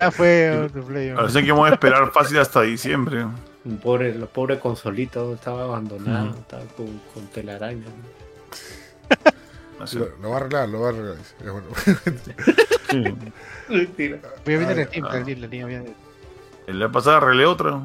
[0.00, 1.10] Ya fue otro play.
[1.10, 3.26] Ahora sé que voy a esperar fácil hasta diciembre.
[3.64, 6.38] Un pobre, la pobre consolita estaba abandonado, Ujú.
[6.40, 7.84] estaba con, con telaraña.
[9.78, 9.98] Así.
[9.98, 11.16] Lo, lo va a arreglar, lo va a arreglar.
[12.90, 13.08] Voy a
[13.68, 14.20] Ay, el
[15.04, 15.18] ah.
[15.26, 15.94] el la línea viene.
[16.66, 17.80] En la pasada arreglé otra.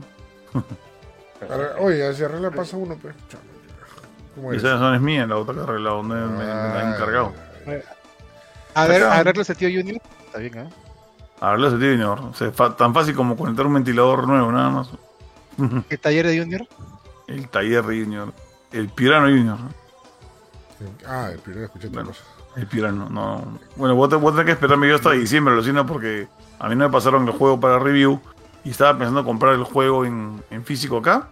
[1.80, 3.16] Oye, si arregla pasa uno, pues.
[3.30, 3.42] Chao,
[4.36, 4.60] ¿Cómo es?
[4.60, 6.04] Esa no es mía, la otra que he arreglado.
[6.04, 7.34] Me, me- me la han encargado.
[8.74, 9.20] A ver, Acá.
[9.20, 10.02] arreglos de tío Junior.
[10.26, 10.70] Está bien, ¿eh?
[11.40, 12.20] Arreglo ese Junior.
[12.20, 14.90] O sea, tan fácil como conectar un ventilador nuevo, nada más.
[15.90, 16.68] El taller de Junior.
[17.28, 18.34] El taller de Junior.
[18.72, 19.58] El Pirano Junior.
[21.08, 22.22] Ah, el primero escuché otra cosa.
[22.58, 23.60] El Pirano, no.
[23.78, 26.28] Bueno, voy a, tener que esperarme yo hasta diciembre, alucina, porque
[26.60, 28.20] a mí no me pasaron el juego para review
[28.66, 31.30] y estaba pensando comprar el juego en, en físico acá.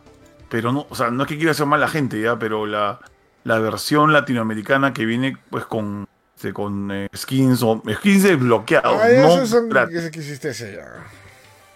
[0.49, 2.65] Pero no, o sea, no es que quiera hacer mal a la gente ya, pero
[2.65, 2.99] la,
[3.43, 8.95] la versión latinoamericana que viene pues con, este, con eh, skins o skins desbloqueados.
[8.97, 9.01] No
[9.35, 10.85] esos son que hiciste ese ya.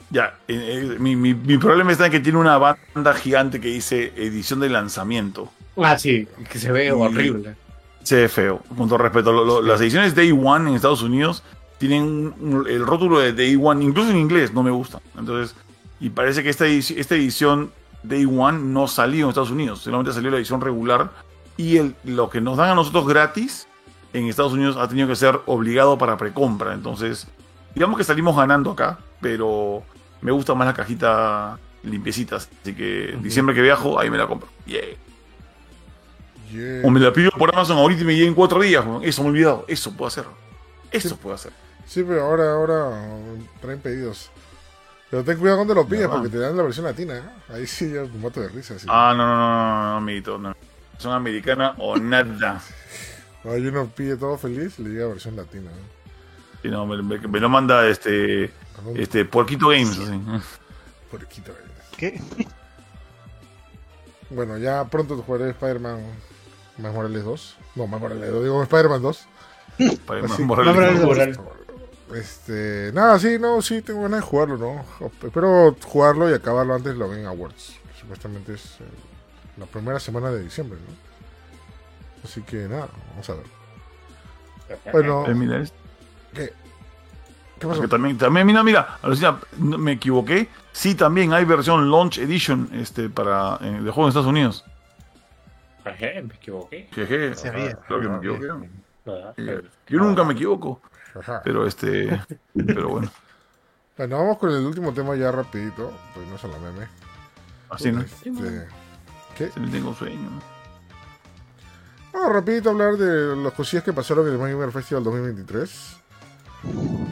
[0.10, 3.68] Ya, eh, eh, mi, mi- mi problema está en que tiene una banda gigante que
[3.68, 5.52] dice edición de lanzamiento.
[5.76, 7.56] Ah, sí, que se ve Y- horrible.
[8.04, 9.34] Se ve feo, con todo respeto.
[9.34, 11.44] Lo- lo- Las ediciones Day One en Estados Unidos
[11.78, 15.00] tienen un- el rótulo de Day One, incluso en inglés, no me gusta.
[15.18, 15.56] Entonces,
[16.00, 17.72] y parece que esta, edici- esta edición
[18.04, 21.12] Day One no salió en Estados Unidos, solamente salió la edición regular.
[21.58, 23.68] Y el, lo que nos dan a nosotros gratis
[24.14, 26.74] en Estados Unidos ha tenido que ser obligado para precompra.
[26.74, 27.28] Entonces,
[27.74, 29.82] digamos que salimos ganando acá, pero
[30.22, 32.36] me gusta más la cajita limpiecita.
[32.36, 33.24] Así que Ujú.
[33.24, 34.48] diciembre que viajo, ahí me la compro.
[34.68, 34.82] Yeah.
[36.52, 36.82] Yeah.
[36.86, 38.86] O me la pido por Amazon ahorita y me llega en cuatro días.
[39.04, 39.66] Eso me he olvidado.
[39.68, 40.26] Eso puedo hacer.
[40.92, 41.16] Eso Sí.
[41.22, 41.52] puedo hacer.
[41.88, 43.02] Sí, pero ahora, ahora
[43.62, 44.30] traen pedidos.
[45.10, 47.18] Pero ten cuidado cuando lo pides, porque te dan la versión latina.
[47.18, 47.54] ¿eh?
[47.54, 48.76] Ahí sí yo me mato de risa.
[48.88, 50.38] Ah, no, no, no, no, no, amiguito.
[50.38, 50.54] No.
[50.98, 52.62] Son americana o nada.
[53.44, 55.72] no, yo uno pide todo feliz le llega versión latina.
[55.72, 56.12] ¿eh?
[56.62, 58.52] Sí, no, me, lo manda este.
[58.96, 59.96] Este, Porquito Games.
[59.96, 60.04] Sí.
[60.04, 60.46] Así.
[61.10, 61.88] Porquito Games.
[61.98, 62.22] ¿Qué?
[64.30, 66.02] Bueno, ya pronto te jugaré Spider-Man
[66.80, 67.58] Más Morales 2.
[67.76, 69.28] No, Más Morales 2, digo Spider-Man 2.
[69.78, 71.57] Spider-Man Morales 2.
[72.16, 74.86] Este, nada, sí, no, sí, tengo ganas de jugarlo, ¿no?
[75.24, 77.78] Espero jugarlo y acabarlo antes de los Game Awards.
[78.00, 78.86] Supuestamente es eh,
[79.58, 80.96] la primera semana de diciembre, ¿no?
[82.24, 83.44] Así que nada, vamos a ver.
[84.92, 85.70] Bueno, Eh,
[86.34, 86.54] ¿qué?
[87.60, 87.82] ¿Qué pasó?
[87.82, 90.48] que también, también, mira, mira, alucina, me equivoqué.
[90.72, 94.64] Sí, también hay versión Launch Edition este, para, eh, de juego en Estados Unidos.
[95.84, 96.88] Ajá, me equivoqué.
[96.92, 97.76] Jeje, Sabía.
[97.88, 98.70] claro que me equivoqué.
[99.38, 100.82] Eh, Yo nunca me equivoco.
[101.44, 102.22] Pero este,
[102.54, 103.12] pero bueno,
[103.98, 106.88] Bueno, vamos con el último tema ya rapidito, pues no se la meme.
[107.70, 108.02] así no.
[108.02, 108.68] Este,
[109.38, 109.50] ¿Qué?
[109.50, 110.30] Se le tengo sueño.
[112.14, 115.98] Vamos rapidito a hablar de las cosillas que pasaron en el Gamer Festival 2023.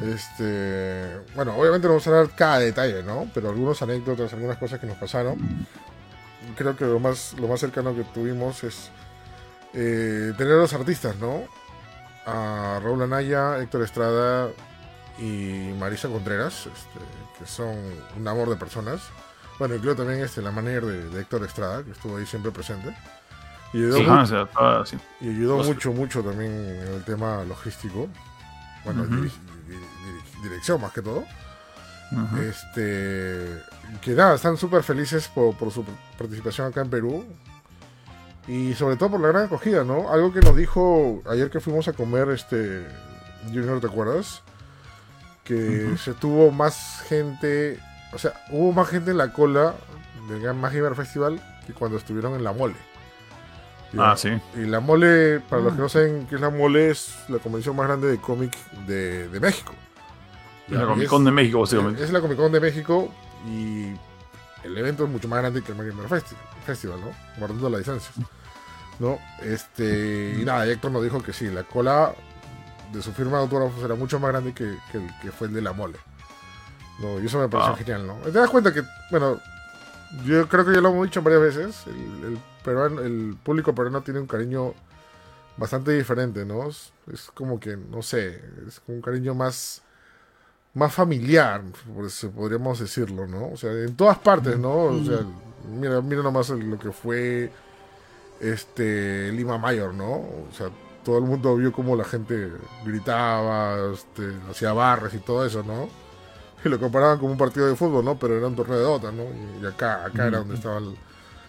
[0.04, 3.30] Este, bueno, obviamente no vamos a hablar cada detalle, ¿no?
[3.34, 5.38] Pero algunas anécdotas, algunas cosas que nos pasaron.
[6.56, 8.90] Creo que lo más, lo más cercano que tuvimos es
[9.74, 11.44] eh, tener a los artistas, ¿no?
[12.26, 14.50] A Raúl Anaya, Héctor Estrada
[15.20, 17.00] y Marisa Contreras, este,
[17.40, 17.76] que son
[18.18, 19.02] un amor de personas.
[19.60, 22.96] Bueno, incluyo también este, la manager de, de Héctor Estrada, que estuvo ahí siempre presente.
[23.74, 24.04] Y ayudó Sí.
[24.04, 24.98] mu- Ajá, o sea, estaba así.
[25.22, 28.08] y ayudó Pues- mucho, mucho también en el tema logístico.
[28.84, 29.06] Bueno,
[30.44, 31.26] dirección más que todo.
[32.40, 33.62] Este.
[34.02, 35.84] Que nada, están súper felices por, por su
[36.18, 37.26] participación acá en Perú.
[38.48, 40.12] Y sobre todo por la gran acogida, ¿no?
[40.12, 42.86] Algo que nos dijo ayer que fuimos a comer, este.
[43.48, 44.42] Junior, ¿te acuerdas?
[45.44, 47.80] Que se tuvo más gente.
[48.14, 49.76] O sea, hubo más gente en la cola
[50.30, 52.76] del Gran Más Gamer Festival que cuando estuvieron en la mole.
[53.98, 54.30] Ah, sí.
[54.56, 57.76] Y la mole, para los que no saben qué es la mole, es la convención
[57.76, 58.54] más grande de cómic
[58.88, 59.74] de, de México.
[60.68, 62.04] La Comic Con de México, básicamente.
[62.04, 63.12] es la Comic Con de México
[63.48, 63.94] y
[64.66, 66.36] el evento es mucho más grande que el Gamer Festi-
[66.66, 67.12] Festival, ¿no?
[67.38, 68.14] Guardando las distancias.
[69.00, 69.20] ¿No?
[69.42, 70.38] Este.
[70.40, 72.14] Y nada, Héctor nos dijo que sí, la cola
[72.94, 75.54] de su firma de autógrafos era mucho más grande que, que el que fue el
[75.54, 75.98] de la mole.
[77.00, 77.78] No, y eso me pareció Ah.
[77.78, 78.16] genial, ¿no?
[78.20, 79.40] Te das cuenta que, bueno,
[80.24, 84.02] yo creo que ya lo hemos dicho varias veces, el, el peruano, el público peruano
[84.02, 84.74] tiene un cariño
[85.58, 86.70] bastante diferente, ¿no?
[86.70, 89.82] Es, es como que, no sé, es un cariño más
[90.76, 91.62] más familiar,
[92.36, 93.52] podríamos decirlo, ¿no?
[93.54, 94.76] O sea, en todas partes, ¿no?
[94.76, 95.20] O sea,
[95.72, 97.50] mira, mira nomás lo que fue
[98.42, 100.12] este Lima Mayor, ¿no?
[100.12, 100.70] O sea,
[101.04, 102.52] todo el mundo vio cómo la gente
[102.84, 105.88] gritaba, este, hacía barras y todo eso, ¿no?
[106.64, 108.20] Y lo comparaban como un partido de fútbol, ¿no?
[108.20, 109.24] Pero era un torneo de Dota, ¿no?
[109.62, 110.94] Y, acá, acá era donde estaba el,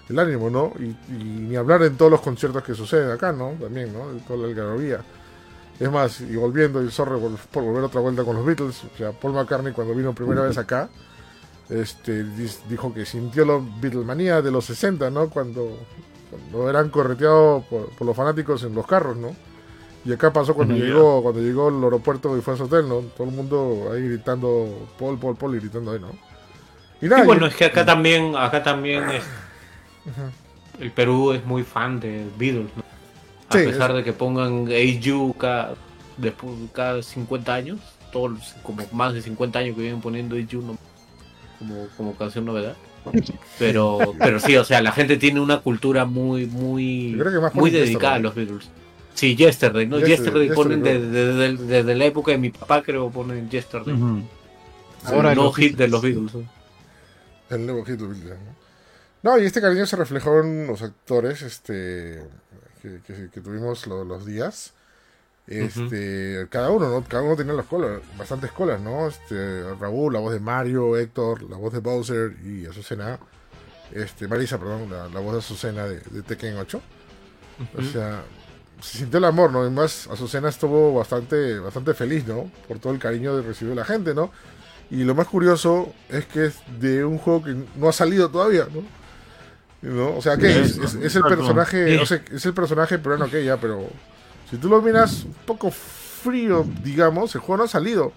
[0.08, 0.72] el ánimo, ¿no?
[0.78, 3.54] Y, y ni hablar en todos los conciertos que suceden acá, ¿no?
[3.60, 4.12] También, ¿no?
[4.12, 5.00] De toda la algarabía.
[5.78, 7.20] Es más, y volviendo, y sorry
[7.52, 10.56] por, volver otra vuelta con los Beatles, o sea, Paul McCartney cuando vino primera vez
[10.56, 10.88] acá,
[11.68, 12.24] este,
[12.68, 15.28] dijo que sintió la Beatlemanía de los 60, ¿no?
[15.28, 15.78] Cuando,
[16.30, 19.36] cuando eran correteados por, por los fanáticos en los carros, ¿no?
[20.06, 23.00] Y acá pasó cuando llegó cuando llegó al aeropuerto y fue a su hotel, ¿no?
[23.16, 26.10] Todo el mundo ahí gritando Paul, Paul, Paul y gritando ahí, ¿no?
[27.02, 29.24] Y nada, Y bueno, y- es que acá también, acá también es-
[30.80, 32.82] el Perú es muy fan de Beatles, ¿no?
[33.62, 35.74] A pesar de que pongan Hey You cada,
[36.16, 37.78] después, cada 50 años,
[38.12, 40.78] todos los- como más de 50 años que vienen poniendo Hey You no-
[41.58, 42.76] como, como canción novedad.
[43.58, 47.16] Pero, pero sí, o sea, la gente tiene una cultura muy, muy,
[47.54, 48.68] muy dedicada a los Beatles.
[49.14, 49.98] Sí, Yesterday, ¿no?
[49.98, 53.94] Yesterday, Yesterday, ponen Yesterday, desde, desde- desde la época de mi papá, creo, ponen Yesterday.
[53.94, 54.22] Ujú.
[55.04, 56.32] Ahora no hit de los Beatles.
[57.48, 58.66] El nuevo hit de Beatles, ¿no?
[59.22, 62.22] No, y este cariño se reflejó en los actores este,
[63.06, 64.72] que, que- que tuvimos lo- los días.
[65.46, 67.04] Este, Cada uno, ¿no?
[67.04, 69.06] Cada uno tenía las colas, bastantes colas, ¿no?
[69.06, 73.18] Este, Raúl, la voz de Mario, Héctor, la voz de Bowser y Azucena.
[73.92, 76.80] Este, Marisa, perdón, la, la voz de Azucena de, de Tekken 8.
[77.78, 78.22] O sea,
[78.80, 79.60] se sintió el amor, ¿no?
[79.60, 82.50] Además, Azucena estuvo bastante, bastante feliz, ¿no?
[82.66, 84.30] Por todo el cariño que recibió la gente, ¿no?
[84.90, 88.66] Y lo más curioso es que es de un juego que no ha salido todavía,
[88.72, 88.82] ¿no?
[89.82, 90.16] ¿No?
[90.16, 93.44] O sea, que es, es- es el personaje, o sea, es el personaje peruano que
[93.44, 93.88] ya, pero
[94.50, 98.12] si tú lo miras un poco frío, digamos, el juego no ha salido.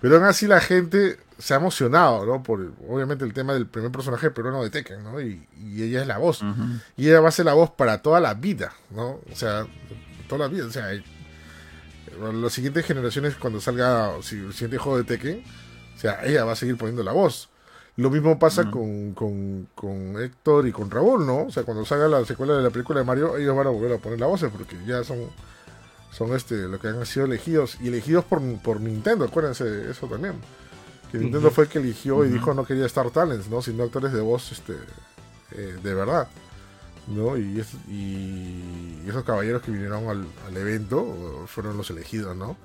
[0.00, 2.42] Pero aún así la gente se ha emocionado, ¿no?
[2.42, 5.20] Por obviamente el tema del primer personaje peruano de Tekken, ¿no?
[5.20, 6.40] Y, y ella es la voz.
[6.96, 9.20] Y ella va a ser la voz para toda la vida, ¿no?
[9.30, 9.66] O sea,
[10.26, 10.64] toda la vida.
[10.64, 11.02] O sea, eh,
[12.32, 15.44] las siguientes generaciones, cuando salga si, el siguiente juego de Tekken,
[15.96, 17.49] o sea, ella va a seguir poniendo la voz.
[18.00, 21.44] Lo mismo pasa con, con, con Héctor y con Raúl, ¿no?
[21.44, 23.92] O sea, cuando salga la secuela de la película de Mario, ellos van a volver
[23.92, 25.18] a poner la voz porque ya son,
[26.12, 27.76] son este, lo que han sido elegidos.
[27.80, 30.34] Y elegidos por, por Nintendo, acuérdense de eso también.
[31.12, 33.60] Que Nintendo fue el que eligió y dijo no quería Star Talents, ¿no?
[33.62, 34.74] Sino actores de voz este,
[35.52, 36.28] eh, de verdad.
[37.08, 37.36] ¿no?
[37.36, 42.56] Y, es- y esos caballeros que vinieron al, al evento fueron los elegidos, ¿no?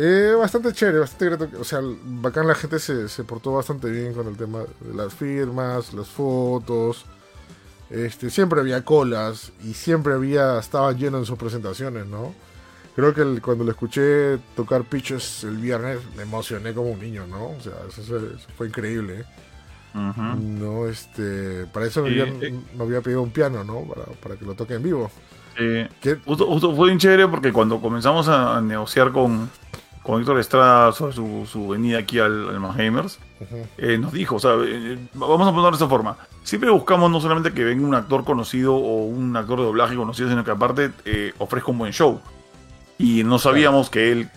[0.00, 1.48] Eh, bastante chévere, bastante grato.
[1.60, 5.12] O sea, bacán la gente se, se portó bastante bien con el tema de las
[5.14, 7.04] firmas, las fotos.
[7.90, 12.34] Este, siempre había colas y siempre había, estaban llenos en sus presentaciones, ¿no?
[12.96, 17.26] Creo que el- cuando lo escuché tocar Pitches el viernes me emocioné como un niño,
[17.26, 17.50] ¿no?
[17.52, 19.20] O sea, eso, eso fue increíble.
[19.22, 19.26] ¿eh?
[19.94, 22.60] No, este, para eso me Sí, habían, eh.
[22.76, 23.82] me había pedido un piano, ¿no?
[23.86, 25.10] Para, para que lo toque en vivo.
[25.56, 25.86] Sí.
[26.00, 26.16] ¿Qué?
[26.24, 29.50] Justo, justo fue bien chévere porque cuando comenzamos a, a negociar con,
[30.08, 33.18] con Héctor Estrada sobre su, su venida aquí al, al Manheimers,
[33.76, 36.16] eh, nos dijo, o sea, eh, vamos a ponerlo de esta forma.
[36.42, 40.30] Siempre buscamos no solamente que venga un actor conocido o un actor de doblaje conocido,
[40.30, 42.22] sino que aparte eh, ofrezca un buen show.
[42.96, 44.30] Y no sabíamos que él,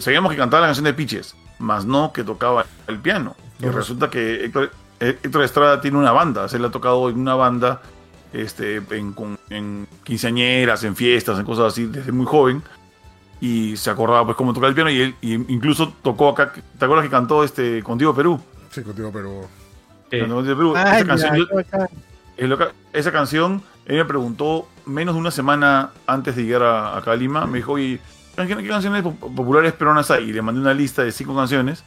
[0.00, 3.36] sabíamos que cantaba la canción de Pitches, más no que tocaba el piano.
[3.60, 7.36] Y resulta que Héctor, Héctor Estrada tiene una banda, se le ha tocado en una
[7.36, 7.82] banda,
[8.32, 12.64] este, en quinceañeras, en fiestas, en cosas así, desde muy joven.
[13.40, 16.84] Y se acordaba pues cómo tocar el piano y él y incluso tocó acá, ¿te
[16.84, 18.40] acuerdas que cantó este contigo Perú?
[18.70, 19.12] Sí, contigo.
[20.10, 21.60] Cuando de Perú, Ay, esa, canción, yo-
[22.92, 23.10] esa
[23.86, 27.58] él me preguntó menos de una semana antes de llegar a, acá a Lima, me
[27.58, 28.00] dijo, oye,
[28.36, 30.24] ¿qué, qué canciones pop- populares peruanas hay?
[30.30, 31.84] Y le mandé una lista de cinco canciones.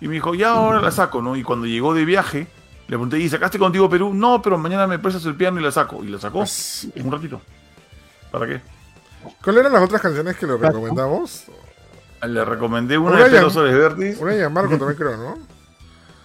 [0.00, 1.36] Y me dijo, ya ahora la saco, ¿no?
[1.36, 4.12] Y cuando llegó de viaje, le pregunté, ¿y sacaste contigo Perú?
[4.12, 6.04] No, pero mañana me prestas el piano y la saco.
[6.04, 6.44] Y la sacó
[6.94, 7.40] en un ratito.
[8.30, 8.60] ¿Para qué?
[9.42, 11.44] ¿Cuáles eran las otras canciones que le recomendamos?
[12.22, 14.18] Le recomendé una Una de Pedro Soles Verdes.
[14.18, 15.38] Una de Marco también creo, ¿no?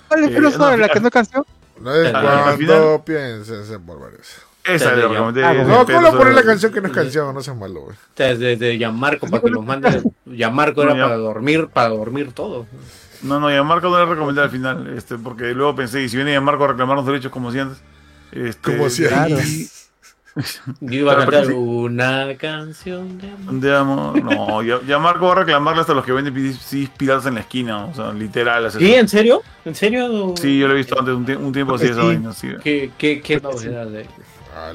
[0.07, 1.45] ¿Cuál es Eh, el no, de la que no canción?
[1.81, 4.19] No es cuando pienses en volver.
[4.63, 5.41] Esa le recomendé.
[5.41, 7.33] No, Pedro ¿cómo lo poner Soles la canción que no es canción?
[7.33, 7.97] No seas malo, güey.
[8.15, 10.03] Desde de Gianmarco para que los mande.
[10.25, 12.65] Gianmarco era para dormir, para dormir todo.
[13.21, 16.07] No, no, y a Marco no le recomendé al final, este, porque luego pensé, y
[16.09, 17.79] si viene a Marco a reclamar los derechos como si antes.
[18.31, 19.78] Este, Como si antes.
[20.81, 21.51] Yo iba a cantar sí.
[21.53, 23.53] una canción de amor.
[23.55, 24.23] De amor.
[24.23, 27.41] No, ya, ya Marco va a reclamarle hasta los que venden CDs piratas en la
[27.41, 28.71] esquina, o sea, literal.
[28.71, 28.77] ¿Sí?
[28.91, 28.99] eso.
[28.99, 29.41] ¿En serio?
[29.65, 30.33] ¿En serio?
[30.37, 32.07] Sí, yo lo he visto antes, un, un tiempo así, esa Sí.
[32.07, 32.49] vaina, sí.
[32.63, 34.05] Qué, qué, qué novedad de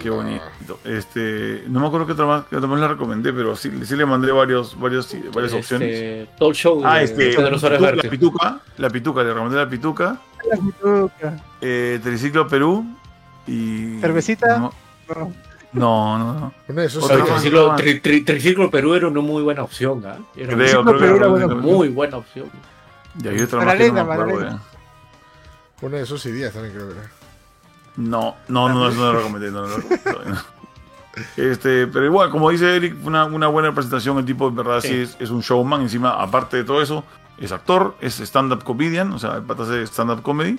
[0.00, 0.78] Qué bonito.
[0.84, 3.96] Este, no me acuerdo qué otra más, qué otra más le recomendé, pero sí, sí
[3.96, 5.90] le mandé varios, varios, varias opciones.
[5.90, 8.10] Este, talk show Ah, de este, Pedro Suárez la Vértiz.
[8.10, 10.16] pituca, la pituca, le recomendé la pituca,
[10.50, 11.42] La pituca.
[11.60, 12.86] eh, Triciclo Perú
[13.46, 13.98] y...
[14.00, 14.58] ¿Cervecita?
[14.58, 14.72] No,
[15.14, 15.32] No.
[15.74, 16.34] No, no.
[16.40, 16.52] no.
[16.66, 17.08] Bueno, eso más.
[17.08, 20.16] Triciclo, tri- tri- triciclo Perú era una muy buena opción, ¿ah?
[20.36, 21.54] Era Creo, una creo que Perú era recomendé.
[21.72, 22.50] muy buena opción.
[23.22, 24.62] Y hay otra más que no me Magdalena, acuerdo, Magdalena.
[25.80, 25.86] ya.
[25.86, 27.10] Uno de esos días también creo que era.
[27.96, 30.30] No, no, no, no, no lo recomendé, no lo recomendé.
[30.30, 30.54] no.
[31.36, 34.18] Este, pero igual, como dice Eric, una, una buena presentación.
[34.18, 35.00] El tipo, en verdad, sí, Sí.
[35.02, 35.82] es, es un showman.
[35.82, 37.04] Encima, aparte de todo eso,
[37.38, 40.58] es actor, es stand-up comedian, o sea, el pata hace stand-up comedy.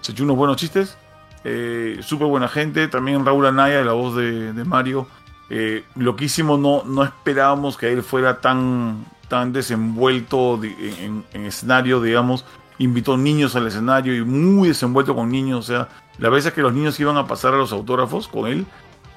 [0.00, 0.96] Se echó unos buenos chistes.
[1.44, 2.88] Eh, Súper buena gente.
[2.88, 5.06] También Raúl Anaya, la voz de, de Mario.
[5.50, 12.00] Eh, loquísimo, no, no esperábamos que él fuera tan, tan desenvuelto de- en, en escenario,
[12.00, 12.44] digamos.
[12.78, 15.58] Invitó niños al escenario y muy desenvuelto con niños.
[15.68, 15.88] O sea,
[16.18, 18.64] la veces que los niños iban a pasar a los autógrafos con él,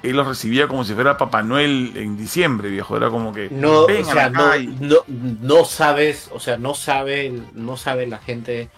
[0.02, 2.96] él los recibía como si fuera Papá Noel en diciembre, viejo.
[2.96, 3.48] Era como que.
[3.50, 4.66] No, o "Vengan sea, no, y-".
[4.80, 8.68] no, no sabes, o sea, no sabe, no sabe la gente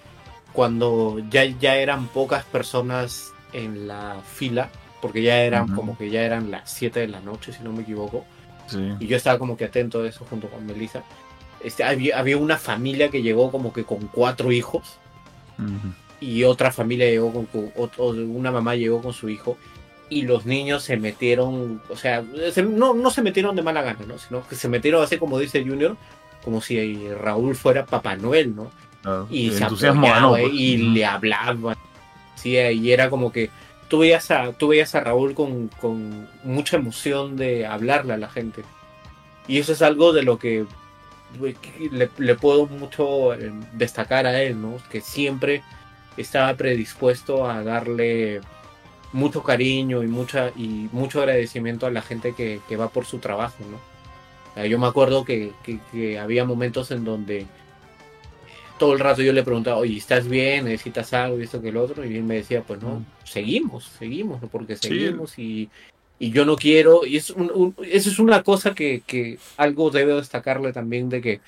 [0.52, 4.70] cuando ya, ya eran pocas personas en la fila,
[5.00, 7.82] porque ya eran como que ya eran las 7 de la noche, si no me
[7.82, 8.24] equivoco,
[8.66, 8.92] Sí.
[9.00, 11.02] y yo estaba como que atento a eso junto con Melissa.
[11.62, 14.98] Este, había, había una familia que llegó como que con cuatro hijos
[16.20, 19.56] y otra familia llegó con, con- otro- una mamá llegó con su hijo
[20.10, 23.98] y los niños se metieron, o sea, se- no, no se metieron de mala gana,
[24.06, 24.18] ¿no?
[24.18, 25.96] Sino que se metieron así como dice Junior,
[26.44, 28.70] como si Raúl fuera Papá Noel, ¿no?
[29.30, 30.52] Y se apoyaba, pues.
[30.52, 30.92] y Ujú.
[30.94, 31.76] le hablaban,
[32.46, 33.50] y era como que
[33.88, 38.28] tú veías a, tú veías a Raúl con, con mucha emoción de hablarle a la
[38.28, 38.62] gente.
[39.46, 40.66] Y eso es algo de lo que
[42.18, 44.76] le, puedo mucho eh, destacar a él, ¿no?
[44.90, 45.62] Que siempre
[46.16, 48.40] estaba predispuesto a darle
[49.12, 53.18] mucho cariño y mucha y mucho agradecimiento a la gente que, que va por su
[53.18, 53.78] trabajo, ¿no?
[54.64, 57.46] Yo me acuerdo que, que- que había momentos en donde
[58.78, 60.64] todo el rato yo le preguntaba, oye, ¿estás bien?
[60.66, 61.38] ¿Necesitas algo?
[61.38, 62.04] Y esto que el otro.
[62.04, 63.04] Y él me decía, pues no, Mm.
[63.24, 64.48] seguimos, seguimos, ¿no?
[64.48, 64.88] porque Sí.
[64.88, 65.68] seguimos y,
[66.18, 67.04] y yo no quiero.
[67.04, 71.20] Y es un- un- eso es una cosa que, que algo debe destacarle también de
[71.20, 71.40] que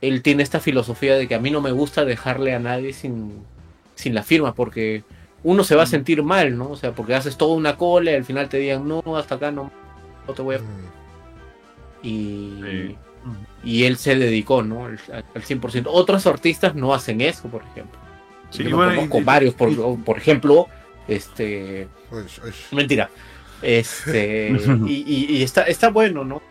[0.00, 3.32] él tiene esta filosofía de que a mí no me gusta dejarle a nadie sin,
[3.94, 5.02] sin la firma, porque
[5.42, 6.70] uno se va a sentir mal, ¿no?
[6.70, 9.50] O sea, porque haces toda una cola y al final te digan, no, hasta acá
[9.50, 9.70] no,
[10.26, 10.58] no te voy a...
[10.58, 12.02] Mm.
[12.02, 12.96] Y, Sí.
[13.62, 14.86] Y él se dedicó, ¿no?
[14.86, 15.84] Al, al 100%.
[15.86, 17.98] Otros artistas no hacen eso, por ejemplo.
[18.50, 20.68] Sí, Yo me bueno, y- conozco y- varios, por, por ejemplo,
[21.08, 21.88] este...
[22.10, 22.52] Uy, uy.
[22.72, 23.10] Mentira.
[23.62, 24.50] Este,
[24.86, 26.42] y, y- y está, está bueno, ¿no?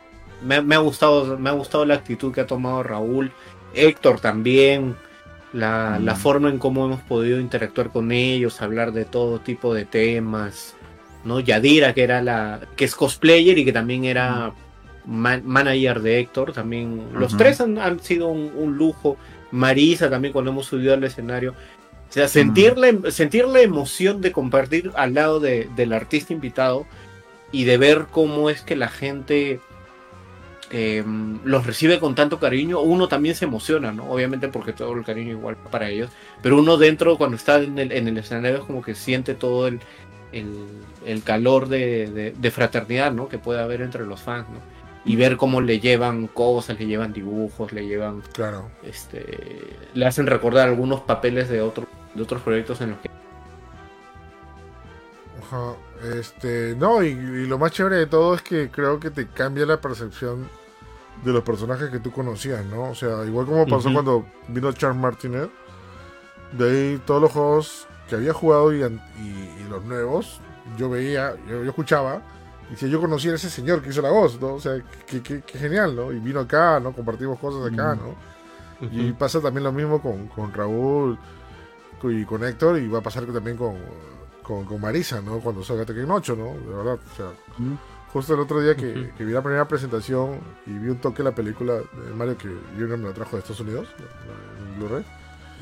[0.43, 3.31] Me, me ha gustado, me ha gustado la actitud que ha tomado Raúl,
[3.73, 4.95] Héctor también,
[5.53, 6.17] la, la Mm.
[6.17, 10.75] forma en cómo hemos podido interactuar con ellos, hablar de todo tipo de temas,
[11.23, 11.39] ¿no?
[11.39, 14.51] Yadira, que era la, que es cosplayer y que también era
[15.05, 17.07] man- manager de Héctor, también.
[17.13, 19.17] Los tres han, han sido un, un lujo.
[19.51, 21.51] Marisa también cuando hemos subido al escenario.
[21.51, 26.85] O sea, sentir, la, sentir la emoción de compartir al lado de- del artista invitado
[27.51, 29.59] y de ver cómo es que la gente
[30.71, 31.03] eh,
[31.43, 34.09] los recibe con tanto cariño, uno también se emociona, ¿no?
[34.09, 36.09] Obviamente porque todo el cariño igual para ellos,
[36.41, 39.67] pero uno dentro, cuando está en el, en el escenario, es como que siente todo
[39.67, 39.79] el,
[40.31, 40.51] el,
[41.05, 43.27] el calor de, de- de fraternidad, ¿no?
[43.27, 44.59] Que puede haber entre los fans, ¿no?
[45.05, 48.69] Y ver cómo le llevan cosas, le llevan dibujos, le llevan Claro.
[48.83, 51.85] este, le hacen recordar algunos papeles de, otro,
[52.15, 53.09] de otros proyectos en los que...
[55.41, 55.73] Ajá.
[56.19, 59.65] Este, no, y, y lo más chévere de todo es que creo que te cambia
[59.65, 60.47] la percepción
[61.23, 62.89] de los personajes que tú conocías, ¿no?
[62.89, 65.49] O sea, igual como pasó cuando vino Charles Martinet,
[66.53, 70.39] de ahí todos los juegos que había jugado y, y- y los nuevos,
[70.77, 72.21] yo veía, yo, yo escuchaba,
[72.71, 74.53] y si yo conocía a ese señor que hizo la voz, ¿no?
[74.55, 74.73] O sea,
[75.07, 76.11] qué, qué- qué genial, ¿no?
[76.11, 76.93] Y vino acá, ¿no?
[76.93, 77.99] Compartimos cosas acá, Mm.
[77.99, 78.33] ¿no?
[78.91, 81.17] Y pasa también lo mismo con, con Raúl
[82.03, 83.75] y con Héctor, y va a pasar también con,
[84.41, 85.39] con, con Marisa, ¿no?
[85.39, 86.45] Cuando salga Tekken 8, ¿no?
[86.69, 87.27] De verdad, o sea,
[88.11, 91.35] justo el otro día que, vi la primera presentación y vi un toque de la
[91.35, 93.87] película de Mario que Junior me lo trajo de Estados Unidos,
[94.59, 95.05] en Blu-ray.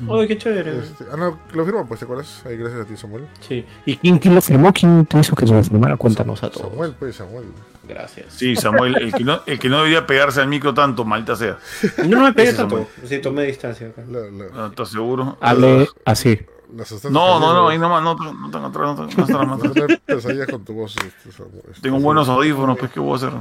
[0.08, 0.78] Oye, qué chévere.
[0.78, 2.42] Este, ah, no, lo firmó, pues, ¿te acuerdas?
[2.46, 3.26] Ahí, gracias a ti, Samuel.
[3.40, 3.64] Sí.
[3.86, 4.72] ¿Y quién, quién lo firmó?
[4.72, 5.96] ¿Quién te hizo que se lo firmara?
[5.96, 6.70] Cuéntanos a todos.
[6.70, 7.44] Samuel, pues, Samuel.
[7.88, 8.34] Gracias.
[8.34, 11.58] Sí, Samuel, el que, no, el que no debería pegarse al micro tanto, maldita sea.
[11.98, 12.86] No, no me pegué tanto.
[13.04, 14.02] Sí, tomé distancia acá.
[14.08, 15.36] La, la, ¿No ¿Estás seguro?
[15.40, 16.38] Ale, así.
[17.10, 20.00] No, no, no, ahí nomás, no, no, no tan atrás, no tan no Samuel.
[21.82, 23.32] Tengo buenos audífonos, pues, ¿qué voy a hacer?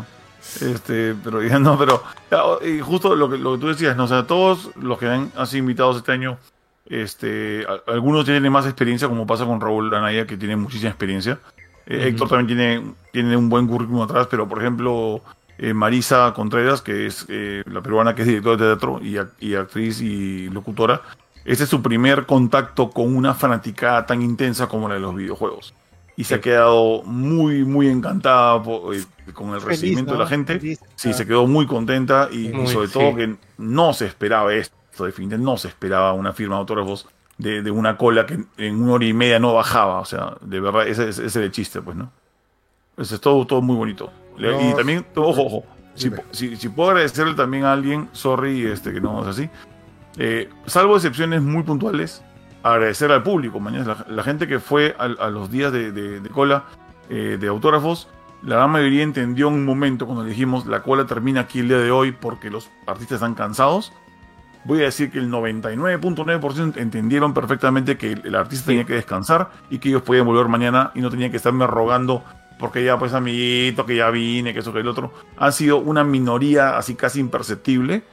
[0.59, 2.03] Este, pero ya no, pero
[2.65, 4.05] y justo lo que, lo que tú decías, ¿no?
[4.05, 6.37] O sea, todos los que han, han sido invitados este año,
[6.87, 11.39] este, a- algunos tienen más experiencia, como pasa con Raúl Anaya, que tiene muchísima experiencia.
[11.85, 12.07] Eh.
[12.09, 15.21] Héctor también tiene, tiene un buen currículum atrás, pero por ejemplo,
[15.57, 19.55] eh, Marisa Contreras, que es eh, la peruana que es directora de teatro y, y
[19.55, 21.01] actriz y locutora,
[21.45, 25.73] este es su primer contacto con una fanaticada tan intensa como la de los videojuegos.
[26.21, 29.03] Y se ha quedado muy, muy encantada po- eh,
[29.33, 30.17] con el Feliz, recibimiento ¿no?
[30.19, 30.59] de la gente.
[30.59, 30.79] Feliz.
[30.95, 32.93] Sí, se quedó muy contenta y, y Muy, sobre sí.
[32.93, 34.75] todo que no se esperaba esto,
[35.05, 37.07] definitivamente no se esperaba una firma de autógrafos
[37.37, 39.99] de, de una cola que en una hora y media no bajaba.
[39.99, 42.11] O sea, de verdad, ese, ese es el chiste, pues, ¿no?
[42.97, 44.11] Eso es todo, todo muy bonito.
[44.37, 45.63] No, y también, ojo, ojo,
[45.95, 49.49] si, si, si puedo agradecerle también a alguien, sorry, este, que no es así,
[50.17, 52.23] eh, salvo excepciones muy puntuales,
[52.63, 56.19] agradecer al público, mañana, la, la gente que fue al- a, los días de, de-
[56.19, 56.65] de cola
[57.09, 58.07] eh, de autógrafos,
[58.43, 61.67] la gran mayoría entendió en un momento cuando le dijimos la cola termina aquí el
[61.67, 63.93] día de hoy porque los artistas están cansados.
[64.63, 69.49] Voy a decir que el 99.9% entendieron perfectamente que el, el artista tenía que descansar
[69.69, 72.23] y que ellos podían volver mañana y no tenían que estarme rogando
[72.59, 75.11] porque ya pues amiguito, que ya vine, que eso, que el otro.
[75.37, 78.03] Han sido una minoría así casi imperceptible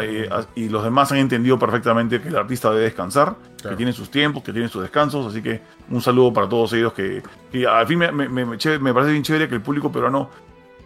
[0.00, 3.70] eh, y los demás han entendido perfectamente que el artista debe descansar, Claro.
[3.70, 5.60] que tiene sus tiempos, que tiene sus descansos, así que
[5.90, 9.22] un saludo para todos ellos que, que al fin me, me- me- me parece bien
[9.22, 10.30] chévere que el público peruano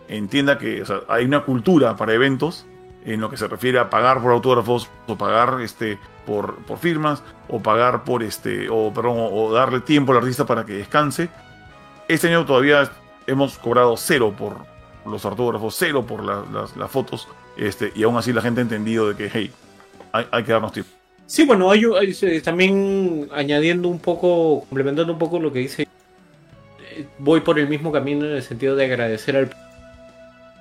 [0.09, 2.67] entienda que o sea, hay una cultura para eventos
[3.05, 7.23] en lo que se refiere a pagar por autógrafos o pagar este por, por firmas
[7.49, 11.29] o pagar por este o perdón o darle tiempo al artista para que descanse
[12.09, 12.91] este año todavía
[13.27, 14.57] hemos cobrado cero por
[15.11, 18.63] los autógrafos cero por la- las, las fotos este y aún así la gente ha
[18.63, 19.51] entendido de que hey
[20.13, 20.91] hay, hay que darnos tiempo
[21.29, 25.89] Sí, bueno, hay, hay- también añadiendo un poco, complementando un poco lo que dice,
[27.19, 29.51] voy por el mismo camino en el sentido de agradecer al...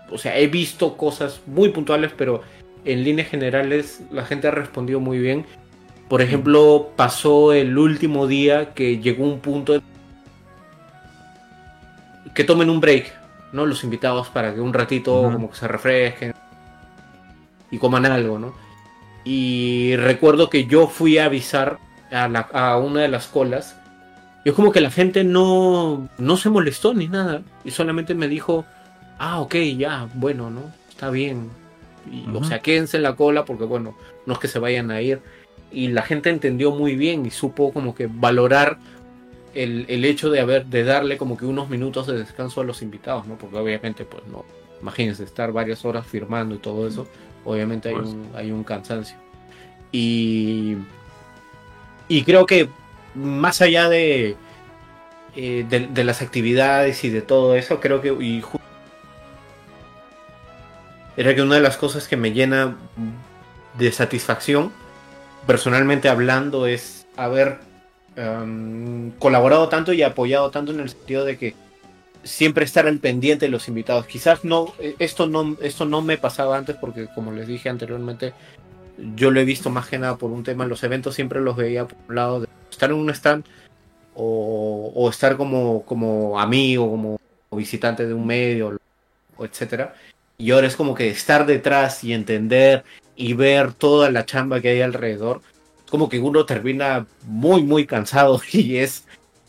[0.09, 2.41] O sea, he visto cosas muy puntuales, pero
[2.83, 5.45] en líneas generales la gente ha respondido muy bien.
[6.09, 9.80] Por ejemplo, pasó el último día que llegó un punto
[12.33, 13.14] que tomen un break,
[13.53, 13.67] ¿no?
[13.67, 16.33] Los invitados para que un ratito como que se refresquen
[17.72, 18.53] y coman algo, ¿no?
[19.24, 21.80] Y recuerdo que yo fui a avisar
[22.11, 23.76] a, la- a una de las colas.
[24.44, 27.42] Y es como que la gente no, no se molestó ni nada.
[27.64, 28.66] Y solamente me dijo,
[29.18, 30.61] ah, ok, ya, bueno, ¿no?
[30.90, 31.50] Está bien.
[32.11, 33.95] Y, O sea, quédense en la cola porque, bueno,
[34.27, 35.22] no es que se vayan a ir.
[35.72, 38.77] Y la gente entendió muy bien y supo como que valorar
[39.56, 42.84] el, el hecho de haber, de darle como que unos minutos de descanso a los
[42.84, 43.38] invitados, ¿no?
[43.40, 44.45] Porque obviamente, pues no,
[44.82, 47.08] imagínense estar varias horas firmando y todo eso,
[47.45, 48.07] obviamente hay Pues.
[48.09, 49.15] un, hay un cansancio.
[49.91, 50.75] Y,
[52.09, 52.67] y creo que
[53.14, 54.35] más allá de,
[55.35, 58.43] eh, de, de las actividades y de todo eso, creo que y
[61.17, 62.75] era que una de las cosas que me llena
[63.77, 64.72] de satisfacción,
[65.48, 67.59] personalmente hablando, es haber
[68.17, 71.56] em, colaborado tanto y apoyado tanto en el sentido de que
[72.25, 74.05] siempre estar al pendiente de los invitados.
[74.07, 78.33] Quizás no, eh, esto no, esto no me pasaba antes porque como les dije anteriormente,
[79.15, 81.87] yo lo he visto más que nada por un tema los eventos, siempre los veía
[81.87, 83.45] por un lado de estar en un stand
[84.15, 87.19] o, o estar como, como amigo, como
[87.51, 88.77] visitante de un medio,
[89.37, 89.95] o etcétera.
[90.37, 92.83] Y ahora es como que estar detrás y entender
[93.15, 95.41] y ver toda la chamba que hay alrededor.
[95.89, 99.05] Como que uno termina muy, muy cansado y es,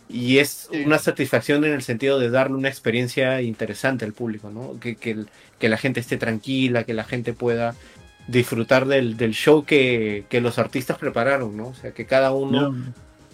[0.09, 0.83] y es Sí.
[0.85, 4.78] una satisfacción en el sentido de darle una experiencia interesante al público, ¿no?
[4.81, 5.28] Que, que, el-
[5.59, 7.75] que la gente esté tranquila, que la gente pueda
[8.28, 11.68] disfrutar del, del show que, que los artistas prepararon, ¿no?
[11.68, 12.75] O sea, que cada uno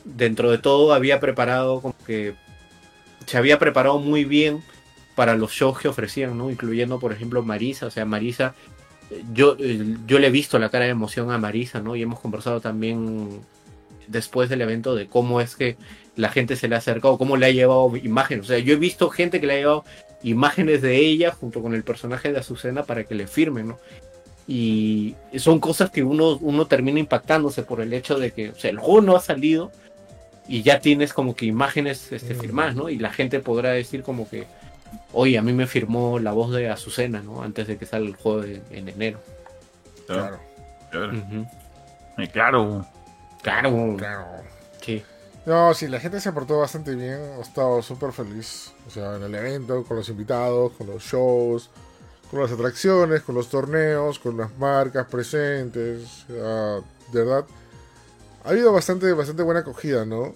[0.04, 2.34] dentro de todo había preparado como que
[3.26, 4.62] se había preparado muy bien
[5.14, 6.50] para los shows que ofrecían, ¿no?
[6.50, 8.54] Incluyendo, por ejemplo, Marisa, o sea, Marisa,
[9.34, 11.94] yo, eh, yo le he visto la cara de emoción a Marisa, ¿no?
[11.96, 13.40] Y hemos conversado también
[14.08, 15.76] después del evento de cómo es que
[16.16, 18.76] la gente se le ha acercado, cómo le ha llevado imágenes, o sea, yo he
[18.76, 19.84] visto gente que le ha llevado
[20.22, 23.78] imágenes de ella junto con el personaje de Azucena para que le firmen, ¿no?
[24.48, 28.70] Y son cosas que uno, uno termina impactándose por el hecho de que o sea,
[28.70, 29.70] el juego no ha salido
[30.48, 32.38] y ya tienes como que imágenes este, Mm.
[32.40, 32.88] firmadas, ¿no?
[32.90, 34.46] Y la gente podrá decir como que,
[35.12, 37.42] oye, a mí me firmó la voz de Azucena, ¿no?
[37.42, 39.20] Antes de que salga el juego de- en enero.
[40.06, 40.38] Claro,
[40.90, 41.18] Chévere.
[41.18, 41.46] Ujú.
[42.18, 42.84] Eh, Claro.
[43.42, 44.26] Claro, claro.
[44.80, 45.02] sí.
[45.44, 47.18] No, sí, la gente se portó bastante bien.
[47.38, 48.72] He estado súper feliz.
[48.86, 51.68] O sea, en el evento, con los invitados, con los shows,
[52.30, 56.24] con las atracciones, con los torneos, con las marcas presentes.
[56.28, 56.76] Sea,
[57.12, 57.44] de verdad,
[58.44, 60.34] ha habido bastante, bastante buena acogida, ¿no?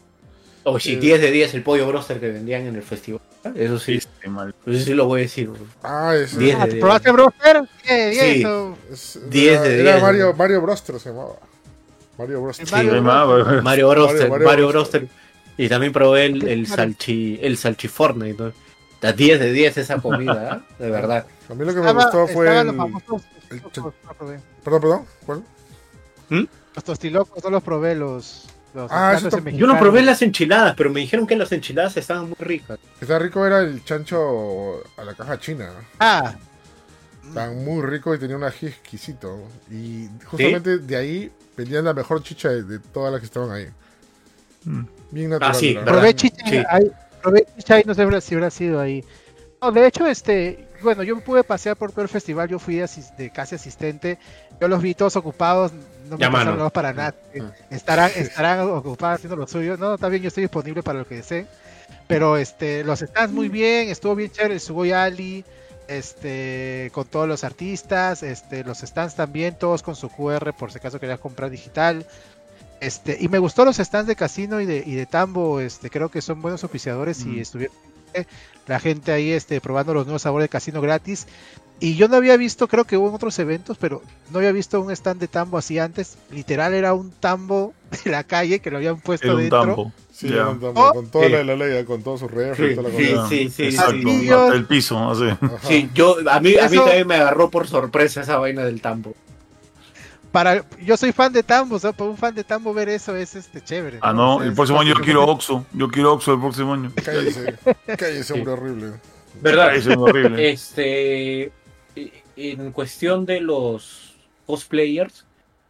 [0.64, 0.96] O si Eh.
[0.96, 3.20] 10 de 10 el pollo broster que vendían en el festival.
[3.54, 4.52] Eso sí, mal.
[4.66, 5.48] eso sí lo voy a decir.
[5.48, 5.64] bro.
[5.84, 6.56] Ah, es, Diez.
[6.58, 7.62] Ah, ¿te ¿Probaste Broster?
[7.84, 8.10] ¿Qué?
[8.10, 8.40] ¿Y Sí.
[8.40, 8.76] eso?
[8.92, 10.32] es- 10 era, de era 10, Mario, ¿no?
[10.32, 11.36] Mario Broster se llamaba.
[12.18, 12.66] Mario Broster.
[12.66, 13.02] Sí, Mario Bros.
[13.04, 15.00] ma, Mario Broster, Mario Mario, Broster.
[15.02, 15.26] Broster.
[15.58, 18.34] Y también probé el, el, salchi, el salchiforne.
[18.34, 18.52] ¿no?
[18.94, 20.82] Está 10 de 10 esa comida, ¿eh?
[20.84, 21.26] de verdad.
[21.48, 22.76] A mí lo que me Estaba- gustó fue estaban el...
[22.76, 23.60] famosos- el.
[23.60, 25.04] Perdón, perdón.
[25.24, 25.42] ¿Cuál?
[26.74, 28.44] Los tostilocos no los probé, los.
[28.74, 31.96] los Ah, eso tam- Yo no probé las enchiladas, pero me dijeron que las enchiladas
[31.96, 32.78] estaban muy ricas.
[33.00, 35.70] Está rico era el chancho a la caja china.
[36.00, 36.34] Ah,
[37.26, 39.42] Estaba muy rico y tenía un ají exquisito.
[39.70, 43.68] Y justamente de ahí vendían la mejor chicha de, de todas las que estaban ahí.
[44.64, 44.82] Mm.
[45.10, 45.54] Bien natural.
[45.54, 45.92] sí, ¿verdad?
[45.92, 46.62] probé chicha, Sí.
[46.68, 46.90] ahí,
[47.22, 49.04] probé chicha ahí, no sé si habrá sido ahí.
[49.62, 53.14] No, de hecho, este, bueno, yo pude pasear por todo el festival, yo fui asis-
[53.16, 54.18] de casi asistente,
[54.60, 55.72] yo los vi todos ocupados,
[56.10, 57.14] no me pasaron nada para nada.
[57.40, 57.50] Ah.
[57.70, 59.76] Estarán, estarán ocupados haciendo lo suyo.
[59.76, 61.48] No, está bien, yo estoy disponible para lo que deseen.
[62.06, 65.44] Pero este, los stands muy bien, estuvo bien chévere el Sugoi Ali,
[65.88, 70.78] este, con todos los artistas, este, los stands también, todos con su QR por si
[70.78, 72.06] acaso querías comprar digital.
[72.80, 76.10] Este, y me gustó los stands de casino y de, y de tambo, este, creo
[76.10, 77.38] que son buenos oficiadores y Mm.
[77.40, 77.76] estuvieron
[78.14, 78.24] eh,
[78.66, 81.26] la gente ahí este, probando los nuevos sabores de casino gratis.
[81.80, 84.00] Y yo no había visto, creo que hubo en otros eventos, pero
[84.30, 86.16] no había visto un stand de tambo así antes.
[86.30, 87.74] Literal era un tambo
[88.04, 89.60] de la calle que lo habían puesto Era un dentro.
[89.60, 89.92] tambo.
[90.16, 90.58] Sí, con,
[91.10, 91.30] toda Sí.
[91.32, 93.28] la, la ley, con todo su refri y toda la Sí, cosa.
[93.28, 93.92] sí, sí, Exacto.
[93.92, 94.30] sí.
[94.30, 95.24] Hasta el piso, así.
[95.28, 95.58] Ajá.
[95.68, 98.80] Sí, yo, a mí, a mí Eso- también me agarró por sorpresa esa vaina del
[98.80, 99.14] tambo.
[100.32, 103.14] Para, yo soy fan de tambo, o sea, para un fan de tambo ver eso
[103.14, 103.98] es este chévere.
[104.00, 105.66] Ah, no, O sea, el próximo año yo quiero Oxxo.
[105.74, 106.92] Yo quiero Oxxo el próximo año.
[107.04, 107.54] Cállese,
[107.98, 108.92] cállese, hombre horrible.
[109.42, 109.74] ¿Verdad?
[109.76, 110.50] Eso es horrible.
[110.50, 111.52] Este,
[112.36, 114.14] en cuestión de los
[114.46, 115.26] cosplayers,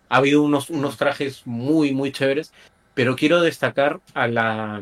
[0.08, 2.52] ha habido unos, unos trajes muy, muy chéveres,
[2.96, 4.80] pero quiero destacar a la,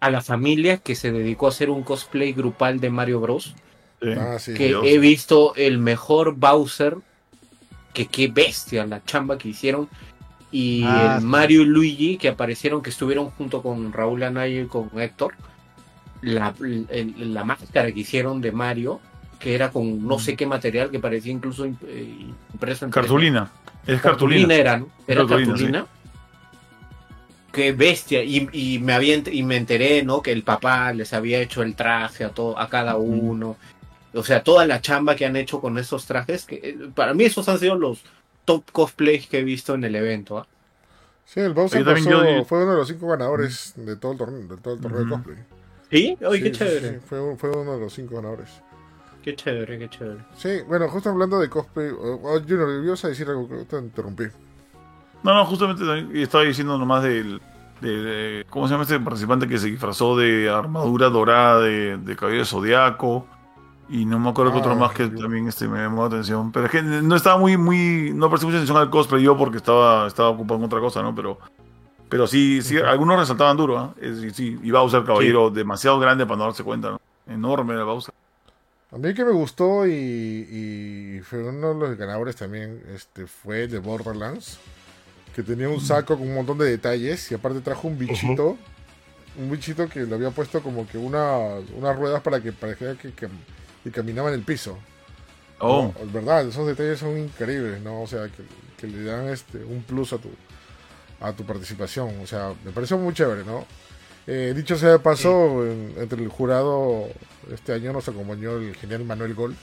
[0.00, 3.54] a la familia que se dedicó a hacer un cosplay grupal de Mario Bros.
[4.02, 4.08] Sí.
[4.18, 4.54] Ah, sí.
[4.54, 4.84] Que Dios.
[4.86, 6.96] he visto el mejor Bowser,
[7.92, 9.88] que qué bestia la chamba que hicieron.
[10.50, 11.26] Y Ah, el sí.
[11.26, 15.34] Mario y Luigi que aparecieron, que estuvieron junto con Raúl Anaya y con Héctor.
[16.22, 19.00] La, el- la máscara que hicieron de Mario,
[19.38, 22.94] que era con no sé qué material, que parecía incluso eh, impreso en 3D.
[22.94, 23.50] Cartulina.
[23.86, 24.54] Es Cartulina cartulina.
[24.54, 24.88] era, ¿no?
[25.06, 25.86] Era Cartulina, cartulina.
[27.54, 28.22] Qué bestia.
[28.24, 30.20] Y, y me había y me enteré, ¿no?
[30.22, 33.56] Que el papá les había hecho el traje a todo, a cada uno.
[34.12, 37.24] O sea, toda la chamba que han hecho con esos trajes, que eh, para mí
[37.24, 38.02] esos han sido los
[38.44, 40.38] top cosplays que he visto en el evento.
[40.38, 40.46] ¿ah?
[41.24, 44.56] Sí, el Bowser Yo fue uno de los cinco ganadores de todo el torneo, de
[44.60, 45.36] todo el torneo de cosplay.
[45.90, 46.18] ¿Sí?
[46.24, 46.88] Oye, Sí, qué chévere.
[46.90, 48.48] sí, fue, un- fue uno de los cinco ganadores.
[49.22, 50.20] Qué chévere, qué chévere.
[50.36, 53.78] Sí, bueno, justo hablando de cosplay, oh, oh, Junior, ibas a decir algo que te
[53.78, 54.24] interrumpí.
[55.24, 55.82] No, no, justamente
[56.22, 57.40] estaba diciendo nomás del.
[57.80, 62.14] de- de- ¿Cómo se llama este participante que se disfrazó de armadura dorada de, de
[62.16, 63.26] cabello zodiaco?
[63.88, 66.52] Y no me acuerdo que Ah, otro más que también este, me llamó la atención.
[66.52, 68.12] Pero es que no estaba muy, muy.
[68.14, 71.14] No presté mucha atención al cosplay yo porque estaba, estaba ocupado en otra cosa, ¿no?
[71.14, 71.38] Pero.
[72.08, 73.94] Pero sí, sí, algunos resaltaban duro, ¿ah?
[74.00, 77.00] Es decir, sí, y Bowser, caballero demasiado grande para no darse cuenta, ¿no?
[77.26, 78.14] Enorme era Bowser.
[78.92, 83.64] A mí que me gustó y, y fue uno de los ganadores también, este, fue
[83.64, 84.60] el de Borderlands,
[85.34, 88.56] que tenía un saco con un montón de detalles y aparte trajo un bichito,
[89.38, 91.38] un bichito que le había puesto como que una,
[91.76, 93.28] unas ruedas para que pareciera que, que,
[93.82, 94.78] que caminaba en el piso.
[95.60, 96.12] Oh, ¿no?
[96.12, 98.02] verdad, esos detalles son increíbles, ¿no?
[98.02, 98.42] O sea, que,
[98.76, 100.28] que le dan este un plus a tu
[101.20, 102.10] a tu participación.
[102.22, 103.64] O sea, me pareció muy chévere, ¿no?
[104.26, 107.06] Eh, dicho sea de paso, en- entre el jurado
[107.52, 109.56] este año nos acompañó el genial Manuel Gol.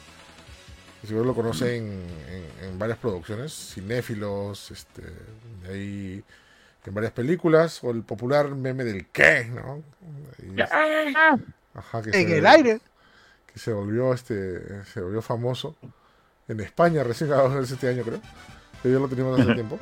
[1.02, 5.02] Que Seguro lo conocen en, en varias producciones, cinéfilos, este,
[5.70, 6.24] ahí
[6.86, 9.82] en varias películas, o el popular meme del qué, ¿no?
[10.56, 10.60] Y-
[11.74, 12.80] ajá, que En se- el aire.
[13.52, 15.76] que se volvió este se volvió famoso
[16.48, 17.30] en España recién
[17.62, 18.22] este año creo
[18.82, 19.78] que ya lo teníamos hace tiempo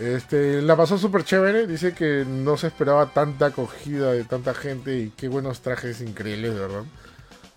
[0.00, 4.96] este la pasó súper chévere dice que no se esperaba tanta acogida de tanta gente
[4.98, 6.84] y qué buenos trajes increíbles de verdad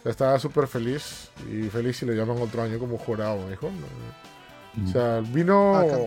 [0.05, 3.69] estaba súper feliz y feliz si lo llaman otro año como jurado me dijo
[4.83, 5.97] O sea, vino, Ah, acá.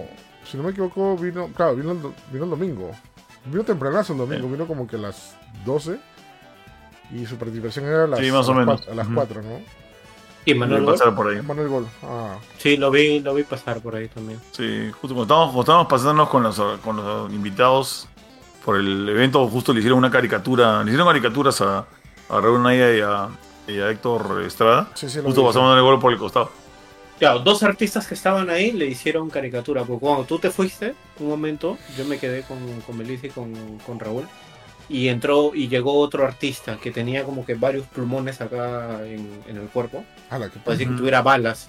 [0.50, 1.98] si no me equivoco, vino, claro, vino el,
[2.32, 2.90] vino el domingo.
[3.44, 5.98] Vino tempranazo el domingo, vino como que a las 12.
[7.12, 8.80] Y su participación era a las, Sí, más o menos.
[8.80, 9.08] cuatro- a las.
[9.08, 9.60] 4, ¿no?
[10.44, 10.94] Y Manuel Gol.
[10.94, 11.42] pasar por ahí.
[11.42, 11.86] Manuel Gol.
[12.02, 14.40] Ah, Sí, lo vi, lo vi pasar por ahí también.
[14.52, 18.08] Sí, justo cuando estábamos, cuando estábamos pasándonos con los, con los invitados
[18.64, 21.78] por el evento, justo le hicieron una caricatura, le hicieron caricaturas a,
[22.28, 23.28] a Raúl Naya y a,
[23.72, 24.90] y a Héctor Estrada.
[24.94, 26.50] sí, sí, Justo pasamos el gol por el costado.
[27.18, 29.84] Claro, dos artistas que estaban ahí le hicieron caricatura.
[29.84, 33.78] Porque cuando tú te fuiste, un momento, yo me quedé con, con Melissa y con,
[33.86, 34.26] con Raúl.
[34.88, 39.56] Y entró y llegó otro artista que tenía como que varios plumones acá en, en
[39.56, 40.04] el cuerpo.
[40.50, 41.68] Qué Para decir que tuviera balas.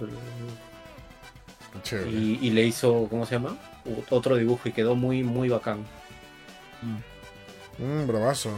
[1.83, 2.09] chévere.
[2.09, 3.55] Y, y le hizo, ¿cómo se llama?
[4.09, 5.85] Otro dibujo y quedó muy, muy bacán.
[7.77, 8.49] Mm, bravazo.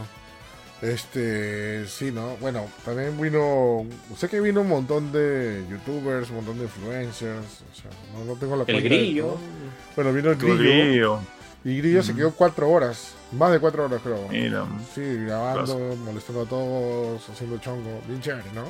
[0.82, 2.36] Este, sí, ¿no?
[2.36, 7.74] Bueno, también vino, sé que vino un montón de youtubers, un montón de influencers, o
[7.74, 9.36] sea, no, no tengo la El de grillo.
[9.94, 11.20] Bueno, vino el grillo, grillo.
[11.64, 12.18] y Grillo se Ujú.
[12.18, 14.28] quedó cuatro horas, más de cuatro horas creo.
[14.28, 14.66] Mira.
[14.94, 18.66] Sí, grabando, molestando a todos, haciendo chongo, bien chévere, ¿no?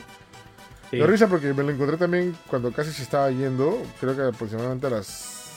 [0.91, 0.99] Sí.
[0.99, 4.87] Me risa porque me lo encontré también cuando casi se estaba yendo, creo que aproximadamente
[4.87, 5.07] a las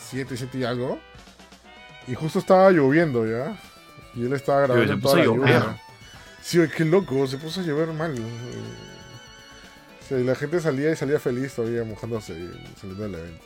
[0.10, 0.98] 7, 7 y algo.
[2.08, 3.56] Y justo estaba lloviendo ya.
[4.16, 5.40] Y él estaba grabando se puso toda la llover.
[5.62, 5.82] lluvia.
[6.50, 8.16] Sí, qué loco, se puso a llover mal.
[10.02, 13.46] O sea, y la gente salía y salía feliz todavía mojándose y saliendo del evento.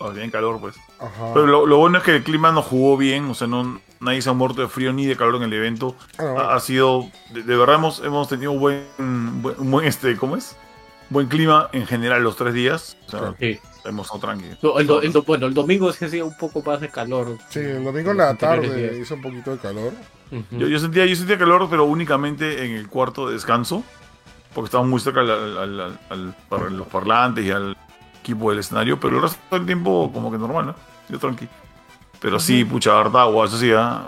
[0.00, 0.76] Ah, bien calor, pues.
[1.00, 1.32] Ajá.
[1.34, 4.22] Pero lo, lo bueno es que el clima no jugó bien, o sea, no, nadie
[4.22, 5.96] se ha muerto de frío ni de calor en el evento.
[6.18, 8.84] Ah, no, Ha, ha sido, de, de verdad hemos, hemos tenido un buen,
[9.42, 10.54] buen, un buen, este, ¿cómo es?
[11.10, 12.96] Buen clima en general los tres días.
[13.08, 13.34] O sea.
[13.40, 13.58] Sí.
[13.86, 14.58] hemos estado tranquilos.
[14.62, 17.36] No, el do- el do- bueno, el domingo sí hacía un poco más de calor.
[17.48, 19.92] Sí, el domingo en la tarde hizo un poquito de calor.
[20.30, 20.58] Ujú.
[20.58, 23.82] Yo, yo sentía, yo sentía calor, pero únicamente en el cuarto de descanso,
[24.54, 27.76] porque estábamos muy cerca al, al- al- al- para los parlantes y al
[28.20, 30.74] equipo del escenario, pero el resto del tiempo como que normal, ¿no?
[31.08, 31.48] Yo tranqui.
[32.20, 34.06] Pero sí, pucha, harta agua, eso sí, ¿ah?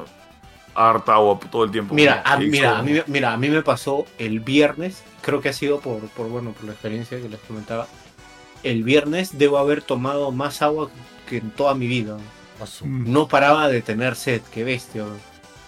[0.75, 1.95] harta agua todo el tiempo.
[1.95, 5.49] Mira, a, mira, a mí, me- mira, a mí me pasó el viernes, creo que
[5.49, 7.87] ha sido por, por, bueno, por la experiencia que les comentaba.
[8.63, 10.91] El viernes debo haber tomado más agua
[11.29, 12.19] que en toda mi vida.
[12.85, 15.05] No paraba de tener sed, qué bestia.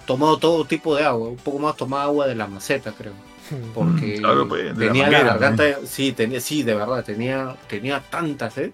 [0.06, 3.12] Tomado todo tipo de agua, un poco más tomaba agua de la maceta, creo.
[3.74, 8.00] Porque Claro, pues, de tenía la, manguera, garganta, sí, tenía, sí, de verdad, tenía, tenía
[8.00, 8.70] tanta sed.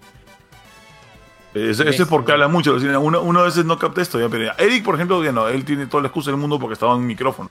[1.53, 2.75] Eso, es porque habla mucho.
[3.01, 4.19] Uno, uno a veces no capta esto.
[4.19, 6.73] Ya, pero Eric, por ejemplo, ya no, él tiene toda la excusa del mundo porque
[6.73, 7.49] estaba en micrófono.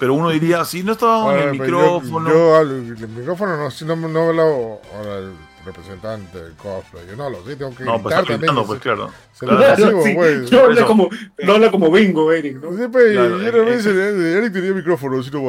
[0.00, 2.28] Pero uno diría, si no estaba en el yo- micrófono.
[2.30, 5.32] Yo, hablo- el micrófono no, si no, no el
[5.64, 7.06] representante del cosplay.
[7.08, 8.66] Yo no hablo, sí, tengo que no, pues está gritando, también.
[8.66, 9.10] pues claro.
[9.32, 10.52] Se lo Claro, recibo, Sí, pues.
[10.52, 11.08] no, habla como,
[11.42, 12.70] no habla como bingo, Eric, ¿no?
[12.76, 15.40] Sí, pues, Claro, yo eh, no me eh, dice, Eric tenía micrófono, si no.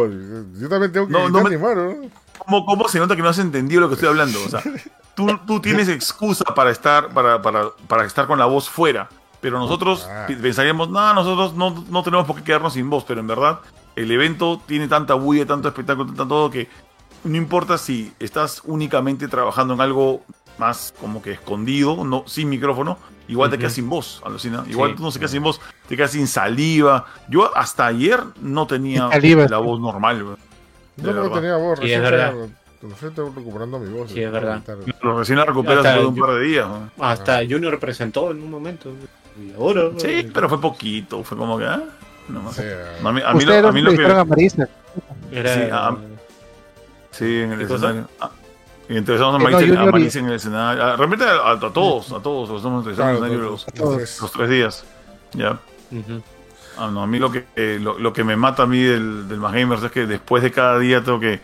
[0.59, 2.09] Yo también tengo que No, no gritar me- animar, ¿no?
[2.39, 4.39] ¿Cómo, ¿Cómo se nota que no has entendido lo que estoy hablando?
[4.43, 4.61] O sea,
[5.15, 9.09] tú, tú tienes excusa para estar, para, para, para estar con la voz fuera.
[9.41, 10.27] Pero nosotros Ah.
[10.27, 13.03] pensaríamos, no, nosotros no, no tenemos por qué quedarnos sin voz.
[13.07, 13.59] Pero en verdad,
[13.95, 16.67] el evento tiene tanta bulla, tanto espectáculo, tanto todo que
[17.23, 20.23] no importa si estás únicamente trabajando en algo
[20.57, 24.63] más como que escondido, no sin micrófono, igual te quedas sin voz, alucina.
[24.67, 24.97] Igual Sí.
[24.97, 27.05] tú no se quedas sin voz, te quedas sin saliva.
[27.29, 29.47] Yo hasta ayer no tenía saliva.
[29.47, 30.35] la voz normal.
[30.97, 32.33] Yo no tenía voz, Sí, recién es verdad.
[32.81, 34.11] recién estoy recuperando mi voz.
[34.11, 34.61] Sí, es verdad.
[35.01, 36.67] Lo recién la recuperas de un yo- par de días.
[36.67, 36.89] ¿no?
[37.03, 38.91] Hasta Junior presentó en un momento.
[39.41, 39.83] Y ahora.
[39.97, 41.23] Sí, pero fue poquito.
[41.23, 41.81] Fue como que, ah,
[42.27, 42.55] no más.
[42.55, 44.25] Sí, a mí, a mí Ustedes lo, a mí lo que.
[44.25, 44.67] Marisa.
[45.31, 45.95] Era, Sí, ah,
[47.11, 48.07] Sí, en el escenario.
[48.19, 48.31] Ah,
[48.89, 50.83] y entrevistamos a no, y- Marisa en el escenario.
[50.83, 52.49] Ah, Realmente a, a- a todos, a todos.
[52.49, 54.49] Los estamos entrevistando claro, en el escenario los- tres.
[54.49, 54.83] días.
[55.33, 55.59] Ya.
[56.77, 59.27] Ah, no, a mí lo que, eh, lo, lo que me mata a mí del,
[59.27, 61.39] del Más Gamers es que después de cada día tengo que,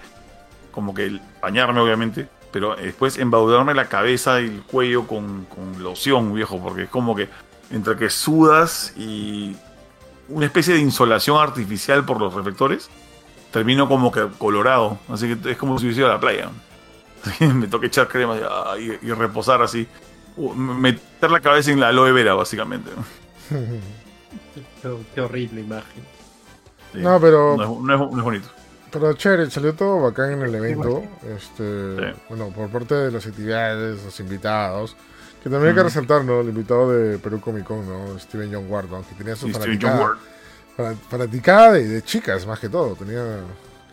[0.72, 6.34] como que bañarme, obviamente, pero después embaudarme la cabeza y el cuello con, con loción,
[6.34, 7.30] viejo, porque es como que
[7.72, 9.56] entre que sudas y
[10.30, 12.90] una especie de insolación artificial por los reflectores,
[13.52, 14.98] termino como que colorado.
[15.10, 16.50] Así que es como si hubiese ido a la playa.
[17.40, 19.88] Me toca echar crema y, ah, y- y reposar así.
[20.56, 22.92] Meter la cabeza en la aloe vera, básicamente.
[24.82, 26.04] Qué, qué horrible imagen.
[26.94, 27.00] Sí.
[27.00, 28.48] No, pero- No es, no es- no es bonito.
[28.92, 31.04] Pero chévere, salió todo bacán en el evento.
[31.36, 32.20] Este, Sí.
[32.30, 34.96] Bueno, por parte de las actividades, los invitados.
[35.44, 36.40] Que también hay que resaltar, ¿no?
[36.42, 38.18] El invitado de Perú Comic Con, ¿no?
[38.20, 39.02] Steven John Ward, ¿no?
[39.08, 40.18] Que tenía su Sí, Steven fanaticada, John Ward.
[40.18, 40.37] fana-
[41.10, 42.96] fanaticada de, de chicas, más que todo.
[42.96, 43.40] Tenía...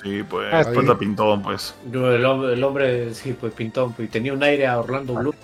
[0.02, 0.98] Sí, pues, Ah, pata sí.
[0.98, 1.74] pintón, pues.
[1.90, 5.14] Yo, el, hombre, el hombre, sí, pues pintón, pues, y tenía un aire a Orlando
[5.14, 5.34] Bloom.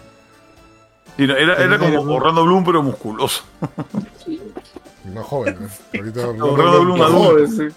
[1.17, 2.11] Sí, no, era, era como Bloom.
[2.17, 3.43] Orlando Bloom, pero musculoso.
[5.05, 5.57] No joven,
[5.93, 5.99] ¿eh?
[5.99, 7.31] Ahorita Orlando Bloom adulto.
[7.31, 7.77] joven, sí.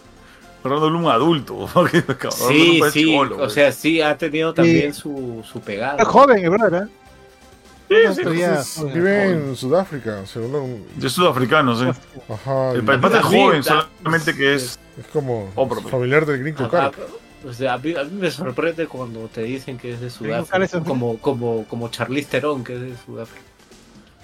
[0.64, 1.70] Orlando Bloom adulto.
[2.32, 3.54] Sí, sí, chibolo, o pues.
[3.54, 5.98] sea, sí ha tenido también su, su pegada.
[6.02, 6.84] Es joven, el brother.
[6.84, 6.88] ¿eh?
[8.64, 11.86] Sí, vive en Sudáfrica, según lo- De sudafricano, sí.
[12.30, 14.80] Ajá, El pata es joven, solamente que es.
[15.00, 16.96] es como Oh, pero- familiar del gringo Carp.
[17.48, 20.64] o sea, a, mí, a mí me sorprende cuando te dicen que es de Sudáfrica,
[20.64, 23.46] es- como, como, como Charlize Theron, que es de Sudáfrica.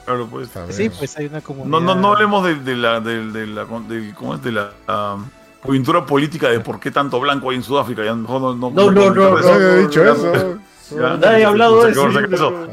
[0.06, 0.50] Claro, pues.
[0.70, 1.70] Sí, pues hay una comunidad.
[1.70, 4.42] No, no, no hablemos de, de la, de, de la, del- ¿cómo es?
[4.42, 5.18] De la ah,
[5.64, 8.04] coyuntura política de por qué tanto blanco hay en Sudáfrica.
[8.04, 10.58] Ya no, no, No, no, no, ha dicho ya, eso.
[10.92, 11.18] Ya.
[11.18, 12.08] Nadie ha hablado de eso.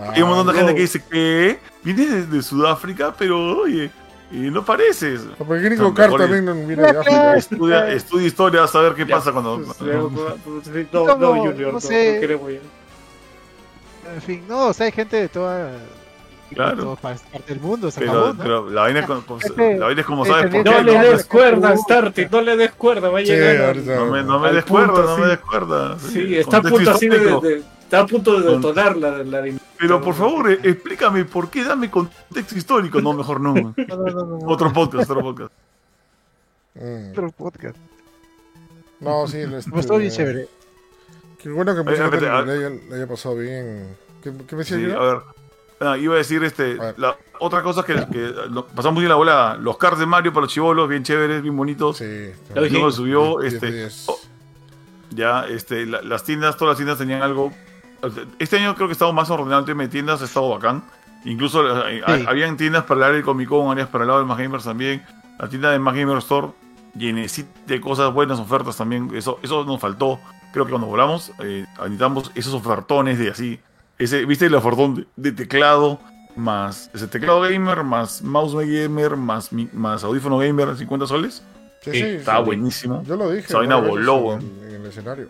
[0.00, 0.58] Ah, Hay un montón de no.
[0.58, 3.90] gente que dice que viene de, de Sudáfrica, pero oye,
[4.30, 5.24] y no pareces.
[5.24, 6.28] No, porque gringo mejores.
[6.30, 7.36] también viene de África.
[7.36, 9.62] Estudia, estudia historia, a saber qué Ya, pasa cuando.
[9.62, 9.80] pues,
[10.92, 12.14] No, no, Junior, no no, sé.
[12.14, 12.58] no queremos ya.
[14.14, 15.70] En fin, no, o sea, hay gente de toda.
[16.54, 16.96] Claro.
[17.02, 18.42] partes del mundo, se Pero, acabó, ¿no?
[18.42, 20.70] pero la vaina es como, como- Este- la vaina es como este sabes por qué.
[20.70, 23.76] No le no, des no, cuerda, no, Starty, no le des cuerda, va a llegar.
[23.78, 25.98] No me, no me des cuerda, no me des cuerda.
[25.98, 29.42] Sí, está a punto así de- está a punto de detonar la, la
[29.78, 33.00] Pero por favor, eh, explícame por qué dame contexto histórico.
[33.00, 33.54] No, mejor no.
[33.54, 34.46] No, no, no, no, no.
[34.46, 35.52] Otro podcast, otro podcast.
[36.74, 37.10] Mm.
[37.12, 37.76] Otro podcast.
[39.00, 40.48] No, sí, este, Me estuvo bien chévere.
[41.42, 43.96] Qué bueno que mucha Oye, gente espérate, le haya, le haya pasado bien.
[44.22, 45.00] ¿Qué, qué me decía Sí, yo?
[45.00, 45.22] a ver.
[45.78, 49.16] Ah, iba a decir este, A la otra cosa que, que lo- pasamos bien la
[49.16, 49.56] volada.
[49.58, 51.98] Los cards de Mario para los chivolos, bien chéveres, bien bonitos.
[51.98, 52.30] Sí.
[52.54, 54.04] Luego subió, Diez este, de diez.
[54.08, 54.18] oh,
[55.10, 57.52] ya, este, la- las tiendas, todas las tiendas tenían algo.
[58.38, 60.82] Este año creo que estamos más ordenado el tema de tiendas, ha estado bacán.
[61.24, 62.24] Incluso eh, Sí.
[62.28, 64.64] habían tiendas para el área del Comic Con, áreas para el lado del Más Gamers
[64.64, 65.04] también.
[65.38, 66.48] La tienda de Más Gamer Store,
[66.94, 69.10] llenecita de cosas, buenas ofertas también.
[69.14, 70.20] Eso, eso nos faltó.
[70.52, 73.60] Creo que cuando volamos, eh, necesitamos esos ofertones de así.
[73.98, 75.98] Ese, ¿Viste el ofertón de, de teclado?
[76.36, 81.42] Más ese teclado gamer, más mouse gamer, más, más audífono gamer, 50 soles.
[81.82, 82.30] Sí, Sí, sí.
[82.44, 83.02] buenísimo.
[83.04, 83.46] Yo lo dije.
[83.48, 85.28] Esa vaina voló, en, en el escenario.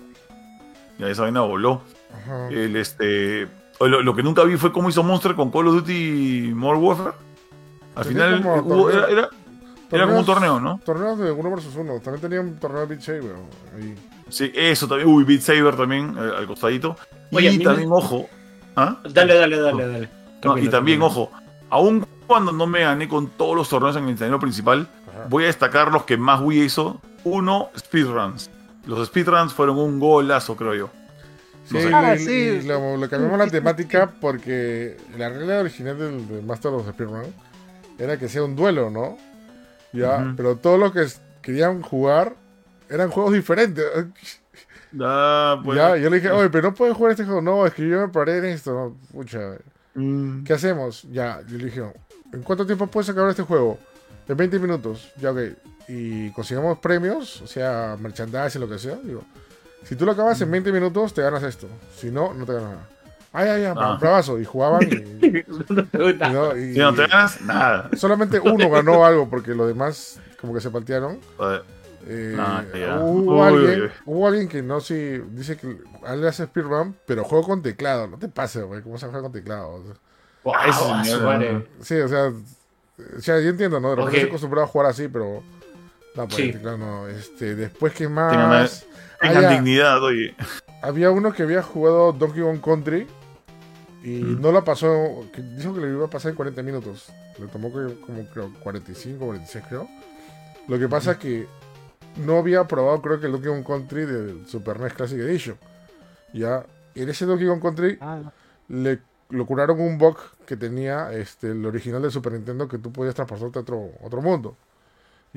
[0.98, 1.82] Ya esa vaina voló.
[2.14, 2.48] Ajá.
[2.48, 3.48] El, este,
[3.80, 7.12] lo, lo que nunca vi fue cómo hizo Monster con Call of Duty Modern Warfare.
[7.94, 9.28] Al Tenía final como hubo- torneo- era, era,
[9.90, 10.80] era como un torneo, ¿no?
[10.84, 11.94] Torneos de uno versus uno.
[12.00, 13.34] También tenía un torneo de Beat Saber.
[13.76, 13.94] Ahí.
[14.28, 15.08] Sí, eso también.
[15.08, 16.96] Uy, Beat Saber también, eh, al costadito.
[17.32, 18.28] Oye, y también, ojo.
[18.76, 18.98] ¿ah?
[19.08, 20.08] Dale, dale, dale, dale.
[20.44, 21.30] No, y también, ojo.
[21.70, 25.26] Aún cuando no me gané con todos los torneos en el escenario principal, Ajá.
[25.28, 27.00] voy a destacar los que más Wii hizo.
[27.24, 28.50] Uno, speedruns.
[28.84, 30.90] Los speedruns fueron un golazo, creo yo.
[31.68, 31.90] Sí, sé.
[31.92, 32.30] Ah, sí.
[32.30, 36.92] y lo, lo cambiamos la temática porque la regla original del, del Master of the
[36.92, 37.24] Speedrun
[37.98, 39.16] era que sea un duelo, ¿no?
[39.92, 40.36] Ya, Ujú.
[40.36, 41.06] pero todos los que
[41.42, 42.34] querían jugar
[42.88, 43.84] eran juegos diferentes.
[45.00, 47.42] Ah, pues, ya, yo le dije, oye, pero no puedes jugar este juego.
[47.42, 48.72] No, es que yo me paré en esto.
[48.72, 49.56] No, pucha,
[49.94, 51.02] mm, ¿qué hacemos?
[51.10, 51.82] Ya, yo le dije,
[52.32, 53.78] ¿en cuánto tiempo puedes acabar este juego?
[54.28, 55.12] En 20 minutos.
[55.20, 55.38] Ya, ok.
[55.88, 58.96] Y consigamos premios, o sea, merchandising, lo que sea.
[59.02, 59.22] Digo,
[59.88, 61.68] si tú lo acabas en 20 minutos, te ganas esto.
[61.96, 62.88] Si no, no te ganas nada.
[63.32, 63.98] Ay, ay, ay, Ah.
[64.00, 64.38] bravazo.
[64.40, 65.44] Y jugaban y, y
[66.32, 67.90] no, y- si no te ganas, nada.
[67.96, 71.18] solamente uno ganó algo porque los demás como que se paltearon.
[72.08, 72.62] Eh, Ah,
[73.02, 73.90] hubo, Uy, alguien, uy, uy.
[74.06, 75.76] hubo alguien que no sí dice que
[76.16, 78.06] le hace speedrun, pero juego con teclado.
[78.06, 78.80] No te pases, güey.
[78.80, 79.82] ¿Cómo se juega con teclado?
[80.44, 80.54] Wow,
[81.80, 83.90] sí, o sea, o sea, yo entiendo, ¿no?
[83.90, 84.14] De repente Ok.
[84.18, 85.42] estoy acostumbrado a jugar así, pero
[86.16, 86.42] no, pues Sí.
[86.44, 87.08] el teclado no.
[87.08, 88.86] Este, después que Tengan, más
[89.20, 89.50] tengan Ah, ya.
[89.50, 90.34] dignidad, oye.
[90.82, 93.06] había uno que había jugado Donkey Kong Country
[94.02, 94.40] y Mm.
[94.40, 97.10] no la pasó, que dijo que le iba a pasar en 40 minutos.
[97.38, 99.88] Le tomó como, como, creo 45, 46 creo.
[100.68, 101.46] Lo que pasa es que
[102.24, 105.56] no había probado creo que el Donkey Kong Country del Super NES Classic Edition.
[106.32, 106.64] Ya,
[106.94, 108.20] en ese Donkey Kong Country Ah,
[108.68, 112.90] le, le curaron un bug que tenía este, el original del Super Nintendo que tú
[112.92, 114.56] podías transportarte a otro, otro mundo.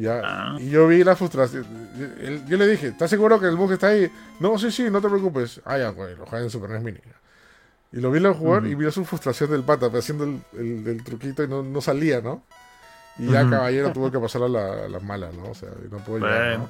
[0.01, 0.55] Ya, Ah.
[0.59, 1.65] y yo vi la frustración.
[1.97, 4.09] Yo, yo le dije, ¿estás seguro que el bug está ahí?
[4.39, 5.59] No, sí, sí, no te preocupes.
[5.65, 6.99] Ah, ya, güey, lo juegas en Super NES Mini.
[7.91, 8.71] Y lo vi a jugar Ujú.
[8.71, 11.81] y vi su frustración del pata, pues, haciendo el, el- el truquito y no, no
[11.81, 12.43] salía, ¿no?
[13.17, 13.49] Y ya Ujú.
[13.51, 15.49] Caballero tuvo que pasar a la, las malas, ¿no?
[15.49, 16.59] O sea, y no pudo llegar.
[16.59, 16.69] ¿no?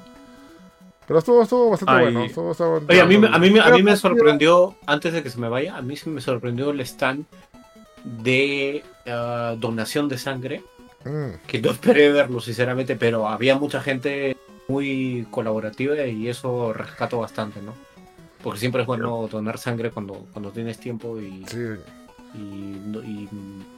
[1.06, 2.02] Pero estuvo, estuvo bastante Ay.
[2.04, 2.24] bueno.
[2.24, 5.30] Estuvo, estuvo- Oye, a mí, me- a mí, a mí me sorprendió, antes de que
[5.30, 7.26] se me vaya, a mí sí me sorprendió el stand
[8.04, 10.64] de ah, donación de sangre,
[11.04, 14.36] Mm, que no esperé verlo sinceramente, pero había mucha gente
[14.68, 17.74] muy colaborativa y eso rescato bastante, ¿no?
[18.42, 21.58] Porque siempre es bueno donar sangre cuando, cuando tienes tiempo y, sí.
[22.34, 23.28] y,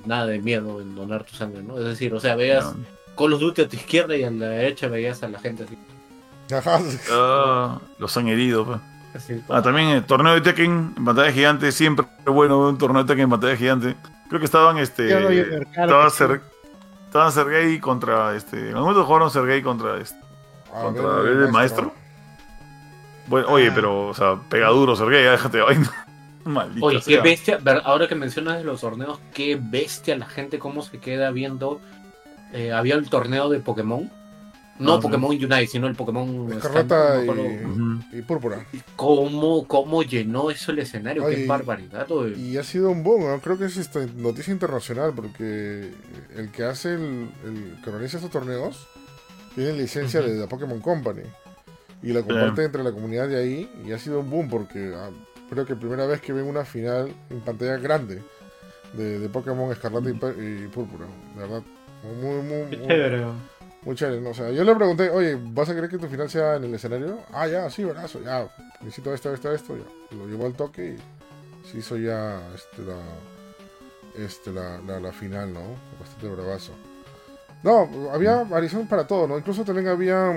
[0.04, 1.78] nada de miedo en donar tu sangre, ¿no?
[1.78, 2.84] Es decir, o sea, veas No.
[3.16, 5.78] Call of Duty a tu izquierda y a la derecha veías a la gente así.
[6.54, 6.80] Ajá.
[7.10, 8.80] Ah, los han herido, pues.
[9.14, 9.40] así.
[9.48, 13.02] Ah, también el torneo de Tekken en pantalla gigante, siempre es bueno ver un torneo
[13.02, 13.96] de Tekken en pantalla gigante.
[14.28, 15.08] Creo que estaban este.
[15.76, 16.40] Estaba, Ser,
[17.12, 18.56] estaban Sergei contra este.
[18.58, 20.18] En algún momento jugaron Sergei contra este.
[20.74, 21.92] A Contra ver, el maestro.
[23.26, 23.72] Bueno, oye, Ah.
[23.74, 26.06] pero, o sea, pega duro Sergei, ya déjate de vaina.
[26.44, 30.82] Maldito Oye, qué bestia, ahora que mencionas de los torneos, qué bestia la gente cómo
[30.82, 31.80] se queda viendo.
[32.54, 34.10] eh, había el torneo de Pokémon.
[34.84, 35.00] No.
[35.00, 38.66] Pokémon Unite, sino el Pokémon Escarlata y- púrpura.
[38.96, 41.26] ¿Cómo, ¿Cómo llenó eso el escenario?
[41.26, 42.10] Qué barbaridad.
[42.10, 42.36] oye.
[42.38, 43.40] Y ha sido un boom, ¿no?
[43.40, 45.90] creo que es esta noticia internacional porque
[46.36, 48.86] el que hace el, el que organiza estos torneos
[49.54, 51.22] tiene licencia de la Pokémon Company
[52.02, 55.10] y la comparte entre la comunidad de ahí y ha sido un boom porque ah,
[55.50, 58.22] creo que primera vez que ven una final en pantalla grande
[58.94, 61.62] de, de Pokémon Escarlata y, Púrpura, de verdad.
[62.02, 63.24] Muy, muy, muy, chévere.
[63.84, 64.30] Muy chévere, ¿no?
[64.30, 66.74] O sea, yo le pregunté, oye, ¿vas a querer que tu final sea en el
[66.74, 67.20] escenario?
[67.32, 68.48] Ah, ya, sí, brazo, ya.
[68.80, 70.16] Necesito esto, esto, esto, ya.
[70.16, 72.98] Lo llevó al toque y se hizo ya este, la,
[74.24, 75.60] este, la, la, la final, ¿no?
[75.98, 76.72] Bastante bravazo.
[77.62, 79.38] No, había variación para todo, ¿no?
[79.38, 80.32] Incluso también había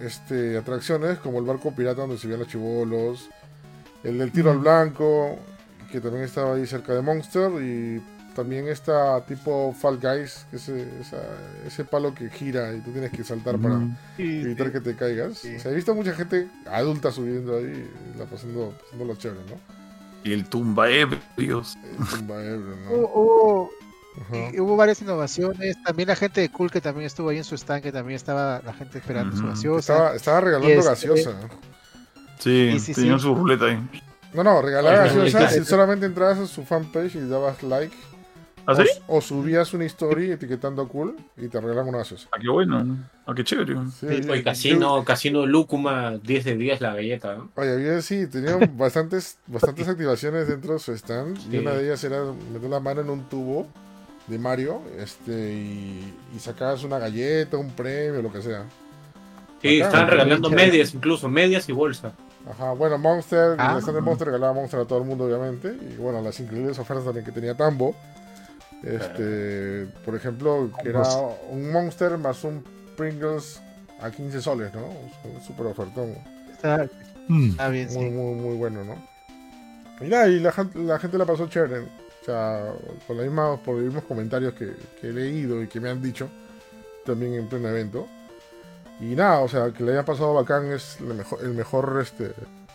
[0.00, 3.30] este, atracciones como el barco pirata donde se veían los chivolos,
[4.04, 5.38] el del tiro al blanco,
[5.90, 8.02] que también estaba ahí cerca de Monster, y
[8.40, 11.22] también está tipo Fall Guys, que es esa-
[11.66, 13.80] ese palo que gira y tú tienes que saltar para
[14.18, 15.38] evitar que te caigas.
[15.38, 15.56] Sí.
[15.56, 19.40] O sea, he visto mucha gente adulta subiendo ahí, y la pasando, pasando lo chévere,
[19.48, 19.56] ¿no?
[20.24, 21.76] Y el tumba ebrios.
[21.98, 23.68] El tumba ebrio, ¿no?
[24.22, 24.50] Ajá.
[24.52, 25.76] y hubo varias innovaciones.
[25.84, 28.60] También la gente de Cool que también estuvo ahí en su stand, que también estaba
[28.64, 29.50] la gente esperando su Ujú.
[29.52, 29.92] gaseosa.
[29.94, 31.32] Estaba, estaba regalando este- gaseosa.
[32.38, 33.22] Sí, Sí, sí, tenían sí.
[33.26, 33.78] su ruleta ahí.
[34.34, 37.96] No, no, regalaba gaseosa es que- si solamente entrabas a su fanpage y dabas like.
[38.70, 38.88] ¿Ah, sí?
[39.06, 42.28] O, o subías una story etiquetando a cool y te regalaban una gaseosa.
[42.32, 42.96] Ah, qué bueno.
[43.26, 43.74] Ah, qué chévere.
[43.98, 47.34] Sí, Sí, yo- Oye, casino, casino Lúcuma, 10 de 10 la galleta.
[47.36, 47.50] ¿no?
[47.56, 51.38] Oye, bien, sí, tenían bastantes, bastantes activaciones dentro de su stand.
[51.52, 53.66] Y una de ellas era meter la mano en un tubo
[54.26, 58.64] de Mario este y, y sacabas una galleta, un premio, lo que sea.
[59.60, 60.66] Sí, estaban regalando chévere.
[60.70, 62.12] medias incluso, medias y bolsa.
[62.50, 63.72] Ajá, bueno, Monster, Ah.
[63.74, 65.68] el stand de Monster regalaba Monster a todo el mundo, obviamente.
[65.90, 67.94] Y bueno, las increíbles ofertas también que tenía Tambo.
[68.82, 71.02] Este, por ejemplo, que era
[71.50, 72.64] un Monster más un
[72.96, 73.60] Pringles
[74.00, 74.86] a 15 soles, ¿no?
[74.86, 76.14] Un Súper ofertón.
[76.52, 76.88] Está,
[77.28, 77.50] Mm.
[77.50, 78.10] está bien, Muy, sí.
[78.10, 78.96] muy, muy bueno, ¿no?
[80.04, 81.80] Y nada, y la, gen- la gente la pasó chévere.
[81.80, 82.72] O sea,
[83.06, 86.02] por, la misma, por los mismos comentarios que, que he leído y que me han
[86.02, 86.28] dicho
[87.06, 88.06] también en pleno evento.
[89.00, 92.32] Y nada, o sea, que le haya pasado bacán es el mejor, el mejor, este,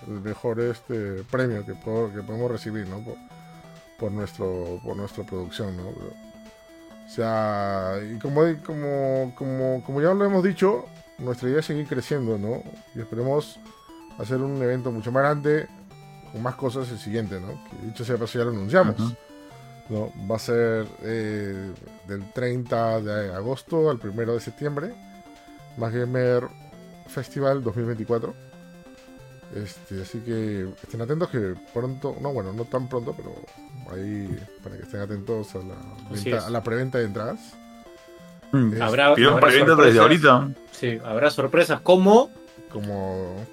[0.07, 3.03] el mejor este premio que, puedo- que podemos recibir, ¿no?
[3.03, 3.15] Por,
[3.97, 5.89] por nuestro, por nuestra producción, ¿no?
[5.89, 10.85] O sea, y como, como, como, como ya lo hemos dicho,
[11.19, 12.63] nuestra idea es seguir creciendo, ¿no?
[12.95, 13.59] Y esperemos
[14.17, 15.67] hacer un evento mucho más grande,
[16.31, 17.47] con más cosas el siguiente, ¿no?
[17.69, 18.97] Que dicho sea paso ya lo anunciamos.
[19.89, 20.11] ¿no?
[20.29, 21.71] Va a ser eh,
[22.07, 24.93] del 30 de agosto al 1 de septiembre.
[25.77, 26.47] Más Gamer
[27.07, 28.33] Festival 2024.
[29.53, 33.33] Este, así que estén atentos que pronto, no bueno, no tan pronto, pero
[33.95, 34.27] ahí
[34.63, 35.75] para que estén atentos a la,
[36.11, 36.43] Así venta- es.
[36.45, 37.39] a la preventa de entradas.
[38.51, 38.81] Mm.
[38.81, 40.31] Habrá, habrá preventa desde sorpresas.
[40.31, 40.59] ahorita.
[40.71, 42.29] Sí, habrá sorpresas como
[42.71, 43.45] Como...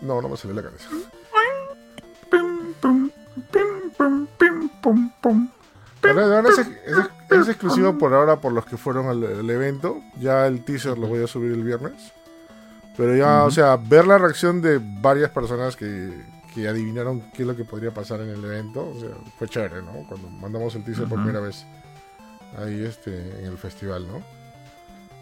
[0.00, 0.68] No, no me salió la.
[6.00, 6.68] Pero ahora es, es-
[7.30, 10.00] es exclusivo por ahora por los que fueron al, al evento.
[10.20, 12.12] Ya el teaser lo voy a subir el viernes.
[12.96, 16.12] Pero ya, o sea, ver la reacción de varias personas que,
[16.54, 19.82] que adivinaron qué es lo que podría pasar en el evento, o sea, fue chévere,
[19.82, 20.06] ¿no?
[20.08, 21.26] Cuando mandamos el teaser por Ujú.
[21.26, 21.64] primera vez
[22.58, 24.22] ahí este, en el festival, ¿no?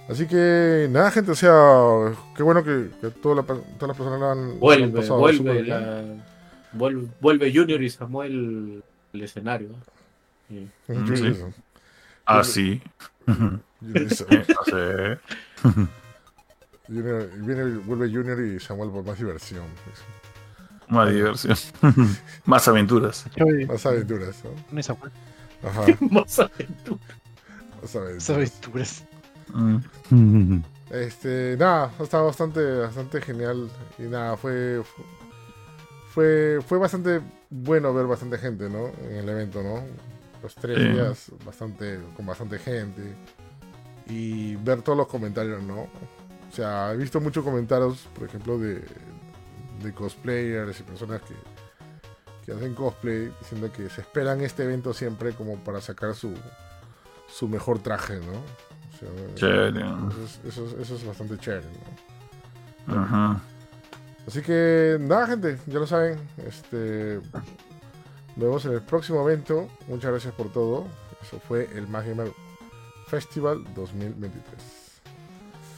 [0.08, 4.18] Así que, nada, gente, o sea, qué bueno que, que toda la todas las personas
[4.18, 6.02] lo han, lo han vuelve, pasado vuelve, la,
[6.72, 8.82] vuelve, vuelve Junior y Samuel
[9.12, 9.68] el escenario.
[10.48, 10.68] Sí.
[11.14, 11.36] Sí.
[12.26, 12.82] Ah, sí.
[14.10, 14.24] Sí.
[16.90, 19.64] Junior- viene, vuelve Junior y Samuel por más diversión.
[20.88, 21.56] Más diversión.
[22.44, 23.26] Más aventuras.
[23.68, 24.50] Más aventuras, ¿no?
[24.72, 25.00] No es Ajá,
[26.10, 27.00] Más aventura.
[27.80, 28.30] más aventuras.
[28.30, 29.04] aventuras.
[30.10, 30.58] Mm.
[30.90, 33.70] Este, nada, estaba bastante, bastante genial.
[33.96, 34.82] Y nada, fue,
[36.12, 38.88] fue, fue bastante bueno ver bastante gente, ¿no?
[39.08, 39.84] En el evento, ¿no?
[40.42, 40.88] Los tres Sí.
[40.88, 43.14] días bastante, con bastante gente.
[44.08, 45.86] Y ver todos los comentarios, ¿no?
[46.50, 48.82] O sea, he visto muchos comentarios, por ejemplo, de,
[49.82, 51.34] de cosplayers y personas que,
[52.44, 56.34] que hacen cosplay diciendo que se esperan este evento siempre como para sacar su,
[57.28, 58.32] su mejor traje, ¿no?
[58.32, 59.80] O sea, Chévere.
[59.80, 61.66] eso es, eso es- eso es bastante chévere,
[62.86, 63.00] ¿no?
[63.02, 63.40] Ajá.
[64.26, 66.18] Así que nada, gente, ya lo saben.
[66.46, 67.20] Este,
[68.36, 69.68] nos vemos en el próximo evento.
[69.88, 70.86] Muchas gracias por todo.
[71.22, 72.32] Eso fue el Magimer
[73.06, 75.00] Festival 2023.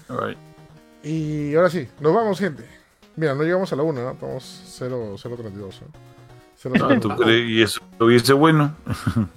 [0.09, 0.39] Alright.
[1.03, 2.65] Y ahora sí, nos vamos, gente.
[3.17, 4.11] Mira, no llegamos a la 1, ¿no?
[4.13, 5.75] Estamos 0, 0.32.
[5.75, 5.87] ¿eh?
[6.57, 7.17] Cero Ah, ¿tú 0.32.
[7.25, 7.51] crees?
[7.51, 8.75] Y eso hubiese bueno.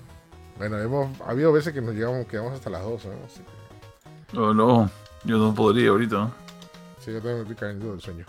[0.57, 3.09] Bueno, hemos ha habido veces que nos llegamos, quedamos hasta las 2, ¿eh?
[3.25, 4.89] Así que, No, no,
[5.25, 6.31] yo no podría ahorita.
[6.99, 8.25] sí, yo también me estoy cayendo del sueño.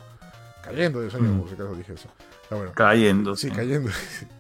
[0.65, 1.39] Cayendo del sueño, Mm.
[1.39, 2.09] por si acaso dije eso.
[2.51, 2.73] Bueno.
[2.75, 3.37] Cayendo.
[3.37, 3.91] Sí, cayendo.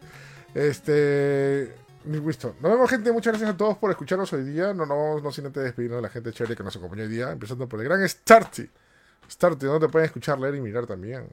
[0.54, 1.76] Este.
[2.06, 2.56] Listo.
[2.60, 3.12] Nos vemos, gente.
[3.12, 4.72] Muchas gracias a todos por escucharnos hoy día.
[4.74, 7.30] No, no, no sin antes despedirnos de la gente chévere que nos acompañó hoy día.
[7.30, 8.68] Empezando por el gran Starty.
[9.28, 11.26] Starty, donde te pueden escuchar, leer y mirar también.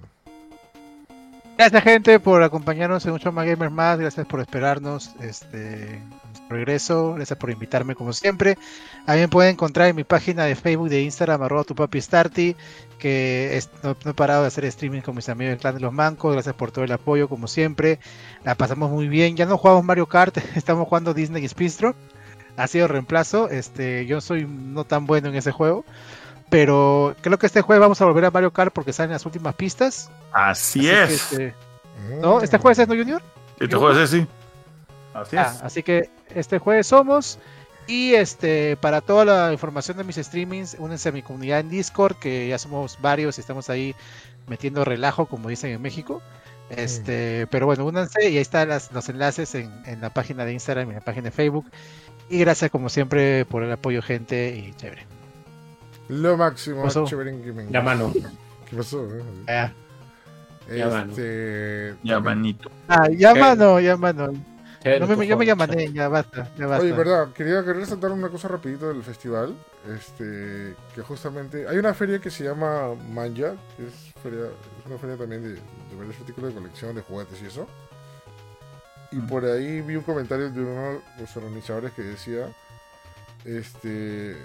[1.55, 6.01] Gracias gente por acompañarnos en un más gamers más, gracias por esperarnos este
[6.49, 8.57] regreso, gracias por invitarme como siempre.
[9.05, 12.55] Me pueden encontrar en mi página de Facebook, de Instagram, arroba tu papi Starty,
[12.97, 15.93] que no, no he parado de hacer streaming con mis amigos del clan de los
[15.93, 17.99] mancos, gracias por todo el apoyo como siempre.
[18.43, 21.93] La pasamos muy bien, ya no jugamos Mario Kart, estamos jugando Disney Speedstro.
[22.57, 25.85] Ha sido reemplazo, este, yo soy no tan bueno en ese juego.
[26.53, 29.55] Pero creo que este jueves vamos a volver a Mario Kart porque salen las últimas
[29.55, 30.11] pistas.
[30.31, 31.11] Así Así que, es.
[31.31, 31.53] este,
[32.21, 32.41] ¿No?
[32.41, 33.23] ¿Este jueves es no Junior?
[33.59, 34.27] Este juego es así.
[35.15, 35.63] Así Ah, es.
[35.63, 37.39] así que este jueves somos.
[37.87, 42.17] Y este para toda la información de mis streamings, únense a mi comunidad en Discord,
[42.17, 43.95] que ya somos varios y estamos ahí
[44.47, 46.21] metiendo relajo, como dicen en México.
[46.69, 50.53] Este, pero bueno, únanse y ahí están las- los enlaces en, en la página de
[50.53, 51.65] Instagram y en la página de Facebook.
[52.29, 55.05] Y gracias como siempre por el apoyo, gente, y chévere.
[56.09, 56.83] Lo máximo.
[57.71, 58.11] La mano.
[58.69, 59.07] ¿Qué pasó?
[59.15, 59.23] eh?
[59.47, 59.71] Ah.
[60.67, 62.71] Este, Ya, manito.
[62.87, 64.31] ah, ya mano, ya mano.
[64.81, 66.83] Chévere, No me, yo me llamané, ya basta, ya basta.
[66.83, 69.55] Oye, verdad, quería, quería resaltar una cosa rapidito del festival.
[69.93, 74.97] Este, que justamente hay una feria que se llama Manja, que es, feria, es una
[74.97, 77.67] feria también de, de varios artículos de colección, de juguetes y eso.
[79.11, 80.81] Y por ahí vi un comentario de uno
[81.15, 82.47] de los organizadores que decía,
[83.45, 84.35] este,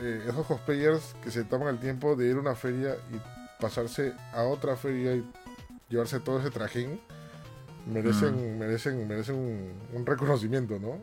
[0.00, 3.20] eh, esos cosplayers que se toman el tiempo de ir a una feria y
[3.62, 5.24] pasarse a otra feria y
[5.88, 7.00] llevarse todo ese trajín,
[7.86, 11.00] merecen, merecen, merecen un, un reconocimiento, ¿no?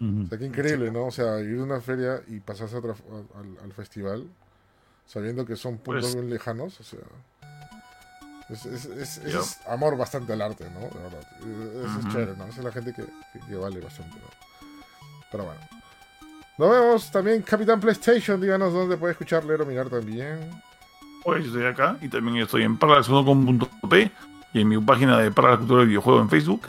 [0.00, 1.06] O sea, qué increíble, ¿no?
[1.06, 4.28] O sea, ir a una feria y pasarse a otra- a- al, al festival
[5.06, 7.00] sabiendo que son puntos Pues- bien lejanos, o sea.
[8.50, 9.40] Es, es, es- Yo.
[9.40, 10.80] es amor bastante al arte, ¿no?
[10.80, 11.26] De verdad.
[11.40, 12.44] Eso es chévere, ¿no?
[12.46, 14.26] Esa es la gente que, que- que vale bastante, ¿no?
[15.32, 15.60] Pero bueno.
[16.56, 18.40] Nos vemos también, Capitán PlayStation.
[18.40, 20.50] Díganos dónde puede escuchar, leer o mirar también.
[21.24, 24.10] Pues yo estoy acá y también estoy en paralax.com.p
[24.52, 26.62] y en mi página de Para la Cultura del Videojuego en Facebook.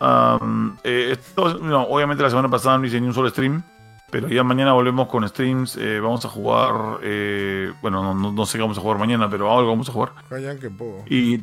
[0.00, 3.62] Ah, Um, eh, esto- no, obviamente la semana pasada no hice ni un solo stream,
[4.10, 5.76] pero ya mañana volvemos con streams.
[5.76, 9.28] eh, vamos a jugar, eh, bueno, no, no- no sé qué vamos a jugar mañana,
[9.30, 10.12] pero algo vamos a jugar.
[10.70, 11.04] puedo.
[11.06, 11.36] Y,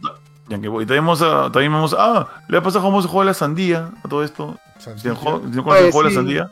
[0.49, 3.33] voy, también vamos a, también vamos a, ah, le ha pasado cómo se juega la
[3.35, 4.57] sandía a todo esto.
[4.79, 5.13] ¿Se Santilla.
[5.15, 6.51] juega, ¿se Oye, juega la sandía?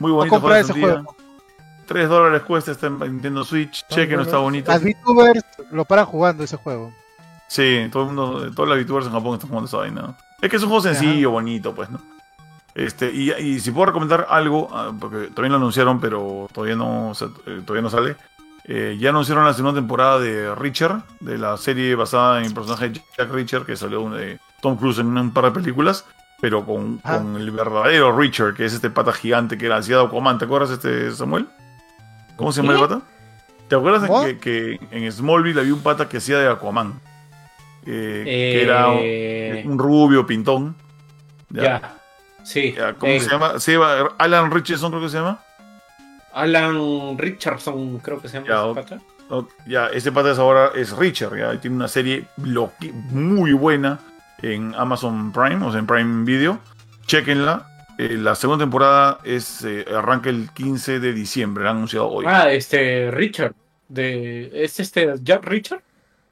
[0.00, 1.16] Muy bonito comprar jugar ese juego.
[1.86, 3.84] 3 dólares cuesta está en Nintendo Switch.
[3.84, 4.70] Ah, Cheque, no está bonito.
[4.70, 6.92] Las VTubers lo paran jugando ese juego.
[7.48, 10.16] Sí, todo el mundo, todas las VTubers en Japón están jugando esa vaina.
[10.40, 12.00] Es que es un juego sencillo, bonito, pues, ¿no?
[12.74, 17.10] Este, y, y si puedo recomendar algo, ah, porque también lo anunciaron, pero todavía no,
[17.10, 18.16] o sea, eh, todavía no sale.
[18.64, 22.90] Eh, ya anunciaron la segunda temporada de Richard, de la serie basada en el personaje
[22.90, 26.06] de Jack Richard, que salió de Tom Cruise en un par de películas,
[26.40, 27.18] pero con, Ah.
[27.18, 30.38] con el verdadero Richard, que es este pata gigante que era hacía de Aquaman.
[30.38, 31.46] ¿Te acuerdas, este Samuel?
[32.36, 33.00] ¿Cómo se llama el pata?
[33.68, 36.94] ¿Te acuerdas que, que en Smallville había un pata que hacía de Aquaman?
[37.86, 40.74] Eh, que era Eh, un rubio pintón.
[41.50, 41.96] ya.
[42.42, 42.74] Sí.
[42.76, 43.20] Ya, ¿Cómo él.
[43.20, 44.10] se llama?
[44.18, 45.38] Alan Richardson, creo que se llama.
[46.32, 49.00] Alan Richardson, creo que se llama Ya, ese pata.
[49.66, 52.24] Ya, ese pata es ahora es Richard, ya, tiene una serie
[53.10, 53.98] muy buena
[54.42, 56.58] en Amazon Prime, o sea, en Prime Video.
[57.06, 57.66] Chequenla.
[57.98, 62.24] Eh, la segunda temporada es eh, arranca el 15 de diciembre, la han anunciado hoy.
[62.26, 63.52] Ah, este, Richard.
[63.88, 65.82] De, ¿Es este Jack Richard?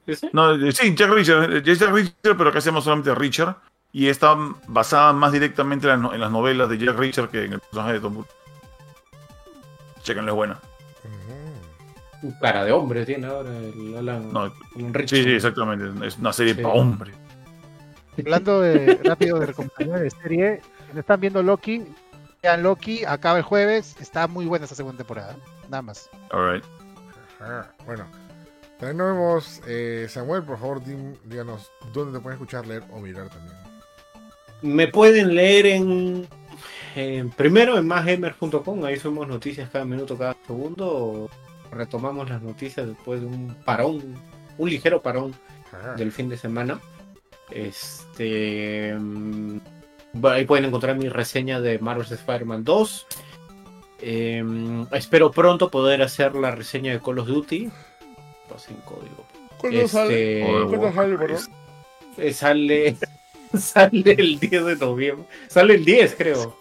[0.06, 0.30] ¿Ese?
[0.32, 3.56] No, eh, sí, Jack Richard, Jack Richard, pero acá se llama solamente Richard.
[3.92, 7.94] Y está basada más directamente en las, novelas de Jack Richard que en el personaje
[7.94, 8.30] de Tom Cruise.
[10.02, 10.60] Chequenlo, es buena.
[12.40, 14.54] Cara de hombre tiene ahora el Alan, No, sí,
[14.92, 15.22] Richard.
[15.24, 16.06] sí, exactamente.
[16.06, 16.62] Es una serie Sí.
[16.62, 17.12] para hombre.
[18.18, 20.60] Hablando de, rápido de recomendaciones de serie,
[20.92, 21.84] si están viendo Loki,
[22.42, 25.36] vean Loki, acaba el jueves, está muy buena esa segunda temporada.
[25.68, 26.08] Nada más.
[26.30, 26.64] Alright.
[27.40, 28.06] Ajá, Bueno,
[28.78, 29.60] también nos vemos.
[29.66, 30.82] eh, Samuel, por favor,
[31.24, 33.56] díganos dónde te pueden escuchar, leer o mirar también.
[34.62, 36.26] Me pueden leer en,
[36.96, 41.30] en- primero en másgamer.com, ahí subimos noticias cada minuto, cada segundo.
[41.70, 44.00] Retomamos las noticias después de un parón,
[44.56, 45.34] un ligero parón
[45.72, 45.92] Ajá.
[45.94, 46.80] del fin de semana.
[47.50, 49.58] Este mm,
[50.24, 53.06] ahí pueden encontrar mi reseña de Marvel's Spider-Man 2.
[54.00, 57.68] Em, espero pronto poder hacer la reseña de Call of Duty.
[58.48, 59.26] Pasen código.
[59.58, 60.40] ¿Cuándo sale?
[60.40, 61.40] Este, ¿Cuándo sale, perdón?
[62.16, 62.96] eh, sale,
[63.58, 65.26] sale el 10 de noviembre.
[65.48, 66.56] Sale el 10, creo.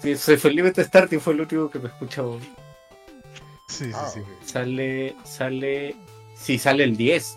[0.00, 2.38] Sí, Felipe Starting fue el último que me escuchó.
[3.68, 4.20] Sí, sí, Ah, sí.
[4.44, 5.96] Sale, sale,
[6.36, 7.36] sí, sale el 10.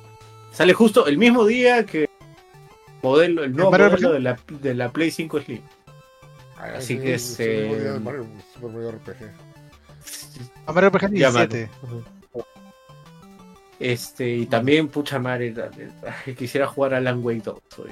[0.51, 2.07] Sale justo el mismo día que
[3.03, 4.11] modelo, el nuevo modelo RPG?
[4.13, 5.61] de la, de la Play 5 Slim.
[6.57, 9.31] Ay, Así sí, que es, eh, Mario, Super Mario RPG.
[10.67, 11.69] A Mario RPG Ya, 17.
[13.79, 15.53] Este, y también, pucha madre,
[16.37, 17.57] quisiera jugar a Alan Wake 2.
[17.79, 17.91] hoy.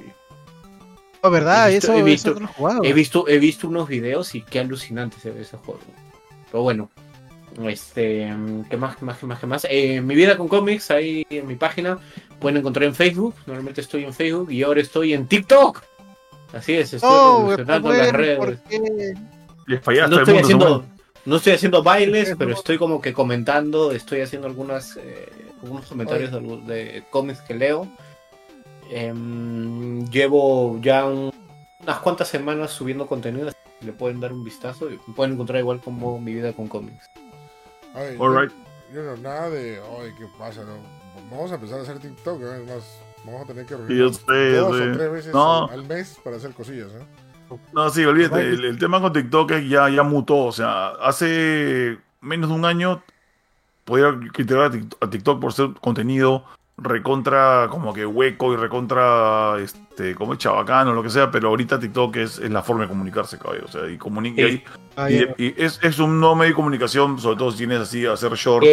[1.22, 1.70] Oh, ¿verdad?
[1.70, 2.84] He visto- eso, he visto- eso no lo he jugado.
[2.84, 5.80] He visto, he visto unos videos y qué alucinante se ve ese juego.
[6.52, 6.90] Pero bueno,
[7.68, 8.32] este,
[8.70, 9.68] ¿qué más, qué más, qué más, qué más?
[9.70, 11.98] Eh, mi vida con cómics, ahí en mi página,
[12.40, 13.36] pueden encontrar en Facebook.
[13.46, 15.82] Normalmente estoy en Facebook y ahora estoy en TikTok.
[16.54, 18.60] Así es, estoy Oh, revolucionando las redes.
[19.68, 20.86] No estoy mundo, haciendo,
[21.26, 25.30] no estoy haciendo bailes, pero estoy como que comentando, estoy haciendo algunas, eh,
[25.62, 26.32] algunos comentarios
[26.66, 27.88] de, cómics que leo.
[28.90, 31.32] Em, llevo ya un-
[31.82, 33.52] unas cuantas semanas subiendo contenido,
[33.82, 37.06] le pueden dar un vistazo y me pueden encontrar igual como mi vida con cómics.
[37.94, 38.52] A ver, All yo- right.
[38.94, 40.64] Yo no, nada de, ay, ¿qué pasa?
[40.64, 40.78] No?
[41.32, 42.62] Vamos a empezar a hacer TikTok, ¿eh?
[42.64, 44.84] es más, vamos a tener que Sí, reunirnos sé, dos sé.
[44.90, 45.68] o tres veces No.
[45.68, 47.56] al, mes para hacer cosillas, ¿eh?
[47.74, 48.42] No, sí, olvídate.
[48.42, 50.46] El, el tema con TikTok es ya, ya mutó.
[50.46, 53.02] O sea, hace menos de un año
[53.86, 56.46] podía criticar a Tik- a TikTok por ser contenido
[56.78, 61.50] recontra como que hueco y recontra este como es chabacano o lo que sea, pero
[61.50, 63.38] ahorita TikTok es, es la forma de comunicarse.
[63.64, 64.64] O sea, y comunica Sí.
[64.96, 68.32] Ah, y, es, es un nuevo medio de comunicación, sobre todo si tienes así hacer
[68.34, 68.68] shorts.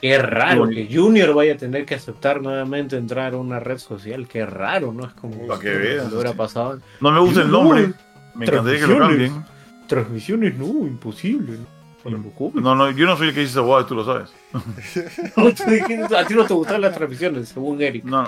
[0.00, 4.26] Qué raro que Junior vaya a tener que aceptar nuevamente entrar a una red social.
[4.26, 5.06] Qué raro, ¿no?
[5.06, 6.36] Es como Para que veas, lo hubiera sí.
[6.36, 6.80] pasado.
[7.00, 7.92] No me gusta el nombre.
[8.34, 9.44] Me encantaría que lo cambien.
[9.86, 11.58] Transmisiones, no, imposible.
[12.04, 12.50] ¿no?
[12.54, 14.32] No, no, yo no soy el que dice esa guada, tú lo sabes.
[16.16, 18.04] A ti no te gustan las transmisiones, según Eric.
[18.04, 18.22] No,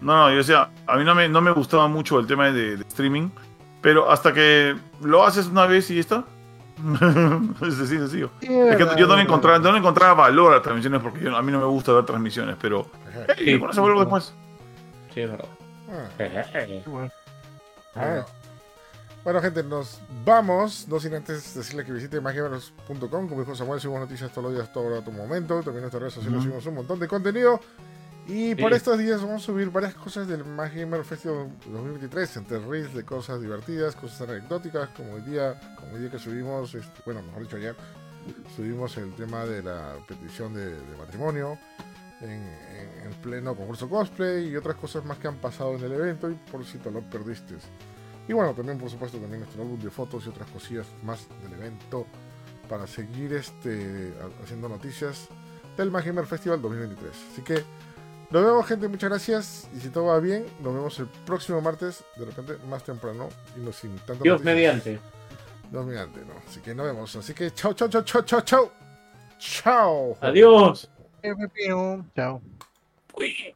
[0.00, 2.76] no, no, yo decía, a mí no me, no me gustaba mucho el tema de,
[2.76, 3.30] de streaming,
[3.80, 6.24] pero hasta que lo haces una vez y ya está.
[7.66, 8.30] es así, sencillo.
[8.40, 11.00] Sí, Es que verdad, yo no le encontraba, no le encontraba valor a las transmisiones
[11.00, 12.86] porque yo- a mí no me gusta ver transmisiones, pero
[13.36, 14.32] hey, a verlo después.
[15.14, 15.48] Sí, es verdad.
[15.90, 16.08] Ah,
[16.86, 17.10] Bueno.
[17.94, 18.24] bueno.
[19.24, 20.86] Bueno, gente, nos vamos.
[20.86, 23.28] No sin antes decirle que visite magiameros.com.
[23.28, 25.54] Como dijo Samuel, subimos noticias todos los días, todo todo momento.
[25.56, 27.58] También en nuestras redes sociales subimos un montón de contenido.
[28.28, 28.76] Y por Sí.
[28.78, 32.36] estos días vamos a subir varias cosas del Magiamer Festival 2023.
[32.38, 36.74] Entre reels de cosas divertidas, cosas anecdóticas, como el día, como el día que subimos,
[36.74, 37.76] este, bueno, mejor dicho ayer,
[38.56, 41.58] subimos el tema de la petición de, de matrimonio.
[42.18, 45.92] En, en- en pleno concurso cosplay y otras cosas más que han pasado en el
[45.92, 47.54] evento y por si te lo perdiste.
[48.26, 51.52] Y bueno, también por supuesto también nuestro álbum de fotos y otras cosillas más del
[51.52, 52.06] evento
[52.70, 55.28] para seguir este ha- haciendo noticias
[55.76, 57.12] del Magimer Festival 2023.
[57.32, 57.62] Así que
[58.30, 62.04] nos vemos gente, muchas gracias y si todo va bien, nos vemos el próximo martes,
[62.16, 64.98] de repente más temprano y no sin tanto Dios mediante.
[65.70, 66.34] Dios mediante, ¿no?
[66.46, 67.14] Así que nos vemos.
[67.16, 68.72] Así que chao, chao, chao, chao, chao, chao.
[69.38, 70.16] Chao.
[70.20, 70.88] Adiós.
[72.14, 72.40] Chao.
[73.14, 73.36] Uy.